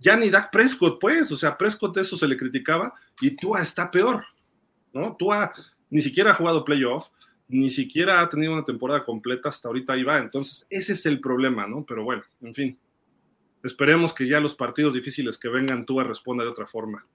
Ya 0.00 0.16
ni 0.16 0.30
Dak 0.30 0.50
Prescott, 0.50 1.00
pues, 1.00 1.30
o 1.30 1.36
sea, 1.36 1.56
Prescott 1.56 1.96
eso 1.96 2.16
se 2.16 2.26
le 2.26 2.36
criticaba 2.36 2.92
y 3.20 3.36
Tua 3.36 3.62
está 3.62 3.90
peor, 3.90 4.24
¿no? 4.92 5.14
Tua 5.16 5.52
ni 5.90 6.02
siquiera 6.02 6.30
ha 6.30 6.34
jugado 6.34 6.64
playoff, 6.64 7.08
ni 7.48 7.70
siquiera 7.70 8.20
ha 8.20 8.28
tenido 8.28 8.52
una 8.52 8.64
temporada 8.64 9.04
completa, 9.04 9.48
hasta 9.50 9.68
ahorita 9.68 9.92
ahí 9.92 10.02
va. 10.02 10.18
Entonces, 10.18 10.66
ese 10.70 10.94
es 10.94 11.06
el 11.06 11.20
problema, 11.20 11.66
¿no? 11.66 11.84
Pero 11.86 12.02
bueno, 12.02 12.22
en 12.40 12.54
fin. 12.54 12.78
Esperemos 13.62 14.12
que 14.12 14.26
ya 14.26 14.40
los 14.40 14.54
partidos 14.54 14.94
difíciles 14.94 15.38
que 15.38 15.48
vengan, 15.48 15.86
Tua 15.86 16.04
responda 16.04 16.44
de 16.44 16.50
otra 16.50 16.66
forma. 16.66 17.06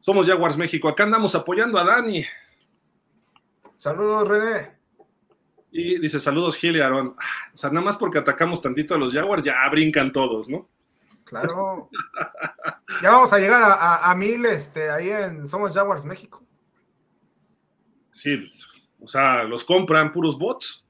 Somos 0.00 0.26
Jaguars 0.26 0.56
México. 0.56 0.88
Acá 0.88 1.02
andamos 1.02 1.34
apoyando 1.34 1.78
a 1.78 1.84
Dani. 1.84 2.24
Saludos, 3.76 4.26
René. 4.26 4.78
Y 5.70 5.98
dice, 6.00 6.18
saludos 6.18 6.56
Gil 6.56 6.76
y 6.76 6.80
Aaron. 6.80 7.08
O 7.52 7.56
sea, 7.56 7.70
nada 7.70 7.84
más 7.84 7.96
porque 7.96 8.18
atacamos 8.18 8.62
tantito 8.62 8.94
a 8.94 8.98
los 8.98 9.12
Jaguars, 9.12 9.44
ya 9.44 9.68
brincan 9.70 10.12
todos, 10.12 10.48
¿no? 10.48 10.68
Claro. 11.24 11.90
ya 13.02 13.10
vamos 13.10 13.32
a 13.32 13.38
llegar 13.38 13.62
a, 13.62 14.14
mil 14.14 14.46
este, 14.46 14.90
ahí 14.90 15.10
en 15.10 15.46
Somos 15.46 15.74
Jaguars 15.74 16.06
México. 16.06 16.42
Sí, 18.12 18.44
o 19.00 19.06
sea, 19.06 19.44
los 19.44 19.62
compran 19.62 20.10
puros 20.10 20.38
bots. 20.38 20.86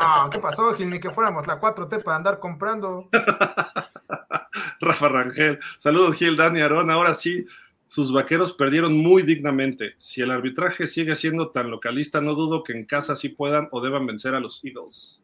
Ah, 0.00 0.28
¿qué 0.30 0.38
pasó, 0.38 0.72
Gil? 0.74 0.90
Ni 0.90 1.00
que 1.00 1.10
fuéramos 1.10 1.46
la 1.46 1.60
4T 1.60 2.02
para 2.02 2.16
andar 2.16 2.38
comprando. 2.38 3.08
Rafa 4.80 5.08
Rangel. 5.08 5.58
Saludos, 5.78 6.16
Gil, 6.16 6.36
Dani, 6.36 6.60
Aaron. 6.60 6.90
Ahora 6.90 7.14
sí, 7.14 7.46
sus 7.86 8.12
vaqueros 8.12 8.52
perdieron 8.52 8.96
muy 8.96 9.22
dignamente. 9.22 9.94
Si 9.98 10.20
el 10.20 10.30
arbitraje 10.30 10.86
sigue 10.86 11.16
siendo 11.16 11.50
tan 11.50 11.70
localista, 11.70 12.20
no 12.20 12.34
dudo 12.34 12.62
que 12.62 12.72
en 12.72 12.84
casa 12.84 13.16
sí 13.16 13.30
puedan 13.30 13.68
o 13.72 13.80
deban 13.80 14.06
vencer 14.06 14.34
a 14.34 14.40
los 14.40 14.62
Eagles. 14.64 15.22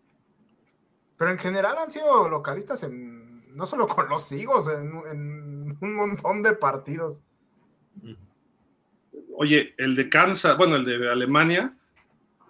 Pero 1.17 1.31
en 1.31 1.39
general 1.39 1.77
han 1.79 1.91
sido 1.91 2.29
localistas 2.29 2.83
en, 2.83 3.55
no 3.55 3.67
solo 3.67 3.87
con 3.87 4.09
los 4.09 4.31
Eagles, 4.33 4.67
en, 4.69 5.77
un 5.81 5.95
montón 5.95 6.43
de 6.43 6.55
partidos. 6.55 7.21
Oye, 9.37 9.75
el 9.79 9.95
de 9.95 10.09
Kansas, 10.09 10.57
bueno, 10.57 10.77
el 10.77 10.85
de 10.85 11.11
Alemania, 11.11 11.77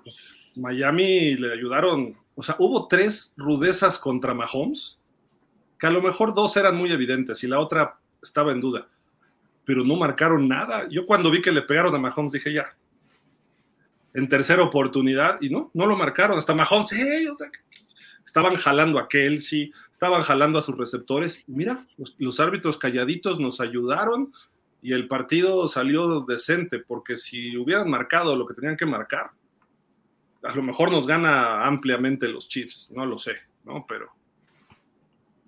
pues, 0.03 0.44
Miami 0.57 1.37
le 1.37 1.53
ayudaron. 1.53 2.17
O 2.35 2.43
sea, 2.43 2.57
hubo 2.59 2.89
tres 2.89 3.35
rudezas 3.37 3.99
contra 3.99 4.35
Mahomes, 4.35 4.99
que 5.79 5.87
a 5.87 5.91
lo 5.91 6.03
mejor 6.03 6.35
dos 6.35 6.57
eran 6.57 6.77
muy 6.77 6.91
evidentes 6.93 7.43
y 7.45 7.47
la 7.47 7.61
otra 7.61 7.99
estaba 8.23 8.53
en 8.53 8.61
duda 8.61 8.89
pero 9.65 9.85
no 9.85 9.97
marcaron 9.97 10.47
nada. 10.47 10.87
Yo 10.89 11.07
cuando 11.07 11.31
vi 11.31 11.41
que 11.41 11.53
le 11.53 11.63
pegaron 11.63 11.95
a 11.95 11.99
Mahomes 11.99 12.33
dije 12.33 12.53
ya, 12.53 12.77
en 14.13 14.29
tercera 14.29 14.63
oportunidad, 14.63 15.39
y 15.41 15.51
no, 15.51 15.71
no 15.75 15.87
lo 15.87 15.97
marcaron. 15.97 16.39
Hasta 16.39 16.55
Mahomes, 16.55 16.95
estaban 18.25 18.55
jalando 18.57 18.99
a 18.99 19.09
Kelsey, 19.09 19.73
estaban 19.93 20.23
jalando 20.23 20.59
a 20.59 20.63
sus 20.63 20.77
receptores. 20.77 21.45
Mira, 21.49 21.79
los, 22.19 22.41
árbitros 22.41 22.79
calladitos 22.79 23.41
nos 23.41 23.61
ayudaron 23.61 24.33
y 24.83 24.93
el 24.93 25.09
partido 25.09 25.67
salió 25.67 26.21
decente, 26.21 26.79
porque 26.79 27.17
si 27.17 27.57
hubieran 27.57 27.89
marcado 27.89 28.37
lo 28.37 28.47
que 28.47 28.55
tenían 28.55 28.77
que 28.77 28.87
marcar, 28.87 29.31
a 30.45 30.55
lo 30.55 30.63
mejor 30.63 30.91
nos 30.91 31.07
gana 31.07 31.65
ampliamente 31.65 32.29
los 32.29 32.49
Chiefs, 32.49 32.91
no 32.95 33.07
lo 33.07 33.19
sé, 33.19 33.37
¿no? 33.65 33.85
Pero. 33.89 34.11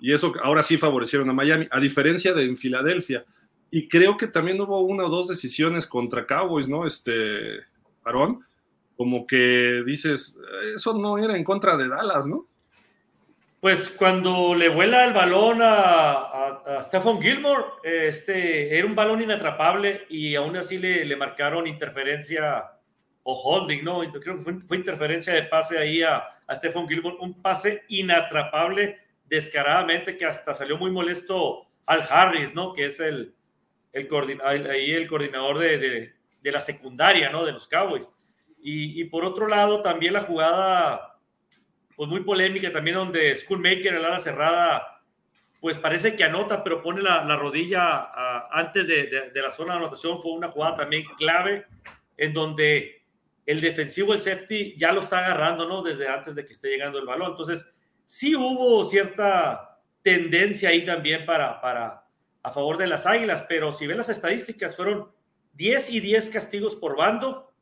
Y 0.00 0.12
eso 0.12 0.32
ahora 0.42 0.62
sí 0.62 0.78
favorecieron 0.78 1.28
a 1.30 1.32
Miami, 1.32 1.66
a 1.70 1.80
diferencia 1.80 2.32
de 2.32 2.44
en 2.44 2.56
Filadelfia, 2.56 3.24
y 3.70 3.88
creo 3.88 4.16
que 4.16 4.26
también 4.26 4.60
hubo 4.60 4.80
una 4.80 5.04
o 5.04 5.08
dos 5.08 5.28
decisiones 5.28 5.86
contra 5.86 6.26
Cowboys, 6.26 6.68
¿no? 6.68 6.86
Este, 6.86 7.60
Aarón, 8.04 8.44
como 8.96 9.26
que 9.26 9.82
dices, 9.84 10.38
eso 10.74 10.94
no 10.94 11.18
era 11.18 11.36
en 11.36 11.44
contra 11.44 11.76
de 11.76 11.88
Dallas, 11.88 12.26
¿no? 12.26 12.46
Pues 13.60 13.88
cuando 13.88 14.54
le 14.54 14.68
vuela 14.68 15.04
el 15.04 15.12
balón 15.12 15.60
a, 15.62 16.12
a, 16.76 16.82
Stephen 16.82 17.20
Gilmore, 17.20 17.64
este, 17.82 18.78
era 18.78 18.86
un 18.86 18.94
balón 18.94 19.22
inatrapable 19.22 20.06
y 20.08 20.36
aún 20.36 20.56
así 20.56 20.78
le, 20.78 21.04
le 21.04 21.16
marcaron 21.16 21.66
interferencia 21.66 22.75
o 23.28 23.34
holding, 23.34 23.82
¿no? 23.82 24.00
Creo 24.20 24.38
que 24.38 24.60
fue, 24.64 24.76
interferencia 24.76 25.34
de 25.34 25.42
pase 25.42 25.76
ahí 25.76 26.00
a, 26.00 26.22
a 26.46 26.54
Stephen 26.54 26.86
Gilmore, 26.86 27.16
un 27.18 27.42
pase 27.42 27.82
inatrapable 27.88 29.00
descaradamente 29.24 30.16
que 30.16 30.24
hasta 30.24 30.54
salió 30.54 30.78
muy 30.78 30.92
molesto 30.92 31.66
Al 31.86 32.04
Harris, 32.08 32.54
¿no? 32.54 32.72
Que 32.72 32.84
es 32.84 33.00
el, 33.00 33.34
el, 33.92 34.40
ahí 34.44 34.92
el 34.92 35.08
coordinador 35.08 35.58
de, 35.58 35.76
de, 35.76 36.14
de, 36.40 36.52
la 36.52 36.60
secundaria, 36.60 37.28
¿no? 37.30 37.44
De 37.44 37.50
los 37.50 37.66
Cowboys. 37.66 38.14
Y, 38.62 39.00
y, 39.00 39.04
por 39.06 39.24
otro 39.24 39.48
lado, 39.48 39.82
también 39.82 40.12
la 40.12 40.20
jugada, 40.20 41.18
pues 41.96 42.08
muy 42.08 42.20
polémica 42.20 42.70
también, 42.70 42.94
donde 42.96 43.34
Schoolmaker, 43.34 43.92
el 43.92 44.04
ala 44.04 44.20
cerrada, 44.20 45.02
pues 45.60 45.78
parece 45.78 46.14
que 46.14 46.22
anota, 46.22 46.62
pero 46.62 46.80
pone 46.80 47.02
la, 47.02 47.24
la 47.24 47.34
rodilla 47.34 48.08
antes 48.52 48.86
de, 48.86 49.30
de, 49.34 49.42
la 49.42 49.50
zona 49.50 49.72
de 49.72 49.78
anotación. 49.80 50.22
Fue 50.22 50.30
una 50.30 50.46
jugada 50.46 50.76
también 50.76 51.04
clave, 51.16 51.66
en 52.16 52.32
donde 52.32 52.95
el 53.46 53.60
defensivo, 53.60 54.12
el 54.12 54.18
safety, 54.18 54.74
ya 54.76 54.92
lo 54.92 55.00
está 55.00 55.20
agarrando, 55.20 55.66
¿no? 55.68 55.82
Desde 55.82 56.08
antes 56.08 56.34
de 56.34 56.44
que 56.44 56.52
esté 56.52 56.68
llegando 56.68 56.98
el 56.98 57.06
balón. 57.06 57.30
Entonces, 57.30 57.72
sí 58.04 58.34
hubo 58.34 58.84
cierta 58.84 59.80
tendencia 60.02 60.70
ahí 60.70 60.84
también 60.84 61.24
para, 61.24 61.60
para 61.60 62.06
a 62.42 62.50
favor 62.50 62.76
de 62.76 62.86
las 62.86 63.06
Águilas, 63.06 63.44
pero 63.48 63.72
si 63.72 63.86
ven 63.86 63.96
las 63.96 64.08
estadísticas, 64.08 64.76
fueron 64.76 65.10
10 65.54 65.90
y 65.90 66.00
10 66.00 66.30
castigos 66.30 66.76
por 66.76 66.96
bando 66.96 67.52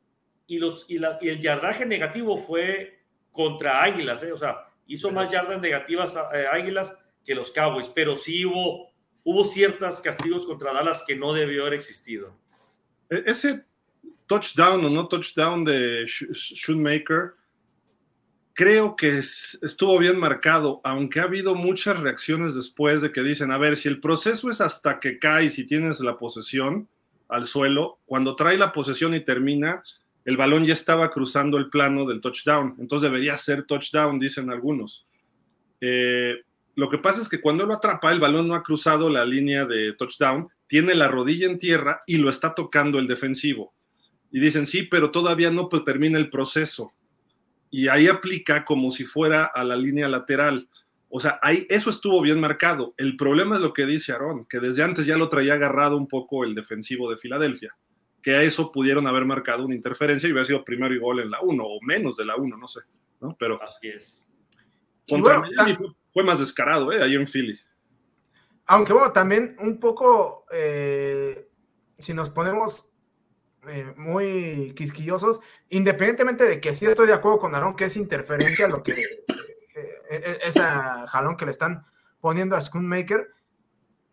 y, 0.45 0.59
los, 0.59 0.85
y, 0.89 0.99
la, 0.99 1.17
y 1.21 1.29
el 1.29 1.41
yardaje 1.41 1.85
negativo 1.85 2.37
fue 2.37 3.03
contra 3.31 3.83
Águilas, 3.83 4.21
¿eh? 4.23 4.31
o 4.31 4.37
sea, 4.37 4.67
hizo 4.85 5.11
más 5.11 5.31
yardas 5.31 5.59
negativas 5.59 6.15
a, 6.15 6.29
eh, 6.39 6.45
Águilas 6.47 6.97
que 7.23 7.33
los 7.33 7.51
Cowboys, 7.51 7.89
pero 7.89 8.15
sí 8.15 8.45
hubo, 8.45 8.91
hubo 9.23 9.43
ciertos 9.43 10.01
castigos 10.01 10.45
contra 10.45 10.71
Dallas 10.71 11.03
que 11.05 11.15
no 11.15 11.33
debió 11.33 11.63
haber 11.63 11.73
existido. 11.73 12.37
E-, 13.09 13.23
ese 13.25 13.65
touchdown 14.27 14.83
o 14.85 14.89
no 14.89 15.07
touchdown 15.07 15.63
de 15.63 16.05
Shoemaker, 16.05 17.33
creo 18.53 18.95
que 18.95 19.17
estuvo 19.19 19.99
bien 19.99 20.19
marcado, 20.19 20.81
aunque 20.83 21.19
ha 21.19 21.23
habido 21.23 21.55
muchas 21.55 21.99
reacciones 21.99 22.55
después 22.55 23.01
de 23.01 23.11
que 23.11 23.21
dicen, 23.21 23.51
a 23.51 23.57
ver, 23.57 23.75
si 23.75 23.89
el 23.89 23.99
proceso 23.99 24.49
es 24.49 24.61
hasta 24.61 24.99
que 24.99 25.19
caes 25.19 25.59
y 25.59 25.67
tienes 25.67 25.99
la 25.99 26.17
posesión 26.17 26.87
al 27.27 27.47
suelo, 27.47 27.99
cuando 28.05 28.35
trae 28.35 28.57
la 28.57 28.71
posesión 28.71 29.13
y 29.13 29.19
termina, 29.19 29.83
el 30.23 30.37
balón 30.37 30.65
ya 30.65 30.73
estaba 30.73 31.11
cruzando 31.11 31.57
el 31.57 31.69
plano 31.69 32.05
del 32.05 32.21
touchdown, 32.21 32.75
entonces 32.79 33.11
debería 33.11 33.37
ser 33.37 33.65
touchdown, 33.65 34.19
dicen 34.19 34.49
algunos. 34.49 35.05
Eh, 35.81 36.41
lo 36.75 36.89
que 36.89 36.97
pasa 36.97 37.21
es 37.21 37.29
que 37.29 37.41
cuando 37.41 37.65
lo 37.65 37.73
atrapa, 37.73 38.11
el 38.11 38.19
balón 38.19 38.47
no 38.47 38.55
ha 38.55 38.63
cruzado 38.63 39.09
la 39.09 39.25
línea 39.25 39.65
de 39.65 39.93
touchdown, 39.93 40.47
tiene 40.67 40.95
la 40.95 41.09
rodilla 41.09 41.47
en 41.47 41.59
tierra 41.59 42.01
y 42.07 42.17
lo 42.17 42.29
está 42.29 42.55
tocando 42.55 42.99
el 42.99 43.07
defensivo 43.07 43.74
y 44.35 44.39
dicen, 44.41 44.67
sí, 44.67 44.83
pero 44.83 45.11
todavía 45.11 45.49
no 45.49 45.69
termina 45.69 46.17
el 46.17 46.29
proceso. 46.29 46.91
Y 47.71 47.87
ahí 47.87 48.09
aplica 48.09 48.65
como 48.65 48.91
si 48.91 49.05
fuera 49.05 49.45
a 49.45 49.63
la 49.63 49.77
línea 49.77 50.09
lateral. 50.09 50.67
O 51.07 51.21
sea, 51.21 51.39
ahí, 51.41 51.65
eso 51.69 51.89
estuvo 51.89 52.21
bien 52.21 52.41
marcado. 52.41 52.93
El 52.97 53.15
problema 53.15 53.55
es 53.55 53.61
lo 53.61 53.71
que 53.71 53.85
dice 53.85 54.11
Aaron, 54.11 54.45
que 54.45 54.59
desde 54.59 54.83
antes 54.83 55.05
ya 55.05 55.15
lo 55.15 55.29
traía 55.29 55.53
agarrado 55.53 55.95
un 55.95 56.09
poco 56.09 56.43
el 56.43 56.53
defensivo 56.53 57.09
de 57.09 57.15
Filadelfia, 57.15 57.77
que 58.21 58.35
a 58.35 58.43
eso 58.43 58.73
pudieron 58.73 59.07
haber 59.07 59.23
marcado 59.23 59.63
una 59.63 59.73
interferencia 59.73 60.27
y 60.27 60.33
hubiera 60.33 60.47
sido 60.47 60.65
primero 60.65 60.93
y 60.93 60.99
gol 60.99 61.21
en 61.21 61.31
la 61.31 61.39
1 61.39 61.63
o 61.65 61.79
menos 61.83 62.17
de 62.17 62.25
la 62.25 62.35
1, 62.35 62.57
no 62.57 62.67
sé. 62.67 62.81
¿no? 63.21 63.37
Pero 63.39 63.63
Así 63.63 63.87
es. 63.87 64.27
Contra 65.07 65.37
bueno, 65.39 65.77
fue, 65.77 65.87
fue, 66.11 66.23
más 66.25 66.41
descarado, 66.41 66.91
¿eh? 66.91 67.01
Ahí 67.01 67.15
en 67.15 67.25
Philly. 67.25 67.57
Aunque 68.65 68.91
bueno, 68.91 69.13
también 69.13 69.55
un 69.59 69.79
poco, 69.79 70.45
eh, 70.51 71.47
si 71.97 72.13
nos 72.13 72.29
ponemos 72.29 72.89
eh, 73.67 73.93
muy 73.97 74.73
quisquillosos, 74.75 75.41
independientemente 75.69 76.45
de 76.45 76.59
que 76.59 76.73
sí 76.73 76.85
estoy 76.85 77.07
de 77.07 77.13
acuerdo 77.13 77.39
con 77.39 77.55
Aaron, 77.55 77.75
que 77.75 77.85
es 77.85 77.97
interferencia 77.97 78.67
lo 78.67 78.83
que 78.83 78.91
eh, 78.93 80.01
eh, 80.09 80.39
esa 80.43 81.05
jalón 81.07 81.35
que 81.35 81.45
le 81.45 81.51
están 81.51 81.85
poniendo 82.19 82.55
a 82.55 82.61
Schoonmaker. 82.61 83.31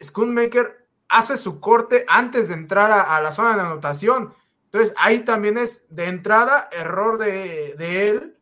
Schoonmaker 0.00 0.86
hace 1.08 1.36
su 1.36 1.60
corte 1.60 2.04
antes 2.08 2.48
de 2.48 2.54
entrar 2.54 2.90
a, 2.90 3.16
a, 3.16 3.20
la 3.20 3.30
zona 3.30 3.54
de 3.54 3.62
anotación. 3.62 4.34
Entonces 4.64 4.94
ahí 4.96 5.20
también 5.20 5.58
es 5.58 5.84
de 5.90 6.08
entrada 6.08 6.68
error 6.72 7.18
de, 7.18 7.74
de, 7.76 8.08
él, 8.08 8.38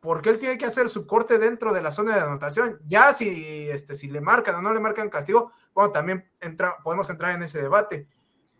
porque 0.00 0.30
él 0.30 0.38
tiene 0.38 0.56
que 0.56 0.66
hacer 0.66 0.88
su 0.88 1.06
corte 1.06 1.38
dentro 1.38 1.72
de 1.72 1.82
la 1.82 1.90
zona 1.90 2.14
de 2.14 2.20
anotación. 2.20 2.80
Ya 2.86 3.12
si, 3.12 3.68
este, 3.68 3.94
si 3.94 4.08
le 4.08 4.20
marcan 4.20 4.54
o 4.54 4.62
no 4.62 4.72
le 4.72 4.80
marcan 4.80 5.10
castigo, 5.10 5.52
bueno, 5.74 5.90
también 5.90 6.30
entra, 6.40 6.76
podemos 6.82 7.10
entrar 7.10 7.34
en 7.34 7.42
ese 7.42 7.60
debate 7.60 8.06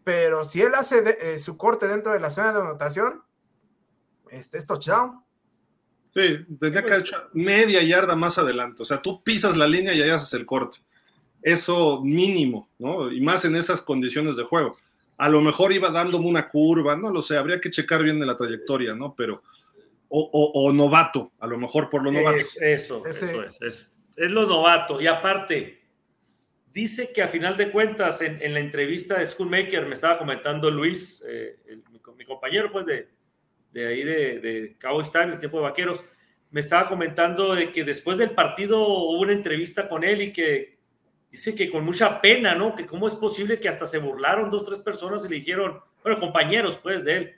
pero 0.04 0.44
si 0.44 0.60
él 0.60 0.74
hace 0.74 1.00
de, 1.02 1.18
eh, 1.20 1.38
su 1.38 1.56
corte 1.56 1.88
dentro 1.88 2.12
de 2.12 2.20
la 2.20 2.30
zona 2.30 2.52
de 2.52 2.60
anotación, 2.60 3.22
este 4.30 4.58
es 4.58 4.66
touchdown. 4.66 5.24
Sí, 6.14 6.44
tendría 6.60 6.82
que 6.82 6.90
haber 6.90 7.00
hecho 7.00 7.28
media 7.32 7.82
yarda 7.82 8.14
más 8.14 8.38
adelante. 8.38 8.82
O 8.82 8.86
sea, 8.86 9.02
tú 9.02 9.22
pisas 9.24 9.56
la 9.56 9.66
línea 9.66 9.94
y 9.94 10.02
ahí 10.02 10.10
haces 10.10 10.32
el 10.34 10.46
corte. 10.46 10.78
Eso 11.42 12.02
mínimo, 12.02 12.70
¿no? 12.78 13.10
Y 13.10 13.20
más 13.20 13.44
en 13.44 13.56
esas 13.56 13.82
condiciones 13.82 14.36
de 14.36 14.44
juego. 14.44 14.76
A 15.16 15.28
lo 15.28 15.40
mejor 15.40 15.72
iba 15.72 15.90
dándome 15.90 16.26
una 16.26 16.48
curva, 16.48 16.96
no 16.96 17.10
lo 17.10 17.22
sé, 17.22 17.36
habría 17.36 17.60
que 17.60 17.70
checar 17.70 18.02
bien 18.02 18.20
de 18.20 18.26
la 18.26 18.36
trayectoria, 18.36 18.94
¿no? 18.94 19.14
Pero, 19.16 19.42
o, 20.08 20.30
o, 20.32 20.68
o 20.68 20.72
novato, 20.72 21.32
a 21.40 21.46
lo 21.46 21.58
mejor 21.58 21.90
por 21.90 22.02
lo 22.04 22.12
novato. 22.12 22.36
Es, 22.36 22.56
eso, 22.60 23.04
Ese... 23.06 23.26
eso 23.26 23.42
es, 23.42 23.62
es, 23.62 23.96
es 24.16 24.30
lo 24.30 24.46
novato. 24.46 25.00
Y 25.00 25.06
aparte, 25.06 25.83
Dice 26.74 27.12
que 27.12 27.22
a 27.22 27.28
final 27.28 27.56
de 27.56 27.70
cuentas, 27.70 28.20
en, 28.20 28.52
la 28.52 28.58
entrevista 28.58 29.16
de 29.16 29.24
Schoolmaker, 29.24 29.86
me 29.86 29.94
estaba 29.94 30.18
comentando 30.18 30.72
Luis, 30.72 31.24
eh, 31.24 31.56
mi, 31.92 32.24
compañero 32.24 32.72
pues 32.72 32.84
de, 32.84 33.06
ahí 33.76 34.02
de, 34.02 34.40
de 34.40 34.76
Star, 35.02 35.28
el 35.28 35.38
tiempo 35.38 35.58
de 35.58 35.62
vaqueros, 35.62 36.04
me 36.50 36.58
estaba 36.58 36.88
comentando 36.88 37.54
de 37.54 37.70
que 37.70 37.84
después 37.84 38.18
del 38.18 38.32
partido 38.32 38.80
hubo 38.80 39.20
una 39.20 39.32
entrevista 39.32 39.88
con 39.88 40.02
él 40.02 40.20
y 40.20 40.32
que 40.32 40.80
dice 41.30 41.54
que 41.54 41.70
con 41.70 41.84
mucha 41.84 42.20
pena, 42.20 42.56
¿no? 42.56 42.74
Que 42.74 42.86
cómo 42.86 43.06
es 43.06 43.14
posible 43.14 43.60
que 43.60 43.68
hasta 43.68 43.86
se 43.86 43.98
burlaron 43.98 44.50
dos, 44.50 44.64
tres 44.64 44.80
personas 44.80 45.24
y 45.24 45.28
le 45.28 45.36
dijeron, 45.36 45.80
bueno, 46.02 46.18
compañeros 46.18 46.80
pues 46.82 47.04
de 47.04 47.16
él, 47.16 47.34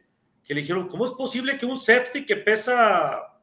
que 0.47 0.55
le 0.55 0.63
dijeron, 0.63 0.89
¿cómo 0.89 1.05
es 1.05 1.11
posible 1.11 1.59
que 1.59 1.67
un 1.67 1.77
safety 1.77 2.25
que 2.25 2.37
pesa, 2.37 3.39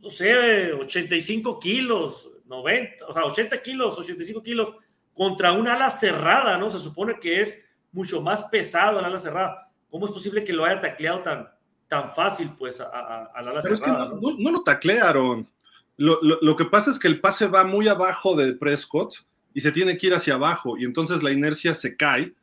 no 0.00 0.10
sé, 0.10 0.72
85 0.72 1.58
kilos, 1.58 2.30
90, 2.44 3.06
o 3.08 3.12
sea, 3.12 3.24
80 3.24 3.60
kilos, 3.60 3.98
85 3.98 4.40
kilos, 4.40 4.72
contra 5.14 5.52
un 5.52 5.68
ala 5.68 5.90
cerrada, 5.90 6.58
¿no? 6.58 6.68
Se 6.68 6.78
supone 6.78 7.18
que 7.20 7.40
es 7.40 7.64
mucho 7.92 8.20
más 8.20 8.44
pesado 8.44 8.98
el 8.98 9.04
ala 9.04 9.18
cerrada. 9.18 9.70
¿Cómo 9.88 10.06
es 10.06 10.12
posible 10.12 10.44
que 10.44 10.52
lo 10.52 10.64
haya 10.64 10.80
tacleado 10.80 11.22
tan, 11.22 11.48
tan 11.88 12.12
fácil, 12.12 12.50
pues, 12.58 12.80
al 12.80 13.48
ala 13.48 13.62
cerrada? 13.62 13.74
Es 13.74 13.80
que 13.80 13.90
no, 13.90 14.08
¿no? 14.20 14.36
no, 14.38 14.50
lo 14.50 14.62
taclearon. 14.62 15.48
Lo, 15.96 16.20
lo, 16.22 16.38
lo, 16.40 16.56
que 16.56 16.64
pasa 16.64 16.90
es 16.90 16.98
que 16.98 17.06
el 17.06 17.20
pase 17.20 17.46
va 17.46 17.64
muy 17.64 17.86
abajo 17.86 18.34
de 18.34 18.52
Prescott 18.54 19.14
y 19.54 19.60
se 19.60 19.70
tiene 19.70 19.96
que 19.96 20.08
ir 20.08 20.14
hacia 20.14 20.34
abajo 20.34 20.76
y 20.76 20.84
entonces 20.84 21.22
la 21.22 21.30
inercia 21.30 21.72
se 21.72 21.96
cae 21.96 22.34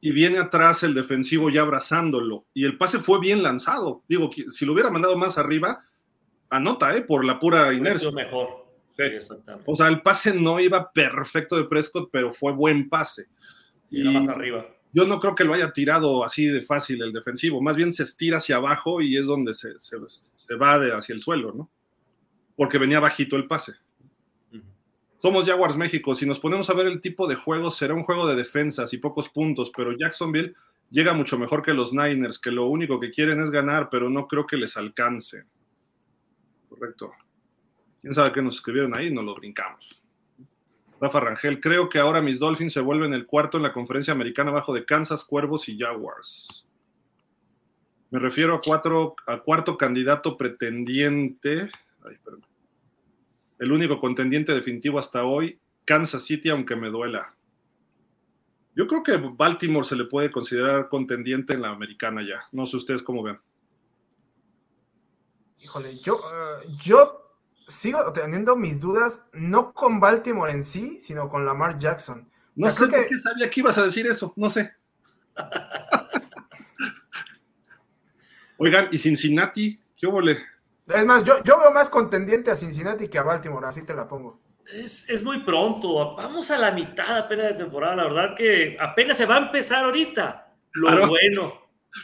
y 0.00 0.12
viene 0.12 0.38
atrás 0.38 0.84
el 0.84 0.94
defensivo 0.94 1.50
ya 1.50 1.62
abrazándolo 1.62 2.44
y 2.54 2.64
el 2.64 2.78
pase 2.78 3.00
fue 3.00 3.18
bien 3.18 3.42
lanzado. 3.42 4.02
Digo, 4.08 4.30
si 4.50 4.64
lo 4.64 4.74
hubiera 4.74 4.90
mandado 4.90 5.16
más 5.18 5.38
arriba, 5.38 5.84
anota, 6.50 6.96
¿eh? 6.96 7.02
Por 7.02 7.24
la 7.24 7.38
pura 7.40 7.72
inercia. 7.72 8.12
mejor. 8.12 8.63
Sí. 8.96 9.02
Exactamente. 9.02 9.64
O 9.70 9.76
sea, 9.76 9.88
el 9.88 10.02
pase 10.02 10.34
no 10.34 10.60
iba 10.60 10.92
perfecto 10.92 11.56
de 11.56 11.64
Prescott, 11.64 12.10
pero 12.12 12.32
fue 12.32 12.52
buen 12.52 12.88
pase. 12.88 13.26
Y, 13.90 14.08
y 14.08 14.12
más 14.12 14.28
arriba. 14.28 14.66
Yo 14.92 15.06
no 15.06 15.18
creo 15.18 15.34
que 15.34 15.44
lo 15.44 15.54
haya 15.54 15.72
tirado 15.72 16.22
así 16.24 16.46
de 16.46 16.62
fácil 16.62 17.02
el 17.02 17.12
defensivo, 17.12 17.60
más 17.60 17.74
bien 17.74 17.92
se 17.92 18.04
estira 18.04 18.38
hacia 18.38 18.56
abajo 18.56 19.00
y 19.02 19.16
es 19.16 19.26
donde 19.26 19.52
se, 19.54 19.80
se, 19.80 19.96
se 20.36 20.54
va 20.54 20.78
de 20.78 20.92
hacia 20.94 21.14
el 21.14 21.20
suelo, 21.20 21.52
¿no? 21.52 21.68
Porque 22.54 22.78
venía 22.78 23.00
bajito 23.00 23.34
el 23.34 23.48
pase. 23.48 23.72
Uh 24.52 24.56
-huh. 24.56 24.62
Somos 25.20 25.46
Jaguars 25.46 25.76
México, 25.76 26.14
si 26.14 26.26
nos 26.26 26.38
ponemos 26.38 26.70
a 26.70 26.74
ver 26.74 26.86
el 26.86 27.00
tipo 27.00 27.26
de 27.26 27.34
juego, 27.34 27.72
será 27.72 27.94
un 27.94 28.04
juego 28.04 28.28
de 28.28 28.36
defensas 28.36 28.92
y 28.92 28.98
pocos 28.98 29.28
puntos, 29.28 29.72
pero 29.76 29.98
Jacksonville 29.98 30.54
llega 30.90 31.12
mucho 31.12 31.36
mejor 31.36 31.62
que 31.62 31.74
los 31.74 31.92
Niners, 31.92 32.38
que 32.38 32.52
lo 32.52 32.66
único 32.66 33.00
que 33.00 33.10
quieren 33.10 33.40
es 33.40 33.50
ganar, 33.50 33.88
pero 33.90 34.08
no 34.08 34.28
creo 34.28 34.46
que 34.46 34.56
les 34.56 34.76
alcance. 34.76 35.42
Correcto 36.68 37.12
quién 38.04 38.12
sabe 38.12 38.32
qué 38.32 38.42
nos 38.42 38.56
escribieron 38.56 38.94
ahí, 38.94 39.10
no 39.10 39.22
lo 39.22 39.34
brincamos. 39.34 40.02
Rafa 41.00 41.20
Rangel, 41.20 41.58
creo 41.58 41.88
que 41.88 41.98
ahora 41.98 42.20
mis 42.20 42.38
Dolphins 42.38 42.74
se 42.74 42.80
vuelven 42.80 43.14
el 43.14 43.24
cuarto 43.24 43.56
en 43.56 43.62
la 43.62 43.72
conferencia 43.72 44.12
americana 44.12 44.50
bajo 44.50 44.74
de 44.74 44.84
Kansas, 44.84 45.24
Cuervos 45.24 45.70
y 45.70 45.78
Jaguars. 45.78 46.66
Me 48.10 48.18
refiero 48.18 48.56
a, 48.56 48.60
cuatro, 48.60 49.16
a 49.26 49.40
cuarto 49.40 49.78
candidato 49.78 50.36
pretendiente. 50.36 51.70
Ay, 52.04 52.18
el 53.58 53.72
único 53.72 53.98
contendiente 53.98 54.52
definitivo 54.52 54.98
hasta 54.98 55.24
hoy, 55.24 55.58
Kansas 55.86 56.24
City, 56.24 56.50
aunque 56.50 56.76
me 56.76 56.90
duela. 56.90 57.34
Yo 58.76 58.86
creo 58.86 59.02
que 59.02 59.16
Baltimore 59.16 59.86
se 59.86 59.96
le 59.96 60.04
puede 60.04 60.30
considerar 60.30 60.90
contendiente 60.90 61.54
en 61.54 61.62
la 61.62 61.70
americana 61.70 62.20
ya. 62.20 62.46
No 62.52 62.66
sé 62.66 62.76
ustedes 62.76 63.02
cómo 63.02 63.22
ven. 63.22 63.40
Híjole, 65.62 65.88
yo, 66.04 66.16
eh, 66.16 66.66
yo 66.82 67.23
sigo 67.66 68.12
teniendo 68.12 68.56
mis 68.56 68.80
dudas, 68.80 69.26
no 69.32 69.72
con 69.72 70.00
Baltimore 70.00 70.52
en 70.52 70.64
sí, 70.64 71.00
sino 71.00 71.28
con 71.28 71.44
Lamar 71.44 71.78
Jackson. 71.78 72.28
No 72.54 72.70
sé 72.70 72.86
por 72.86 73.08
qué 73.08 73.18
sabía 73.18 73.50
que 73.50 73.60
ibas 73.60 73.78
a 73.78 73.84
decir 73.84 74.06
eso, 74.06 74.32
no 74.36 74.48
sé. 74.50 74.72
Oigan, 78.58 78.88
¿y 78.92 78.98
Cincinnati? 78.98 79.80
¿Qué 79.96 80.06
huele? 80.06 80.38
Es 80.86 81.04
más, 81.04 81.24
yo, 81.24 81.42
yo 81.42 81.58
veo 81.58 81.72
más 81.72 81.90
contendiente 81.90 82.50
a 82.50 82.56
Cincinnati 82.56 83.08
que 83.08 83.18
a 83.18 83.22
Baltimore, 83.22 83.66
así 83.66 83.82
te 83.82 83.94
la 83.94 84.06
pongo. 84.06 84.40
Es, 84.66 85.22
muy 85.22 85.44
pronto, 85.44 86.14
vamos 86.16 86.50
a 86.50 86.56
la 86.56 86.70
mitad 86.70 87.18
apenas 87.18 87.48
de 87.48 87.54
temporada, 87.54 87.96
la 87.96 88.04
verdad 88.04 88.34
que 88.36 88.76
apenas 88.80 89.16
se 89.16 89.26
va 89.26 89.36
a 89.36 89.46
empezar 89.46 89.84
ahorita. 89.84 90.54
Lo 90.72 91.06
bueno. 91.06 91.60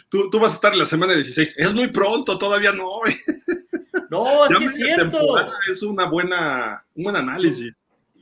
Tú, 0.08 0.30
vas 0.38 0.52
a 0.52 0.54
estar 0.54 0.72
en 0.72 0.78
la 0.78 0.86
semana 0.86 1.14
16, 1.14 1.54
es 1.56 1.74
muy 1.74 1.88
pronto, 1.88 2.38
todavía 2.38 2.72
no. 2.72 3.00
No, 4.10 4.44
es 4.46 4.58
que 4.58 4.64
es 4.64 4.76
cierto. 4.76 5.18
Es 5.70 5.82
una 5.82 6.06
buena, 6.06 6.84
un 6.94 7.04
buen 7.04 7.16
análisis. 7.16 7.72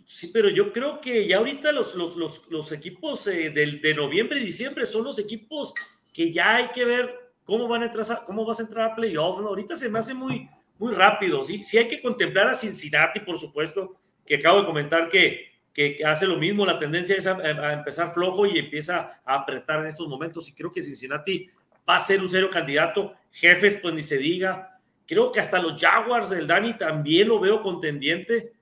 Sí, 0.05 0.31
pero 0.33 0.49
yo 0.49 0.73
creo 0.73 1.01
que 1.01 1.27
ya 1.27 1.39
ahorita 1.39 1.73
los, 1.73 1.95
los, 1.95 2.73
equipos 2.73 3.27
eh, 3.27 3.51
de 3.51 3.95
noviembre 3.95 4.41
y 4.41 4.45
diciembre 4.45 4.87
son 4.87 5.05
los 5.05 5.19
equipos 5.19 5.75
que 6.13 6.33
ya 6.33 6.57
hay 6.57 6.69
que 6.71 6.85
ver 6.85 7.29
cómo 7.45 7.67
van 7.67 7.83
a 7.83 7.87
entrar, 7.87 8.25
cómo 8.27 8.45
vas 8.45 8.61
a 8.61 8.65
entrar 8.65 8.91
a 8.91 8.95
playoff. 8.95 9.39
Ahorita 9.39 9.75
se 9.75 9.89
me 9.89 9.99
hace 9.99 10.13
muy, 10.13 10.47
muy 10.79 10.93
rápido. 10.95 11.43
Sí, 11.43 11.63
sí 11.63 11.79
hay 11.79 11.89
que 11.89 12.03
contemplar 12.03 12.49
a 12.49 12.55
Cincinnati, 12.55 13.21
por 13.21 13.39
supuesto, 13.39 13.97
que 14.27 14.35
acabo 14.35 14.61
de 14.61 14.67
comentar 14.67 15.09
que, 15.09 15.47
que, 15.73 15.97
hace 16.05 16.27
lo 16.27 16.37
mismo. 16.37 16.67
La 16.67 16.79
tendencia 16.79 17.17
es 17.17 17.27
a, 17.27 17.73
empezar 17.73 18.13
flojo 18.13 18.45
y 18.45 18.59
empieza 18.59 19.23
a 19.25 19.35
apretar 19.37 19.81
en 19.81 19.87
estos 19.87 20.07
momentos. 20.09 20.47
Y 20.49 20.53
creo 20.53 20.71
que 20.71 20.83
Cincinnati 20.83 21.49
va 21.89 21.97
a 21.97 22.01
ser 22.01 22.21
un 22.21 22.29
serio 22.29 22.51
candidato. 22.51 23.15
Jefes, 23.31 23.79
pues 23.81 23.95
ni 23.95 24.03
se 24.03 24.19
diga. 24.19 24.78
Creo 25.09 25.33
que 25.33 25.41
hasta 25.41 25.59
los 25.59 25.81
Jaguars 25.81 26.29
del 26.29 26.47
Dani 26.47 26.77
también 26.77 27.29
lo 27.29 27.41
veo 27.41 27.63
contendiente. 27.63 28.53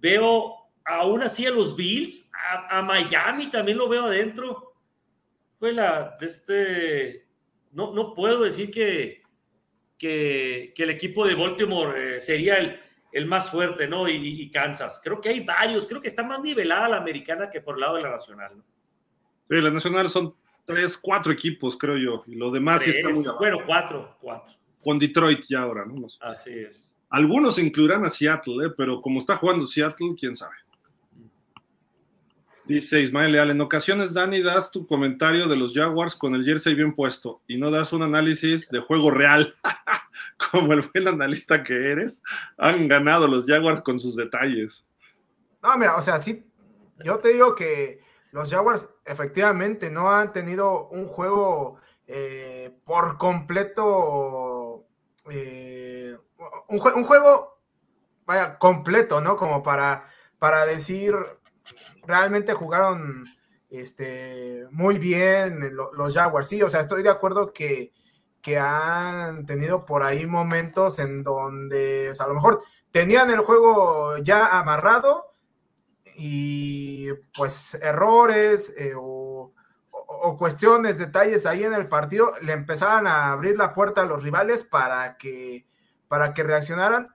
Veo 0.00 0.54
aún 0.82 1.22
así 1.22 1.44
a 1.44 1.50
los 1.50 1.76
Bills, 1.76 2.30
a, 2.70 2.80
Miami 2.80 3.50
también 3.50 3.76
lo 3.76 3.86
veo 3.86 4.06
adentro. 4.06 4.72
Fue 5.58 5.74
la 5.74 6.16
de 6.18 6.26
este. 6.26 7.26
No, 7.72 7.92
no 7.92 8.14
puedo 8.14 8.44
decir 8.44 8.70
que, 8.70 9.24
que, 9.98 10.72
el 10.74 10.90
equipo 10.90 11.26
de 11.26 11.34
Baltimore 11.34 12.16
eh, 12.16 12.20
sería 12.20 12.56
el, 12.56 12.80
el, 13.12 13.26
más 13.26 13.50
fuerte, 13.50 13.86
¿no? 13.86 14.08
Y, 14.08 14.50
Kansas. 14.50 15.02
Creo 15.04 15.20
que 15.20 15.28
hay 15.28 15.40
varios. 15.40 15.86
Creo 15.86 16.00
que 16.00 16.08
está 16.08 16.22
más 16.22 16.40
nivelada 16.40 16.88
la 16.88 16.96
americana 16.96 17.50
que 17.50 17.60
por 17.60 17.74
el 17.74 17.82
lado 17.82 17.96
de 17.96 18.02
la 18.04 18.10
nacional, 18.10 18.56
¿no? 18.56 18.64
Sí, 19.46 19.60
la 19.60 19.70
nacional 19.70 20.08
son 20.08 20.34
tres, 20.64 20.96
cuatro 20.96 21.30
equipos, 21.30 21.76
creo 21.76 21.98
yo. 21.98 22.24
Y 22.26 22.36
lo 22.36 22.50
demás 22.50 22.82
sí 22.82 22.90
está 22.90 23.10
muy 23.10 23.22
Bueno, 23.38 23.58
cuatro, 23.66 24.16
cuatro 24.18 24.63
con 24.84 24.98
Detroit 24.98 25.44
ya 25.48 25.62
ahora, 25.62 25.84
¿no? 25.84 26.06
Así 26.20 26.50
es. 26.50 26.92
Algunos 27.08 27.58
incluirán 27.58 28.04
a 28.04 28.10
Seattle, 28.10 28.66
¿eh? 28.66 28.70
pero 28.76 29.00
como 29.00 29.18
está 29.18 29.36
jugando 29.36 29.66
Seattle, 29.66 30.14
quién 30.18 30.36
sabe. 30.36 30.54
Dice 32.66 33.00
Ismael 33.00 33.32
Leal, 33.32 33.50
en 33.50 33.60
ocasiones 33.60 34.14
Dani 34.14 34.40
das 34.40 34.70
tu 34.70 34.86
comentario 34.86 35.48
de 35.48 35.56
los 35.56 35.74
Jaguars 35.74 36.16
con 36.16 36.34
el 36.34 36.44
jersey 36.44 36.74
bien 36.74 36.94
puesto 36.94 37.42
y 37.46 37.58
no 37.58 37.70
das 37.70 37.92
un 37.92 38.02
análisis 38.02 38.68
de 38.70 38.80
juego 38.80 39.10
real. 39.10 39.54
Como 40.50 40.72
el 40.72 40.80
buen 40.80 41.08
analista 41.08 41.62
que 41.62 41.92
eres, 41.92 42.22
han 42.56 42.88
ganado 42.88 43.28
los 43.28 43.44
Jaguars 43.46 43.82
con 43.82 43.98
sus 43.98 44.16
detalles. 44.16 44.84
No, 45.62 45.76
mira, 45.76 45.96
o 45.96 46.02
sea, 46.02 46.20
sí, 46.20 46.44
yo 47.04 47.18
te 47.18 47.32
digo 47.34 47.54
que 47.54 48.00
los 48.32 48.50
Jaguars 48.50 48.88
efectivamente 49.04 49.90
no 49.90 50.10
han 50.10 50.32
tenido 50.32 50.88
un 50.88 51.06
juego 51.06 51.78
eh, 52.06 52.76
por 52.84 53.16
completo, 53.16 54.53
eh, 55.30 56.16
un, 56.68 56.78
juego, 56.78 57.58
vaya, 58.26 58.58
completo, 58.58 59.20
¿no? 59.20 59.36
Como 59.36 59.62
para, 59.62 60.06
para 60.38 60.66
decir, 60.66 61.14
realmente 62.06 62.52
jugaron 62.54 63.26
este, 63.70 64.66
muy 64.70 64.98
bien 64.98 65.74
los 65.74 66.14
Jaguars, 66.14 66.48
sí, 66.48 66.62
o 66.62 66.68
sea, 66.68 66.80
estoy 66.80 67.02
de 67.02 67.10
acuerdo 67.10 67.52
que, 67.52 67.92
que 68.40 68.58
han 68.58 69.46
tenido 69.46 69.84
por 69.86 70.02
ahí 70.02 70.26
momentos 70.26 70.98
en 70.98 71.24
donde, 71.24 72.12
a 72.18 72.26
lo 72.26 72.34
mejor 72.34 72.62
tenían 72.90 73.30
el 73.30 73.40
juego 73.40 74.18
ya 74.18 74.58
amarrado 74.58 75.34
y 76.16 77.12
pues 77.36 77.74
errores 77.74 78.72
eh, 78.76 78.92
o 78.96 79.33
o 80.22 80.36
cuestiones, 80.36 80.98
detalles 80.98 81.46
ahí 81.46 81.64
en 81.64 81.74
el 81.74 81.88
partido, 81.88 82.32
le 82.42 82.52
empezaban 82.52 83.06
a 83.06 83.32
abrir 83.32 83.56
la 83.56 83.72
puerta 83.72 84.02
a 84.02 84.06
los 84.06 84.22
rivales 84.22 84.64
para 84.64 85.16
que, 85.16 85.66
para 86.08 86.34
que 86.34 86.42
reaccionaran, 86.42 87.14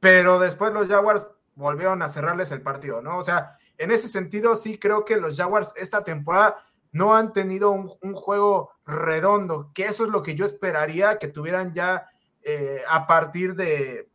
pero 0.00 0.38
después 0.38 0.72
los 0.72 0.88
Jaguars 0.88 1.26
volvieron 1.54 2.02
a 2.02 2.08
cerrarles 2.08 2.50
el 2.52 2.62
partido, 2.62 3.02
¿no? 3.02 3.18
O 3.18 3.24
sea, 3.24 3.58
en 3.78 3.90
ese 3.90 4.08
sentido 4.08 4.56
sí 4.56 4.78
creo 4.78 5.04
que 5.04 5.16
los 5.16 5.36
Jaguars 5.36 5.72
esta 5.76 6.04
temporada 6.04 6.64
no 6.92 7.14
han 7.14 7.32
tenido 7.32 7.70
un, 7.70 8.14
juego 8.14 8.70
redondo, 8.86 9.70
que 9.74 9.86
eso 9.86 10.04
es 10.04 10.10
lo 10.10 10.22
que 10.22 10.34
yo 10.34 10.46
esperaría 10.46 11.18
que 11.18 11.28
tuvieran 11.28 11.72
ya 11.74 12.08
eh, 12.42 12.82
a 12.88 13.06
partir 13.06 13.54
de, 13.54 14.10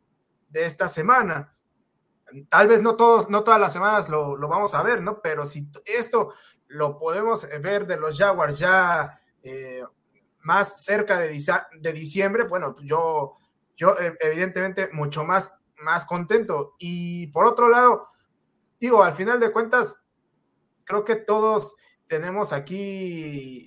de, 0.49 0.65
esta 0.65 0.89
semana. 0.89 1.55
Tal 2.49 2.67
vez 2.67 2.81
no, 2.81 2.95
todos, 2.95 3.29
no 3.29 3.43
todas 3.43 3.59
las 3.59 3.73
semanas 3.73 4.09
lo, 4.09 4.35
lo 4.35 4.47
vamos 4.47 4.73
a 4.73 4.81
ver, 4.81 5.01
¿no? 5.01 5.21
Pero 5.21 5.45
si 5.45 5.69
esto 5.85 6.33
lo 6.73 6.97
podemos 6.97 7.43
eh, 7.45 7.59
ver 7.59 7.85
de 7.85 7.97
los 7.97 8.17
Jaguars 8.17 8.59
ya 8.59 9.19
eh, 9.43 9.83
más 10.41 10.83
cerca 10.83 11.19
de, 11.19 11.29
diciembre, 11.93 12.43
bueno, 12.43 12.75
yo, 12.81 13.37
yo 13.75 13.97
eh, 13.99 14.17
evidentemente 14.19 14.89
mucho 14.91 15.23
más, 15.23 15.53
más 15.77 16.05
contento. 16.05 16.75
Y 16.79 17.27
por 17.27 17.45
otro 17.45 17.69
lado, 17.69 18.09
digo, 18.79 19.03
al 19.03 19.15
final 19.15 19.39
de 19.39 19.51
cuentas, 19.51 20.01
creo 20.83 21.05
que 21.05 21.15
todos 21.15 21.75
tenemos 22.07 22.51
aquí 22.51 23.65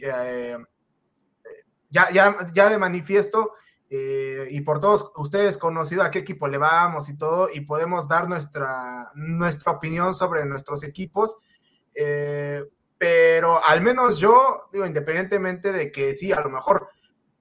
ya, 1.91 2.11
ya, 2.13 2.47
ya 2.53 2.69
de 2.69 2.79
manifiesto 2.79 3.53
y 3.89 4.61
por 4.61 4.79
todos 4.81 5.11
ustedes 5.17 5.57
conocido 5.57 6.03
a 6.03 6.11
qué 6.11 6.19
equipo 6.19 6.47
le 6.47 6.59
vamos 6.59 7.09
y 7.09 7.17
todo, 7.17 7.49
y 7.53 7.61
podemos 7.61 8.07
dar 8.07 8.29
nuestra, 8.29 9.11
nuestra 9.15 9.73
opinión 9.73 10.15
sobre 10.15 10.45
nuestros 10.45 10.85
equipos. 10.85 11.37
Pero 12.99 13.65
al 13.65 13.81
menos 13.81 14.19
yo, 14.19 14.69
digo, 14.73 14.87
independientemente 14.87 15.73
de 15.73 15.93
que 15.93 16.15
sí, 16.15 16.33
a 16.33 16.41
lo 16.41 16.51
mejor 16.51 16.89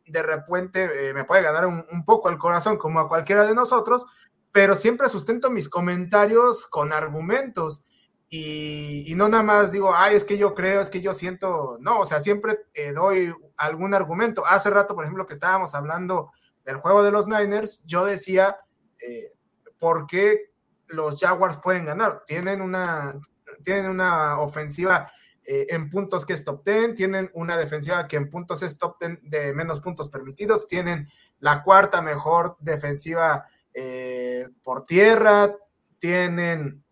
de 0.06 0.22
repente 0.22 1.10
eh, 1.10 1.14
me 1.14 1.23
puede 1.23 1.41
ganar 1.41 1.65
un, 1.65 2.06
poco 2.06 2.30
el 2.30 2.38
corazón 2.38 2.77
como 2.77 2.99
a 2.99 3.07
cualquiera 3.07 3.45
de 3.45 3.56
nosotros, 3.56 4.06
pero 4.52 4.76
siempre 4.76 5.10
sustento 5.10 5.49
mis 5.49 5.69
comentarios 5.69 6.68
con 6.68 6.94
argumentos 6.94 7.84
y, 8.30 9.14
no 9.15 9.30
nada 9.30 9.44
más 9.44 9.72
digo, 9.72 9.94
ay, 9.95 10.15
es 10.15 10.26
que 10.26 10.38
yo 10.38 10.53
creo, 10.53 10.82
es 10.82 10.90
que 10.90 11.02
yo 11.02 11.14
siento, 11.14 11.77
no, 11.80 11.99
o 11.99 12.06
sea, 12.06 12.19
siempre 12.19 12.65
eh, 12.73 12.91
doy 12.91 13.34
algún 13.56 13.94
argumento. 13.94 14.45
Hace 14.45 14.69
rato, 14.69 14.94
por 14.94 15.06
ejemplo, 15.06 15.26
que 15.26 15.34
estábamos 15.34 15.73
hablando 15.73 16.32
del 16.65 16.76
juego 16.77 17.03
de 17.03 17.11
los 17.11 17.27
Niners, 17.27 17.84
yo 17.86 18.03
decía, 18.03 18.57
eh, 18.99 19.32
¿por 19.80 20.06
qué 20.06 20.52
los 20.88 21.19
Jaguars 21.19 21.57
pueden 21.57 21.86
ganar? 21.86 22.23
Tienen 22.26 22.61
una, 22.61 23.19
tienen 23.64 23.90
una 23.90 24.40
ofensiva 24.40 25.10
eh, 25.47 25.67
en 25.69 25.91
puntos 25.91 26.26
que 26.26 26.34
es 26.34 26.43
top 26.43 26.65
10, 26.65 26.95
tienen 26.95 27.30
una 27.35 27.55
defensiva 27.55 28.07
que 28.07 28.17
en 28.17 28.31
puntos 28.31 28.63
es 28.63 28.80
top 28.80 28.97
10 28.99 29.19
de 29.22 29.53
menos 29.53 29.80
puntos 29.80 30.09
permitidos, 30.09 30.65
tienen 30.65 31.07
la 31.39 31.61
cuarta 31.61 32.01
mejor 32.01 32.57
defensiva 32.59 33.45
eh, 33.72 34.47
por 34.63 34.85
tierra, 34.85 35.55
tienen, 35.99 36.84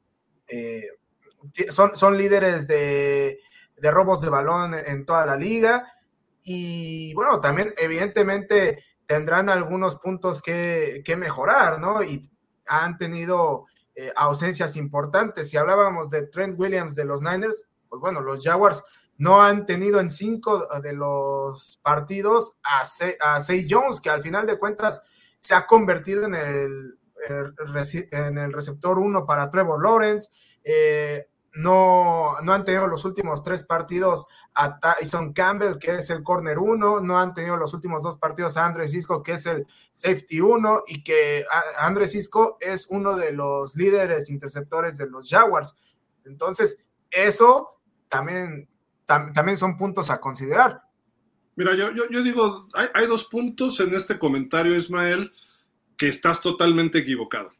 eh, 0.47 0.87
son, 1.69 1.97
son 1.97 2.15
líderes 2.15 2.67
de, 2.67 3.39
robos 3.81 4.21
de 4.21 4.29
balón 4.29 4.75
en 4.75 5.03
toda 5.03 5.25
la 5.25 5.35
liga 5.35 5.91
y 6.43 7.11
bueno, 7.15 7.41
también 7.41 7.73
evidentemente 7.77 8.83
tendrán 9.07 9.49
algunos 9.49 9.95
puntos 9.95 10.43
que, 10.43 11.01
que 11.03 11.17
mejorar, 11.17 11.79
¿no? 11.79 12.03
Y 12.03 12.29
han 12.67 12.97
tenido 12.97 13.65
ausencias 14.15 14.75
importantes. 14.75 15.49
Si 15.49 15.57
hablábamos 15.57 16.09
de 16.09 16.25
Trent 16.27 16.59
Williams 16.59 16.95
de 16.95 17.05
los 17.05 17.21
Niners, 17.21 17.67
pues 17.93 18.01
bueno, 18.01 18.21
los 18.21 18.43
Jaguars 18.43 18.83
no 19.19 19.43
han 19.43 19.67
tenido 19.67 19.99
en 19.99 20.09
cinco 20.09 20.67
de 20.81 20.93
los 20.93 21.79
partidos 21.83 22.53
a, 22.63 22.85
Say 23.39 23.67
Jones, 23.69 24.01
que 24.01 24.09
al 24.09 24.23
final 24.23 24.47
de 24.47 24.57
cuentas 24.57 24.99
se 25.39 25.53
ha 25.53 25.67
convertido 25.67 26.25
en 26.25 26.33
el, 26.33 26.97
en 28.09 28.37
el 28.39 28.51
receptor 28.51 28.97
uno 28.97 29.27
para 29.27 29.47
Trevor 29.51 29.83
Lawrence. 29.83 30.31
Eh, 30.63 31.27
no, 31.53 32.33
no 32.41 32.51
han 32.51 32.65
tenido 32.65 32.87
los 32.87 33.05
últimos 33.05 33.43
tres 33.43 33.61
partidos 33.61 34.25
a 34.55 34.79
Tyson 34.79 35.33
Campbell, 35.33 35.77
que 35.77 35.91
es 35.91 36.09
el 36.09 36.23
corner 36.23 36.57
uno, 36.57 36.99
no 36.99 37.19
han 37.19 37.35
tenido 37.35 37.57
los 37.57 37.75
últimos 37.75 38.01
dos 38.01 38.17
partidos 38.17 38.57
a 38.57 38.65
André 38.65 38.87
Cisco, 38.87 39.21
que 39.21 39.33
es 39.33 39.45
el 39.45 39.67
safety 39.93 40.41
uno, 40.41 40.81
y 40.87 41.03
que 41.03 41.45
André 41.77 42.07
Cisco 42.07 42.57
es 42.59 42.87
uno 42.89 43.15
de 43.15 43.33
los 43.33 43.75
líderes 43.75 44.31
interceptores 44.31 44.97
de 44.97 45.05
los 45.05 45.29
Jaguars. 45.29 45.75
Entonces, 46.25 46.79
eso 47.11 47.73
también, 48.13 48.69
también 49.07 49.57
son 49.57 49.75
puntos 49.75 50.11
a 50.11 50.21
considerar. 50.21 50.83
Mira, 51.55 51.73
yo, 51.73 51.91
yo, 52.11 52.21
digo, 52.21 52.67
hay, 52.75 53.07
dos 53.07 53.25
puntos 53.25 53.79
en 53.79 53.95
este 53.95 54.19
comentario, 54.19 54.77
Ismael, 54.77 55.31
que 55.97 56.09
estás 56.09 56.39
totalmente 56.39 56.99
equivocado. 56.99 57.51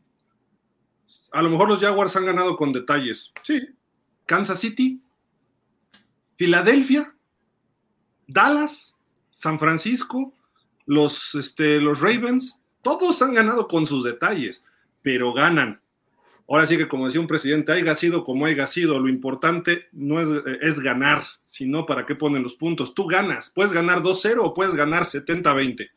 A 1.32 1.42
lo 1.42 1.50
mejor 1.50 1.70
los 1.70 1.82
Jaguars 1.82 2.16
han 2.16 2.26
ganado 2.26 2.56
con 2.56 2.72
detalles. 2.72 3.32
Sí. 3.42 3.68
Kansas 4.28 4.60
City, 4.60 5.02
Filadelfia, 6.36 7.16
Dallas, 8.28 8.94
San 9.32 9.58
Francisco, 9.58 10.34
los, 10.86 11.34
este, 11.34 11.82
los 11.82 12.00
Ravens, 12.00 12.62
todos 12.84 13.24
han 13.24 13.34
ganado 13.34 13.68
con 13.68 13.88
sus 13.88 14.04
detalles, 14.04 14.64
pero 15.02 15.34
ganan. 15.34 15.82
Ahora 16.48 16.66
sí 16.66 16.78
que 16.78 16.88
como 16.88 17.06
decía 17.06 17.22
un 17.22 17.28
presidente, 17.28 17.72
haya 17.72 17.96
sido 17.96 18.24
como 18.24 18.46
haya 18.46 18.68
sido, 18.68 19.00
lo 19.00 19.08
importante 19.08 19.88
no 19.92 20.20
es, 20.20 20.28
es 20.62 20.80
ganar, 20.80 21.24
sino 21.46 21.86
para 21.86 22.06
qué 22.06 22.16
ponen 22.16 22.44
los 22.44 22.56
puntos. 22.56 22.94
Tú 22.94 23.08
ganas, 23.08 23.50
puedes 23.50 23.72
ganar 23.72 24.02
2-0 24.02 24.40
o 24.42 24.54
puedes 24.54 24.76
ganar 24.76 25.04
70-20. 25.04 25.90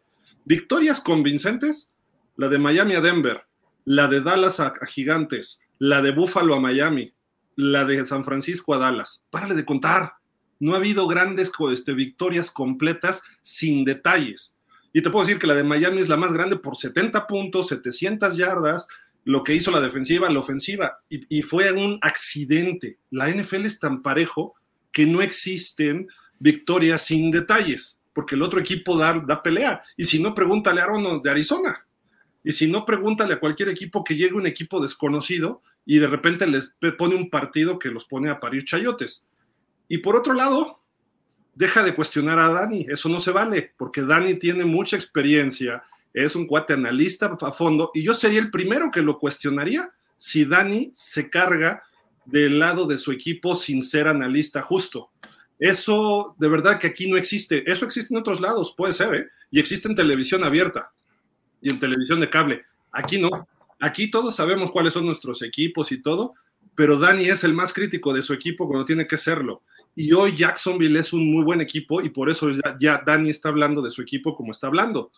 Victorias 0.45 1.01
convincentes, 1.01 1.91
la 2.37 2.49
de 2.49 2.59
Miami 2.59 2.95
a 2.95 3.01
Denver, 3.01 3.43
la 3.85 4.07
de 4.07 4.21
Dallas 4.21 4.61
a, 4.61 4.75
Gigantes, 4.87 5.61
la 5.79 6.03
de 6.03 6.13
Buffalo 6.13 6.55
a 6.55 6.61
Miami, 6.61 7.13
la 7.57 7.85
de 7.85 8.07
San 8.07 8.25
Francisco 8.25 8.75
a 8.75 8.79
Dallas. 8.79 9.25
Párale 9.31 9.55
de 9.55 9.65
contar. 9.65 10.15
No 10.61 10.75
ha 10.75 10.79
habido 10.79 11.07
grandes 11.09 11.51
este, 11.73 11.93
victorias 11.95 12.51
completas 12.51 13.23
sin 13.43 13.85
detalles. 13.85 14.55
Y 14.93 15.03
te 15.03 15.11
puedo 15.11 15.27
decir 15.27 15.41
que 15.41 15.47
la 15.47 15.55
de 15.55 15.65
Miami 15.65 16.01
es 16.01 16.09
la 16.09 16.17
más 16.17 16.33
grande 16.33 16.57
por 16.57 16.77
70 16.77 17.27
puntos, 17.27 17.69
700 17.69 18.37
yardas, 18.37 18.89
lo 19.27 19.43
que 19.43 19.55
hizo 19.55 19.73
la 19.73 19.81
defensiva, 19.81 20.31
la 20.31 20.39
ofensiva, 20.39 21.01
y, 21.09 21.43
fue 21.43 21.73
un 21.73 21.99
accidente. 22.01 23.01
La 23.11 23.29
NFL 23.29 23.67
es 23.67 23.81
tan 23.81 24.01
parejo 24.01 24.55
que 24.93 25.05
no 25.05 25.21
existen 25.21 26.07
victorias 26.39 27.03
sin 27.03 27.33
detalles, 27.33 28.01
porque 28.13 28.37
el 28.37 28.43
otro 28.43 28.61
equipo 28.61 28.97
da, 28.97 29.43
pelea. 29.43 29.83
Y 29.97 30.05
si 30.05 30.23
no, 30.23 30.33
pregúntale 30.33 30.81
a 30.81 30.85
Aaron 30.85 31.21
de 31.21 31.29
Arizona. 31.29 31.85
Y 32.45 32.53
si 32.53 32.71
no, 32.71 32.85
pregúntale 32.85 33.35
a 33.35 33.41
cualquier 33.41 33.69
equipo 33.69 34.05
que 34.05 34.15
llegue 34.15 34.35
un 34.35 34.47
equipo 34.47 34.81
desconocido 34.81 35.61
y 35.85 35.99
de 35.99 36.07
repente 36.07 36.47
les 36.47 36.73
pone 36.97 37.17
un 37.17 37.29
partido 37.29 37.81
que 37.81 37.91
los 37.91 38.05
pone 38.05 38.31
a 38.31 38.39
parir 38.39 38.65
chayotes. 38.65 39.27
Y 39.89 39.99
por 39.99 40.15
otro 40.15 40.35
lado, 40.35 40.81
deja 41.57 41.83
de 41.83 41.97
cuestionar 41.97 42.39
a 42.39 42.51
Dani, 42.51 42.87
eso 42.89 43.09
no 43.09 43.19
se 43.19 43.33
vale, 43.33 43.73
porque 43.77 44.03
Dani 44.03 44.35
tiene 44.35 44.65
mucha 44.65 44.95
experiencia, 44.95 45.83
es 46.25 46.35
un 46.35 46.47
cuate 46.47 46.73
analista 46.73 47.37
a 47.39 47.53
fondo, 47.53 47.91
y 47.93 48.03
yo 48.03 48.15
sería 48.15 48.41
el 48.41 48.51
primero 48.51 48.91
que 48.91 49.03
lo 49.03 49.19
cuestionaría 49.19 49.91
si 50.17 50.47
Dani 50.47 50.91
se 50.95 51.29
carga 51.29 51.83
del 52.25 52.59
lado 52.59 52.87
de 52.87 52.97
su 52.97 53.13
equipo 53.13 53.55
sin 53.55 53.83
ser 53.83 54.09
analista 54.09 54.63
justo. 54.63 55.11
Eso 55.59 56.35
de 56.39 56.49
verdad 56.49 56.79
que 56.79 56.87
aquí 56.87 57.11
no 57.11 57.19
existe. 57.19 57.71
Eso 57.71 57.85
existe 57.85 58.15
en 58.15 58.21
otros 58.21 58.41
lados, 58.41 58.75
puede 58.75 58.95
ser, 58.95 59.15
¿eh? 59.15 59.27
Y 59.51 59.61
existe 59.61 59.89
en 59.89 59.95
televisión 59.95 60.43
abierta 60.43 60.91
y 61.61 61.69
en 61.69 61.79
televisión 61.79 62.21
de 62.21 62.31
cable. 62.31 62.65
Aquí 62.93 63.19
no. 63.19 63.47
Aquí 63.79 64.11
todos 64.11 64.35
sabemos 64.35 64.71
cuáles 64.71 64.95
son 64.95 65.05
nuestros 65.05 65.43
equipos 65.43 65.93
y 65.93 66.01
todo, 66.01 66.35
pero 66.75 66.99
Dani 66.99 67.29
es 67.29 67.45
el 67.45 67.53
más 67.53 67.75
crítico 67.75 68.15
de 68.15 68.23
su 68.23 68.33
equipo 68.33 68.67
cuando 68.67 68.87
tiene 68.87 69.07
que 69.07 69.19
serlo. 69.19 69.63
Y 69.95 70.15
hoy 70.15 70.35
Jacksonville 70.35 70.99
es 70.99 71.13
un 71.13 71.31
muy 71.31 71.45
buen 71.45 71.61
equipo 71.61 72.01
y 72.01 72.09
por 72.09 72.31
eso 72.31 72.51
ya, 72.51 72.77
ya 72.81 73.03
Dani 73.05 73.29
está 73.29 73.51
hablando 73.51 73.83
de 73.83 73.91
su 73.91 74.01
equipo 74.01 74.35
como 74.35 74.53
está 74.53 74.67
hablando. 74.69 75.11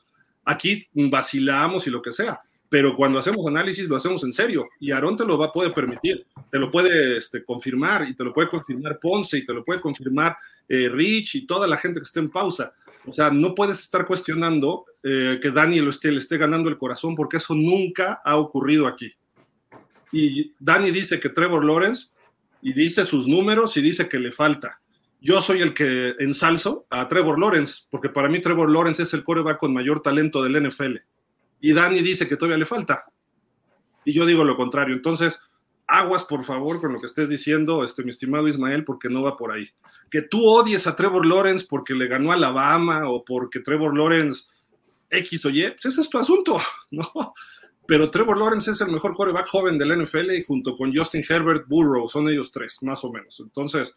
Aquí 0.51 0.83
vacilamos 0.95 1.87
y 1.87 1.91
lo 1.91 2.01
que 2.01 2.11
sea, 2.11 2.41
pero 2.71 2.97
cuando 2.97 3.19
hacemos 3.19 3.47
análisis 3.47 3.87
lo 3.87 3.97
hacemos 3.97 4.25
en 4.25 4.33
serio 4.33 4.67
y 4.81 4.93
Aarón 4.93 5.15
te 5.15 5.27
lo 5.27 5.37
va 5.37 5.47
a 5.47 5.53
poder 5.53 5.73
permitir, 5.73 6.25
te 6.51 6.59
lo 6.59 6.71
puede 6.71 7.19
este, 7.19 7.45
confirmar 7.45 8.09
y 8.09 8.17
te 8.17 8.25
lo 8.25 8.33
puede 8.33 8.49
confirmar 8.49 8.99
Ponce 8.99 9.37
y 9.37 9.45
te 9.45 9.53
lo 9.53 9.63
puede 9.63 9.79
confirmar 9.79 10.39
eh, 10.67 10.89
Rich 10.89 11.35
y 11.35 11.47
toda 11.47 11.67
la 11.67 11.77
gente 11.77 12.01
que 12.01 12.05
esté 12.05 12.21
en 12.21 12.31
pausa. 12.31 12.73
O 13.05 13.13
sea, 13.13 13.31
no 13.31 13.55
puedes 13.55 13.79
estar 13.81 14.07
cuestionando 14.07 14.87
eh, 15.03 15.39
que 15.41 15.51
Dani 15.51 15.87
esté, 15.87 16.11
le 16.11 16.19
esté 16.19 16.39
ganando 16.39 16.71
el 16.71 16.79
corazón 16.79 17.15
porque 17.15 17.37
eso 17.37 17.55
nunca 17.55 18.23
ha 18.25 18.39
ocurrido 18.39 18.87
aquí. 18.87 19.13
Y 20.13 20.55
Dani 20.59 20.91
dice 20.91 21.21
que 21.21 21.29
Trevor 21.29 21.63
Lawrence 21.63 22.07
y 22.63 22.73
dice 22.73 23.05
sus 23.05 23.29
números 23.29 23.77
y 23.77 23.83
dice 23.83 24.09
que 24.09 24.19
le 24.19 24.33
falta 24.33 24.81
yo 25.21 25.43
soy 25.43 25.61
el 25.63 25.75
que 25.75 26.15
ensalzo 26.19 26.87
a 26.91 27.09
Trevor 27.09 27.39
Lawrence, 27.39 27.83
porque 27.91 28.09
para 28.09 28.29
mí 28.29 28.41
Trevor 28.41 28.71
Lawrence 28.71 29.03
es 29.03 29.15
el 29.15 29.25
coreback 29.25 29.59
con 29.59 29.73
mayor 29.73 30.01
talento 30.01 30.43
del 30.43 30.69
NFL. 30.69 30.97
Y 31.61 31.73
Dani 31.73 32.03
dice 32.03 32.29
que 32.29 32.37
todavía 32.37 32.59
le 32.59 32.67
falta. 32.67 33.05
Y 34.05 34.13
yo 34.13 34.25
digo 34.27 34.45
lo 34.45 34.57
contrario. 34.57 34.95
Entonces, 34.95 35.41
aguas 35.89 36.25
por 36.25 36.45
favor 36.45 36.81
con 36.81 36.93
lo 36.93 37.01
que 37.01 37.07
estés 37.07 37.29
diciendo, 37.29 37.83
este, 37.83 38.05
mi 38.05 38.11
estimado 38.11 38.47
Ismael, 38.47 38.85
porque 38.85 39.09
no 39.09 39.23
va 39.23 39.37
por 39.37 39.51
ahí. 39.51 39.69
Que 40.11 40.23
tú 40.23 40.47
odies 40.47 40.87
a 40.87 40.95
Trevor 40.95 41.27
Lawrence 41.27 41.67
porque 41.69 41.95
le 41.95 42.07
ganó 42.07 42.31
a 42.31 42.35
Alabama 42.35 43.11
o 43.11 43.25
porque 43.25 43.61
Trevor 43.61 43.97
Lawrence 43.97 44.45
X 45.11 45.45
o 45.47 45.51
Y, 45.51 45.71
pues 45.71 45.87
ese 45.87 46.03
es 46.03 46.11
tu 46.11 46.19
asunto, 46.19 46.61
¿no? 46.91 47.35
Pero 47.87 48.11
Trevor 48.11 48.37
Lawrence 48.37 48.71
es 48.71 48.81
el 48.83 48.93
mejor 48.93 49.17
coreback 49.17 49.49
joven 49.49 49.79
del 49.79 50.03
NFL 50.03 50.31
y 50.33 50.45
junto 50.45 50.77
con 50.77 50.95
Justin 50.95 51.25
Herbert, 51.29 51.67
Burrow, 51.67 52.09
son 52.09 52.29
ellos 52.29 52.53
tres, 52.53 52.83
más 52.83 53.03
o 53.03 53.11
menos. 53.11 53.41
Entonces, 53.41 53.95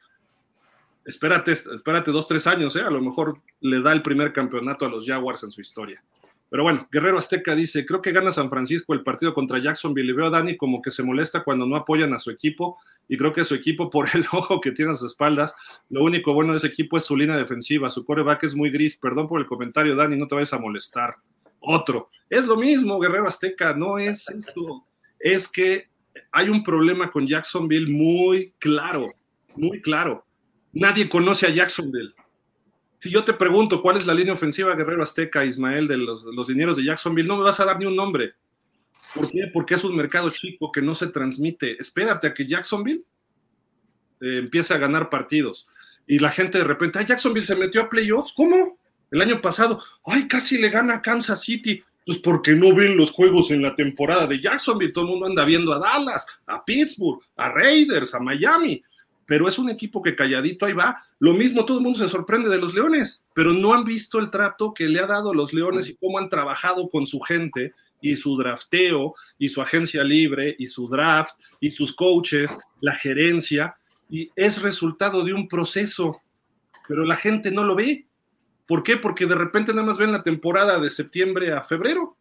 espérate, 1.05 1.51
espérate 1.51 2.11
dos, 2.11 2.27
tres 2.27 2.47
años, 2.47 2.75
¿eh? 2.75 2.81
a 2.81 2.89
lo 2.89 3.01
mejor 3.01 3.41
le 3.59 3.81
da 3.81 3.93
el 3.93 4.01
primer 4.01 4.33
campeonato 4.33 4.85
a 4.85 4.89
los 4.89 5.05
Jaguars 5.05 5.43
en 5.43 5.51
su 5.51 5.61
historia. 5.61 6.03
Pero 6.49 6.63
bueno, 6.63 6.85
Guerrero 6.91 7.17
Azteca 7.17 7.55
dice, 7.55 7.85
creo 7.85 8.01
que 8.01 8.11
gana 8.11 8.33
San 8.33 8.49
Francisco 8.49 8.93
el 8.93 9.03
partido 9.03 9.33
contra 9.33 9.59
Jacksonville 9.59 10.11
y 10.11 10.13
veo 10.13 10.25
a 10.25 10.29
Dani 10.29 10.57
como 10.57 10.81
que 10.81 10.91
se 10.91 11.01
molesta 11.01 11.45
cuando 11.45 11.65
no 11.65 11.77
apoyan 11.77 12.13
a 12.13 12.19
su 12.19 12.29
equipo 12.29 12.77
y 13.07 13.17
creo 13.17 13.31
que 13.31 13.45
su 13.45 13.55
equipo 13.55 13.89
por 13.89 14.09
el 14.13 14.25
ojo 14.33 14.59
que 14.59 14.73
tiene 14.73 14.91
a 14.91 14.95
sus 14.95 15.11
espaldas, 15.11 15.55
lo 15.89 16.03
único 16.03 16.33
bueno 16.33 16.51
de 16.51 16.57
ese 16.57 16.67
equipo 16.67 16.97
es 16.97 17.05
su 17.05 17.15
línea 17.15 17.37
defensiva, 17.37 17.89
su 17.89 18.03
coreback 18.03 18.43
es 18.43 18.53
muy 18.53 18.69
gris, 18.69 18.97
perdón 18.97 19.29
por 19.29 19.39
el 19.39 19.45
comentario 19.45 19.95
Dani, 19.95 20.17
no 20.17 20.27
te 20.27 20.35
vayas 20.35 20.51
a 20.51 20.59
molestar. 20.59 21.11
Otro, 21.61 22.09
es 22.29 22.45
lo 22.45 22.57
mismo 22.57 22.99
Guerrero 22.99 23.29
Azteca, 23.29 23.73
no 23.73 23.97
es 23.97 24.27
eso, 24.29 24.85
es 25.19 25.47
que 25.47 25.87
hay 26.33 26.49
un 26.49 26.63
problema 26.63 27.11
con 27.11 27.27
Jacksonville 27.27 27.89
muy 27.89 28.53
claro, 28.59 29.05
muy 29.55 29.79
claro 29.81 30.25
Nadie 30.73 31.09
conoce 31.09 31.47
a 31.47 31.49
Jacksonville. 31.49 32.13
Si 32.97 33.09
yo 33.09 33.23
te 33.23 33.33
pregunto 33.33 33.81
cuál 33.81 33.97
es 33.97 34.05
la 34.05 34.13
línea 34.13 34.33
ofensiva 34.33 34.75
Guerrero 34.75 35.03
Azteca, 35.03 35.43
Ismael, 35.43 35.87
de 35.87 35.97
los, 35.97 36.23
los 36.23 36.47
dineros 36.47 36.77
de 36.77 36.83
Jacksonville, 36.83 37.27
no 37.27 37.37
me 37.37 37.43
vas 37.43 37.59
a 37.59 37.65
dar 37.65 37.79
ni 37.79 37.85
un 37.85 37.95
nombre. 37.95 38.35
¿Por 39.13 39.29
qué? 39.29 39.49
Porque 39.51 39.73
es 39.73 39.83
un 39.83 39.95
mercado 39.95 40.29
chico 40.29 40.71
que 40.71 40.81
no 40.81 40.95
se 40.95 41.07
transmite. 41.07 41.75
Espérate 41.81 42.27
a 42.27 42.33
que 42.33 42.45
Jacksonville 42.45 43.03
eh, 44.21 44.37
empiece 44.37 44.73
a 44.73 44.77
ganar 44.77 45.09
partidos. 45.09 45.67
Y 46.07 46.19
la 46.19 46.29
gente 46.29 46.59
de 46.59 46.63
repente, 46.63 47.03
Jacksonville 47.05 47.45
se 47.45 47.55
metió 47.55 47.81
a 47.81 47.89
playoffs. 47.89 48.33
¿Cómo? 48.33 48.77
El 49.09 49.21
año 49.21 49.41
pasado, 49.41 49.83
ay, 50.05 50.27
casi 50.27 50.57
le 50.57 50.69
gana 50.69 50.95
a 50.95 51.01
Kansas 51.01 51.41
City. 51.41 51.83
Pues 52.05 52.19
porque 52.19 52.53
no 52.53 52.73
ven 52.73 52.97
los 52.97 53.11
juegos 53.11 53.51
en 53.51 53.61
la 53.61 53.75
temporada 53.75 54.25
de 54.27 54.39
Jacksonville. 54.39 54.93
Todo 54.93 55.05
el 55.05 55.11
mundo 55.11 55.25
anda 55.27 55.43
viendo 55.43 55.73
a 55.73 55.79
Dallas, 55.79 56.25
a 56.45 56.63
Pittsburgh, 56.63 57.19
a 57.35 57.49
Raiders, 57.49 58.13
a 58.15 58.19
Miami 58.19 58.83
pero 59.31 59.47
es 59.47 59.57
un 59.57 59.69
equipo 59.69 60.01
que 60.01 60.13
calladito 60.13 60.65
ahí 60.65 60.73
va. 60.73 61.05
Lo 61.17 61.33
mismo, 61.33 61.63
todo 61.63 61.77
el 61.77 61.83
mundo 61.85 61.97
se 61.97 62.09
sorprende 62.09 62.49
de 62.49 62.57
los 62.57 62.73
Leones, 62.73 63.23
pero 63.33 63.53
no 63.53 63.73
han 63.73 63.85
visto 63.85 64.19
el 64.19 64.29
trato 64.29 64.73
que 64.73 64.89
le 64.89 64.99
ha 64.99 65.07
dado 65.07 65.33
los 65.33 65.53
Leones 65.53 65.87
y 65.87 65.95
cómo 65.95 66.19
han 66.19 66.27
trabajado 66.27 66.89
con 66.89 67.05
su 67.05 67.21
gente 67.21 67.73
y 68.01 68.17
su 68.17 68.35
drafteo 68.35 69.15
y 69.39 69.47
su 69.47 69.61
agencia 69.61 70.03
libre 70.03 70.53
y 70.59 70.67
su 70.67 70.85
draft 70.89 71.35
y 71.61 71.71
sus 71.71 71.95
coaches, 71.95 72.57
la 72.81 72.93
gerencia, 72.93 73.77
y 74.09 74.29
es 74.35 74.61
resultado 74.61 75.23
de 75.23 75.31
un 75.31 75.47
proceso, 75.47 76.21
pero 76.85 77.05
la 77.05 77.15
gente 77.15 77.51
no 77.51 77.63
lo 77.63 77.73
ve. 77.73 78.07
¿Por 78.67 78.83
qué? 78.83 78.97
Porque 78.97 79.27
de 79.27 79.35
repente 79.35 79.71
nada 79.71 79.87
más 79.87 79.97
ven 79.97 80.11
la 80.11 80.23
temporada 80.23 80.77
de 80.77 80.89
septiembre 80.89 81.53
a 81.53 81.63
febrero 81.63 82.17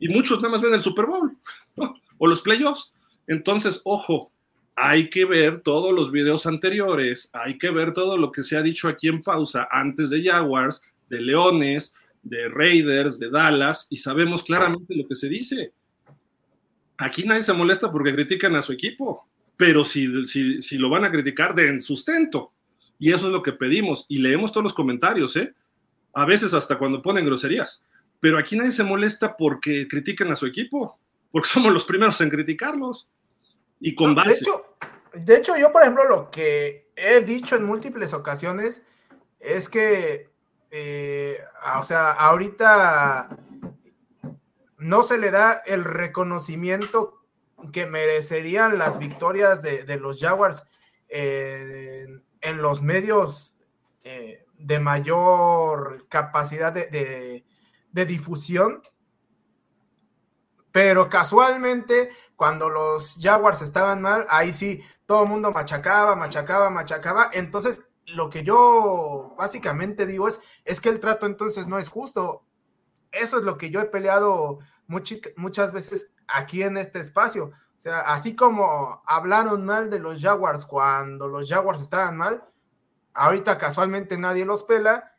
y 0.00 0.08
muchos 0.08 0.40
nada 0.40 0.50
más 0.50 0.60
ven 0.60 0.74
el 0.74 0.82
Super 0.82 1.06
Bowl 1.06 1.36
o 2.18 2.26
los 2.26 2.42
playoffs. 2.42 2.92
Entonces, 3.28 3.80
ojo, 3.84 4.31
hay 4.74 5.10
que 5.10 5.24
ver 5.24 5.60
todos 5.60 5.92
los 5.92 6.10
videos 6.10 6.46
anteriores, 6.46 7.30
hay 7.32 7.58
que 7.58 7.70
ver 7.70 7.92
todo 7.92 8.16
lo 8.16 8.32
que 8.32 8.42
se 8.42 8.56
ha 8.56 8.62
dicho 8.62 8.88
aquí 8.88 9.08
en 9.08 9.22
pausa 9.22 9.68
antes 9.70 10.10
de 10.10 10.24
Jaguars, 10.24 10.82
de 11.08 11.20
Leones, 11.20 11.94
de 12.22 12.48
Raiders, 12.48 13.18
de 13.18 13.30
Dallas, 13.30 13.86
y 13.90 13.96
sabemos 13.98 14.42
claramente 14.42 14.94
lo 14.94 15.06
que 15.06 15.16
se 15.16 15.28
dice. 15.28 15.72
Aquí 16.96 17.24
nadie 17.24 17.42
se 17.42 17.52
molesta 17.52 17.90
porque 17.90 18.14
critican 18.14 18.56
a 18.56 18.62
su 18.62 18.72
equipo, 18.72 19.28
pero 19.56 19.84
si, 19.84 20.26
si, 20.26 20.78
lo 20.78 20.88
van 20.88 21.04
a 21.04 21.10
criticar, 21.10 21.54
den 21.54 21.82
sustento. 21.82 22.52
Y 22.98 23.12
eso 23.12 23.26
es 23.26 23.32
lo 23.32 23.42
que 23.42 23.52
pedimos. 23.52 24.06
Y 24.08 24.18
leemos 24.18 24.52
todos 24.52 24.64
los 24.64 24.74
comentarios, 24.74 25.36
¿eh? 25.36 25.52
A 26.14 26.24
veces 26.24 26.54
hasta 26.54 26.78
cuando 26.78 27.02
ponen 27.02 27.26
groserías. 27.26 27.82
Pero 28.20 28.38
aquí 28.38 28.56
nadie 28.56 28.70
se 28.70 28.84
molesta 28.84 29.36
porque 29.36 29.88
critican 29.88 30.30
a 30.30 30.36
su 30.36 30.46
equipo, 30.46 30.98
porque 31.30 31.48
somos 31.52 31.72
los 31.72 31.84
primeros 31.84 32.20
en 32.20 32.30
criticarlos 32.30 33.08
y 33.82 33.94
con 33.94 34.14
base. 34.14 34.30
De 34.30 34.36
hecho, 34.36 34.76
de 35.12 35.36
hecho, 35.36 35.56
yo, 35.56 35.72
por 35.72 35.82
ejemplo, 35.82 36.04
lo 36.04 36.30
que 36.30 36.90
he 36.96 37.20
dicho 37.20 37.56
en 37.56 37.64
múltiples 37.64 38.12
ocasiones 38.12 38.82
es 39.40 39.68
que, 39.68 40.30
eh, 40.70 41.38
o 41.78 41.82
sea, 41.82 42.12
ahorita 42.12 43.36
no 44.78 45.02
se 45.02 45.18
le 45.18 45.30
da 45.30 45.62
el 45.66 45.84
reconocimiento 45.84 47.24
que 47.72 47.86
merecerían 47.86 48.78
las 48.78 48.98
victorias 48.98 49.62
de, 49.62 49.96
los 49.96 50.20
Jaguars 50.20 50.66
en 51.08 52.22
los 52.62 52.82
medios 52.82 53.56
eh, 54.02 54.44
de 54.58 54.80
mayor 54.80 56.06
capacidad 56.08 56.72
de, 56.72 57.44
de, 57.92 58.06
difusión 58.06 58.82
Pero 60.72 61.08
casualmente, 61.08 62.10
cuando 62.42 62.70
los 62.70 63.20
Jaguars 63.22 63.62
estaban 63.62 64.02
mal, 64.02 64.26
ahí 64.28 64.52
sí, 64.52 64.82
todo 65.06 65.22
el 65.22 65.28
mundo 65.28 65.52
machacaba, 65.52 66.16
machacaba, 66.16 66.70
machacaba. 66.70 67.30
Entonces, 67.32 67.82
lo 68.04 68.30
que 68.30 68.42
yo 68.42 69.36
básicamente 69.38 70.06
digo 70.06 70.26
es, 70.26 70.40
es 70.64 70.80
que 70.80 70.88
el 70.88 70.98
trato 70.98 71.26
entonces 71.26 71.68
no 71.68 71.78
es 71.78 71.88
justo. 71.88 72.44
Eso 73.12 73.38
es 73.38 73.44
lo 73.44 73.56
que 73.58 73.70
yo 73.70 73.80
he 73.80 73.84
peleado 73.84 74.58
muchas 74.88 75.70
veces 75.70 76.10
aquí 76.26 76.64
en 76.64 76.78
este 76.78 76.98
espacio. 76.98 77.44
O 77.44 77.80
sea, 77.80 78.00
así 78.00 78.34
como 78.34 79.04
hablaron 79.06 79.64
mal 79.64 79.88
de 79.88 80.00
los 80.00 80.20
Jaguars 80.20 80.66
cuando 80.66 81.28
los 81.28 81.48
Jaguars 81.48 81.80
estaban 81.80 82.16
mal, 82.16 82.44
ahorita 83.14 83.56
casualmente 83.56 84.18
nadie 84.18 84.44
los 84.44 84.64
pela 84.64 85.12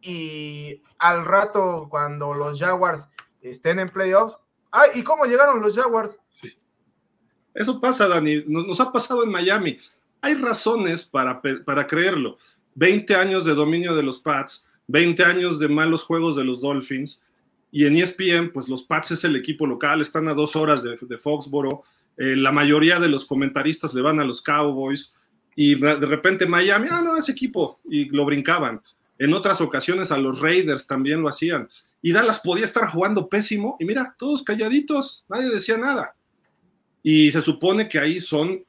y 0.00 0.82
al 0.98 1.26
rato 1.26 1.88
cuando 1.90 2.32
los 2.32 2.58
Jaguars 2.58 3.10
estén 3.42 3.80
en 3.80 3.90
playoffs, 3.90 4.40
¡ay! 4.70 4.92
¿Y 4.94 5.04
cómo 5.04 5.26
llegaron 5.26 5.60
los 5.60 5.76
Jaguars? 5.76 6.18
Eso 7.60 7.78
pasa, 7.78 8.08
Dani, 8.08 8.42
nos, 8.46 8.80
ha 8.80 8.90
pasado 8.90 9.22
en 9.22 9.30
Miami. 9.30 9.76
Hay 10.22 10.32
razones 10.32 11.04
para, 11.04 11.42
para 11.42 11.86
creerlo. 11.86 12.38
20 12.74 13.14
años 13.14 13.44
de 13.44 13.54
dominio 13.54 13.94
de 13.94 14.02
los 14.02 14.18
Pats, 14.18 14.64
20 14.86 15.22
años 15.24 15.58
de 15.58 15.68
malos 15.68 16.02
juegos 16.02 16.36
de 16.36 16.44
los 16.44 16.62
Dolphins, 16.62 17.22
y 17.70 17.84
en 17.84 17.96
ESPN, 17.96 18.50
pues 18.50 18.70
los 18.70 18.84
Pats 18.84 19.10
es 19.10 19.24
el 19.24 19.36
equipo 19.36 19.66
local, 19.66 20.00
están 20.00 20.26
a 20.28 20.32
dos 20.32 20.56
horas 20.56 20.82
de, 20.82 20.96
de 21.02 21.18
Foxboro, 21.18 21.82
eh, 22.16 22.34
la 22.34 22.50
mayoría 22.50 22.98
de 22.98 23.10
los 23.10 23.26
comentaristas 23.26 23.92
le 23.92 24.00
van 24.00 24.20
a 24.20 24.24
los 24.24 24.40
Cowboys, 24.40 25.12
y 25.54 25.74
de 25.74 26.06
repente 26.06 26.46
Miami, 26.46 26.88
ah, 26.90 27.02
no, 27.04 27.14
ese 27.14 27.32
equipo, 27.32 27.78
y 27.90 28.06
lo 28.06 28.24
brincaban. 28.24 28.80
En 29.18 29.34
otras 29.34 29.60
ocasiones 29.60 30.10
a 30.10 30.16
los 30.16 30.40
Raiders 30.40 30.86
también 30.86 31.20
lo 31.20 31.28
hacían. 31.28 31.68
Y 32.00 32.12
Dallas 32.12 32.40
podía 32.40 32.64
estar 32.64 32.88
jugando 32.88 33.28
pésimo, 33.28 33.76
y 33.78 33.84
mira, 33.84 34.16
todos 34.18 34.42
calladitos, 34.42 35.26
nadie 35.28 35.50
decía 35.50 35.76
nada. 35.76 36.14
Y 37.02 37.30
se 37.30 37.40
supone 37.40 37.88
que 37.88 37.98
ahí 37.98 38.20
son 38.20 38.64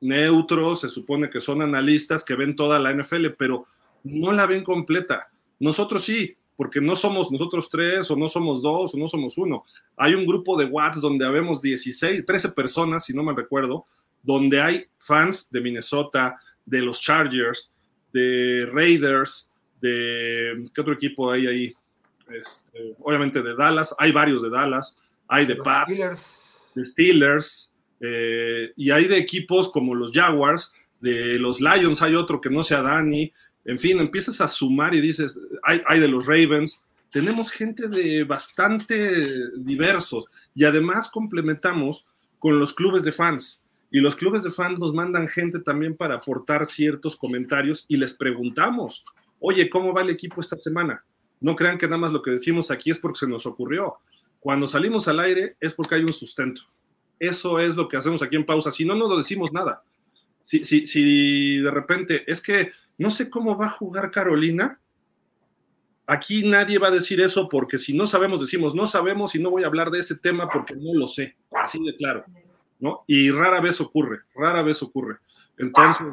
neutros, 0.00 0.80
se 0.80 0.88
supone 0.88 1.30
que 1.30 1.40
son 1.40 1.62
analistas 1.62 2.24
que 2.24 2.34
ven 2.34 2.56
toda 2.56 2.78
la 2.78 2.92
NFL, 2.92 3.28
pero 3.38 3.66
no 4.04 4.32
la 4.32 4.46
ven 4.46 4.64
completa. 4.64 5.30
Nosotros 5.58 6.04
sí, 6.04 6.36
porque 6.56 6.80
no 6.80 6.96
somos 6.96 7.30
nosotros 7.32 7.70
tres, 7.70 8.10
o 8.10 8.16
no 8.16 8.28
somos 8.28 8.62
dos, 8.62 8.94
o 8.94 8.98
no 8.98 9.08
somos 9.08 9.38
uno. 9.38 9.64
Hay 9.96 10.14
un 10.14 10.26
grupo 10.26 10.58
de 10.58 10.66
Watts 10.66 11.00
donde 11.00 11.26
habemos 11.26 11.62
16, 11.62 12.24
13 12.26 12.50
personas, 12.50 13.04
si 13.04 13.14
no 13.14 13.22
me 13.22 13.34
recuerdo, 13.34 13.84
donde 14.22 14.60
hay 14.60 14.84
fans 14.98 15.48
de 15.50 15.60
Minnesota, 15.60 16.38
de 16.66 16.82
los 16.82 17.00
Chargers, 17.00 17.72
de 18.12 18.68
Raiders, 18.70 19.50
de 19.80 20.68
¿qué 20.74 20.80
otro 20.80 20.92
equipo 20.92 21.30
hay 21.30 21.46
ahí? 21.46 21.74
Este, 22.30 22.94
obviamente 23.00 23.42
de 23.42 23.54
Dallas, 23.54 23.94
hay 23.98 24.12
varios 24.12 24.42
de 24.42 24.50
Dallas, 24.50 24.96
hay 25.26 25.46
de 25.46 25.56
Pats, 25.56 26.72
de 26.74 26.84
Steelers, 26.84 27.69
eh, 28.00 28.72
y 28.76 28.90
hay 28.90 29.06
de 29.06 29.18
equipos 29.18 29.70
como 29.70 29.94
los 29.94 30.12
Jaguars, 30.12 30.72
de 31.00 31.38
los 31.38 31.60
Lions 31.60 32.02
hay 32.02 32.14
otro 32.14 32.40
que 32.40 32.50
no 32.50 32.62
sea 32.62 32.82
Dani, 32.82 33.32
en 33.64 33.78
fin, 33.78 34.00
empiezas 34.00 34.40
a 34.40 34.48
sumar 34.48 34.94
y 34.94 35.00
dices, 35.00 35.38
hay, 35.62 35.82
hay 35.86 36.00
de 36.00 36.08
los 36.08 36.26
Ravens, 36.26 36.82
tenemos 37.12 37.50
gente 37.50 37.88
de 37.88 38.24
bastante 38.24 39.50
diversos 39.58 40.26
y 40.54 40.64
además 40.64 41.10
complementamos 41.10 42.06
con 42.38 42.58
los 42.58 42.72
clubes 42.72 43.04
de 43.04 43.12
fans. 43.12 43.60
Y 43.92 43.98
los 43.98 44.14
clubes 44.14 44.44
de 44.44 44.52
fans 44.52 44.78
nos 44.78 44.94
mandan 44.94 45.26
gente 45.26 45.58
también 45.58 45.96
para 45.96 46.16
aportar 46.16 46.66
ciertos 46.66 47.16
comentarios 47.16 47.84
y 47.88 47.96
les 47.96 48.14
preguntamos, 48.14 49.04
oye, 49.40 49.68
¿cómo 49.68 49.92
va 49.92 50.02
el 50.02 50.10
equipo 50.10 50.40
esta 50.40 50.56
semana? 50.56 51.04
No 51.40 51.56
crean 51.56 51.76
que 51.76 51.86
nada 51.86 51.98
más 51.98 52.12
lo 52.12 52.22
que 52.22 52.30
decimos 52.30 52.70
aquí 52.70 52.90
es 52.90 52.98
porque 52.98 53.18
se 53.18 53.28
nos 53.28 53.46
ocurrió. 53.46 53.98
Cuando 54.38 54.68
salimos 54.68 55.08
al 55.08 55.20
aire 55.20 55.56
es 55.60 55.74
porque 55.74 55.96
hay 55.96 56.04
un 56.04 56.12
sustento. 56.12 56.62
Eso 57.20 57.60
es 57.60 57.76
lo 57.76 57.86
que 57.86 57.96
hacemos 57.96 58.22
aquí 58.22 58.34
en 58.34 58.44
pausa. 58.44 58.72
Si 58.72 58.84
no, 58.84 58.96
no 58.96 59.06
lo 59.06 59.16
decimos 59.16 59.52
nada. 59.52 59.84
Si, 60.42 60.64
si, 60.64 60.86
si 60.86 61.58
de 61.58 61.70
repente 61.70 62.24
es 62.26 62.40
que 62.40 62.72
no 62.98 63.12
sé 63.12 63.30
cómo 63.30 63.56
va 63.56 63.66
a 63.66 63.70
jugar 63.70 64.10
Carolina, 64.10 64.80
aquí 66.06 66.42
nadie 66.44 66.78
va 66.78 66.88
a 66.88 66.92
decir 66.92 67.20
eso 67.20 67.48
porque 67.48 67.78
si 67.78 67.94
no 67.94 68.08
sabemos, 68.08 68.40
decimos 68.40 68.74
no 68.74 68.86
sabemos 68.86 69.36
y 69.36 69.38
no 69.38 69.50
voy 69.50 69.62
a 69.62 69.68
hablar 69.68 69.90
de 69.90 70.00
ese 70.00 70.16
tema 70.16 70.48
porque 70.48 70.74
no 70.74 70.92
lo 70.94 71.06
sé. 71.06 71.36
Así 71.52 71.78
de 71.84 71.94
claro. 71.94 72.24
¿no? 72.80 73.04
Y 73.06 73.30
rara 73.30 73.60
vez 73.60 73.80
ocurre, 73.80 74.20
rara 74.34 74.62
vez 74.62 74.82
ocurre. 74.82 75.18
Entonces, 75.58 76.06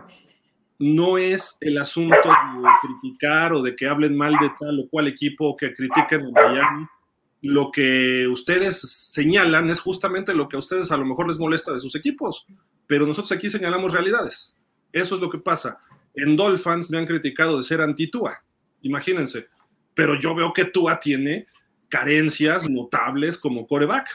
no 0.80 1.18
es 1.18 1.58
el 1.62 1.78
asunto 1.78 2.16
de 2.18 2.70
criticar 2.82 3.54
o 3.54 3.62
de 3.62 3.76
que 3.76 3.88
hablen 3.88 4.16
mal 4.16 4.34
de 4.34 4.52
tal 4.60 4.80
o 4.82 4.90
cual 4.90 5.08
equipo 5.08 5.48
o 5.48 5.58
que 5.58 5.74
critiquen 5.74 6.22
en 6.22 6.34
Miami. 6.34 6.88
Lo 7.48 7.72
que 7.72 8.28
ustedes 8.28 8.82
señalan 8.82 9.70
es 9.70 9.80
justamente 9.80 10.36
lo 10.36 10.50
que 10.50 10.58
a 10.58 10.60
ustedes 10.60 10.92
a 10.92 10.98
lo 10.98 11.06
mejor 11.06 11.30
les 11.30 11.40
molesta 11.40 11.72
de 11.72 11.80
sus 11.80 11.96
equipos, 11.96 12.46
pero 12.88 13.06
nosotros 13.06 13.32
aquí 13.32 13.50
señalamos 13.50 13.94
realidades. 13.94 14.54
Eso 14.92 15.16
es 15.16 15.22
lo 15.22 15.30
que 15.30 15.38
pasa. 15.38 15.80
En 16.14 16.36
Dolphins 16.36 16.90
me 16.90 16.98
han 16.98 17.06
criticado 17.06 17.56
de 17.56 17.64
ser 17.64 17.80
anti-Tua, 17.80 18.44
imagínense, 18.82 19.48
pero 19.94 20.20
yo 20.20 20.36
veo 20.36 20.52
que 20.52 20.66
Tua 20.66 21.00
tiene 21.00 21.48
carencias 21.88 22.70
notables 22.70 23.38
como 23.38 23.66
coreback. 23.66 24.10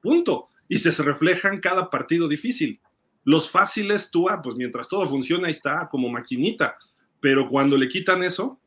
Punto 0.00 0.48
y 0.68 0.78
se 0.78 0.90
reflejan 1.04 1.60
cada 1.60 1.90
partido 1.90 2.26
difícil. 2.26 2.80
Los 3.22 3.52
fáciles, 3.52 4.10
tú, 4.10 4.28
ah, 4.28 4.42
pues 4.42 4.56
mientras 4.56 4.88
todo 4.88 5.08
funciona, 5.08 5.46
ahí 5.46 5.52
está, 5.52 5.88
como 5.88 6.08
maquinita. 6.08 6.76
Pero 7.20 7.48
cuando 7.48 7.76
le 7.76 7.88
quitan 7.88 8.24
eso, 8.24 8.58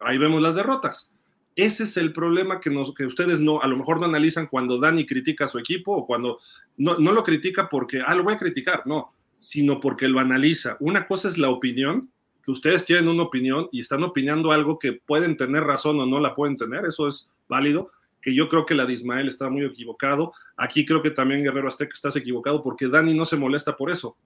ahí 0.00 0.18
vemos 0.18 0.42
las 0.42 0.56
derrotas. 0.56 1.11
Ese 1.54 1.84
es 1.84 1.96
el 1.96 2.12
problema 2.12 2.60
que, 2.60 2.70
nos, 2.70 2.94
que 2.94 3.04
ustedes 3.04 3.40
no, 3.40 3.60
a 3.60 3.66
lo 3.66 3.76
mejor 3.76 4.00
no 4.00 4.06
analizan 4.06 4.46
cuando 4.46 4.78
Dani 4.78 5.04
critica 5.04 5.44
a 5.44 5.48
su 5.48 5.58
equipo 5.58 5.92
o 5.92 6.06
cuando 6.06 6.38
no, 6.78 6.98
no 6.98 7.12
lo 7.12 7.22
critica 7.22 7.68
porque, 7.68 8.02
ah, 8.04 8.14
lo 8.14 8.24
voy 8.24 8.34
a 8.34 8.38
criticar, 8.38 8.82
no, 8.86 9.12
sino 9.38 9.80
porque 9.80 10.08
lo 10.08 10.20
analiza. 10.20 10.76
Una 10.80 11.06
cosa 11.06 11.28
es 11.28 11.36
la 11.36 11.50
opinión, 11.50 12.10
que 12.44 12.50
ustedes 12.50 12.84
tienen 12.84 13.08
una 13.08 13.24
opinión 13.24 13.68
y 13.70 13.80
están 13.80 14.02
opinando 14.02 14.50
algo 14.50 14.78
que 14.78 14.94
pueden 14.94 15.36
tener 15.36 15.64
razón 15.64 16.00
o 16.00 16.06
no 16.06 16.20
la 16.20 16.34
pueden 16.34 16.56
tener, 16.56 16.84
eso 16.84 17.06
es 17.06 17.28
válido, 17.48 17.90
que 18.20 18.34
yo 18.34 18.48
creo 18.48 18.64
que 18.64 18.74
la 18.74 18.86
de 18.86 18.92
Ismael 18.92 19.28
está 19.28 19.50
muy 19.50 19.64
equivocado. 19.64 20.32
Aquí 20.56 20.86
creo 20.86 21.02
que 21.02 21.10
también 21.10 21.42
Guerrero 21.42 21.68
Azteca 21.68 21.92
estás 21.92 22.16
equivocado 22.16 22.62
porque 22.62 22.88
Dani 22.88 23.14
no 23.14 23.26
se 23.26 23.36
molesta 23.36 23.76
por 23.76 23.90
eso. 23.90 24.16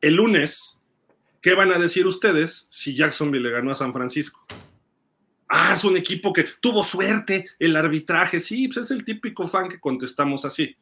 El 0.00 0.14
lunes, 0.14 0.80
¿qué 1.42 1.54
van 1.54 1.70
a 1.70 1.78
decir 1.78 2.06
ustedes 2.06 2.66
si 2.70 2.94
Jacksonville 2.94 3.46
le 3.46 3.54
ganó 3.54 3.72
a 3.72 3.74
San 3.74 3.92
Francisco? 3.92 4.40
Ah, 5.48 5.72
es 5.74 5.84
un 5.84 5.96
equipo 5.96 6.32
que 6.32 6.44
tuvo 6.60 6.84
suerte, 6.84 7.46
el 7.58 7.74
arbitraje, 7.74 8.38
sí, 8.38 8.68
pues 8.68 8.84
es 8.84 8.90
el 8.90 9.04
típico 9.04 9.46
fan 9.46 9.68
que 9.68 9.80
contestamos 9.80 10.44
así, 10.44 10.76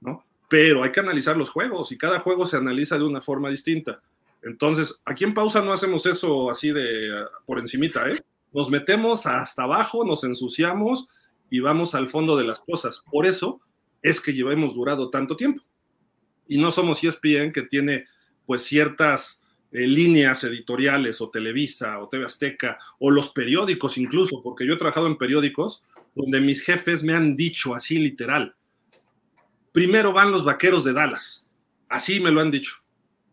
¿no? 0.00 0.24
Pero 0.48 0.82
hay 0.82 0.90
que 0.90 1.00
analizar 1.00 1.36
los 1.36 1.50
juegos 1.50 1.92
y 1.92 1.98
cada 1.98 2.18
juego 2.20 2.44
se 2.44 2.56
analiza 2.56 2.98
de 2.98 3.04
una 3.04 3.20
forma 3.20 3.50
distinta. 3.50 4.00
Entonces, 4.42 4.98
aquí 5.04 5.24
en 5.24 5.34
pausa 5.34 5.62
no 5.62 5.72
hacemos 5.72 6.04
eso 6.06 6.50
así 6.50 6.72
de 6.72 7.26
por 7.46 7.58
encimita, 7.58 8.10
¿eh? 8.10 8.18
Nos 8.52 8.70
metemos 8.70 9.26
hasta 9.26 9.64
abajo, 9.64 10.04
nos 10.04 10.24
ensuciamos 10.24 11.08
y 11.50 11.60
vamos 11.60 11.94
al 11.94 12.08
fondo 12.08 12.36
de 12.36 12.44
las 12.44 12.60
cosas. 12.60 13.02
Por 13.10 13.26
eso 13.26 13.60
es 14.02 14.20
que 14.20 14.32
llevamos 14.32 14.74
durado 14.74 15.10
tanto 15.10 15.36
tiempo. 15.36 15.62
Y 16.46 16.58
no 16.58 16.72
somos 16.72 17.04
ESPN 17.04 17.52
que 17.52 17.62
tiene 17.62 18.06
pues 18.46 18.62
ciertas 18.62 19.42
eh, 19.70 19.86
líneas 19.86 20.44
editoriales 20.44 21.20
o 21.20 21.30
Televisa 21.30 21.98
o 21.98 22.08
TV 22.08 22.24
Azteca 22.24 22.78
o 22.98 23.10
los 23.10 23.30
periódicos 23.30 23.98
incluso, 23.98 24.42
porque 24.42 24.66
yo 24.66 24.74
he 24.74 24.78
trabajado 24.78 25.06
en 25.06 25.18
periódicos 25.18 25.82
donde 26.14 26.40
mis 26.40 26.62
jefes 26.62 27.02
me 27.02 27.14
han 27.14 27.36
dicho 27.36 27.74
así 27.74 27.98
literal. 27.98 28.54
Primero 29.72 30.12
van 30.12 30.32
los 30.32 30.44
vaqueros 30.44 30.84
de 30.84 30.92
Dallas. 30.92 31.44
Así 31.88 32.18
me 32.20 32.30
lo 32.30 32.40
han 32.40 32.50
dicho. 32.50 32.76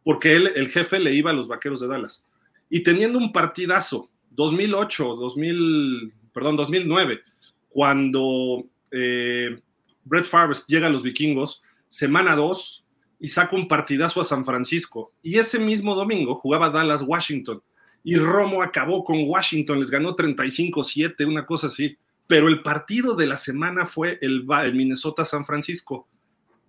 Porque 0.04 0.36
él, 0.36 0.52
el 0.56 0.70
jefe 0.70 1.00
le 1.00 1.14
iba 1.14 1.32
a 1.32 1.34
los 1.34 1.48
vaqueros 1.48 1.80
de 1.80 1.88
Dallas. 1.88 2.24
Y 2.70 2.82
teniendo 2.82 3.18
un 3.18 3.32
partidazo, 3.32 4.12
2008, 4.32 5.16
2000, 5.16 6.14
perdón, 6.32 6.58
2009, 6.58 7.22
cuando 7.70 8.66
eh, 8.92 9.60
Brett 10.04 10.26
Favre 10.26 10.58
llega 10.68 10.88
a 10.88 10.92
los 10.92 11.04
vikingos, 11.04 11.62
semana 11.90 12.36
2, 12.36 12.85
y 13.26 13.28
saca 13.28 13.56
un 13.56 13.68
partidazo 13.68 14.22
a 14.22 14.24
San 14.24 14.46
Francisco. 14.46 15.12
Y 15.24 15.40
ese 15.40 15.58
mismo 15.58 15.96
domingo 15.96 16.36
jugaba 16.36 16.70
Dallas 16.70 17.02
Washington. 17.02 17.60
Y 18.04 18.18
Romo 18.18 18.62
acabó 18.62 19.04
con 19.04 19.18
Washington, 19.26 19.80
les 19.80 19.90
ganó 19.90 20.16
35-7, 20.16 21.28
una 21.28 21.44
cosa 21.44 21.66
así. 21.66 21.98
Pero 22.28 22.48
el 22.50 22.62
partido 22.62 23.16
de 23.16 23.26
la 23.26 23.38
semana 23.38 23.88
fue 23.88 24.20
el, 24.22 24.46
Minnesota-San 24.46 25.44
Francisco. 25.44 26.08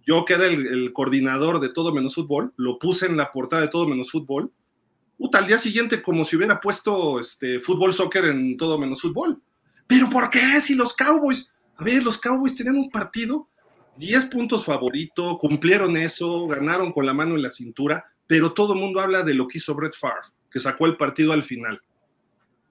Yo 0.07 0.24
quedé 0.24 0.47
el, 0.47 0.66
el, 0.66 0.93
coordinador 0.95 1.61
de 1.61 1.69
todo 1.69 1.93
menos 1.93 2.15
fútbol, 2.15 2.55
lo 2.57 2.78
puse 2.78 3.05
en 3.05 3.19
la 3.19 3.31
portada 3.31 3.61
de 3.61 3.69
todo 3.69 3.87
menos 3.87 4.11
fútbol. 4.11 4.51
Puta, 5.19 5.37
al 5.37 5.49
día 5.49 5.59
siguiente 5.59 6.01
como 6.01 6.24
si 6.24 6.37
hubiera 6.37 6.59
puesto 6.59 7.20
este, 7.20 7.61
fútbol, 7.61 7.93
soccer 7.93 8.24
en 8.24 8.57
todo 8.57 8.78
menos 8.78 9.03
fútbol. 9.03 9.43
¿Pero 9.87 10.09
por 10.09 10.31
qué? 10.31 10.59
Si 10.62 10.74
los 10.74 10.95
Cowboys, 10.95 11.51
a 11.77 11.85
ver, 11.85 12.03
los 12.03 12.16
Cowboys 12.16 12.55
tenían 12.55 12.78
un 12.78 12.91
partido, 12.91 13.47
10 13.97 14.27
puntos 14.27 14.64
favorito, 14.64 15.39
cumplieron 15.39 15.97
eso, 15.97 16.47
ganaron 16.47 16.93
con 16.93 17.06
la 17.06 17.14
mano 17.14 17.35
en 17.35 17.43
la 17.43 17.51
cintura, 17.51 18.05
pero 18.27 18.52
todo 18.52 18.74
el 18.74 18.81
mundo 18.81 19.01
habla 19.01 19.23
de 19.23 19.35
lo 19.35 19.48
que 19.48 19.59
hizo 19.59 19.74
Brett 19.74 19.94
Favre, 19.94 20.28
que 20.51 20.60
sacó 20.60 20.86
el 20.86 20.97
partido 20.97 21.32
al 21.32 21.43
final. 21.43 21.81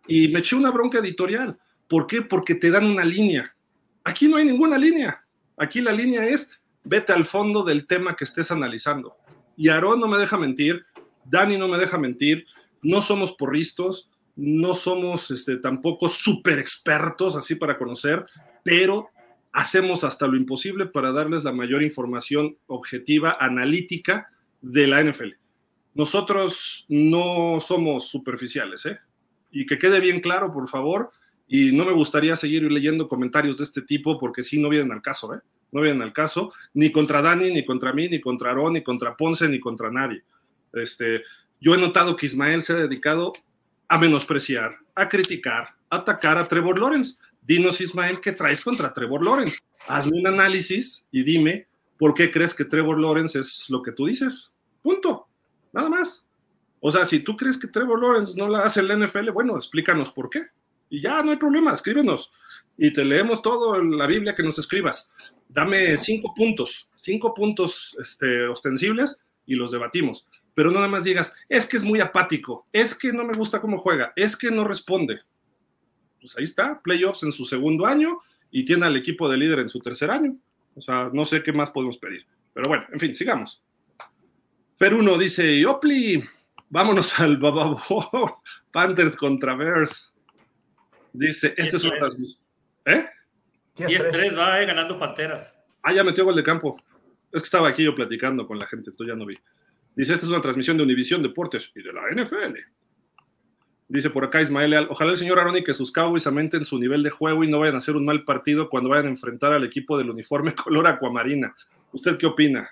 Y 0.08 0.28
me 0.28 0.40
eché 0.40 0.56
una 0.56 0.72
bronca 0.72 1.00
editorial. 1.00 1.58
¿Por 1.88 2.08
qué? 2.08 2.22
Porque 2.22 2.56
te 2.56 2.70
dan 2.70 2.86
una 2.86 3.04
línea. 3.04 3.56
Aquí 4.04 4.28
no 4.28 4.38
hay 4.38 4.46
ninguna 4.46 4.78
línea. 4.78 5.24
Aquí 5.58 5.82
la 5.82 5.92
línea 5.92 6.26
es, 6.26 6.52
vete 6.84 7.14
al 7.14 7.26
fondo 7.26 7.64
del 7.64 7.88
tema 7.88 8.16
que 8.16 8.24
estés 8.24 8.52
analizando. 8.52 9.16
Y 9.58 9.70
Aarón 9.70 10.00
no 10.00 10.08
me 10.08 10.18
deja 10.18 10.38
mentir, 10.38 10.86
Dani 11.24 11.58
no 11.58 11.68
me 11.68 11.78
deja 11.78 11.98
mentir, 11.98 12.46
no 12.82 13.02
somos 13.02 13.32
porristos, 13.34 14.10
no 14.36 14.74
somos 14.74 15.32
este, 15.32 15.58
tampoco 15.58 16.10
súper 16.10 16.60
expertos 16.60 17.36
así 17.36 17.56
para 17.56 17.78
conocer, 17.78 18.26
pero 18.64 19.10
hacemos 19.56 20.04
hasta 20.04 20.28
lo 20.28 20.36
imposible 20.36 20.86
para 20.86 21.14
darles 21.14 21.46
la 21.46 21.54
mayor 21.54 21.82
información 21.82 22.58
objetiva, 22.68 23.38
analítica 23.40 24.30
de 24.62 24.86
la 24.86 25.02
NFL. 25.02 25.30
Nosotros 25.94 26.86
no 26.90 27.62
somos 27.62 28.10
superficiales, 28.10 28.86
¿eh? 28.86 29.00
Y 29.52 29.66
que 29.66 29.80
quede 29.80 30.02
bien 30.02 30.20
claro, 30.20 30.52
por 30.52 30.68
favor, 30.68 31.12
y 31.48 31.72
no 31.72 31.86
me 31.86 31.94
gustaría 31.94 32.36
seguir 32.36 32.70
leyendo 32.70 33.08
comentarios 33.08 33.58
de 33.58 33.64
este 33.64 33.82
tipo 33.82 34.20
porque 34.20 34.44
sí 34.44 34.60
no 34.60 34.68
vienen 34.68 34.92
al 34.92 35.02
caso, 35.02 35.34
¿eh? 35.34 35.40
No 35.72 35.80
vienen 35.80 36.02
al 36.02 36.12
caso, 36.12 36.52
ni 36.74 36.92
contra 36.92 37.22
Dani, 37.22 37.50
ni 37.52 37.64
contra 37.64 37.94
mí, 37.94 38.10
ni 38.10 38.20
contra 38.20 38.52
Aaron, 38.52 38.74
ni 38.74 38.84
contra 38.84 39.16
Ponce, 39.16 39.48
ni 39.48 39.62
contra 39.62 39.90
nadie. 39.90 40.22
Este, 40.74 41.24
yo 41.62 41.74
he 41.74 41.78
notado 41.78 42.18
que 42.18 42.26
Ismael 42.26 42.62
se 42.62 42.74
ha 42.74 42.76
dedicado 42.76 43.32
a 43.88 43.98
menospreciar, 43.98 44.80
a 44.96 45.08
criticar, 45.08 45.76
a 45.90 45.96
atacar 45.98 46.38
a 46.38 46.46
Trevor 46.46 46.78
Lawrence. 46.78 47.16
Dinos, 47.46 47.80
Ismael, 47.82 48.20
¿qué 48.20 48.32
traes 48.32 48.62
contra 48.62 48.92
Trevor 48.92 49.24
Lawrence? 49.24 49.60
Hazme 49.88 50.20
un 50.20 50.28
análisis 50.28 51.06
y 51.12 51.24
dime 51.24 51.68
por 51.98 52.14
qué 52.14 52.32
crees 52.32 52.54
que 52.54 52.66
Trevor 52.66 53.00
Lawrence 53.00 53.40
es 53.40 53.70
lo 53.70 53.82
que 53.82 53.92
tú 53.92 54.08
dices. 54.08 54.52
Punto. 54.82 55.28
Nada 55.72 55.90
más. 55.90 56.24
O 56.80 56.92
sea, 56.92 57.06
si 57.06 57.20
tú 57.20 57.36
crees 57.36 57.58
que 57.58 57.68
Trevor 57.68 58.02
Lawrence 58.02 58.34
no 58.36 58.48
la 58.48 58.64
hace 58.64 58.80
en 58.80 58.88
la 58.88 59.06
NFL, 59.06 59.30
bueno, 59.32 59.56
explícanos 59.56 60.12
por 60.12 60.30
qué. 60.30 60.42
Y 60.90 61.02
ya 61.02 61.22
no 61.22 61.32
hay 61.32 61.38
problema, 61.38 61.74
escríbenos. 61.74 62.32
Y 62.78 62.92
te 62.92 63.06
leemos 63.06 63.42
todo 63.42 63.82
la 63.82 64.08
Biblia 64.08 64.36
que 64.36 64.44
nos 64.44 64.58
escribas. 64.58 65.12
Dame 65.48 65.98
cinco 65.98 66.34
puntos, 66.34 66.90
cinco 66.96 67.34
puntos 67.34 67.96
este, 68.00 68.48
ostensibles 68.48 69.20
y 69.46 69.56
los 69.56 69.72
debatimos 69.72 70.26
pero 70.56 70.72
no 70.72 70.78
nada 70.78 70.88
más 70.88 71.04
digas, 71.04 71.36
es 71.50 71.68
que 71.68 71.78
es 71.78 71.84
muy 71.84 72.00
apático, 72.00 72.66
es 72.72 72.96
que 72.96 73.12
no 73.12 73.26
me 73.26 73.34
gusta 73.36 73.62
cómo 73.62 73.78
juega, 73.78 74.14
es 74.16 74.36
que 74.36 74.50
no 74.50 74.64
responde. 74.64 75.20
Pues 76.26 76.38
ahí 76.38 76.44
está, 76.44 76.82
playoffs 76.82 77.22
en 77.22 77.32
su 77.32 77.46
segundo 77.46 77.86
año 77.86 78.18
y 78.50 78.66
tiene 78.66 78.88
al 78.88 78.96
equipo 78.96 79.30
de 79.30 79.38
líder 79.38 79.60
en 79.60 79.70
su 79.70 79.80
tercer 79.80 80.10
año. 80.10 80.36
O 80.74 80.82
sea, 80.82 81.12
no 81.14 81.24
sé 81.24 81.44
qué 81.44 81.54
más 81.54 81.70
podemos 81.70 82.00
pedir. 82.00 82.26
Pero 82.52 82.68
bueno, 82.68 82.84
en 82.92 83.00
fin, 83.00 83.14
sigamos. 83.14 83.62
Peruno 84.76 85.20
dice, 85.20 85.64
Opli, 85.68 86.24
vámonos 86.68 87.20
al 87.20 87.38
Bababo, 87.38 88.42
Panthers 88.72 89.16
contra 89.16 89.56
Bears. 89.56 90.12
Dice, 91.14 91.54
este 91.56 91.78
es 91.78 91.84
una 91.84 91.98
transmisión. 91.98 92.42
¿Eh? 92.86 93.06
10-3 93.76 94.36
va 94.36 94.62
eh, 94.64 94.66
ganando 94.66 94.98
Panteras. 94.98 95.56
Ah, 95.84 95.94
ya 95.94 96.04
metió 96.04 96.26
gol 96.26 96.36
de 96.36 96.44
campo. 96.44 96.82
Es 97.32 97.44
que 97.44 97.46
estaba 97.46 97.70
aquí 97.70 97.84
yo 97.84 97.94
platicando 97.94 98.48
con 98.48 98.58
la 98.58 98.66
gente, 98.66 98.92
tú 98.94 99.06
ya 99.06 99.14
no 99.14 99.28
vi. 99.28 99.38
Dice, 99.96 100.14
esta 100.14 100.26
es 100.26 100.32
una 100.32 100.42
transmisión 100.42 100.76
de 100.76 100.84
Univisión 100.84 101.22
Deportes 101.22 101.72
y 101.76 101.84
de 101.84 101.94
la 101.94 102.02
NFL. 102.10 102.58
Dice 103.96 104.10
por 104.10 104.26
acá 104.26 104.42
Ismael 104.42 104.72
Leal, 104.72 104.88
ojalá 104.90 105.12
el 105.12 105.18
señor 105.18 105.40
Aroni 105.40 105.64
que 105.64 105.74
sus 105.74 105.90
Cowboys 105.90 106.28
aumenten 106.28 106.66
su 106.66 106.78
nivel 106.78 107.02
de 107.02 107.12
juego 107.12 107.46
y 107.46 107.48
no 107.48 107.60
vayan 107.60 107.76
a 107.76 107.78
hacer 107.78 107.96
un 107.96 108.04
mal 108.04 108.26
partido 108.26 108.70
cuando 108.70 108.90
vayan 108.90 109.06
a 109.06 109.10
enfrentar 109.10 109.54
al 109.54 109.64
equipo 109.64 109.98
del 109.98 110.10
uniforme 110.10 110.54
color 110.64 110.86
acuamarina. 110.86 111.56
¿Usted 111.94 112.18
qué 112.18 112.26
opina? 112.26 112.70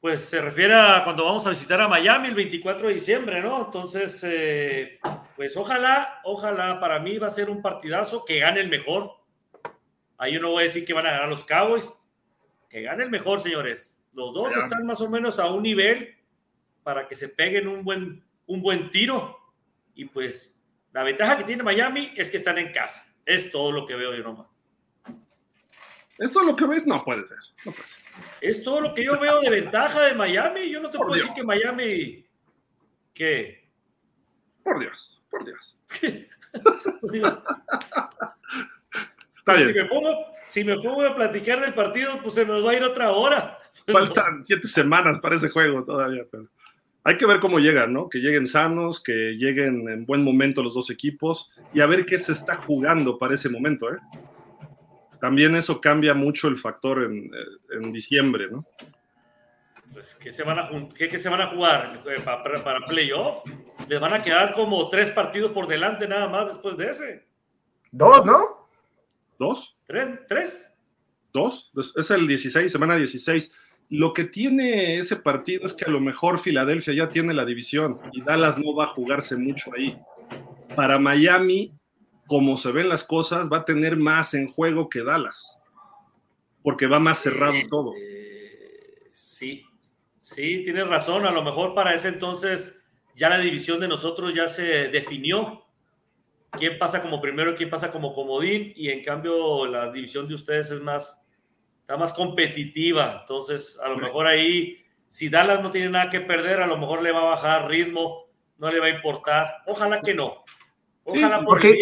Pues 0.00 0.22
se 0.22 0.40
refiere 0.42 0.74
a 0.74 1.02
cuando 1.04 1.24
vamos 1.24 1.46
a 1.46 1.50
visitar 1.50 1.80
a 1.80 1.86
Miami 1.86 2.28
el 2.28 2.34
24 2.34 2.88
de 2.88 2.94
diciembre, 2.94 3.40
¿no? 3.40 3.66
Entonces, 3.66 4.24
eh, 4.26 4.98
pues 5.36 5.56
ojalá, 5.56 6.20
ojalá, 6.24 6.80
para 6.80 6.98
mí 6.98 7.16
va 7.18 7.28
a 7.28 7.30
ser 7.30 7.48
un 7.48 7.62
partidazo 7.62 8.24
que 8.24 8.40
gane 8.40 8.58
el 8.58 8.68
mejor. 8.68 9.12
Ahí 10.18 10.34
yo 10.34 10.40
no 10.40 10.50
voy 10.50 10.62
a 10.62 10.66
decir 10.66 10.84
que 10.84 10.94
van 10.94 11.06
a 11.06 11.12
ganar 11.12 11.28
los 11.28 11.44
Cowboys, 11.44 11.94
que 12.68 12.82
gane 12.82 13.04
el 13.04 13.10
mejor, 13.10 13.38
señores. 13.38 13.96
Los 14.14 14.34
dos 14.34 14.56
están 14.56 14.84
más 14.84 15.00
o 15.00 15.08
menos 15.08 15.38
a 15.38 15.46
un 15.46 15.62
nivel 15.62 16.16
para 16.82 17.06
que 17.06 17.14
se 17.14 17.28
peguen 17.28 17.68
un 17.68 17.84
buen, 17.84 18.25
un 18.46 18.62
buen 18.62 18.90
tiro. 18.90 19.38
Y 19.94 20.04
pues 20.06 20.56
la 20.92 21.02
ventaja 21.02 21.36
que 21.38 21.44
tiene 21.44 21.62
Miami 21.62 22.12
es 22.16 22.30
que 22.30 22.38
están 22.38 22.58
en 22.58 22.72
casa. 22.72 23.06
Es 23.24 23.50
todo 23.50 23.72
lo 23.72 23.86
que 23.86 23.94
veo 23.94 24.14
yo 24.14 24.22
nomás. 24.22 24.48
¿Es 26.18 26.32
todo 26.32 26.44
lo 26.44 26.56
que 26.56 26.66
ves? 26.66 26.86
No 26.86 27.02
puede 27.02 27.26
ser. 27.26 27.38
Es 28.40 28.62
todo 28.62 28.80
lo 28.80 28.94
que 28.94 29.04
yo 29.04 29.18
veo 29.18 29.40
de 29.40 29.50
ventaja 29.50 30.02
de 30.02 30.14
Miami. 30.14 30.70
Yo 30.70 30.80
no 30.80 30.88
te 30.90 30.98
puedo 30.98 31.12
decir 31.12 31.32
que 31.34 31.44
Miami. 31.44 32.26
¿Qué? 33.12 33.68
Por 34.62 34.80
Dios, 34.80 35.22
por 35.30 35.44
Dios. 35.44 35.76
Está 39.38 39.54
bien. 39.54 39.68
Si 39.68 39.74
me, 39.74 39.84
pongo, 39.84 40.26
si 40.46 40.64
me 40.64 40.76
pongo 40.76 41.06
a 41.06 41.14
platicar 41.14 41.60
del 41.60 41.74
partido, 41.74 42.20
pues 42.22 42.34
se 42.34 42.44
nos 42.44 42.64
va 42.64 42.70
a 42.72 42.74
ir 42.74 42.82
otra 42.82 43.10
hora. 43.12 43.58
Faltan 43.86 44.44
siete 44.44 44.66
semanas 44.66 45.20
para 45.20 45.36
ese 45.36 45.50
juego 45.50 45.84
todavía, 45.84 46.24
pero 46.30 46.48
hay 47.06 47.16
que 47.16 47.24
ver 47.24 47.38
cómo 47.38 47.60
llegan, 47.60 47.92
¿no? 47.92 48.08
Que 48.08 48.18
lleguen 48.18 48.48
sanos, 48.48 49.00
que 49.00 49.36
lleguen 49.36 49.88
en 49.88 50.04
buen 50.06 50.24
momento 50.24 50.60
los 50.60 50.74
dos 50.74 50.90
equipos 50.90 51.52
y 51.72 51.80
a 51.80 51.86
ver 51.86 52.04
qué 52.04 52.18
se 52.18 52.32
está 52.32 52.56
jugando 52.56 53.16
para 53.16 53.36
ese 53.36 53.48
momento, 53.48 53.94
¿eh? 53.94 53.98
También 55.20 55.54
eso 55.54 55.80
cambia 55.80 56.14
mucho 56.14 56.48
el 56.48 56.56
factor 56.56 57.04
en, 57.04 57.30
en 57.70 57.92
diciembre, 57.92 58.48
¿no? 58.50 58.66
Pues, 59.92 60.16
¿qué 60.16 60.32
se 60.32 60.42
van 60.42 60.58
a, 60.58 60.68
qué, 60.96 61.16
se 61.16 61.28
van 61.28 61.42
a 61.42 61.46
jugar? 61.46 62.02
¿Para, 62.24 62.64
para, 62.64 62.84
playoff? 62.84 63.44
Les 63.86 64.00
van 64.00 64.12
a 64.12 64.20
quedar 64.20 64.52
como 64.52 64.88
tres 64.88 65.10
partidos 65.10 65.52
por 65.52 65.68
delante 65.68 66.08
nada 66.08 66.28
más 66.28 66.46
después 66.46 66.76
de 66.76 66.90
ese. 66.90 67.26
Dos, 67.92 68.26
¿no? 68.26 68.68
¿Dos? 69.38 69.78
¿Tres? 69.86 70.10
¿Tres? 70.26 70.74
¿Dos? 71.32 71.70
Es 71.96 72.10
el 72.10 72.26
16, 72.26 72.72
semana 72.72 72.96
16. 72.96 73.52
Lo 73.88 74.12
que 74.12 74.24
tiene 74.24 74.96
ese 74.96 75.16
partido 75.16 75.64
es 75.64 75.74
que 75.74 75.84
a 75.84 75.90
lo 75.90 76.00
mejor 76.00 76.40
Filadelfia 76.40 76.94
ya 76.94 77.08
tiene 77.08 77.34
la 77.34 77.44
división 77.44 78.00
y 78.12 78.22
Dallas 78.22 78.58
no 78.58 78.74
va 78.74 78.84
a 78.84 78.88
jugarse 78.88 79.36
mucho 79.36 79.70
ahí. 79.76 79.96
Para 80.74 80.98
Miami, 80.98 81.72
como 82.26 82.56
se 82.56 82.72
ven 82.72 82.88
las 82.88 83.04
cosas, 83.04 83.48
va 83.50 83.58
a 83.58 83.64
tener 83.64 83.96
más 83.96 84.34
en 84.34 84.48
juego 84.48 84.88
que 84.88 85.04
Dallas, 85.04 85.60
porque 86.62 86.88
va 86.88 86.98
más 86.98 87.18
cerrado 87.18 87.54
eh, 87.54 87.66
todo. 87.70 87.92
sí, 89.12 89.64
sí, 90.20 90.62
tienes 90.64 90.88
razón. 90.88 91.24
A 91.24 91.30
lo 91.30 91.42
mejor 91.42 91.74
para 91.74 91.94
ese 91.94 92.08
entonces 92.08 92.82
ya 93.16 93.30
la 93.30 93.38
división 93.38 93.80
de 93.80 93.88
nosotros 93.88 94.34
ya 94.34 94.46
se 94.46 94.88
definió. 94.88 95.64
¿Quién 96.52 96.78
pasa 96.78 97.02
como 97.02 97.20
primero, 97.20 97.54
quién 97.54 97.70
pasa 97.70 97.90
como 97.90 98.12
comodín? 98.12 98.72
Y 98.76 98.90
en 98.90 99.02
cambio 99.02 99.66
la 99.66 99.90
división 99.90 100.28
de 100.28 100.34
ustedes 100.34 100.70
es 100.70 100.80
más, 100.80 101.25
está 101.86 101.96
más 101.96 102.12
competitiva. 102.12 103.18
Entonces, 103.20 103.78
a 103.80 103.88
lo 103.88 103.96
mejor 103.98 104.26
ahí, 104.26 104.84
si 105.06 105.28
Dallas 105.28 105.62
no 105.62 105.70
tiene 105.70 105.88
nada 105.88 106.10
que 106.10 106.20
perder, 106.20 106.60
a 106.60 106.66
lo 106.66 106.76
mejor 106.78 107.00
le 107.00 107.12
va 107.12 107.20
a 107.20 107.30
bajar 107.30 107.68
ritmo, 107.68 108.24
no 108.58 108.72
le 108.72 108.80
va 108.80 108.86
a 108.86 108.90
importar. 108.90 109.58
Ojalá 109.66 110.00
que 110.00 110.12
no. 110.12 110.44
Ojalá 111.04 111.44
porque 111.44 111.76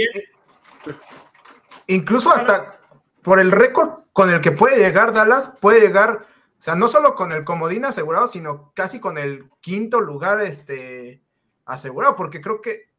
incluso 1.86 2.31
hasta 2.31 2.78
por 3.22 3.40
el 3.40 3.51
récord 3.51 4.05
con 4.12 4.28
el 4.28 4.43
que 4.43 4.52
puede 4.52 4.76
llegar 4.76 5.14
Dallas, 5.14 5.55
puede 5.59 5.81
llegar, 5.81 6.26
o 6.59 6.62
sea, 6.62 6.74
no 6.74 6.86
solo 6.86 7.14
con 7.14 7.32
el 7.32 7.44
comodín 7.44 7.86
asegurado, 7.86 8.28
sino 8.28 8.72
casi 8.74 9.01
con 9.01 9.16
el 9.16 9.48
quinto 9.62 10.02
lugar 10.02 10.43
este, 10.43 11.22
asegurado, 11.64 12.14
porque 12.14 12.43
creo 12.43 12.60
que 12.60 12.90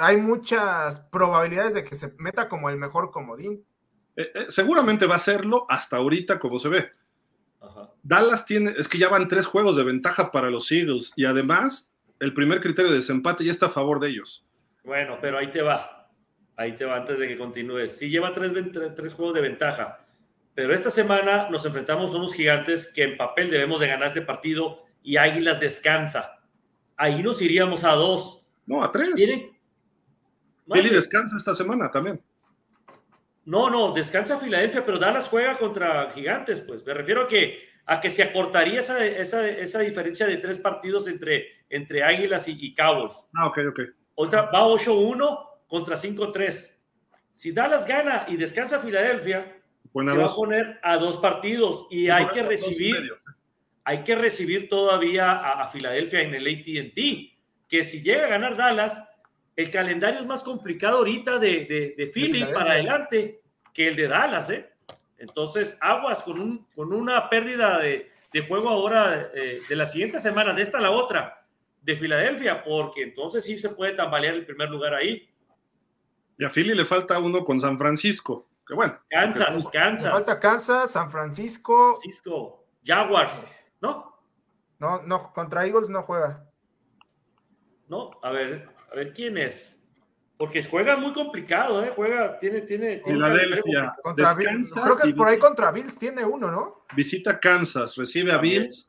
hay 0.00 0.16
muchas 0.16 0.98
probabilidades 0.98 1.74
de 1.74 1.84
que 1.84 1.94
se 1.94 2.12
meta 2.18 2.48
como 2.48 2.68
el 2.68 2.78
mejor 2.78 3.12
comodín. 3.12 3.64
Eh, 4.18 4.32
eh, 4.34 4.46
seguramente 4.48 5.06
va 5.06 5.14
a 5.14 5.20
serlo 5.20 5.64
hasta 5.68 5.96
ahorita 5.96 6.40
como 6.40 6.58
se 6.58 6.68
ve. 6.68 6.90
Dallas 8.02 8.44
tiene, 8.46 8.74
es 8.76 8.88
que 8.88 8.98
ya 8.98 9.08
van 9.08 9.28
tres 9.28 9.46
juegos 9.46 9.76
de 9.76 9.84
ventaja 9.84 10.32
para 10.32 10.50
los 10.50 10.72
Eagles 10.72 11.12
y 11.14 11.24
además 11.24 11.92
el 12.18 12.34
primer 12.34 12.60
criterio 12.60 12.90
de 12.90 12.96
desempate 12.96 13.44
ya 13.44 13.52
está 13.52 13.66
a 13.66 13.70
favor 13.70 14.00
de 14.00 14.08
ellos. 14.08 14.44
Bueno, 14.82 15.18
pero 15.20 15.38
ahí 15.38 15.52
te 15.52 15.62
va, 15.62 16.10
ahí 16.56 16.74
te 16.74 16.84
va 16.84 16.96
antes 16.96 17.16
de 17.16 17.28
que 17.28 17.38
continúes. 17.38 17.96
Sí 17.96 18.10
lleva 18.10 18.32
tres, 18.32 18.52
tres 18.96 19.14
juegos 19.14 19.36
de 19.36 19.40
ventaja, 19.40 20.04
pero 20.52 20.74
esta 20.74 20.90
semana 20.90 21.48
nos 21.48 21.64
enfrentamos 21.64 22.12
a 22.12 22.16
unos 22.16 22.34
gigantes 22.34 22.92
que 22.92 23.04
en 23.04 23.16
papel 23.16 23.50
debemos 23.50 23.78
de 23.78 23.86
ganar 23.86 24.08
este 24.08 24.22
partido 24.22 24.84
y 25.00 25.16
Águilas 25.16 25.60
descansa. 25.60 26.40
Ahí 26.96 27.22
nos 27.22 27.40
iríamos 27.40 27.84
a 27.84 27.92
dos. 27.92 28.48
No, 28.66 28.82
a 28.82 28.90
tres. 28.90 29.14
Billy 29.14 30.88
descansa 30.90 31.36
esta 31.36 31.54
semana 31.54 31.88
también. 31.88 32.20
No, 33.48 33.70
no, 33.70 33.92
descansa 33.92 34.38
Filadelfia, 34.38 34.84
pero 34.84 34.98
Dallas 34.98 35.26
juega 35.26 35.54
contra 35.54 36.10
Gigantes, 36.10 36.60
pues. 36.60 36.84
Me 36.84 36.92
refiero 36.92 37.22
a 37.22 37.28
que, 37.28 37.66
a 37.86 37.98
que 37.98 38.10
se 38.10 38.22
acortaría 38.22 38.80
esa, 38.80 39.02
esa, 39.02 39.80
diferencia 39.80 40.26
de 40.26 40.36
tres 40.36 40.58
partidos 40.58 41.08
entre, 41.08 41.46
entre 41.70 42.02
Águilas 42.02 42.46
y, 42.46 42.74
Cowboys. 42.74 43.26
Ah, 43.34 43.46
ok, 43.46 43.58
ok. 43.70 43.80
Otra, 44.16 44.42
va 44.50 44.66
8-1 44.66 45.48
contra 45.66 45.96
5-3. 45.96 46.76
Si 47.32 47.52
Dallas 47.52 47.86
gana 47.86 48.26
y 48.28 48.36
descansa 48.36 48.80
Filadelfia, 48.80 49.62
se 49.94 50.16
va 50.18 50.26
a 50.26 50.34
poner 50.34 50.78
a 50.82 50.98
dos 50.98 51.16
partidos 51.16 51.86
y 51.90 52.10
hay 52.10 52.28
que 52.28 52.42
recibir, 52.42 52.96
hay 53.82 54.04
que 54.04 54.14
recibir 54.14 54.68
todavía 54.68 55.32
a, 55.32 55.66
Filadelfia 55.68 56.20
en 56.20 56.34
el 56.34 56.46
AT&T, 56.46 57.38
que 57.66 57.82
si 57.82 58.02
llega 58.02 58.26
a 58.26 58.28
ganar 58.28 58.58
Dallas, 58.58 59.07
el 59.58 59.72
calendario 59.72 60.20
es 60.20 60.26
más 60.26 60.44
complicado 60.44 60.98
ahorita 60.98 61.40
de, 61.40 61.94
de, 61.96 62.06
Philly 62.06 62.44
para 62.44 62.74
adelante 62.74 63.42
que 63.74 63.88
el 63.88 63.96
de 63.96 64.06
Dallas, 64.06 64.50
¿eh? 64.50 64.72
Entonces, 65.18 65.76
aguas 65.80 66.22
con, 66.22 66.40
un, 66.40 66.68
con 66.76 66.92
una 66.92 67.28
pérdida 67.28 67.80
de, 67.80 68.08
de 68.32 68.46
juego 68.46 68.68
ahora 68.68 69.32
eh, 69.34 69.60
de 69.68 69.76
la 69.76 69.84
siguiente 69.84 70.20
semana, 70.20 70.54
de 70.54 70.62
esta 70.62 70.78
a 70.78 70.80
la 70.80 70.92
otra, 70.92 71.44
de 71.82 71.96
Filadelfia, 71.96 72.62
porque 72.62 73.02
entonces 73.02 73.44
sí 73.44 73.58
se 73.58 73.70
puede 73.70 73.94
tambalear 73.94 74.34
el 74.34 74.46
primer 74.46 74.70
lugar 74.70 74.94
ahí. 74.94 75.28
Y 76.38 76.44
a 76.44 76.50
Philly 76.50 76.72
le 76.72 76.86
falta 76.86 77.18
uno 77.18 77.44
con 77.44 77.58
San 77.58 77.76
Francisco, 77.76 78.46
que 78.64 78.74
bueno. 78.74 78.96
Kansas, 79.10 79.66
Kansas. 79.72 80.04
Le 80.04 80.24
falta 80.24 80.38
Kansas, 80.38 80.92
San 80.92 81.10
Francisco. 81.10 81.94
Francisco, 81.94 82.64
Jaguars, 82.84 83.52
¿no? 83.80 84.20
No, 84.78 85.02
no, 85.02 85.32
contra 85.32 85.66
Eagles 85.66 85.88
no 85.88 86.04
juega. 86.04 86.48
No, 87.88 88.12
a 88.22 88.30
ver, 88.30 88.77
a 88.90 88.96
ver 88.96 89.12
quién 89.12 89.38
es. 89.38 89.82
Porque 90.36 90.62
juega 90.62 90.96
muy 90.96 91.12
complicado, 91.12 91.84
¿eh? 91.84 91.92
Juega, 91.94 92.38
tiene, 92.38 92.60
tiene. 92.60 92.98
tiene 92.98 93.18
Filadelfia. 93.18 93.96
Contra 94.02 94.34
Bills, 94.34 94.70
creo 94.70 94.96
que 94.96 95.12
por 95.12 95.26
ahí 95.26 95.36
contra 95.36 95.72
Bills 95.72 95.98
tiene 95.98 96.24
uno, 96.24 96.48
¿no? 96.48 96.84
Visita 96.94 97.40
Kansas, 97.40 97.96
recibe 97.96 98.30
a 98.32 98.38
Bills, 98.38 98.88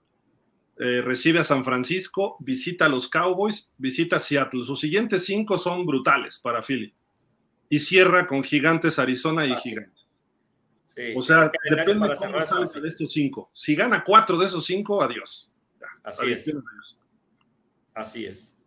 eh, 0.77 1.01
recibe 1.01 1.39
a 1.39 1.43
San 1.43 1.65
Francisco, 1.65 2.37
visita 2.39 2.85
a 2.85 2.89
los 2.89 3.09
Cowboys, 3.09 3.73
visita 3.77 4.17
a 4.17 4.19
Seattle. 4.19 4.63
Sus 4.63 4.79
siguientes 4.79 5.25
cinco 5.25 5.57
son 5.57 5.87
brutales 5.87 6.37
para 6.37 6.61
Philly. 6.61 6.93
Y 7.67 7.79
cierra 7.79 8.27
con 8.27 8.43
Gigantes 8.43 8.99
Arizona 8.99 9.45
y 9.47 9.55
Gigantes. 9.57 10.05
Sí, 10.85 11.13
o 11.15 11.21
sea, 11.23 11.51
depende 11.69 12.09
de 12.09 12.15
cómo 12.15 12.45
salga 12.45 12.81
de 12.81 12.89
estos 12.89 13.11
cinco. 13.11 13.49
Si 13.53 13.75
gana 13.75 14.03
cuatro 14.03 14.37
de 14.37 14.45
esos 14.45 14.65
cinco, 14.65 15.01
adiós. 15.01 15.49
Así 16.03 16.31
es. 16.31 16.55
Así 17.93 18.25
es. 18.27 18.58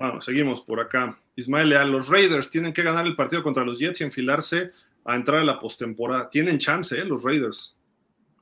Bueno, 0.00 0.22
seguimos 0.22 0.62
por 0.62 0.80
acá. 0.80 1.20
Ismael 1.36 1.68
Leal, 1.68 1.92
los 1.92 2.08
Raiders 2.08 2.48
tienen 2.48 2.72
que 2.72 2.82
ganar 2.82 3.04
el 3.04 3.14
partido 3.14 3.42
contra 3.42 3.66
los 3.66 3.78
Jets 3.78 4.00
y 4.00 4.04
enfilarse 4.04 4.72
a 5.04 5.14
entrar 5.14 5.40
a 5.40 5.44
la 5.44 5.58
postemporada. 5.58 6.30
Tienen 6.30 6.58
chance, 6.58 6.98
¿eh? 6.98 7.04
Los 7.04 7.22
Raiders, 7.22 7.76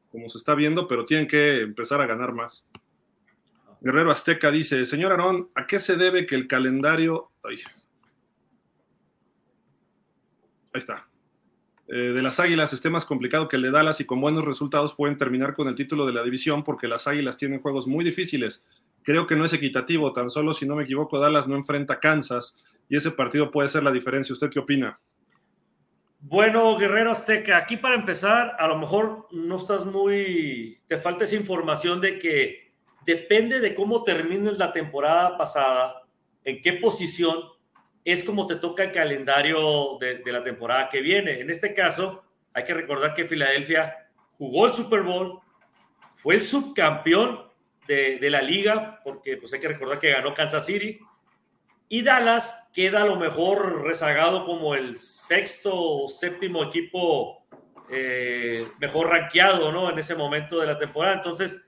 como 0.08 0.28
se 0.28 0.38
está 0.38 0.54
viendo, 0.54 0.86
pero 0.86 1.04
tienen 1.04 1.26
que 1.26 1.62
empezar 1.62 2.00
a 2.00 2.06
ganar 2.06 2.32
más. 2.32 2.64
Guerrero 3.80 4.12
Azteca 4.12 4.52
dice, 4.52 4.86
señor 4.86 5.10
Aarón, 5.10 5.50
¿a 5.56 5.66
qué 5.66 5.80
se 5.80 5.96
debe 5.96 6.26
que 6.26 6.36
el 6.36 6.46
calendario... 6.46 7.32
Ahí 7.42 7.58
está. 10.74 11.08
Eh, 11.88 12.12
de 12.12 12.22
las 12.22 12.38
Águilas 12.38 12.72
esté 12.72 12.88
más 12.88 13.04
complicado 13.04 13.48
que 13.48 13.56
el 13.56 13.62
de 13.62 13.72
Dallas 13.72 14.00
y 14.00 14.04
con 14.04 14.20
buenos 14.20 14.44
resultados 14.44 14.94
pueden 14.94 15.16
terminar 15.16 15.56
con 15.56 15.66
el 15.66 15.74
título 15.74 16.06
de 16.06 16.12
la 16.12 16.22
división 16.22 16.62
porque 16.62 16.86
las 16.86 17.08
Águilas 17.08 17.36
tienen 17.36 17.60
juegos 17.60 17.88
muy 17.88 18.04
difíciles 18.04 18.62
Creo 19.08 19.26
que 19.26 19.36
no 19.36 19.46
es 19.46 19.54
equitativo, 19.54 20.12
tan 20.12 20.28
solo 20.28 20.52
si 20.52 20.66
no 20.66 20.76
me 20.76 20.82
equivoco, 20.82 21.18
Dallas 21.18 21.48
no 21.48 21.56
enfrenta 21.56 21.94
a 21.94 21.98
Kansas 21.98 22.58
y 22.90 22.96
ese 22.98 23.10
partido 23.10 23.50
puede 23.50 23.70
ser 23.70 23.82
la 23.82 23.90
diferencia. 23.90 24.34
¿Usted 24.34 24.50
qué 24.50 24.58
opina? 24.58 25.00
Bueno, 26.20 26.76
Guerrero 26.76 27.12
Azteca, 27.12 27.56
aquí 27.56 27.78
para 27.78 27.94
empezar, 27.94 28.54
a 28.58 28.66
lo 28.66 28.76
mejor 28.76 29.26
no 29.30 29.56
estás 29.56 29.86
muy, 29.86 30.82
te 30.86 30.98
falta 30.98 31.24
esa 31.24 31.36
información 31.36 32.02
de 32.02 32.18
que 32.18 32.70
depende 33.06 33.60
de 33.60 33.74
cómo 33.74 34.04
termines 34.04 34.58
la 34.58 34.72
temporada 34.74 35.38
pasada, 35.38 36.02
en 36.44 36.60
qué 36.60 36.74
posición, 36.74 37.38
es 38.04 38.22
como 38.22 38.46
te 38.46 38.56
toca 38.56 38.82
el 38.82 38.92
calendario 38.92 39.96
de, 39.98 40.20
la 40.26 40.42
temporada 40.42 40.90
que 40.90 41.00
viene. 41.00 41.40
En 41.40 41.48
este 41.48 41.72
caso, 41.72 42.24
hay 42.52 42.62
que 42.62 42.74
recordar 42.74 43.14
que 43.14 43.24
Filadelfia 43.24 44.10
jugó 44.32 44.66
el 44.66 44.74
Super 44.74 45.00
Bowl, 45.00 45.40
fue 46.12 46.38
subcampeón 46.38 47.47
de, 47.88 48.30
la 48.30 48.42
liga, 48.42 49.00
porque 49.02 49.38
pues 49.38 49.52
hay 49.54 49.60
que 49.60 49.68
recordar 49.68 49.98
que 49.98 50.10
ganó 50.10 50.34
Kansas 50.34 50.66
City. 50.66 51.00
Y 51.88 52.02
Dallas 52.02 52.68
queda 52.74 53.02
a 53.02 53.06
lo 53.06 53.16
mejor 53.16 53.82
rezagado 53.82 54.44
como 54.44 54.74
el 54.74 54.96
sexto 54.96 55.72
o 55.74 56.08
séptimo 56.08 56.62
equipo 56.62 57.46
eh, 57.90 58.66
mejor 58.78 59.08
rankeado, 59.08 59.72
¿no? 59.72 59.90
En 59.90 59.98
ese 59.98 60.14
momento 60.14 60.60
de 60.60 60.66
la 60.66 60.78
temporada. 60.78 61.14
Entonces, 61.14 61.66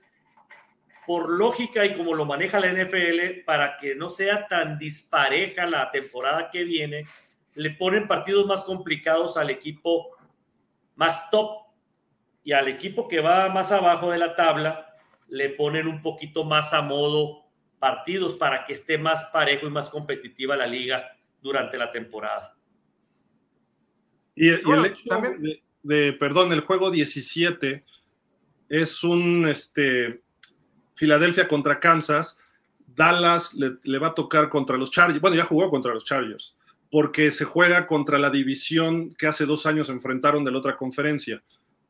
por 1.07 1.31
lógica 1.31 1.83
y 1.85 1.95
como 1.95 2.13
lo 2.13 2.25
maneja 2.25 2.59
la 2.59 2.71
NFL, 2.71 3.43
para 3.43 3.77
que 3.77 3.95
no 3.95 4.09
sea 4.09 4.47
tan 4.47 4.77
dispareja 4.77 5.65
la 5.65 5.89
temporada 5.89 6.51
que 6.51 6.63
viene, 6.63 7.05
le 7.55 7.71
ponen 7.71 8.07
partidos 8.07 8.45
más 8.45 8.63
complicados 8.63 9.37
al 9.37 9.49
equipo 9.49 10.15
más 10.95 11.31
top 11.31 11.63
y 12.43 12.51
al 12.51 12.67
equipo 12.67 13.07
que 13.07 13.21
va 13.21 13.49
más 13.49 13.71
abajo 13.71 14.11
de 14.11 14.19
la 14.19 14.35
tabla 14.35 14.90
le 15.31 15.49
ponen 15.49 15.87
un 15.87 16.01
poquito 16.01 16.43
más 16.43 16.73
a 16.73 16.81
modo 16.81 17.45
partidos 17.79 18.35
para 18.35 18.65
que 18.65 18.73
esté 18.73 18.97
más 18.97 19.23
parejo 19.33 19.65
y 19.65 19.71
más 19.71 19.89
competitiva 19.89 20.55
la 20.55 20.67
liga 20.67 21.17
durante 21.41 21.77
la 21.77 21.89
temporada. 21.89 22.55
Y, 24.35 24.49
el 24.49 24.85
hecho 24.85 25.03
también... 25.07 25.41
de, 25.83 26.13
perdón, 26.13 26.51
el 26.51 26.61
juego 26.61 26.91
17 26.91 27.83
es 28.69 29.03
un 29.03 29.47
este, 29.47 30.21
Filadelfia 30.95 31.47
contra 31.47 31.79
Kansas. 31.79 32.37
Dallas 32.85 33.53
le, 33.53 33.77
le, 33.83 33.97
va 33.99 34.09
a 34.09 34.13
tocar 34.13 34.49
contra 34.49 34.77
los 34.77 34.91
Chargers. 34.91 35.21
Bueno, 35.21 35.37
ya 35.37 35.45
jugó 35.45 35.69
contra 35.69 35.93
los 35.93 36.03
Chargers, 36.03 36.57
porque 36.91 37.31
se 37.31 37.45
juega 37.45 37.87
contra 37.87 38.19
la 38.19 38.29
división 38.29 39.13
que 39.15 39.27
hace 39.27 39.45
dos 39.45 39.65
años 39.65 39.89
enfrentaron 39.89 40.43
de 40.43 40.51
la 40.51 40.57
otra 40.57 40.75
conferencia. 40.75 41.41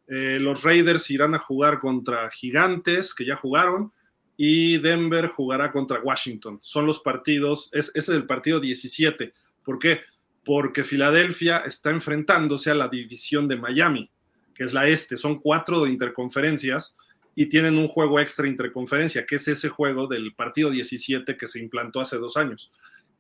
Eh, 0.08 0.40
los 0.40 0.64
Raiders 0.64 1.10
irán 1.10 1.36
a 1.36 1.40
jugar 1.40 1.80
contra 1.80 2.30
Gigantes, 2.30 3.14
que 3.14 3.26
ya 3.26 3.36
jugaron, 3.36 3.92
y 4.38 4.80
Denver 4.80 5.28
jugará 5.28 5.72
contra 5.72 6.02
Washington. 6.02 6.60
Son 6.62 6.86
los 6.86 7.00
partidos, 7.00 7.70
es, 7.74 7.92
es 7.94 8.10
el 8.10 8.26
partido 8.26 8.60
17. 8.60 9.34
¿Por 9.64 9.80
qué? 9.80 10.02
Porque 10.44 10.84
Filadelfia 10.84 11.60
está 11.60 11.92
enfrentándose 11.92 12.72
a 12.72 12.76
la 12.76 12.88
división 12.88 13.48
de 13.48 13.58
Miami, 13.58 14.10
que 14.56 14.64
es 14.64 14.74
la 14.74 14.88
este. 14.88 15.18
Son 15.18 15.40
cuatro 15.40 15.86
interconferencias 15.86 16.98
y 17.36 17.48
tienen 17.48 17.78
un 17.78 17.88
juego 17.88 18.20
extra 18.20 18.48
interconferencia, 18.48 19.26
que 19.26 19.36
es 19.36 19.48
ese 19.48 19.70
juego 19.70 20.08
del 20.08 20.34
partido 20.34 20.70
17 20.70 21.38
que 21.38 21.48
se 21.48 21.60
implantó 21.60 22.02
hace 22.02 22.18
dos 22.18 22.36
años. 22.38 22.72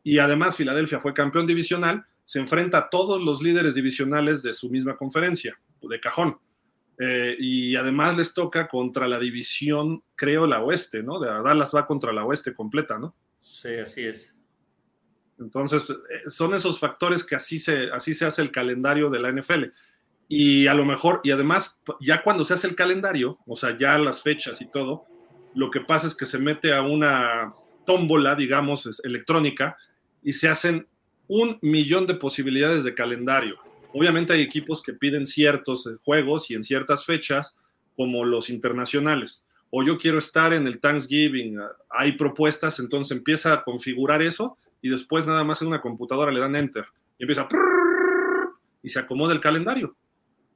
Y 0.03 0.17
además 0.17 0.57
Filadelfia 0.57 0.99
fue 0.99 1.13
campeón 1.13 1.45
divisional, 1.45 2.05
se 2.25 2.39
enfrenta 2.39 2.77
a 2.79 2.89
todos 2.89 3.21
los 3.21 3.41
líderes 3.41 3.75
divisionales 3.75 4.41
de 4.41 4.53
su 4.53 4.69
misma 4.69 4.97
conferencia, 4.97 5.59
de 5.81 5.99
cajón. 5.99 6.37
Eh, 7.03 7.35
y 7.39 7.75
además 7.75 8.15
les 8.15 8.31
toca 8.31 8.67
contra 8.67 9.07
la 9.07 9.17
división, 9.17 10.03
creo, 10.15 10.45
la 10.45 10.61
oeste, 10.61 11.01
¿no? 11.01 11.19
De 11.19 11.27
Dallas 11.27 11.71
va 11.73 11.87
contra 11.87 12.13
la 12.13 12.25
oeste 12.25 12.53
completa, 12.53 12.99
¿no? 12.99 13.15
Sí, 13.39 13.73
así 13.73 14.05
es. 14.05 14.35
Entonces, 15.39 15.89
eh, 15.89 16.29
son 16.29 16.53
esos 16.53 16.79
factores 16.79 17.23
que 17.23 17.33
así 17.33 17.57
se, 17.57 17.89
así 17.89 18.13
se 18.13 18.27
hace 18.27 18.43
el 18.43 18.51
calendario 18.51 19.09
de 19.09 19.19
la 19.19 19.31
NFL. 19.31 19.73
Y 20.27 20.67
a 20.67 20.75
lo 20.75 20.85
mejor, 20.85 21.21
y 21.23 21.31
además, 21.31 21.81
ya 21.99 22.21
cuando 22.21 22.45
se 22.45 22.53
hace 22.53 22.67
el 22.67 22.75
calendario, 22.75 23.39
o 23.47 23.55
sea, 23.55 23.75
ya 23.75 23.97
las 23.97 24.21
fechas 24.21 24.61
y 24.61 24.69
todo, 24.69 25.07
lo 25.55 25.71
que 25.71 25.81
pasa 25.81 26.05
es 26.05 26.13
que 26.13 26.27
se 26.27 26.37
mete 26.37 26.71
a 26.71 26.83
una 26.83 27.51
tómbola, 27.83 28.35
digamos, 28.35 28.87
electrónica, 29.03 29.75
y 30.21 30.33
se 30.33 30.49
hacen 30.49 30.87
un 31.27 31.57
millón 31.63 32.05
de 32.05 32.13
posibilidades 32.13 32.83
de 32.83 32.93
calendario 32.93 33.57
Obviamente 33.93 34.33
hay 34.33 34.41
equipos 34.41 34.81
que 34.81 34.93
piden 34.93 35.27
ciertos 35.27 35.87
eh, 35.87 35.91
juegos 36.03 36.49
y 36.49 36.55
en 36.55 36.63
ciertas 36.63 37.05
fechas, 37.05 37.57
como 37.95 38.23
los 38.25 38.49
internacionales. 38.49 39.47
O 39.69 39.83
yo 39.83 39.97
quiero 39.97 40.17
estar 40.17 40.53
en 40.53 40.67
el 40.67 40.79
Thanksgiving, 40.79 41.59
ah, 41.59 41.71
hay 41.89 42.13
propuestas, 42.13 42.79
entonces 42.79 43.15
empieza 43.15 43.53
a 43.53 43.61
configurar 43.61 44.21
eso 44.21 44.57
y 44.81 44.89
después 44.89 45.25
nada 45.25 45.43
más 45.43 45.61
en 45.61 45.69
una 45.69 45.81
computadora 45.81 46.31
le 46.31 46.39
dan 46.39 46.55
enter 46.55 46.85
y 47.17 47.23
empieza 47.23 47.47
y 48.83 48.89
se 48.89 48.99
acomoda 48.99 49.33
el 49.33 49.39
calendario. 49.39 49.95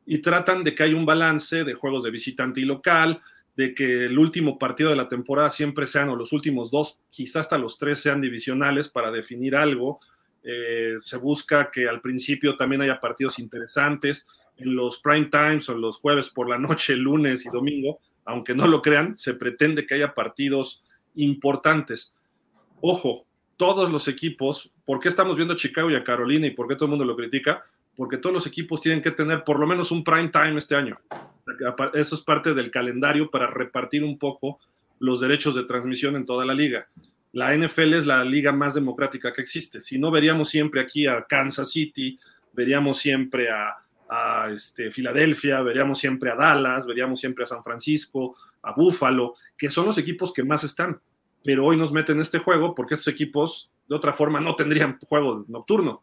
Y 0.05 0.19
tratan 0.19 0.63
de 0.63 0.75
que 0.75 0.83
haya 0.83 0.95
un 0.95 1.05
balance 1.05 1.63
de 1.63 1.73
juegos 1.73 2.03
de 2.03 2.11
visitante 2.11 2.61
y 2.61 2.65
local, 2.65 3.21
de 3.55 3.73
que 3.73 4.05
el 4.05 4.19
último 4.19 4.57
partido 4.59 4.89
de 4.89 4.95
la 4.95 5.07
temporada 5.07 5.49
siempre 5.49 5.87
sean, 5.87 6.09
o 6.09 6.15
los 6.15 6.33
últimos 6.33 6.69
dos, 6.69 6.99
quizás 7.09 7.41
hasta 7.41 7.57
los 7.57 7.77
tres 7.77 7.99
sean 7.99 8.21
divisionales 8.21 8.89
para 8.89 9.11
definir 9.11 9.55
algo, 9.55 9.99
eh, 10.47 10.97
se 11.01 11.17
busca 11.17 11.71
que 11.71 11.89
al 11.89 12.01
principio 12.01 12.55
también 12.55 12.83
haya 12.83 12.99
partidos 12.99 13.39
interesantes. 13.39 14.27
En 14.57 14.75
los 14.75 14.99
prime 14.99 15.25
times 15.25 15.67
o 15.69 15.75
los 15.75 15.97
jueves 15.97 16.29
por 16.29 16.47
la 16.47 16.59
noche, 16.59 16.95
lunes 16.95 17.45
y 17.45 17.49
domingo, 17.49 17.99
aunque 18.25 18.53
no 18.53 18.67
lo 18.67 18.81
crean, 18.81 19.17
se 19.17 19.33
pretende 19.33 19.85
que 19.85 19.95
haya 19.95 20.13
partidos 20.13 20.83
importantes. 21.15 22.15
Ojo, 22.79 23.25
todos 23.57 23.91
los 23.91 24.07
equipos, 24.07 24.71
¿por 24.85 24.99
qué 24.99 25.09
estamos 25.09 25.35
viendo 25.35 25.55
a 25.55 25.57
Chicago 25.57 25.89
y 25.89 25.95
a 25.95 26.03
Carolina 26.03 26.45
y 26.45 26.51
por 26.51 26.67
qué 26.67 26.75
todo 26.75 26.85
el 26.85 26.91
mundo 26.91 27.05
lo 27.05 27.15
critica? 27.15 27.63
Porque 27.95 28.17
todos 28.17 28.33
los 28.33 28.47
equipos 28.47 28.81
tienen 28.81 29.01
que 29.01 29.11
tener 29.11 29.43
por 29.43 29.59
lo 29.59 29.65
menos 29.65 29.91
un 29.91 30.03
prime 30.03 30.29
time 30.29 30.57
este 30.57 30.75
año. 30.75 30.99
Eso 31.93 32.15
es 32.15 32.21
parte 32.21 32.53
del 32.53 32.69
calendario 32.69 33.31
para 33.31 33.47
repartir 33.47 34.03
un 34.03 34.19
poco 34.19 34.59
los 34.99 35.21
derechos 35.21 35.55
de 35.55 35.63
transmisión 35.63 36.15
en 36.15 36.25
toda 36.25 36.45
la 36.45 36.53
liga 36.53 36.87
la 37.35 37.53
NFL 37.53 37.95
es 37.95 38.05
la 38.05 38.23
liga 38.23 38.53
más 38.53 38.75
democrática 38.75 39.33
que 39.33 39.41
existe. 39.41 39.81
Si 39.81 39.99
no, 39.99 40.09
veríamos 40.09 40.47
siempre 40.47 40.79
aquí 40.79 41.05
a 41.05 41.25
Kansas 41.25 41.69
City, 41.69 42.17
veríamos 42.53 42.97
siempre 42.97 43.49
a, 43.49 44.47
este, 44.53 44.89
Filadelfia, 44.89 45.61
veríamos 45.61 45.99
siempre 45.99 46.31
a 46.31 46.35
Dallas, 46.35 46.87
veríamos 46.87 47.19
siempre 47.19 47.43
a 47.43 47.47
San 47.47 47.61
Francisco, 47.61 48.37
a 48.61 48.71
Buffalo, 48.71 49.35
que 49.57 49.69
son 49.69 49.85
los 49.85 49.97
equipos 49.97 50.31
que 50.31 50.45
más 50.45 50.63
están. 50.63 51.01
Pero 51.43 51.65
hoy 51.65 51.75
nos 51.75 51.91
meten 51.91 52.15
en 52.15 52.21
este 52.21 52.39
juego 52.39 52.73
porque 52.73 52.93
estos 52.93 53.13
equipos 53.13 53.69
de 53.89 53.95
otra 53.95 54.13
forma 54.13 54.39
no 54.39 54.55
tendrían 54.55 54.97
juego 55.01 55.43
nocturno. 55.49 55.99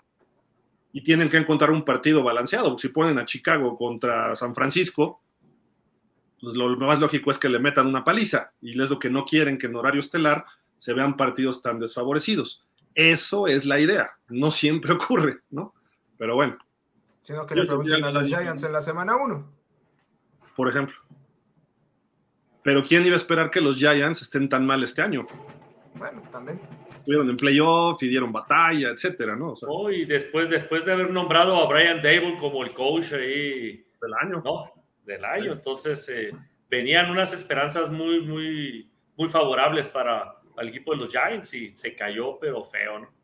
y 0.92 1.02
tienen 1.02 1.30
que 1.30 1.38
encontrar 1.38 1.70
un 1.70 1.86
partido 1.86 2.22
balanceado. 2.22 2.78
Si 2.78 2.88
ponen 2.88 3.18
a 3.18 3.24
Chicago 3.24 3.78
contra 3.78 4.36
San 4.36 4.54
Francisco, 4.54 5.22
pues 6.42 6.54
lo 6.54 6.76
más 6.76 7.00
lógico 7.00 7.30
es 7.30 7.38
que 7.38 7.48
le 7.48 7.58
metan 7.58 7.86
una 7.86 8.04
paliza 8.04 8.52
y 8.60 8.78
es 8.78 8.90
lo 8.90 8.98
que 8.98 9.08
no 9.08 9.24
quieren 9.24 9.56
que 9.56 9.68
en 9.68 9.76
horario 9.76 10.00
estelar 10.00 10.44
se 10.82 10.94
vean 10.94 11.16
partidos 11.16 11.62
tan 11.62 11.78
desfavorecidos. 11.78 12.66
Eso 12.92 13.46
es 13.46 13.66
la 13.66 13.78
idea, 13.78 14.10
no 14.28 14.50
siempre 14.50 14.92
ocurre, 14.94 15.38
¿no? 15.48 15.74
Pero 16.18 16.34
bueno. 16.34 16.58
Sino 17.20 17.46
que 17.46 17.54
le 17.54 17.66
pregunten 17.66 18.02
a 18.02 18.10
los 18.10 18.26
Giants 18.26 18.64
en 18.64 18.72
la 18.72 18.82
semana 18.82 19.14
1. 19.14 19.52
Por 20.56 20.68
ejemplo. 20.68 20.96
Pero 22.64 22.82
¿quién 22.82 23.06
iba 23.06 23.14
a 23.14 23.16
esperar 23.16 23.48
que 23.48 23.60
los 23.60 23.76
Giants 23.76 24.22
estén 24.22 24.48
tan 24.48 24.66
mal 24.66 24.82
este 24.82 25.02
año? 25.02 25.24
Bueno, 25.94 26.20
también. 26.32 26.60
Estuvieron 26.96 27.30
en 27.30 27.36
playoff 27.36 28.02
y 28.02 28.08
dieron 28.08 28.32
batalla, 28.32 28.88
etcétera, 28.88 29.36
¿no? 29.36 29.54
O 29.62 29.88
y 29.88 30.04
después, 30.04 30.50
después 30.50 30.84
de 30.84 30.94
haber 30.94 31.12
nombrado 31.12 31.62
a 31.62 31.68
Brian 31.68 32.02
Dable 32.02 32.36
como 32.40 32.64
el 32.64 32.72
coach 32.72 33.12
ahí. 33.12 33.86
Del 34.00 34.14
año. 34.20 34.42
No, 34.44 34.72
del 35.04 35.24
año. 35.24 35.52
Entonces 35.52 36.08
eh, 36.08 36.32
venían 36.68 37.08
unas 37.08 37.32
esperanzas 37.32 37.88
muy, 37.88 38.20
muy, 38.22 38.90
muy 39.14 39.28
favorables 39.28 39.88
para 39.88 40.41
el 40.58 40.68
equipo 40.68 40.92
de 40.92 40.98
los 40.98 41.10
Giants 41.10 41.54
y 41.54 41.72
se 41.76 41.94
cayó, 41.94 42.38
pero 42.38 42.64
feo, 42.64 42.98
¿no? 43.00 43.22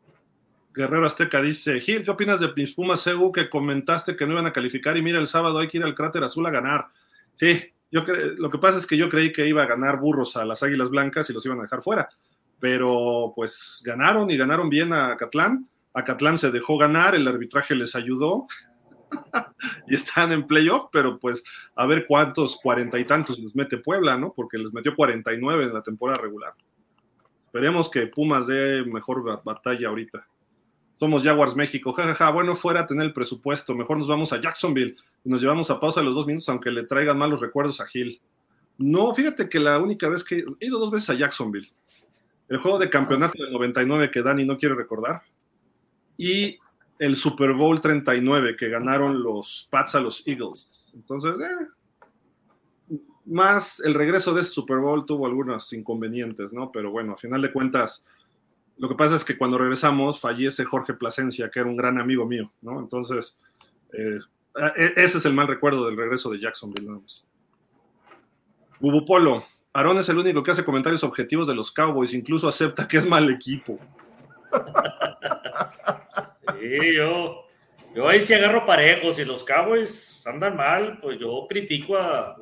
Guerrero 0.74 1.06
Azteca 1.06 1.42
dice, 1.42 1.80
Gil, 1.80 2.04
¿qué 2.04 2.10
opinas 2.10 2.38
de 2.38 2.52
mis 2.54 2.72
Pumas 2.72 3.00
Segu 3.00 3.32
que 3.32 3.50
comentaste 3.50 4.14
que 4.14 4.26
no 4.26 4.34
iban 4.34 4.46
a 4.46 4.52
calificar 4.52 4.96
y 4.96 5.02
mira, 5.02 5.18
el 5.18 5.26
sábado 5.26 5.58
hay 5.58 5.66
que 5.66 5.78
ir 5.78 5.84
al 5.84 5.94
cráter 5.94 6.22
azul 6.22 6.46
a 6.46 6.50
ganar? 6.50 6.86
Sí, 7.34 7.72
yo 7.90 8.02
lo 8.36 8.50
que 8.50 8.58
pasa 8.58 8.78
es 8.78 8.86
que 8.86 8.96
yo 8.96 9.08
creí 9.08 9.32
que 9.32 9.46
iba 9.46 9.62
a 9.62 9.66
ganar 9.66 9.98
burros 9.98 10.36
a 10.36 10.44
las 10.44 10.62
Águilas 10.62 10.90
Blancas 10.90 11.28
y 11.28 11.32
los 11.32 11.44
iban 11.46 11.58
a 11.58 11.62
dejar 11.62 11.82
fuera, 11.82 12.08
pero 12.60 13.32
pues 13.34 13.82
ganaron 13.84 14.30
y 14.30 14.36
ganaron 14.36 14.68
bien 14.68 14.92
a 14.92 15.16
Catlán. 15.16 15.68
A 15.94 16.04
Catlán 16.04 16.38
se 16.38 16.50
dejó 16.50 16.78
ganar, 16.78 17.14
el 17.14 17.26
arbitraje 17.26 17.74
les 17.74 17.96
ayudó 17.96 18.46
y 19.88 19.94
están 19.94 20.32
en 20.32 20.46
playoff, 20.46 20.90
pero 20.92 21.18
pues 21.18 21.42
a 21.74 21.86
ver 21.86 22.06
cuántos 22.06 22.56
cuarenta 22.56 22.98
y 22.98 23.04
tantos 23.04 23.38
les 23.38 23.56
mete 23.56 23.78
Puebla, 23.78 24.16
¿no? 24.16 24.32
Porque 24.32 24.58
les 24.58 24.72
metió 24.72 24.94
49 24.94 25.64
en 25.64 25.72
la 25.72 25.82
temporada 25.82 26.22
regular. 26.22 26.52
Esperemos 27.58 27.90
que 27.90 28.06
Pumas 28.06 28.46
dé 28.46 28.84
mejor 28.84 29.42
batalla 29.42 29.88
ahorita. 29.88 30.24
Somos 30.96 31.24
Jaguars 31.24 31.56
México, 31.56 31.90
jajaja, 31.90 32.30
bueno, 32.30 32.54
fuera 32.54 32.86
tener 32.86 33.06
el 33.06 33.12
presupuesto, 33.12 33.74
mejor 33.74 33.98
nos 33.98 34.06
vamos 34.06 34.32
a 34.32 34.40
Jacksonville. 34.40 34.94
Y 35.24 35.28
nos 35.28 35.42
llevamos 35.42 35.68
a 35.68 35.80
pausa 35.80 36.00
los 36.00 36.14
dos 36.14 36.24
minutos, 36.24 36.48
aunque 36.50 36.70
le 36.70 36.84
traigan 36.84 37.18
malos 37.18 37.40
recuerdos 37.40 37.80
a 37.80 37.86
Gil. 37.86 38.20
No, 38.78 39.12
fíjate 39.12 39.48
que 39.48 39.58
la 39.58 39.80
única 39.80 40.08
vez 40.08 40.22
que 40.22 40.44
he 40.60 40.66
ido 40.66 40.78
dos 40.78 40.92
veces 40.92 41.10
a 41.10 41.14
Jacksonville, 41.14 41.68
el 42.48 42.58
juego 42.58 42.78
de 42.78 42.90
campeonato 42.90 43.42
del 43.42 43.52
99 43.52 44.12
que 44.12 44.22
Dani 44.22 44.46
no 44.46 44.56
quiere 44.56 44.76
recordar, 44.76 45.22
y 46.16 46.60
el 47.00 47.16
Super 47.16 47.54
Bowl 47.54 47.80
39 47.80 48.54
que 48.54 48.68
ganaron 48.68 49.20
los 49.20 49.66
Pats 49.68 49.96
a 49.96 50.00
los 50.00 50.24
Eagles. 50.28 50.92
Entonces, 50.94 51.32
eh, 51.32 51.66
más 53.28 53.80
el 53.80 53.94
regreso 53.94 54.34
de 54.34 54.42
ese 54.42 54.50
Super 54.50 54.78
Bowl 54.78 55.06
tuvo 55.06 55.26
algunos 55.26 55.72
inconvenientes, 55.72 56.52
¿no? 56.52 56.72
Pero 56.72 56.90
bueno, 56.90 57.12
a 57.12 57.16
final 57.16 57.42
de 57.42 57.52
cuentas, 57.52 58.04
lo 58.76 58.88
que 58.88 58.94
pasa 58.94 59.16
es 59.16 59.24
que 59.24 59.36
cuando 59.36 59.58
regresamos 59.58 60.20
fallece 60.20 60.64
Jorge 60.64 60.94
Plasencia, 60.94 61.50
que 61.50 61.60
era 61.60 61.68
un 61.68 61.76
gran 61.76 61.98
amigo 61.98 62.26
mío, 62.26 62.52
¿no? 62.62 62.80
Entonces, 62.80 63.36
eh, 63.92 64.18
e, 64.76 64.92
ese 64.96 65.18
es 65.18 65.26
el 65.26 65.34
mal 65.34 65.48
recuerdo 65.48 65.86
del 65.86 65.96
regreso 65.96 66.30
de 66.30 66.40
Jacksonville, 66.40 66.86
nada 66.86 67.00
más. 67.00 67.24
Bubupolo, 68.80 69.44
es 69.98 70.08
el 70.08 70.18
único 70.18 70.42
que 70.42 70.50
hace 70.50 70.64
comentarios 70.64 71.04
objetivos 71.04 71.46
de 71.46 71.54
los 71.54 71.70
Cowboys, 71.70 72.14
incluso 72.14 72.48
acepta 72.48 72.88
que 72.88 72.96
es 72.96 73.06
mal 73.06 73.30
equipo. 73.30 73.78
Sí, 76.58 76.94
yo, 76.96 77.44
yo 77.94 78.08
ahí 78.08 78.20
sí 78.20 78.34
agarro 78.34 78.66
parejos 78.66 79.18
y 79.18 79.24
los 79.24 79.44
Cowboys 79.44 80.26
andan 80.26 80.56
mal, 80.56 80.98
pues 81.00 81.18
yo 81.18 81.46
critico 81.48 81.96
a... 81.96 82.36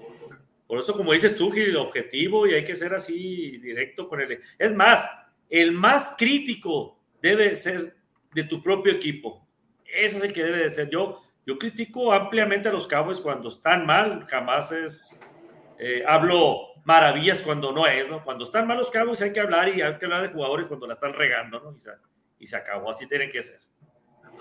Por 0.67 0.79
eso, 0.79 0.95
como 0.95 1.13
dices 1.13 1.37
tú, 1.37 1.51
Gil, 1.51 1.77
objetivo 1.77 2.47
y 2.47 2.55
hay 2.55 2.65
que 2.65 2.75
ser 2.75 2.93
así 2.93 3.59
directo 3.59 4.09
con 4.09 4.21
él. 4.21 4.41
Es 4.59 4.75
más, 4.75 5.09
el 5.49 5.73
más 5.73 6.17
crítico 6.19 6.99
debe 7.23 7.55
ser 7.55 7.97
de 8.35 8.45
tu 8.45 8.63
propio 8.63 8.93
equipo. 8.93 9.47
Ese 9.85 10.19
es 10.19 10.25
el 10.25 10.33
que 10.33 10.43
debe 10.43 10.59
de 10.59 10.71
ser. 10.71 10.91
Yo, 10.91 11.21
yo 11.47 11.57
critico 11.57 12.13
ampliamente 12.13 12.69
a 12.69 12.73
los 12.73 12.89
Cowboys 12.89 13.21
cuando 13.21 13.49
están 13.49 13.87
mal, 13.87 14.25
jamás 14.25 14.73
es, 14.73 15.21
eh, 15.79 16.03
hablo 16.07 16.75
maravillas 16.85 17.43
cuando 17.43 17.73
no 17.73 17.87
es, 17.87 18.09
¿no? 18.09 18.23
Cuando 18.23 18.45
están 18.45 18.67
mal 18.67 18.79
los 18.79 18.91
Cowboys 18.91 19.23
hay 19.23 19.33
que 19.33 19.41
hablar 19.41 19.69
y 19.69 19.83
hay 19.83 19.99
que 19.99 20.05
hablar 20.05 20.23
de 20.23 20.33
jugadores 20.33 20.67
cuando 20.67 20.87
la 20.87 20.95
están 20.95 21.13
regando, 21.13 21.61
¿no? 21.61 21.77
Y 21.77 21.81
se, 21.81 21.91
y 22.39 22.47
se 22.47 22.57
acabó, 22.57 22.91
así 22.91 23.07
tiene 23.07 23.29
que 23.29 23.43
ser. 23.43 23.61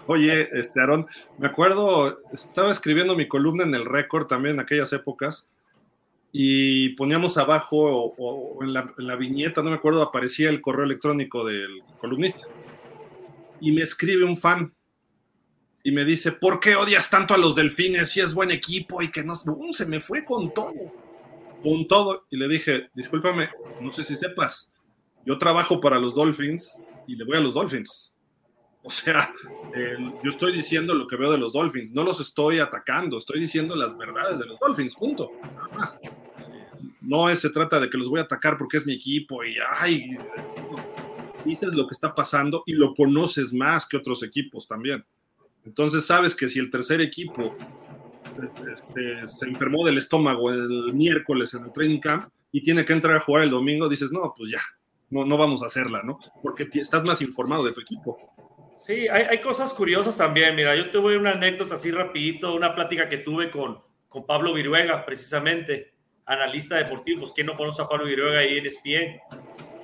Oye, 0.08 0.50
este 0.54 0.80
Aarón, 0.80 1.08
me 1.38 1.48
acuerdo, 1.48 2.20
estaba 2.32 2.72
escribiendo 2.72 3.16
mi 3.16 3.28
columna 3.28 3.64
en 3.64 3.74
el 3.74 3.86
récord 3.86 4.28
también 4.28 4.56
en 4.56 4.62
aquellas 4.62 4.94
épocas 4.94 5.50
y 6.38 6.90
poníamos 6.90 7.38
abajo 7.38 7.78
o, 8.18 8.62
en, 8.62 8.74
la, 8.74 9.16
viñeta, 9.16 9.64
no 9.64 9.70
me 9.70 9.78
acuerdo, 9.78 10.02
aparecía 10.02 10.50
el 10.50 10.60
correo 10.60 10.84
electrónico 10.84 11.46
del 11.46 11.82
columnista. 11.98 12.46
Y 13.62 13.72
me 13.72 13.84
escribe 13.84 14.26
un 14.26 14.36
fan 14.36 14.76
y 15.82 15.94
me 15.94 16.04
dice, 16.04 16.34
¿por 16.34 16.60
qué 16.60 16.76
odias 16.76 17.10
tanto 17.10 17.34
a 17.34 17.38
los 17.38 17.56
delfines 17.56 18.12
si 18.12 18.20
es 18.20 18.34
buen 18.34 18.52
equipo 18.52 19.02
y 19.02 19.12
que 19.12 19.24
no... 19.24 19.38
se 19.72 19.86
me 19.86 20.02
fue 20.02 20.26
con 20.26 20.54
todo, 20.54 20.74
con 21.64 21.88
todo. 21.88 22.26
Y 22.30 22.36
le 22.36 22.50
dije, 22.50 22.90
discúlpame, 22.94 23.48
no 23.80 23.94
sé 23.94 24.04
si 24.04 24.18
sepas, 24.18 24.70
yo 25.26 25.38
trabajo 25.38 25.80
para 25.80 26.00
los 26.00 26.14
Dolphins 26.14 26.84
y 27.08 27.16
le 27.16 27.24
voy 27.24 27.38
a 27.38 27.40
los 27.40 27.54
Dolphins. 27.54 28.12
O 28.86 28.92
sea, 28.92 29.34
yo 30.24 30.30
estoy 30.30 30.54
diciendo 30.54 30.94
lo 30.94 31.08
que 31.08 31.16
veo 31.16 31.32
de 31.32 31.40
los 31.40 31.54
Dolphins, 31.54 31.92
no 31.92 32.04
los 32.04 32.20
estoy 32.20 32.60
atacando, 32.60 33.18
estoy 33.18 33.40
diciendo 33.40 33.76
las 33.76 33.98
verdades 33.98 34.38
de 34.38 34.46
los 34.46 34.60
Dolphins, 34.60 34.94
punto. 34.94 35.32
Nada 35.42 35.70
más. 35.76 36.00
No 37.02 37.28
es, 37.28 37.40
se 37.40 37.50
trata 37.50 37.80
de 37.80 37.90
que 37.90 37.98
los 37.98 38.10
voy 38.10 38.20
a 38.20 38.24
atacar 38.24 38.60
porque 38.60 38.78
es 38.78 38.86
mi 38.86 38.94
equipo 38.94 39.44
y, 39.44 39.56
ay, 39.80 40.16
dices 41.44 41.74
lo 41.74 41.88
que 41.88 41.96
está 41.96 42.14
pasando 42.14 42.62
y 42.68 42.74
lo 42.74 42.94
conoces 42.94 43.54
más 43.54 43.88
que 43.88 43.98
otros 43.98 44.22
equipos 44.22 44.68
también. 44.68 45.04
Entonces 45.66 46.06
sabes 46.06 46.36
que 46.36 46.48
si 46.48 46.60
el 46.60 46.70
tercer 46.70 47.02
equipo 47.02 47.56
este, 48.72 49.28
se 49.28 49.46
enfermó 49.48 49.84
del 49.84 49.98
estómago 49.98 50.52
el 50.52 50.94
miércoles 50.94 51.56
en 51.56 51.64
el 51.64 51.74
training 51.74 52.00
camp 52.00 52.30
y 52.52 52.62
tiene 52.62 52.86
que 52.86 52.94
entrar 52.94 53.16
a 53.16 53.22
jugar 53.22 53.46
el 53.46 53.50
domingo, 53.50 53.90
dices, 53.90 54.12
no, 54.12 54.32
pues 54.38 54.52
ya, 54.52 54.62
no, 55.10 55.26
no 55.26 55.38
vamos 55.38 55.64
a 55.64 55.66
hacerla, 55.66 56.04
¿no? 56.04 56.20
Porque 56.44 56.70
estás 56.74 57.04
más 57.04 57.20
informado 57.24 57.66
de 57.66 57.72
tu 57.72 57.82
equipo. 57.82 58.20
Sí, 58.76 59.08
hay, 59.08 59.40
cosas 59.40 59.74
curiosas 59.74 60.18
también. 60.18 60.54
Mira, 60.56 60.76
yo 60.76 60.92
tuve 60.92 61.18
una 61.18 61.32
anécdota 61.32 61.76
así 61.76 61.92
rapidito, 61.92 62.54
una 62.54 62.76
plática 62.76 63.08
que 63.08 63.20
tuve 63.20 63.50
con, 63.50 63.82
con 64.10 64.26
Pablo 64.26 64.54
Viruega, 64.54 65.06
precisamente, 65.06 65.94
analista 66.26 66.76
deportivo. 66.76 67.22
Pues, 67.22 67.32
¿quién 67.32 67.48
no 67.48 67.56
conoce 67.56 67.82
a 67.82 67.88
Pablo 67.88 68.06
Viruega 68.06 68.40
ahí 68.40 68.58
en 68.58 68.66
ESPN? 68.66 69.22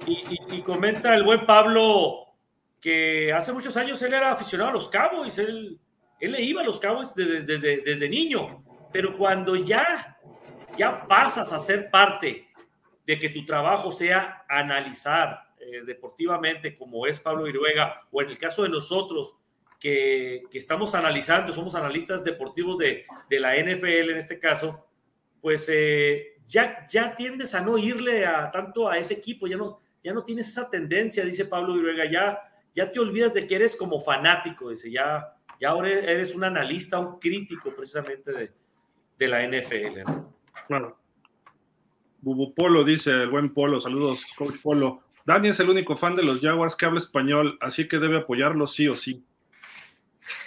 Y, 0.05 0.57
y, 0.57 0.61
comenta 0.61 1.15
el 1.15 1.23
buen 1.23 1.45
Pablo 1.45 2.31
que 2.81 3.31
hace 3.31 3.53
muchos 3.53 3.77
años 3.77 4.01
él 4.01 4.13
era 4.13 4.31
aficionado 4.31 4.71
a 4.71 4.73
los 4.73 4.89
Cowboys, 4.89 5.37
él, 5.37 5.79
él 6.19 6.31
le 6.31 6.41
iba 6.41 6.61
a 6.61 6.65
los 6.65 6.79
Cowboys 6.79 7.13
desde, 7.13 7.43
desde, 7.43 7.81
desde 7.81 8.09
niño, 8.09 8.63
pero 8.91 9.13
cuando 9.13 9.55
ya, 9.55 10.17
ya 10.75 11.07
pasas 11.07 11.53
a 11.53 11.59
ser 11.59 11.91
parte 11.91 12.47
de 13.05 13.19
que 13.19 13.29
tu 13.29 13.45
trabajo 13.45 13.91
sea 13.91 14.43
analizar, 14.49 15.50
eh, 15.61 15.83
deportivamente, 15.85 16.75
como 16.75 17.05
es 17.05 17.19
Pablo 17.19 17.43
Viruega, 17.43 18.07
o 18.11 18.21
en 18.21 18.29
el 18.29 18.37
caso 18.37 18.63
de 18.63 18.69
nosotros, 18.69 19.35
que, 19.79 20.43
que 20.51 20.57
estamos 20.57 20.93
analizando, 20.93 21.51
somos 21.53 21.75
analistas 21.75 22.23
deportivos 22.23 22.77
de, 22.77 23.05
de, 23.29 23.39
la 23.39 23.55
NFL 23.55 24.11
en 24.11 24.17
este 24.17 24.39
caso, 24.39 24.85
pues 25.41 25.67
eh, 25.71 26.35
ya, 26.45 26.85
ya 26.87 27.15
tiendes 27.15 27.55
a 27.55 27.61
no 27.61 27.77
irle 27.77 28.25
a, 28.25 28.51
tanto 28.51 28.87
a 28.87 28.97
ese 28.99 29.15
equipo, 29.15 29.47
ya 29.47 29.57
no, 29.57 29.79
ya 30.03 30.13
no 30.13 30.23
tienes 30.23 30.47
esa 30.47 30.69
tendencia, 30.69 31.25
dice 31.25 31.45
Pablo 31.45 31.73
Viruega, 31.73 32.09
ya, 32.09 32.39
ya 32.75 32.91
te 32.91 32.99
olvidas 32.99 33.33
de 33.33 33.47
que 33.47 33.55
eres 33.55 33.75
como 33.75 34.01
fanático, 34.01 34.69
dice, 34.69 34.91
ya, 34.91 35.35
ya 35.59 35.69
ahora 35.69 35.89
eres 35.89 36.35
un 36.35 36.43
analista, 36.43 36.99
un 36.99 37.19
crítico 37.19 37.73
precisamente 37.75 38.31
de, 38.31 38.51
de 39.17 39.27
la 39.27 39.47
NFL. 39.47 40.03
¿no? 40.05 40.35
Claro. 40.67 40.97
Bubu 42.21 42.53
Polo 42.53 42.83
dice, 42.83 43.09
el 43.09 43.29
buen 43.29 43.51
Polo, 43.51 43.81
saludos, 43.81 44.25
coach 44.37 44.55
Polo. 44.61 45.01
Dani 45.25 45.49
es 45.49 45.59
el 45.59 45.69
único 45.69 45.97
fan 45.97 46.15
de 46.15 46.23
los 46.23 46.41
Jaguars 46.41 46.75
que 46.75 46.85
habla 46.85 46.99
español, 46.99 47.57
así 47.61 47.87
que 47.87 47.99
debe 47.99 48.17
apoyarlos 48.17 48.73
sí 48.73 48.87
o 48.87 48.95
sí. 48.95 49.25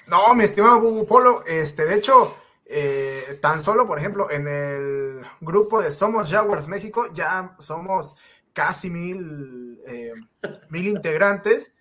No, 0.07 0.35
mi 0.35 0.45
estimado 0.45 0.81
Bubu 0.81 1.07
Polo, 1.07 1.45
este, 1.47 1.85
de 1.85 1.95
hecho, 1.95 2.37
eh, 2.67 3.39
tan 3.41 3.63
solo, 3.63 3.87
por 3.87 3.99
ejemplo, 3.99 4.31
en 4.31 4.49
el 4.49 5.21
grupo 5.41 5.83
de 5.83 5.91
Somos 5.91 6.31
Jaguars 6.31 6.69
México, 6.69 7.09
ya 7.13 7.55
somos 7.59 8.17
casi 8.53 8.89
mil, 8.91 9.81
eh, 9.87 10.13
mil 10.71 10.89
integrantes. 10.89 11.73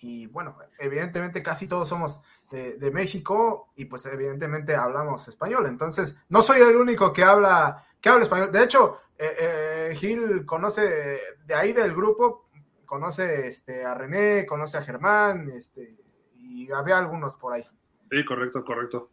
Y 0.00 0.26
bueno, 0.26 0.56
evidentemente 0.78 1.42
casi 1.42 1.66
todos 1.66 1.88
somos 1.88 2.20
de, 2.50 2.90
México 2.92 3.68
y 3.76 3.86
pues 3.86 4.06
evidentemente 4.06 4.76
hablamos 4.76 5.26
español. 5.26 5.66
Entonces, 5.66 6.16
no 6.28 6.40
soy 6.40 6.60
el 6.60 6.76
único 6.76 7.12
que 7.12 7.24
habla, 7.24 7.87
que 8.00 8.08
habla 8.08 8.24
español. 8.24 8.52
De 8.52 8.64
hecho, 8.64 8.98
eh, 9.18 9.94
Gil 9.94 10.44
conoce 10.46 11.20
de 11.46 11.54
ahí 11.54 11.72
del 11.72 11.94
grupo, 11.94 12.48
conoce 12.84 13.48
este, 13.48 13.84
a 13.84 13.94
René, 13.94 14.46
conoce 14.46 14.78
a 14.78 14.82
Germán, 14.82 15.48
este, 15.48 15.96
y 16.36 16.70
había 16.72 16.98
algunos 16.98 17.34
por 17.34 17.52
ahí. 17.52 17.64
Sí, 18.10 18.24
correcto, 18.24 18.64
correcto. 18.64 19.10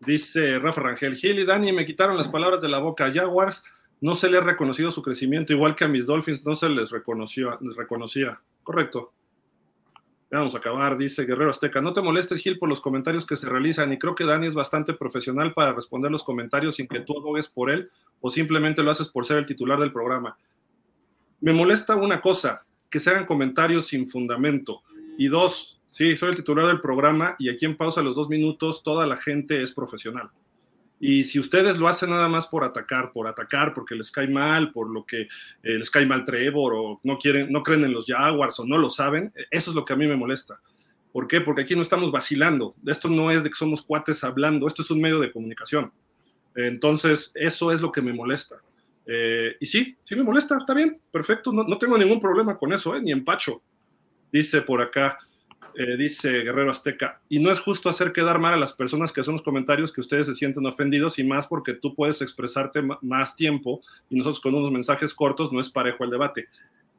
Dice 0.00 0.58
Rafa 0.58 0.80
Rangel, 0.80 1.16
Gil 1.16 1.38
y 1.38 1.44
Dani 1.44 1.72
me 1.72 1.86
quitaron 1.86 2.16
las 2.16 2.28
palabras 2.28 2.60
de 2.60 2.68
la 2.68 2.78
boca. 2.78 3.12
Jaguars 3.12 3.64
no 4.00 4.14
se 4.14 4.28
le 4.28 4.38
ha 4.38 4.40
reconocido 4.40 4.90
su 4.90 5.02
crecimiento, 5.02 5.52
igual 5.52 5.76
que 5.76 5.84
a 5.84 5.88
mis 5.88 6.06
Dolphins 6.06 6.44
no 6.44 6.54
se 6.56 6.68
les 6.68 6.90
reconoció, 6.90 7.58
reconocía. 7.76 8.40
Correcto. 8.62 9.12
Vamos 10.38 10.54
a 10.54 10.58
acabar, 10.58 10.96
dice 10.96 11.24
Guerrero 11.24 11.50
Azteca. 11.50 11.80
No 11.80 11.92
te 11.92 12.00
molestes, 12.00 12.40
Gil, 12.40 12.58
por 12.58 12.68
los 12.68 12.80
comentarios 12.80 13.26
que 13.26 13.36
se 13.36 13.48
realizan 13.48 13.92
y 13.92 13.98
creo 13.98 14.14
que 14.14 14.24
Dani 14.24 14.46
es 14.46 14.54
bastante 14.54 14.94
profesional 14.94 15.52
para 15.52 15.72
responder 15.72 16.10
los 16.10 16.24
comentarios 16.24 16.76
sin 16.76 16.88
que 16.88 17.00
tú 17.00 17.18
abogues 17.18 17.48
por 17.48 17.70
él 17.70 17.90
o 18.20 18.30
simplemente 18.30 18.82
lo 18.82 18.90
haces 18.90 19.08
por 19.08 19.26
ser 19.26 19.38
el 19.38 19.46
titular 19.46 19.78
del 19.78 19.92
programa. 19.92 20.36
Me 21.40 21.52
molesta 21.52 21.96
una 21.96 22.20
cosa, 22.20 22.64
que 22.88 23.00
se 23.00 23.10
hagan 23.10 23.26
comentarios 23.26 23.86
sin 23.86 24.08
fundamento. 24.08 24.82
Y 25.18 25.28
dos, 25.28 25.80
sí, 25.86 26.16
soy 26.16 26.30
el 26.30 26.36
titular 26.36 26.66
del 26.66 26.80
programa 26.80 27.36
y 27.38 27.50
aquí 27.50 27.64
en 27.64 27.76
pausa 27.76 28.02
los 28.02 28.14
dos 28.14 28.28
minutos 28.28 28.82
toda 28.82 29.06
la 29.06 29.16
gente 29.16 29.62
es 29.62 29.72
profesional. 29.72 30.30
Y 31.04 31.24
si 31.24 31.40
ustedes 31.40 31.78
lo 31.78 31.88
hacen 31.88 32.10
nada 32.10 32.28
más 32.28 32.46
por 32.46 32.62
atacar, 32.62 33.10
por 33.10 33.26
atacar, 33.26 33.74
porque 33.74 33.96
les 33.96 34.12
cae 34.12 34.28
mal, 34.28 34.70
por 34.70 34.88
lo 34.88 35.04
que 35.04 35.22
eh, 35.22 35.28
les 35.64 35.90
cae 35.90 36.06
mal 36.06 36.24
Trevor, 36.24 36.74
o 36.76 37.00
no 37.02 37.18
quieren, 37.18 37.50
no 37.50 37.64
creen 37.64 37.82
en 37.82 37.92
los 37.92 38.06
Jaguars, 38.06 38.60
o 38.60 38.64
no 38.64 38.78
lo 38.78 38.88
saben, 38.88 39.32
eso 39.50 39.70
es 39.72 39.74
lo 39.74 39.84
que 39.84 39.94
a 39.94 39.96
mí 39.96 40.06
me 40.06 40.14
molesta. 40.14 40.60
¿Por 41.12 41.26
qué? 41.26 41.40
Porque 41.40 41.62
aquí 41.62 41.74
no 41.74 41.82
estamos 41.82 42.12
vacilando. 42.12 42.76
Esto 42.86 43.08
no 43.08 43.32
es 43.32 43.42
de 43.42 43.50
que 43.50 43.56
somos 43.56 43.82
cuates 43.82 44.22
hablando, 44.22 44.68
esto 44.68 44.82
es 44.82 44.92
un 44.92 45.00
medio 45.00 45.18
de 45.18 45.32
comunicación. 45.32 45.90
Entonces, 46.54 47.32
eso 47.34 47.72
es 47.72 47.80
lo 47.80 47.90
que 47.90 48.00
me 48.00 48.12
molesta. 48.12 48.62
Eh, 49.04 49.56
y 49.58 49.66
sí, 49.66 49.96
sí 50.04 50.14
me 50.14 50.22
molesta, 50.22 50.56
está 50.56 50.72
bien, 50.72 51.00
perfecto, 51.10 51.52
no, 51.52 51.64
no 51.64 51.78
tengo 51.78 51.98
ningún 51.98 52.20
problema 52.20 52.56
con 52.56 52.72
eso, 52.72 52.94
eh, 52.94 53.02
ni 53.02 53.10
empacho. 53.10 53.60
Dice 54.30 54.62
por 54.62 54.80
acá, 54.80 55.18
eh, 55.74 55.96
dice 55.96 56.30
Guerrero 56.30 56.70
Azteca, 56.70 57.20
y 57.28 57.38
no 57.38 57.50
es 57.50 57.60
justo 57.60 57.88
hacer 57.88 58.12
quedar 58.12 58.38
mal 58.38 58.54
a 58.54 58.56
las 58.56 58.72
personas 58.72 59.12
que 59.12 59.20
hacen 59.20 59.34
los 59.34 59.42
comentarios 59.42 59.92
que 59.92 60.00
ustedes 60.00 60.26
se 60.26 60.34
sienten 60.34 60.66
ofendidos 60.66 61.18
y 61.18 61.24
más 61.24 61.46
porque 61.46 61.74
tú 61.74 61.94
puedes 61.94 62.20
expresarte 62.22 62.82
más 63.00 63.36
tiempo 63.36 63.80
y 64.10 64.16
nosotros 64.16 64.40
con 64.40 64.54
unos 64.54 64.70
mensajes 64.70 65.14
cortos 65.14 65.52
no 65.52 65.60
es 65.60 65.70
parejo 65.70 66.04
el 66.04 66.10
debate. 66.10 66.48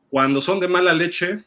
Cuando 0.10 0.42
son 0.42 0.60
de 0.60 0.68
mala 0.68 0.94
leche, 0.94 1.44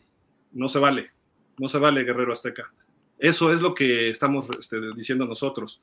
no 0.52 0.68
se 0.68 0.78
vale, 0.78 1.10
no 1.58 1.68
se 1.68 1.78
vale 1.78 2.04
Guerrero 2.04 2.32
Azteca. 2.32 2.72
Eso 3.18 3.52
es 3.52 3.60
lo 3.60 3.74
que 3.74 4.10
estamos 4.10 4.48
este, 4.58 4.78
diciendo 4.94 5.24
nosotros. 5.24 5.80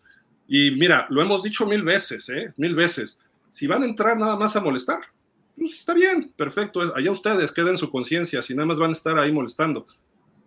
Y 0.48 0.72
mira, 0.72 1.08
lo 1.10 1.22
hemos 1.22 1.44
dicho 1.44 1.66
mil 1.66 1.84
veces, 1.84 2.30
¿eh? 2.30 2.54
mil 2.58 2.76
veces. 2.76 3.20
Si 3.50 3.68
van 3.68 3.84
a 3.84 3.86
entrar 3.86 4.18
nada 4.18 4.36
más 4.38 4.56
a 4.56 4.62
molestar, 4.62 5.00
pues 5.58 5.80
está 5.80 5.94
bien, 5.94 6.32
perfecto. 6.36 6.94
Allá 6.96 7.12
ustedes 7.12 7.52
queden 7.52 7.78
su 7.78 7.90
conciencia, 7.90 8.42
si 8.42 8.54
nada 8.54 8.66
más 8.66 8.80
van 8.80 8.90
a 8.90 8.94
estar 8.94 9.18
ahí 9.18 9.32
molestando 9.32 9.88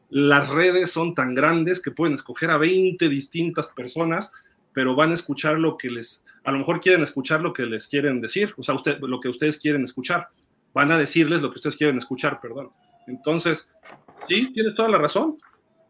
las 0.08 0.48
redes 0.48 0.90
son 0.90 1.14
tan 1.14 1.34
grandes 1.34 1.80
que 1.80 1.90
pueden 1.90 2.14
escoger 2.14 2.50
a 2.50 2.58
20 2.58 3.08
distintas 3.08 3.68
personas, 3.68 4.32
pero 4.72 4.94
van 4.94 5.10
a 5.10 5.14
escuchar 5.14 5.58
lo 5.58 5.76
que 5.76 5.90
les, 5.90 6.22
a 6.44 6.52
lo 6.52 6.58
mejor 6.58 6.80
quieren 6.80 7.02
escuchar 7.02 7.40
lo 7.40 7.52
que 7.52 7.66
les 7.66 7.88
quieren 7.88 8.20
decir, 8.20 8.54
o 8.56 8.62
sea, 8.62 8.74
usted, 8.74 8.98
lo 9.00 9.20
que 9.20 9.28
ustedes 9.28 9.58
quieren 9.58 9.84
escuchar. 9.84 10.28
Van 10.72 10.92
a 10.92 10.98
decirles 10.98 11.40
lo 11.42 11.50
que 11.50 11.56
ustedes 11.56 11.76
quieren 11.76 11.96
escuchar, 11.96 12.40
perdón. 12.40 12.70
Entonces, 13.06 13.68
sí, 14.28 14.52
tienes 14.52 14.74
toda 14.74 14.88
la 14.88 14.98
razón. 14.98 15.38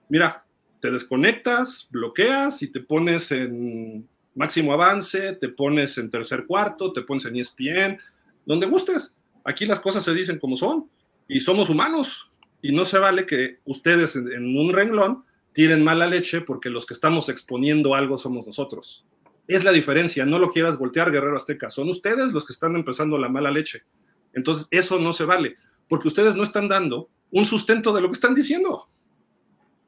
Mira, 0.08 0.44
te 0.80 0.90
desconectas, 0.90 1.88
bloqueas 1.90 2.62
y 2.62 2.68
te 2.68 2.80
pones 2.80 3.32
en 3.32 4.08
máximo 4.34 4.72
avance, 4.72 5.32
te 5.32 5.48
pones 5.48 5.98
en 5.98 6.10
tercer 6.10 6.46
cuarto, 6.46 6.92
te 6.92 7.02
pones 7.02 7.24
en 7.24 7.36
ESPN, 7.36 7.98
donde 8.44 8.66
gustes. 8.66 9.14
Aquí 9.44 9.66
las 9.66 9.80
cosas 9.80 10.04
se 10.04 10.14
dicen 10.14 10.38
como 10.38 10.56
son 10.56 10.88
y 11.26 11.40
somos 11.40 11.68
humanos 11.68 12.30
y 12.66 12.72
no 12.72 12.84
se 12.84 12.98
vale 12.98 13.26
que 13.26 13.60
ustedes 13.64 14.16
en, 14.16 14.56
un 14.56 14.72
renglón 14.72 15.24
tiren 15.52 15.84
mala 15.84 16.08
leche 16.08 16.40
porque 16.40 16.68
los 16.68 16.84
que 16.84 16.94
estamos 16.94 17.28
exponiendo 17.28 17.94
algo 17.94 18.18
somos 18.18 18.44
nosotros. 18.44 19.06
Es 19.46 19.62
la 19.62 19.70
diferencia, 19.70 20.26
no 20.26 20.40
lo 20.40 20.50
quieras 20.50 20.76
voltear, 20.76 21.12
Guerrero 21.12 21.36
Azteca, 21.36 21.70
son 21.70 21.88
ustedes 21.88 22.32
los 22.32 22.44
que 22.44 22.52
están 22.52 22.74
empezando 22.74 23.18
la 23.18 23.28
mala 23.28 23.52
leche. 23.52 23.84
Entonces, 24.32 24.66
eso 24.72 24.98
no 24.98 25.12
se 25.12 25.24
vale, 25.24 25.54
porque 25.88 26.08
ustedes 26.08 26.34
no 26.34 26.42
están 26.42 26.66
dando 26.66 27.08
un 27.30 27.46
sustento 27.46 27.94
de 27.94 28.00
lo 28.00 28.08
que 28.08 28.14
están 28.14 28.34
diciendo. 28.34 28.88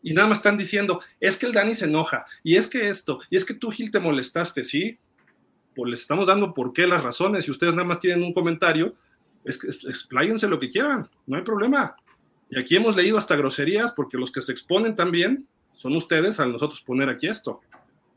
Y 0.01 0.15
nada 0.15 0.29
más 0.29 0.39
están 0.39 0.57
diciendo, 0.57 1.01
es 1.19 1.37
que 1.37 1.47
el 1.47 1.53
Dani 1.53 1.75
se 1.75 1.87
enoja, 1.87 2.27
y 2.45 2.55
es 2.55 2.69
que 2.69 2.89
esto, 2.89 3.19
y 3.29 3.37
es 3.37 3.45
que 3.45 3.55
tú, 3.55 3.73
Gil, 3.73 3.91
te 3.91 3.99
molestaste, 3.99 4.63
¿sí? 4.63 5.01
Pues 5.75 5.91
les 5.91 6.01
estamos 6.03 6.29
dando 6.29 6.55
por 6.55 6.73
qué 6.73 6.87
las 6.87 7.03
razones, 7.03 7.49
y 7.49 7.51
ustedes 7.51 7.75
nada 7.75 7.89
más 7.89 7.99
tienen 7.99 8.23
un 8.23 8.33
comentario, 8.33 8.95
es 9.45 9.59
que 9.59 9.67
expláyense 9.67 10.47
lo 10.47 10.61
que 10.61 10.71
quieran, 10.71 11.11
no 11.27 11.37
hay 11.37 11.43
problema. 11.43 11.97
Y 12.51 12.59
aquí 12.59 12.77
hemos 12.77 12.97
leído 12.97 13.19
hasta 13.19 13.37
groserías 13.37 13.93
porque 13.93 14.17
los 14.17 14.33
que 14.33 14.41
se 14.41 14.53
exponen 14.53 14.97
también 14.97 15.47
son 15.73 15.95
ustedes 15.97 16.41
al 16.41 16.53
nosotros 16.53 16.83
poner 16.83 17.09
aquí 17.09 17.27
esto. 17.27 17.61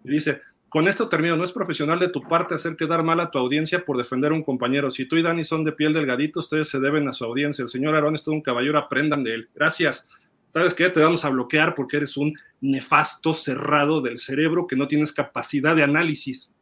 Y 0.04 0.12
dice, 0.12 0.42
con 0.72 0.88
esto 0.88 1.10
termino, 1.10 1.36
no 1.36 1.44
es 1.44 1.52
profesional 1.52 2.00
de 2.00 2.08
tu 2.08 2.22
parte 2.22 2.56
hacer 2.56 2.78
quedar 2.78 3.04
mal 3.04 3.20
a 3.20 3.30
tu 3.30 3.38
audiencia 3.38 3.84
por 3.84 3.98
defender 3.98 4.32
a 4.32 4.36
un 4.36 4.44
compañero. 4.44 4.90
Si 4.90 5.06
tú 5.06 5.18
y 5.18 5.22
Dani 5.22 5.44
son 5.44 5.66
de 5.66 5.74
piel 5.74 5.92
delgadito, 5.92 6.40
ustedes 6.40 6.70
se 6.70 6.80
deben 6.80 7.10
a 7.10 7.14
su 7.14 7.26
audiencia. 7.26 7.64
El 7.64 7.70
señor 7.70 7.94
Aarón 7.94 8.16
es 8.16 8.24
todo 8.24 8.34
un 8.34 8.42
caballero, 8.42 8.78
aprendan 8.78 9.24
de 9.24 9.34
él. 9.34 9.50
Gracias. 9.54 10.08
¿Sabes 10.48 10.74
qué? 10.74 10.90
Te 10.90 11.02
vamos 11.02 11.26
a 11.26 11.30
bloquear 11.30 11.76
porque 11.76 11.98
eres 11.98 12.16
un 12.16 12.34
nefasto 12.62 13.34
cerrado 13.34 14.00
del 14.00 14.20
cerebro 14.20 14.66
que 14.66 14.78
no 14.78 14.88
tienes 14.88 15.12
capacidad 15.12 15.76
de 15.76 15.84
análisis. 15.84 16.54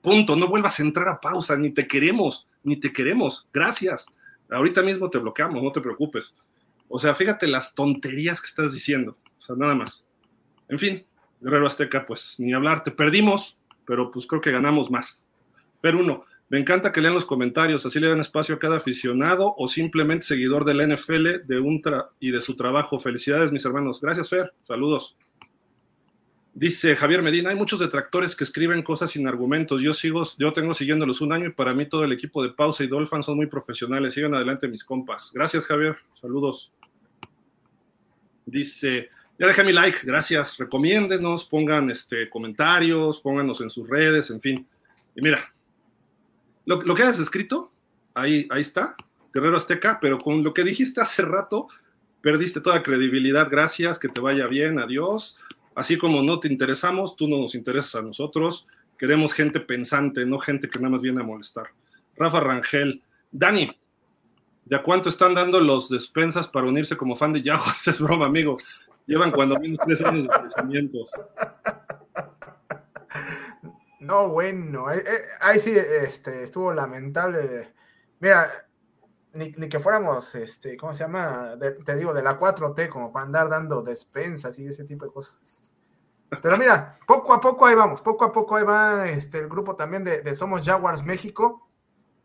Punto. 0.00 0.36
No 0.36 0.46
vuelvas 0.46 0.78
a 0.78 0.82
entrar 0.84 1.08
a 1.08 1.20
pausa, 1.20 1.56
ni 1.56 1.70
te 1.70 1.88
queremos, 1.88 2.46
ni 2.62 2.76
te 2.76 2.92
queremos. 2.92 3.48
Gracias. 3.52 4.06
Ahorita 4.48 4.82
mismo 4.82 5.10
te 5.10 5.18
bloqueamos, 5.18 5.60
no 5.60 5.72
te 5.72 5.80
preocupes. 5.80 6.36
O 6.88 6.98
sea, 6.98 7.14
fíjate 7.14 7.46
las 7.46 7.74
tonterías 7.74 8.40
que 8.40 8.46
estás 8.46 8.72
diciendo. 8.72 9.16
O 9.38 9.40
sea, 9.40 9.56
nada 9.56 9.74
más. 9.74 10.04
En 10.68 10.78
fin, 10.78 11.06
Guerrero 11.40 11.66
Azteca, 11.66 12.06
pues 12.06 12.36
ni 12.38 12.52
hablar, 12.52 12.82
te 12.82 12.90
perdimos, 12.90 13.58
pero 13.86 14.10
pues 14.10 14.26
creo 14.26 14.40
que 14.40 14.50
ganamos 14.50 14.90
más. 14.90 15.26
Pero 15.80 16.00
uno, 16.00 16.24
me 16.48 16.58
encanta 16.58 16.92
que 16.92 17.00
lean 17.00 17.14
los 17.14 17.24
comentarios, 17.24 17.84
así 17.84 17.98
le 17.98 18.08
dan 18.08 18.20
espacio 18.20 18.54
a 18.54 18.58
cada 18.58 18.76
aficionado 18.76 19.54
o 19.56 19.66
simplemente 19.66 20.26
seguidor 20.26 20.64
del 20.64 20.94
NFL 20.94 21.46
de 21.46 21.58
un 21.58 21.82
y 22.20 22.30
de 22.30 22.40
su 22.40 22.56
trabajo. 22.56 23.00
Felicidades, 23.00 23.50
mis 23.50 23.64
hermanos. 23.64 24.00
Gracias, 24.00 24.28
Fer. 24.28 24.52
Saludos. 24.62 25.16
Dice 26.54 26.96
Javier 26.96 27.20
Medina, 27.20 27.50
hay 27.50 27.56
muchos 27.56 27.80
detractores 27.80 28.34
que 28.34 28.44
escriben 28.44 28.82
cosas 28.82 29.10
sin 29.10 29.28
argumentos. 29.28 29.82
Yo 29.82 29.92
sigo, 29.92 30.22
yo 30.38 30.54
tengo 30.54 30.72
siguiéndolos 30.72 31.20
un 31.20 31.32
año 31.32 31.48
y 31.48 31.52
para 31.52 31.74
mí 31.74 31.86
todo 31.86 32.04
el 32.04 32.12
equipo 32.12 32.42
de 32.42 32.50
Pausa 32.50 32.82
y 32.82 32.86
Dolphin 32.86 33.22
son 33.22 33.36
muy 33.36 33.46
profesionales. 33.46 34.14
Sigan 34.14 34.32
adelante 34.32 34.66
mis 34.66 34.82
compas. 34.82 35.32
Gracias, 35.34 35.66
Javier. 35.66 35.98
Saludos. 36.14 36.72
Dice, 38.46 39.10
ya 39.38 39.46
dejé 39.46 39.64
mi 39.64 39.72
like, 39.72 39.98
gracias. 40.04 40.56
Recomiéndenos, 40.56 41.44
pongan 41.44 41.90
este, 41.90 42.30
comentarios, 42.30 43.20
pónganos 43.20 43.60
en 43.60 43.68
sus 43.68 43.88
redes, 43.88 44.30
en 44.30 44.40
fin. 44.40 44.66
Y 45.14 45.20
mira, 45.20 45.52
lo, 46.64 46.94
que 46.94 47.02
has 47.02 47.18
escrito, 47.18 47.72
ahí, 48.14 48.46
ahí 48.50 48.62
está, 48.62 48.96
Guerrero 49.32 49.56
Azteca, 49.56 49.98
pero 50.00 50.18
con 50.18 50.42
lo 50.42 50.54
que 50.54 50.64
dijiste 50.64 51.00
hace 51.00 51.22
rato, 51.22 51.68
perdiste 52.22 52.60
toda 52.60 52.82
credibilidad. 52.82 53.48
Gracias, 53.50 53.98
que 53.98 54.08
te 54.08 54.20
vaya 54.20 54.46
bien, 54.46 54.78
adiós. 54.78 55.38
Así 55.74 55.98
como 55.98 56.22
no 56.22 56.40
te 56.40 56.48
interesamos, 56.48 57.16
tú 57.16 57.28
no 57.28 57.38
nos 57.38 57.54
interesas 57.54 57.96
a 57.96 58.02
nosotros. 58.02 58.66
Queremos 58.98 59.34
gente 59.34 59.60
pensante, 59.60 60.24
no 60.24 60.38
gente 60.38 60.70
que 60.70 60.78
nada 60.78 60.90
más 60.92 61.02
viene 61.02 61.20
a 61.20 61.24
molestar. 61.24 61.66
Rafa 62.16 62.40
Rangel, 62.40 63.02
Dani, 63.30 63.70
¿De 64.66 64.74
a 64.74 64.82
cuánto 64.82 65.08
están 65.08 65.32
dando 65.32 65.60
los 65.60 65.88
despensas 65.88 66.48
para 66.48 66.66
unirse 66.66 66.96
como 66.96 67.14
fan 67.14 67.32
de 67.32 67.42
Jaguars? 67.42 67.86
Es 67.86 68.00
broma, 68.00 68.26
amigo. 68.26 68.56
Llevan 69.06 69.30
cuando 69.30 69.58
menos 69.60 69.78
tres 69.86 70.04
años 70.04 70.24
de 70.24 70.28
crecimiento. 70.28 70.98
No, 74.00 74.28
bueno. 74.28 74.90
Eh, 74.90 75.04
eh, 75.06 75.20
ahí 75.40 75.60
sí 75.60 75.72
este, 75.76 76.42
estuvo 76.42 76.74
lamentable. 76.74 77.74
Mira, 78.18 78.48
ni, 79.34 79.52
que 79.52 79.78
fuéramos, 79.78 80.34
este, 80.34 80.76
¿cómo 80.76 80.92
se 80.92 81.04
llama? 81.04 81.54
te 81.84 81.94
digo, 81.94 82.12
de 82.12 82.24
la 82.24 82.36
4T, 82.36 82.88
como 82.88 83.12
para 83.12 83.24
andar 83.24 83.48
dando 83.48 83.82
despensas 83.82 84.58
y 84.58 84.66
ese 84.66 84.82
tipo 84.82 85.04
de 85.04 85.12
cosas. 85.12 85.72
Pero 86.42 86.58
mira, 86.58 86.98
poco 87.06 87.32
a 87.32 87.40
poco 87.40 87.66
ahí 87.66 87.76
vamos, 87.76 88.02
poco 88.02 88.24
a 88.24 88.32
poco 88.32 88.56
ahí 88.56 88.64
va 88.64 89.08
este, 89.08 89.38
el 89.38 89.48
grupo 89.48 89.76
también 89.76 90.02
de 90.02 90.34
Somos 90.34 90.64
Jaguars 90.64 91.04
México. 91.04 91.68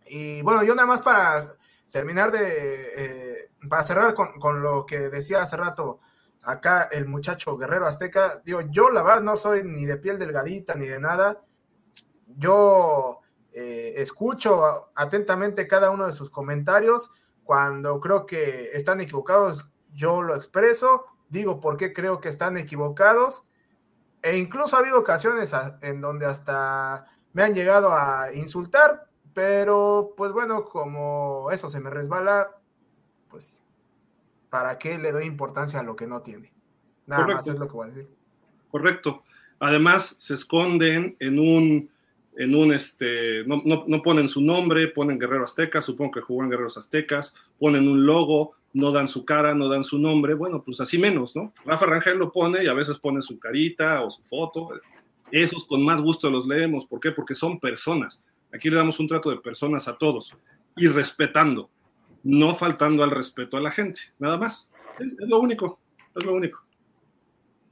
Y 0.07 0.41
bueno, 0.41 0.63
yo 0.63 0.73
nada 0.73 0.87
más 0.87 1.01
para 1.01 1.55
terminar 1.91 2.31
de, 2.31 2.93
eh, 2.95 3.51
para 3.69 3.85
cerrar 3.85 4.15
con, 4.15 4.61
lo 4.61 4.85
que 4.85 5.09
decía 5.09 5.43
hace 5.43 5.57
rato 5.57 5.99
acá 6.43 6.83
el 6.91 7.05
muchacho 7.05 7.57
Guerrero 7.57 7.85
Azteca, 7.85 8.41
digo, 8.43 8.61
yo 8.71 8.89
la 8.89 9.03
verdad 9.03 9.21
no 9.21 9.37
soy 9.37 9.63
ni 9.63 9.85
de 9.85 9.97
piel 9.97 10.17
delgadita 10.17 10.73
ni 10.73 10.87
de 10.87 10.99
nada, 10.99 11.41
yo 12.25 13.19
eh, 13.51 13.93
escucho 13.97 14.91
atentamente 14.95 15.67
cada 15.67 15.91
uno 15.91 16.07
de 16.07 16.13
sus 16.13 16.31
comentarios, 16.31 17.11
cuando 17.43 17.99
creo 17.99 18.25
que 18.25 18.71
están 18.73 19.01
equivocados, 19.01 19.69
yo 19.93 20.23
lo 20.23 20.35
expreso, 20.35 21.05
digo 21.29 21.59
por 21.59 21.77
qué 21.77 21.93
creo 21.93 22.21
que 22.21 22.29
están 22.29 22.57
equivocados, 22.57 23.43
e 24.23 24.37
incluso 24.37 24.75
ha 24.75 24.79
habido 24.79 24.99
ocasiones 24.99 25.51
en 25.81 26.01
donde 26.01 26.25
hasta 26.25 27.05
me 27.33 27.43
han 27.43 27.53
llegado 27.53 27.93
a 27.93 28.33
insultar, 28.33 29.10
pero, 29.33 30.13
pues 30.17 30.31
bueno, 30.31 30.65
como 30.65 31.49
eso 31.51 31.69
se 31.69 31.79
me 31.79 31.89
resbala, 31.89 32.57
pues, 33.29 33.61
¿para 34.49 34.77
qué 34.77 34.97
le 34.97 35.11
doy 35.11 35.25
importancia 35.25 35.79
a 35.79 35.83
lo 35.83 35.95
que 35.95 36.07
no 36.07 36.21
tiene? 36.21 36.53
Nada 37.05 37.27
más 37.27 37.47
es 37.47 37.59
lo 37.59 37.67
que 37.67 37.73
voy 37.73 37.87
a 37.87 37.93
decir. 37.93 38.09
Correcto. 38.69 39.23
Además, 39.59 40.15
se 40.17 40.33
esconden 40.33 41.15
en 41.19 41.39
un, 41.39 41.89
en 42.35 42.55
un, 42.55 42.73
este, 42.73 43.43
no, 43.45 43.61
no, 43.65 44.01
ponen 44.01 44.27
su 44.27 44.41
nombre, 44.41 44.87
ponen 44.87 45.19
Guerrero 45.19 45.43
Azteca, 45.43 45.81
supongo 45.81 46.11
que 46.11 46.21
jugó 46.21 46.43
en 46.43 46.49
Guerreros 46.49 46.77
Aztecas, 46.77 47.35
ponen 47.59 47.87
un 47.87 48.05
logo, 48.05 48.53
no 48.73 48.91
dan 48.91 49.07
su 49.07 49.25
cara, 49.25 49.53
no 49.53 49.67
dan 49.67 49.83
su 49.83 49.99
nombre, 49.99 50.33
bueno, 50.33 50.63
pues 50.63 50.79
así 50.79 50.97
menos, 50.97 51.35
¿no? 51.35 51.53
Rafa 51.65 51.85
Rangel 51.85 52.17
lo 52.17 52.31
pone 52.31 52.63
y 52.63 52.67
a 52.67 52.73
veces 52.73 52.97
pone 52.97 53.21
su 53.21 53.37
carita 53.37 54.01
o 54.01 54.09
su 54.09 54.23
foto. 54.23 54.69
Esos 55.29 55.65
con 55.65 55.83
más 55.83 56.01
gusto 56.01 56.29
los 56.29 56.47
leemos. 56.47 56.85
¿Por 56.85 56.99
qué? 56.99 57.11
Porque 57.11 57.35
son 57.35 57.59
personas. 57.59 58.23
Aquí 58.53 58.69
le 58.69 58.75
damos 58.75 58.99
un 58.99 59.07
trato 59.07 59.29
de 59.29 59.37
personas 59.37 59.87
a 59.87 59.97
todos 59.97 60.35
y 60.75 60.87
respetando, 60.87 61.69
no 62.23 62.55
faltando 62.55 63.03
al 63.03 63.11
respeto 63.11 63.57
a 63.57 63.61
la 63.61 63.71
gente, 63.71 64.01
nada 64.19 64.37
más. 64.37 64.69
Es, 64.99 65.07
lo 65.27 65.39
único, 65.39 65.79
es 66.15 66.25
lo 66.25 66.33
único. 66.33 66.63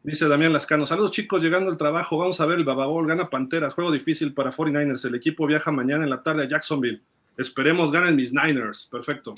Dice 0.03 0.27
Damián 0.27 0.53
Lascano, 0.53 0.85
saludos 0.85 1.11
chicos, 1.11 1.43
llegando 1.43 1.69
al 1.69 1.77
trabajo, 1.77 2.17
vamos 2.17 2.39
a 2.39 2.45
ver 2.45 2.59
el 2.59 2.63
Bababol, 2.63 3.05
gana 3.05 3.25
Panteras, 3.25 3.73
juego 3.73 3.91
difícil 3.91 4.33
para 4.33 4.51
49ers, 4.51 5.05
el 5.05 5.15
equipo 5.15 5.45
viaja 5.45 5.71
mañana 5.71 6.05
en 6.05 6.09
la 6.09 6.23
tarde 6.23 6.43
a 6.43 6.47
Jacksonville, 6.47 7.03
esperemos 7.37 7.91
ganen 7.91 8.15
mis 8.15 8.33
Niners, 8.33 8.87
perfecto. 8.89 9.35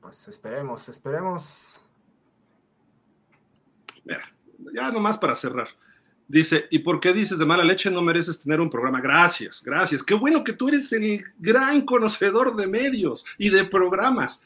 Pues 0.00 0.28
esperemos, 0.28 0.88
esperemos. 0.88 1.80
Mira, 4.04 4.22
ya 4.74 4.90
nomás 4.90 5.18
para 5.18 5.34
cerrar. 5.34 5.68
Dice, 6.26 6.66
¿y 6.70 6.78
por 6.78 7.00
qué 7.00 7.12
dices 7.12 7.38
de 7.38 7.44
mala 7.44 7.64
leche 7.64 7.90
no 7.90 8.00
mereces 8.00 8.38
tener 8.38 8.60
un 8.60 8.70
programa? 8.70 9.00
Gracias, 9.00 9.62
gracias. 9.62 10.02
Qué 10.02 10.14
bueno 10.14 10.42
que 10.42 10.54
tú 10.54 10.68
eres 10.68 10.90
el 10.92 11.22
gran 11.38 11.82
conocedor 11.82 12.56
de 12.56 12.66
medios 12.66 13.26
y 13.36 13.50
de 13.50 13.64
programas. 13.64 14.42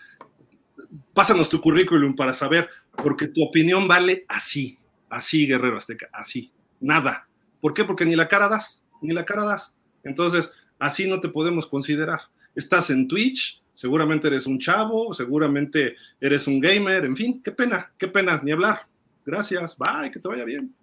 Pásanos 1.14 1.48
tu 1.48 1.60
currículum 1.60 2.16
para 2.16 2.32
saber, 2.32 2.68
porque 2.96 3.28
tu 3.28 3.44
opinión 3.44 3.86
vale 3.86 4.24
así, 4.28 4.76
así, 5.08 5.46
Guerrero 5.46 5.76
Azteca, 5.76 6.08
así, 6.12 6.50
nada. 6.80 7.28
¿Por 7.60 7.74
qué? 7.74 7.84
Porque 7.84 8.04
ni 8.04 8.16
la 8.16 8.26
cara 8.26 8.48
das, 8.48 8.82
ni 9.00 9.14
la 9.14 9.24
cara 9.24 9.44
das. 9.44 9.74
Entonces, 10.02 10.50
así 10.78 11.08
no 11.08 11.20
te 11.20 11.28
podemos 11.28 11.66
considerar. 11.66 12.22
Estás 12.56 12.90
en 12.90 13.06
Twitch, 13.06 13.62
seguramente 13.74 14.26
eres 14.26 14.46
un 14.46 14.58
chavo, 14.58 15.12
seguramente 15.12 15.96
eres 16.20 16.48
un 16.48 16.58
gamer, 16.58 17.04
en 17.04 17.16
fin, 17.16 17.40
qué 17.42 17.52
pena, 17.52 17.92
qué 17.96 18.08
pena, 18.08 18.40
ni 18.42 18.50
hablar. 18.50 18.86
Gracias, 19.24 19.76
bye, 19.76 20.10
que 20.10 20.18
te 20.18 20.26
vaya 20.26 20.44
bien. 20.44 20.74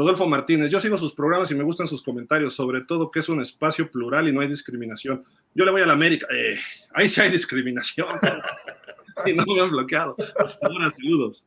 Rodolfo 0.00 0.26
Martínez, 0.26 0.70
yo 0.70 0.80
sigo 0.80 0.96
sus 0.96 1.12
programas 1.12 1.50
y 1.50 1.54
me 1.54 1.62
gustan 1.62 1.86
sus 1.86 2.02
comentarios, 2.02 2.54
sobre 2.54 2.80
todo 2.80 3.10
que 3.10 3.20
es 3.20 3.28
un 3.28 3.42
espacio 3.42 3.90
plural 3.90 4.26
y 4.28 4.32
no 4.32 4.40
hay 4.40 4.48
discriminación. 4.48 5.22
Yo 5.54 5.66
le 5.66 5.70
voy 5.70 5.82
a 5.82 5.86
la 5.86 5.92
América, 5.92 6.26
eh, 6.34 6.58
ahí 6.94 7.06
sí 7.06 7.20
hay 7.20 7.30
discriminación. 7.30 8.08
y 9.26 9.34
no 9.34 9.44
me 9.44 9.60
han 9.60 9.70
bloqueado. 9.70 10.16
Hasta 10.38 10.68
ahora, 10.68 10.90
saludos. 10.96 11.44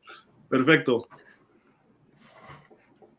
Perfecto. 0.48 1.08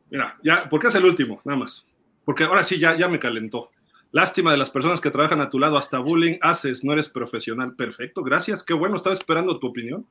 Mira, 0.10 0.38
ya, 0.42 0.70
¿por 0.70 0.80
qué 0.80 0.88
es 0.88 0.96
el 0.96 1.04
último? 1.04 1.42
Nada 1.44 1.60
más. 1.60 1.86
Porque 2.24 2.46
ahora 2.46 2.64
sí 2.64 2.80
ya, 2.80 2.96
ya 2.96 3.10
me 3.10 3.20
calentó. 3.20 3.72
Lástima 4.14 4.52
de 4.52 4.58
las 4.58 4.70
personas 4.70 5.02
que 5.02 5.12
trabajan 5.12 5.42
a 5.42 5.50
tu 5.50 5.60
lado, 5.60 5.78
hasta 5.78 6.00
bullying 6.00 6.38
haces, 6.40 6.82
no 6.86 6.94
eres 6.94 7.10
profesional. 7.10 7.76
Perfecto, 7.76 8.24
gracias, 8.24 8.64
qué 8.64 8.74
bueno, 8.74 8.96
estaba 8.96 9.14
esperando 9.14 9.60
tu 9.60 9.68
opinión. 9.68 10.08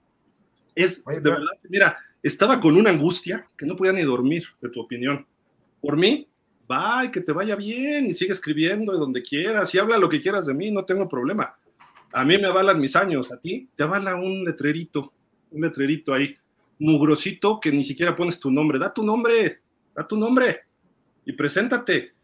Es, 0.75 1.03
de 1.03 1.19
verdad, 1.19 1.53
mira, 1.71 1.97
estaba 2.29 2.59
con 2.59 2.77
una 2.77 2.89
angustia 2.89 3.47
que 3.57 3.67
no 3.67 3.77
podía 3.77 3.93
ni 3.93 4.03
dormir 4.03 4.45
de 4.63 4.71
tu 4.71 4.81
opinión. 4.81 5.27
Por 5.81 5.99
mí, 5.99 6.27
bye, 6.67 7.13
que 7.13 7.21
te 7.21 7.33
vaya 7.33 7.55
bien 7.55 8.07
y 8.07 8.15
sigue 8.15 8.33
escribiendo 8.33 8.93
de 8.93 8.99
donde 8.99 9.23
quieras 9.23 9.75
y 9.75 9.79
habla 9.79 9.99
lo 9.99 10.09
que 10.09 10.23
quieras 10.23 10.47
de 10.47 10.55
mí, 10.55 10.71
no 10.71 10.87
tengo 10.87 11.07
problema. 11.07 11.55
A 12.13 12.25
mí 12.25 12.39
me 12.39 12.47
avalan 12.47 12.81
mis 12.81 12.97
años, 12.97 13.31
a 13.31 13.39
ti 13.39 13.69
te 13.77 13.83
avala 13.83 14.15
un 14.15 14.43
letrerito, 14.43 15.13
un 15.51 15.61
letrerito 15.61 16.15
ahí, 16.15 16.35
mugrosito 16.79 17.61
que 17.61 17.71
ni 17.71 17.85
siquiera 17.85 18.17
pones 18.17 18.41
tu 18.41 18.51
nombre. 18.51 18.79
Da 18.79 18.93
tu 18.93 19.05
nombre, 19.05 19.61
da 19.95 20.09
tu 20.09 20.17
nombre 20.17 20.61
y 21.27 21.33
preséntate. 21.33 22.15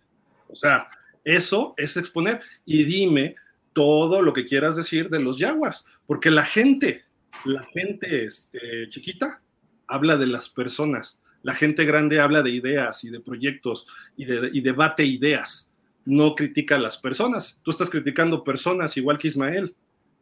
O 0.48 0.56
sea, 0.56 0.88
eso 1.22 1.74
es 1.76 1.98
exponer 1.98 2.40
y 2.64 2.84
dime 2.84 3.34
todo 3.74 4.22
lo 4.22 4.32
que 4.32 4.46
quieras 4.46 4.76
decir 4.76 5.10
de 5.10 5.20
los 5.20 5.38
Jaguars, 5.38 5.84
porque 6.06 6.30
la 6.30 6.44
gente, 6.44 7.04
la 7.44 7.64
gente 7.64 8.24
este, 8.24 8.88
chiquita 8.88 9.42
habla 9.90 10.16
de 10.16 10.26
las 10.26 10.48
personas. 10.48 11.20
La 11.42 11.54
gente 11.54 11.84
grande 11.84 12.20
habla 12.20 12.42
de 12.42 12.50
ideas 12.50 13.02
y 13.04 13.10
de 13.10 13.20
proyectos 13.20 13.86
y, 14.16 14.24
debate 14.60 15.04
ideas. 15.04 15.70
No 16.04 16.34
critica 16.34 16.76
a 16.76 16.78
las 16.78 16.96
personas. 16.96 17.60
Tú 17.62 17.70
estás 17.70 17.90
criticando 17.90 18.44
personas 18.44 18.96
igual 18.96 19.18
que 19.18 19.28
Ismael. 19.28 19.74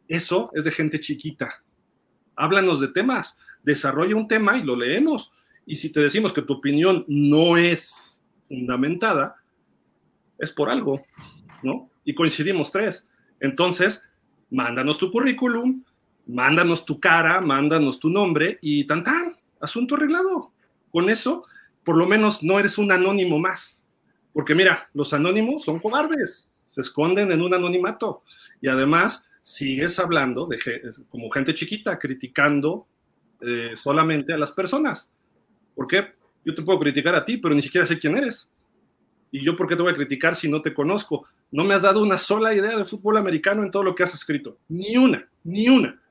Eso 0.07 0.49
es 0.53 0.63
de 0.63 0.71
gente 0.71 0.99
chiquita. 0.99 1.63
Háblanos 2.35 2.79
de 2.79 2.89
temas. 2.89 3.37
Desarrolla 3.63 4.15
un 4.15 4.27
tema 4.27 4.57
y 4.57 4.63
lo 4.63 4.75
leemos. 4.75 5.31
Y 5.65 5.75
si 5.75 5.89
te 5.91 5.99
decimos 5.99 6.33
que 6.33 6.41
tu 6.41 6.53
opinión 6.53 7.05
no 7.07 7.55
es 7.57 8.19
fundamentada, 8.47 9.35
es 10.37 10.51
por 10.51 10.69
algo, 10.69 11.03
¿no? 11.61 11.89
Y 12.03 12.15
coincidimos 12.15 12.71
tres. 12.71 13.07
Entonces, 13.39 14.03
mándanos 14.49 14.97
tu 14.97 15.11
currículum, 15.11 15.83
mándanos 16.27 16.85
tu 16.85 16.99
cara, 16.99 17.41
mándanos 17.41 17.99
tu 17.99 18.09
nombre 18.09 18.57
y 18.61 18.85
tan 18.85 19.03
tan 19.03 19.28
asunto 19.59 19.95
arreglado. 19.95 20.51
Con 20.91 21.09
eso, 21.09 21.45
por 21.83 21.97
lo 21.97 22.07
menos 22.07 22.43
no 22.43 22.59
eres 22.59 22.77
un 22.77 22.91
anónimo 22.91 23.39
más. 23.39 23.83
Porque 24.33 24.55
mira, 24.55 24.89
los 24.93 25.13
anónimos 25.13 25.63
son 25.63 25.79
cobardes, 25.79 26.49
se 26.67 26.81
esconden 26.81 27.31
en 27.31 27.41
un 27.41 27.53
anonimato. 27.53 28.23
Y 28.61 28.67
además, 28.67 29.23
sigues 29.41 29.99
hablando 29.99 30.47
como 31.09 31.29
gente 31.29 31.53
chiquita, 31.53 31.97
criticando 31.97 32.87
eh, 33.41 33.73
solamente 33.75 34.33
a 34.33 34.37
las 34.37 34.51
personas. 34.51 35.11
¿Por 35.75 35.87
qué? 35.87 36.13
Yo 36.45 36.53
te 36.53 36.61
puedo 36.61 36.79
criticar 36.79 37.15
a 37.15 37.25
ti, 37.25 37.37
pero 37.37 37.55
ni 37.55 37.61
siquiera 37.61 37.87
sé 37.87 37.97
quién 37.97 38.17
eres. 38.17 38.47
¿Y 39.31 39.43
yo 39.43 39.55
por 39.55 39.67
qué 39.67 39.75
te 39.75 39.81
voy 39.81 39.91
a 39.91 39.95
criticar 39.95 40.35
si 40.35 40.49
no 40.49 40.61
te 40.61 40.73
conozco? 40.73 41.27
No 41.51 41.63
me 41.63 41.73
has 41.73 41.83
dado 41.83 42.01
una 42.01 42.17
sola 42.17 42.53
idea 42.53 42.77
de 42.77 42.85
fútbol 42.85 43.17
americano 43.17 43.63
en 43.63 43.71
todo 43.71 43.83
lo 43.83 43.95
que 43.95 44.03
has 44.03 44.13
escrito. 44.13 44.57
Ni 44.67 44.97
una, 44.97 45.27
ni 45.43 45.69
una. 45.69 46.01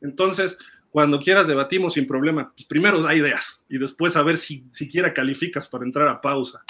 Entonces, 0.00 0.58
cuando 0.92 1.18
quieras 1.18 1.48
debatimos 1.48 1.94
sin 1.94 2.06
problema. 2.06 2.52
Pues 2.54 2.66
primero 2.66 3.02
da 3.02 3.14
ideas 3.14 3.64
y 3.68 3.78
después 3.78 4.14
a 4.14 4.22
ver 4.22 4.36
si 4.36 4.64
siquiera 4.70 5.12
calificas 5.12 5.66
para 5.66 5.84
entrar 5.84 6.06
a 6.06 6.20
pausa. 6.20 6.62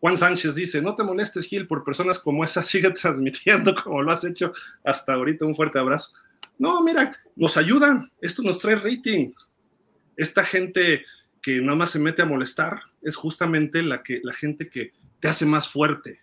Juan 0.00 0.16
Sánchez 0.16 0.54
dice, 0.54 0.80
no 0.80 0.94
te 0.94 1.04
molestes, 1.04 1.44
Gil, 1.44 1.66
por 1.66 1.84
personas 1.84 2.18
como 2.18 2.42
esa, 2.44 2.62
sigue 2.64 2.90
transmitiendo 2.90 3.74
como 3.74 4.02
lo 4.02 4.10
has 4.10 4.24
hecho 4.24 4.52
hasta 4.82 5.12
ahorita. 5.12 5.44
Un 5.44 5.54
fuerte 5.54 5.78
abrazo. 5.78 6.12
No, 6.58 6.82
mira, 6.82 7.16
nos 7.36 7.56
ayudan. 7.58 8.10
Esto 8.22 8.42
nos 8.42 8.58
trae 8.58 8.76
rating. 8.76 9.32
Esta 10.16 10.44
gente 10.44 11.04
que 11.42 11.60
nada 11.60 11.76
más 11.76 11.90
se 11.90 11.98
mete 11.98 12.22
a 12.22 12.26
molestar 12.26 12.80
es 13.02 13.16
justamente 13.16 13.82
la, 13.82 14.02
que, 14.02 14.20
la 14.24 14.32
gente 14.32 14.70
que 14.70 14.92
te 15.20 15.28
hace 15.28 15.44
más 15.44 15.68
fuerte. 15.68 16.20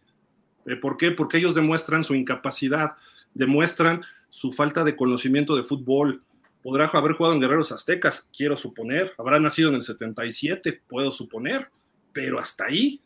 Eh, 0.66 0.76
¿Por 0.78 0.98
qué? 0.98 1.12
Porque 1.12 1.38
ellos 1.38 1.54
demuestran 1.54 2.04
su 2.04 2.16
incapacidad, 2.16 2.96
demuestran 3.36 4.04
su 4.30 4.52
falta 4.52 4.84
de 4.84 4.96
conocimiento 4.96 5.56
de 5.56 5.64
fútbol, 5.64 6.25
podrá 6.66 6.88
haber 6.88 7.12
jugado 7.12 7.36
en 7.36 7.42
Guerreros 7.42 7.72
Aztecas, 7.72 8.28
quiero 8.36 8.58
suponer, 8.58 9.14
habrá 9.20 9.40
nacido 9.40 9.70
en 9.70 9.76
el 9.76 9.84
77, 9.84 10.82
puedo 10.88 11.12
suponer, 11.12 11.70
pero 12.12 12.40
hasta 12.40 12.66
ahí, 12.66 13.00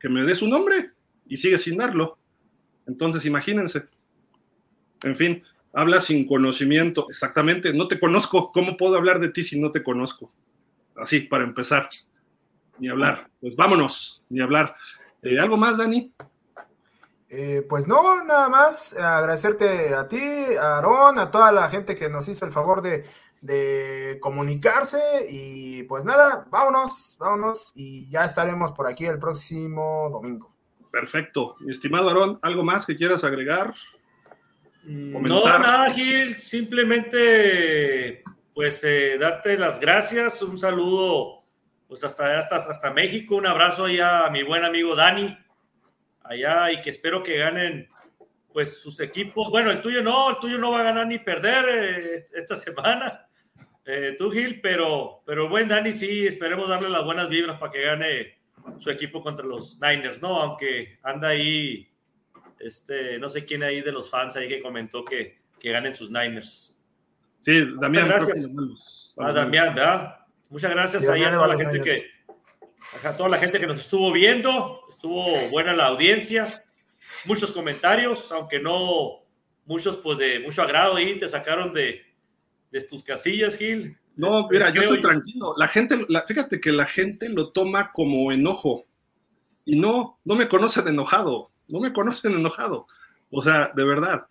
que 0.00 0.08
me 0.08 0.24
dé 0.24 0.34
su 0.34 0.48
nombre 0.48 0.90
y 1.24 1.36
sigue 1.36 1.56
sin 1.56 1.76
darlo. 1.76 2.18
Entonces, 2.84 3.24
imagínense. 3.24 3.84
En 5.04 5.14
fin, 5.14 5.44
habla 5.72 6.00
sin 6.00 6.26
conocimiento, 6.26 7.06
exactamente, 7.08 7.72
no 7.72 7.86
te 7.86 8.00
conozco, 8.00 8.50
¿cómo 8.50 8.76
puedo 8.76 8.96
hablar 8.96 9.20
de 9.20 9.28
ti 9.28 9.44
si 9.44 9.60
no 9.60 9.70
te 9.70 9.84
conozco? 9.84 10.32
Así, 10.96 11.20
para 11.20 11.44
empezar, 11.44 11.88
ni 12.80 12.88
hablar. 12.88 13.30
Pues 13.40 13.54
vámonos, 13.54 14.24
ni 14.28 14.40
hablar. 14.40 14.74
Eh, 15.22 15.38
¿Algo 15.38 15.56
más, 15.56 15.78
Dani? 15.78 16.10
Eh, 17.38 17.60
pues 17.68 17.86
no, 17.86 18.24
nada 18.24 18.48
más 18.48 18.96
agradecerte 18.96 19.94
a 19.94 20.08
ti, 20.08 20.16
a 20.58 20.76
Aarón, 20.76 21.18
a 21.18 21.30
toda 21.30 21.52
la 21.52 21.68
gente 21.68 21.94
que 21.94 22.08
nos 22.08 22.26
hizo 22.28 22.46
el 22.46 22.50
favor 22.50 22.80
de, 22.80 23.04
comunicarse 24.22 24.98
y 25.28 25.82
pues 25.82 26.02
nada, 26.06 26.46
vámonos, 26.50 27.16
vámonos 27.20 27.72
y 27.74 28.08
ya 28.08 28.24
estaremos 28.24 28.72
por 28.72 28.86
aquí 28.86 29.04
el 29.04 29.18
próximo 29.18 30.08
domingo. 30.10 30.50
Perfecto. 30.90 31.56
Mi 31.60 31.72
estimado 31.72 32.08
Aarón, 32.08 32.38
¿algo 32.40 32.64
más 32.64 32.86
que 32.86 32.96
quieras 32.96 33.22
agregar? 33.22 33.74
Mm, 34.84 35.22
no, 35.22 35.44
nada, 35.44 35.90
Gil, 35.90 36.36
simplemente 36.36 38.24
pues 38.54 38.82
eh, 38.82 39.18
darte 39.20 39.58
las 39.58 39.78
gracias, 39.78 40.40
un 40.40 40.56
saludo 40.56 41.42
pues 41.86 42.02
hasta, 42.02 42.38
hasta, 42.38 42.56
hasta 42.56 42.90
México, 42.92 43.36
un 43.36 43.46
abrazo 43.46 43.84
allá 43.84 44.24
a 44.24 44.30
mi 44.30 44.42
buen 44.42 44.64
amigo 44.64 44.96
Dani 44.96 45.36
allá 46.28 46.72
y 46.72 46.80
que 46.80 46.90
espero 46.90 47.22
que 47.22 47.38
ganen 47.38 47.88
pues 48.52 48.80
sus 48.80 49.00
equipos. 49.00 49.50
Bueno, 49.50 49.70
el 49.70 49.82
tuyo 49.82 50.02
no, 50.02 50.30
el 50.30 50.38
tuyo 50.38 50.58
no 50.58 50.70
va 50.70 50.80
a 50.80 50.84
ganar 50.84 51.06
ni 51.06 51.18
perder 51.18 51.64
eh, 51.68 52.14
esta 52.34 52.56
semana, 52.56 53.26
eh, 53.84 54.14
tú 54.18 54.30
Gil, 54.30 54.60
pero, 54.60 55.22
pero 55.24 55.48
buen 55.48 55.68
Dani 55.68 55.92
sí, 55.92 56.26
esperemos 56.26 56.68
darle 56.68 56.88
las 56.88 57.04
buenas 57.04 57.28
vibras 57.28 57.58
para 57.58 57.70
que 57.70 57.82
gane 57.82 58.38
su 58.78 58.90
equipo 58.90 59.20
contra 59.20 59.46
los 59.46 59.78
Niners, 59.80 60.20
¿no? 60.20 60.40
Aunque 60.40 60.98
anda 61.02 61.28
ahí, 61.28 61.88
este, 62.58 63.18
no 63.18 63.28
sé 63.28 63.44
quién 63.44 63.62
ahí 63.62 63.80
de 63.82 63.92
los 63.92 64.10
fans 64.10 64.36
ahí 64.36 64.48
que 64.48 64.60
comentó 64.60 65.04
que, 65.04 65.38
que 65.60 65.70
ganen 65.70 65.94
sus 65.94 66.10
Niners. 66.10 66.82
Sí, 67.40 67.60
Damián. 67.78 68.08
Muchas 68.08 68.26
gracias. 68.26 68.50
Ah, 69.18 69.32
Damián, 69.32 69.74
¿verdad? 69.74 70.16
Muchas 70.50 70.70
gracias 70.70 71.08
a 71.08 71.14
toda 71.14 71.46
la 71.48 71.56
gente 71.58 71.80
que, 71.80 72.15
a 73.04 73.16
toda 73.16 73.28
la 73.28 73.38
gente 73.38 73.58
que 73.58 73.66
nos 73.66 73.78
estuvo 73.78 74.12
viendo. 74.12 74.80
Estuvo 74.88 75.24
buena 75.50 75.74
la 75.74 75.86
audiencia. 75.86 76.64
Muchos 77.24 77.52
comentarios, 77.52 78.30
aunque 78.32 78.58
no 78.58 79.26
muchos 79.66 79.96
pues 79.96 80.18
de 80.18 80.40
mucho 80.40 80.62
agrado 80.62 80.96
ahí, 80.96 81.18
te 81.18 81.28
sacaron 81.28 81.72
de, 81.72 82.00
de 82.70 82.80
tus 82.82 83.02
casillas, 83.02 83.56
Gil. 83.56 83.98
No, 84.16 84.40
este, 84.40 84.54
mira, 84.54 84.70
yo 84.70 84.82
estoy 84.82 85.00
tranquilo. 85.00 85.54
La 85.58 85.68
gente, 85.68 86.06
fíjate 86.26 86.60
que 86.60 86.72
la 86.72 86.86
gente 86.86 87.28
lo 87.28 87.52
toma 87.52 87.92
como 87.92 88.32
enojo. 88.32 88.86
Y 89.64 89.78
no, 89.78 90.18
no 90.24 90.36
me 90.36 90.48
conocen 90.48 90.88
enojado. 90.88 91.50
No 91.68 91.80
me 91.80 91.92
conocen 91.92 92.34
enojado. 92.34 92.86
O 93.30 93.42
sea, 93.42 93.72
de 93.74 93.84
verdad. 93.84 94.26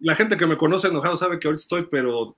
La 0.00 0.16
gente 0.16 0.36
que 0.36 0.46
me 0.46 0.56
conoce 0.56 0.88
enojado 0.88 1.16
sabe 1.16 1.38
que 1.38 1.46
ahorita 1.46 1.62
estoy, 1.62 1.86
pero 1.90 2.36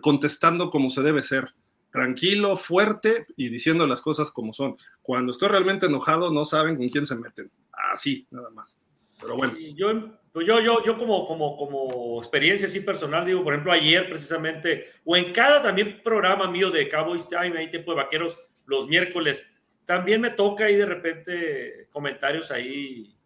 contestando 0.00 0.70
como 0.70 0.90
se 0.90 1.02
debe 1.02 1.22
ser. 1.24 1.54
Tranquilo, 1.90 2.56
fuerte 2.56 3.26
y 3.36 3.48
diciendo 3.48 3.86
las 3.86 4.02
cosas 4.02 4.30
como 4.30 4.52
son. 4.52 4.76
Cuando 5.00 5.32
estoy 5.32 5.48
realmente 5.48 5.86
enojado, 5.86 6.30
no 6.30 6.44
saben 6.44 6.76
con 6.76 6.88
quién 6.88 7.06
se 7.06 7.16
meten. 7.16 7.50
Así, 7.92 8.26
nada 8.30 8.50
más. 8.50 8.76
Pero 9.20 9.36
bueno. 9.36 9.52
yo, 9.76 10.18
pues 10.32 10.46
yo, 10.46 10.60
yo, 10.60 10.84
yo 10.84 10.96
como, 10.96 11.24
como, 11.24 11.56
como 11.56 12.18
experiencia 12.18 12.68
así 12.68 12.80
personal, 12.80 13.24
digo, 13.26 13.42
por 13.42 13.54
ejemplo, 13.54 13.72
ayer 13.72 14.08
precisamente, 14.08 14.84
o 15.04 15.16
en 15.16 15.32
cada 15.32 15.62
también 15.62 16.00
programa 16.04 16.50
mío 16.50 16.70
de 16.70 16.88
Cowboys 16.88 17.28
Time, 17.28 17.58
ahí 17.58 17.70
tiempo 17.70 17.92
de 17.92 17.96
vaqueros, 17.96 18.38
los 18.66 18.86
miércoles, 18.86 19.44
también 19.86 20.20
me 20.20 20.30
toca 20.30 20.66
ahí 20.66 20.76
de 20.76 20.86
repente 20.86 21.88
comentarios 21.90 22.50
ahí 22.50 23.16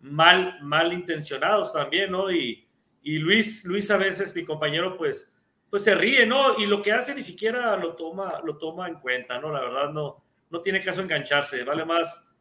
mal, 0.00 0.58
mal 0.62 0.92
intencionados 0.92 1.72
también, 1.72 2.12
¿no? 2.12 2.30
Y, 2.30 2.68
y 3.02 3.18
Luis, 3.18 3.64
Luis 3.64 3.90
a 3.90 3.96
veces, 3.96 4.34
mi 4.36 4.44
compañero, 4.44 4.96
pues, 4.96 5.33
pues 5.74 5.82
se 5.82 5.96
ríe, 5.96 6.24
¿no? 6.24 6.56
Y 6.56 6.66
lo 6.66 6.80
que 6.80 6.92
hace 6.92 7.16
ni 7.16 7.22
siquiera 7.24 7.76
lo 7.76 7.96
toma, 7.96 8.34
lo 8.44 8.58
toma 8.58 8.86
en 8.86 8.94
cuenta, 9.00 9.40
¿no? 9.40 9.50
La 9.50 9.58
verdad 9.58 9.90
no, 9.92 10.22
no 10.48 10.60
tiene 10.60 10.80
caso 10.80 11.00
engancharse, 11.00 11.64
vale 11.64 11.84
más, 11.84 12.32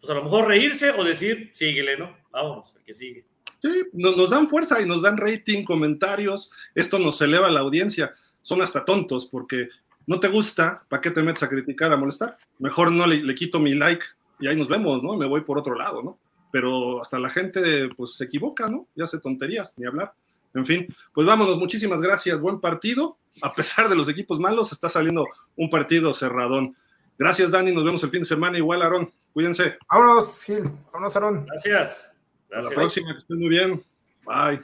pues 0.00 0.10
a 0.10 0.14
lo 0.14 0.24
mejor 0.24 0.48
reírse 0.48 0.90
o 0.90 1.04
decir, 1.04 1.50
síguele, 1.52 1.96
¿no? 1.96 2.16
Vámonos, 2.32 2.74
el 2.74 2.82
que 2.82 2.92
sigue. 2.92 3.24
Sí, 3.62 3.84
nos, 3.92 4.28
dan 4.28 4.48
fuerza 4.48 4.80
y 4.80 4.86
nos 4.86 5.02
dan 5.02 5.18
rating, 5.18 5.62
comentarios, 5.62 6.50
esto 6.74 6.98
nos 6.98 7.20
eleva 7.20 7.48
la 7.48 7.60
audiencia. 7.60 8.12
Son 8.42 8.60
hasta 8.60 8.84
tontos 8.84 9.24
porque 9.24 9.68
no 10.08 10.18
te 10.18 10.26
gusta, 10.26 10.82
¿para 10.88 11.00
qué 11.00 11.12
te 11.12 11.22
metes 11.22 11.44
a 11.44 11.48
criticar, 11.48 11.92
a 11.92 11.96
molestar? 11.96 12.38
Mejor 12.58 12.90
no 12.90 13.06
le, 13.06 13.34
quito 13.36 13.60
mi 13.60 13.74
like 13.74 14.04
y 14.40 14.48
ahí 14.48 14.56
nos 14.56 14.66
vemos, 14.66 15.00
¿no? 15.04 15.16
Me 15.16 15.28
voy 15.28 15.42
por 15.42 15.58
otro 15.58 15.76
lado, 15.76 16.02
¿no? 16.02 16.18
Pero 16.50 17.00
hasta 17.00 17.20
la 17.20 17.30
gente 17.30 17.88
pues 17.96 18.16
se 18.16 18.24
equivoca, 18.24 18.68
¿no? 18.68 18.88
Ya 18.96 19.04
hace 19.04 19.20
tonterías, 19.20 19.78
ni 19.78 19.86
hablar. 19.86 20.12
En 20.54 20.66
fin, 20.66 20.94
pues 21.12 21.26
vámonos, 21.26 21.58
muchísimas 21.58 22.00
gracias, 22.00 22.40
buen 22.40 22.60
partido. 22.60 23.18
A 23.42 23.52
pesar 23.52 23.88
de 23.88 23.96
los 23.96 24.08
equipos 24.08 24.40
malos, 24.40 24.72
está 24.72 24.88
saliendo 24.88 25.26
un 25.56 25.70
partido 25.70 26.12
cerradón. 26.12 26.76
Gracias, 27.18 27.52
Dani, 27.52 27.72
nos 27.72 27.84
vemos 27.84 28.02
el 28.02 28.10
fin 28.10 28.20
de 28.20 28.26
semana. 28.26 28.58
Igual, 28.58 28.82
Aarón, 28.82 29.12
cuídense. 29.32 29.76
Vámonos, 29.88 30.42
Gil, 30.44 30.70
vámonos, 30.92 31.14
Aarón. 31.14 31.46
Gracias. 31.46 32.12
Hasta 32.52 32.70
la 32.70 32.76
próxima, 32.76 33.12
que 33.12 33.18
estén 33.20 33.38
muy 33.38 33.48
bien. 33.48 33.84
Bye. 34.24 34.62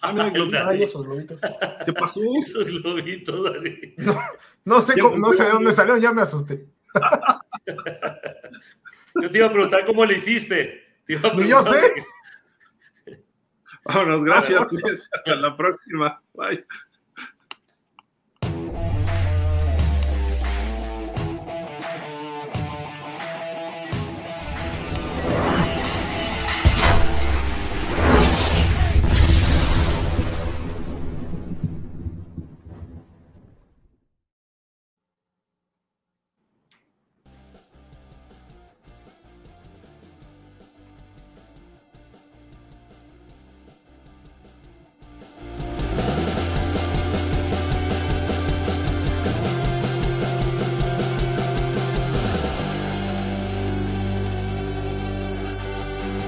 Ah, 0.00 0.74
esos 0.74 1.04
globitos. 1.04 1.40
¿Qué 1.84 1.92
pasó? 1.92 2.20
Esos 2.42 2.66
globitos, 2.66 3.42
Dani. 3.42 3.94
No, 4.64 4.80
sé, 4.80 4.94
no 5.00 5.32
sé 5.32 5.44
de 5.44 5.50
dónde 5.50 5.72
salieron, 5.72 6.00
ya 6.00 6.12
me 6.12 6.22
asusté. 6.22 6.64
Yo 9.20 9.30
te 9.30 9.38
iba 9.38 9.48
a 9.48 9.52
preguntar 9.52 9.84
cómo 9.84 10.04
le 10.04 10.14
hiciste. 10.14 10.84
yo 11.08 11.62
sé. 11.62 12.06
Vámonos, 13.88 14.22
gracias. 14.22 14.60
Hasta 15.12 15.34
la 15.36 15.56
próxima. 15.56 16.22
Bye. 16.34 16.64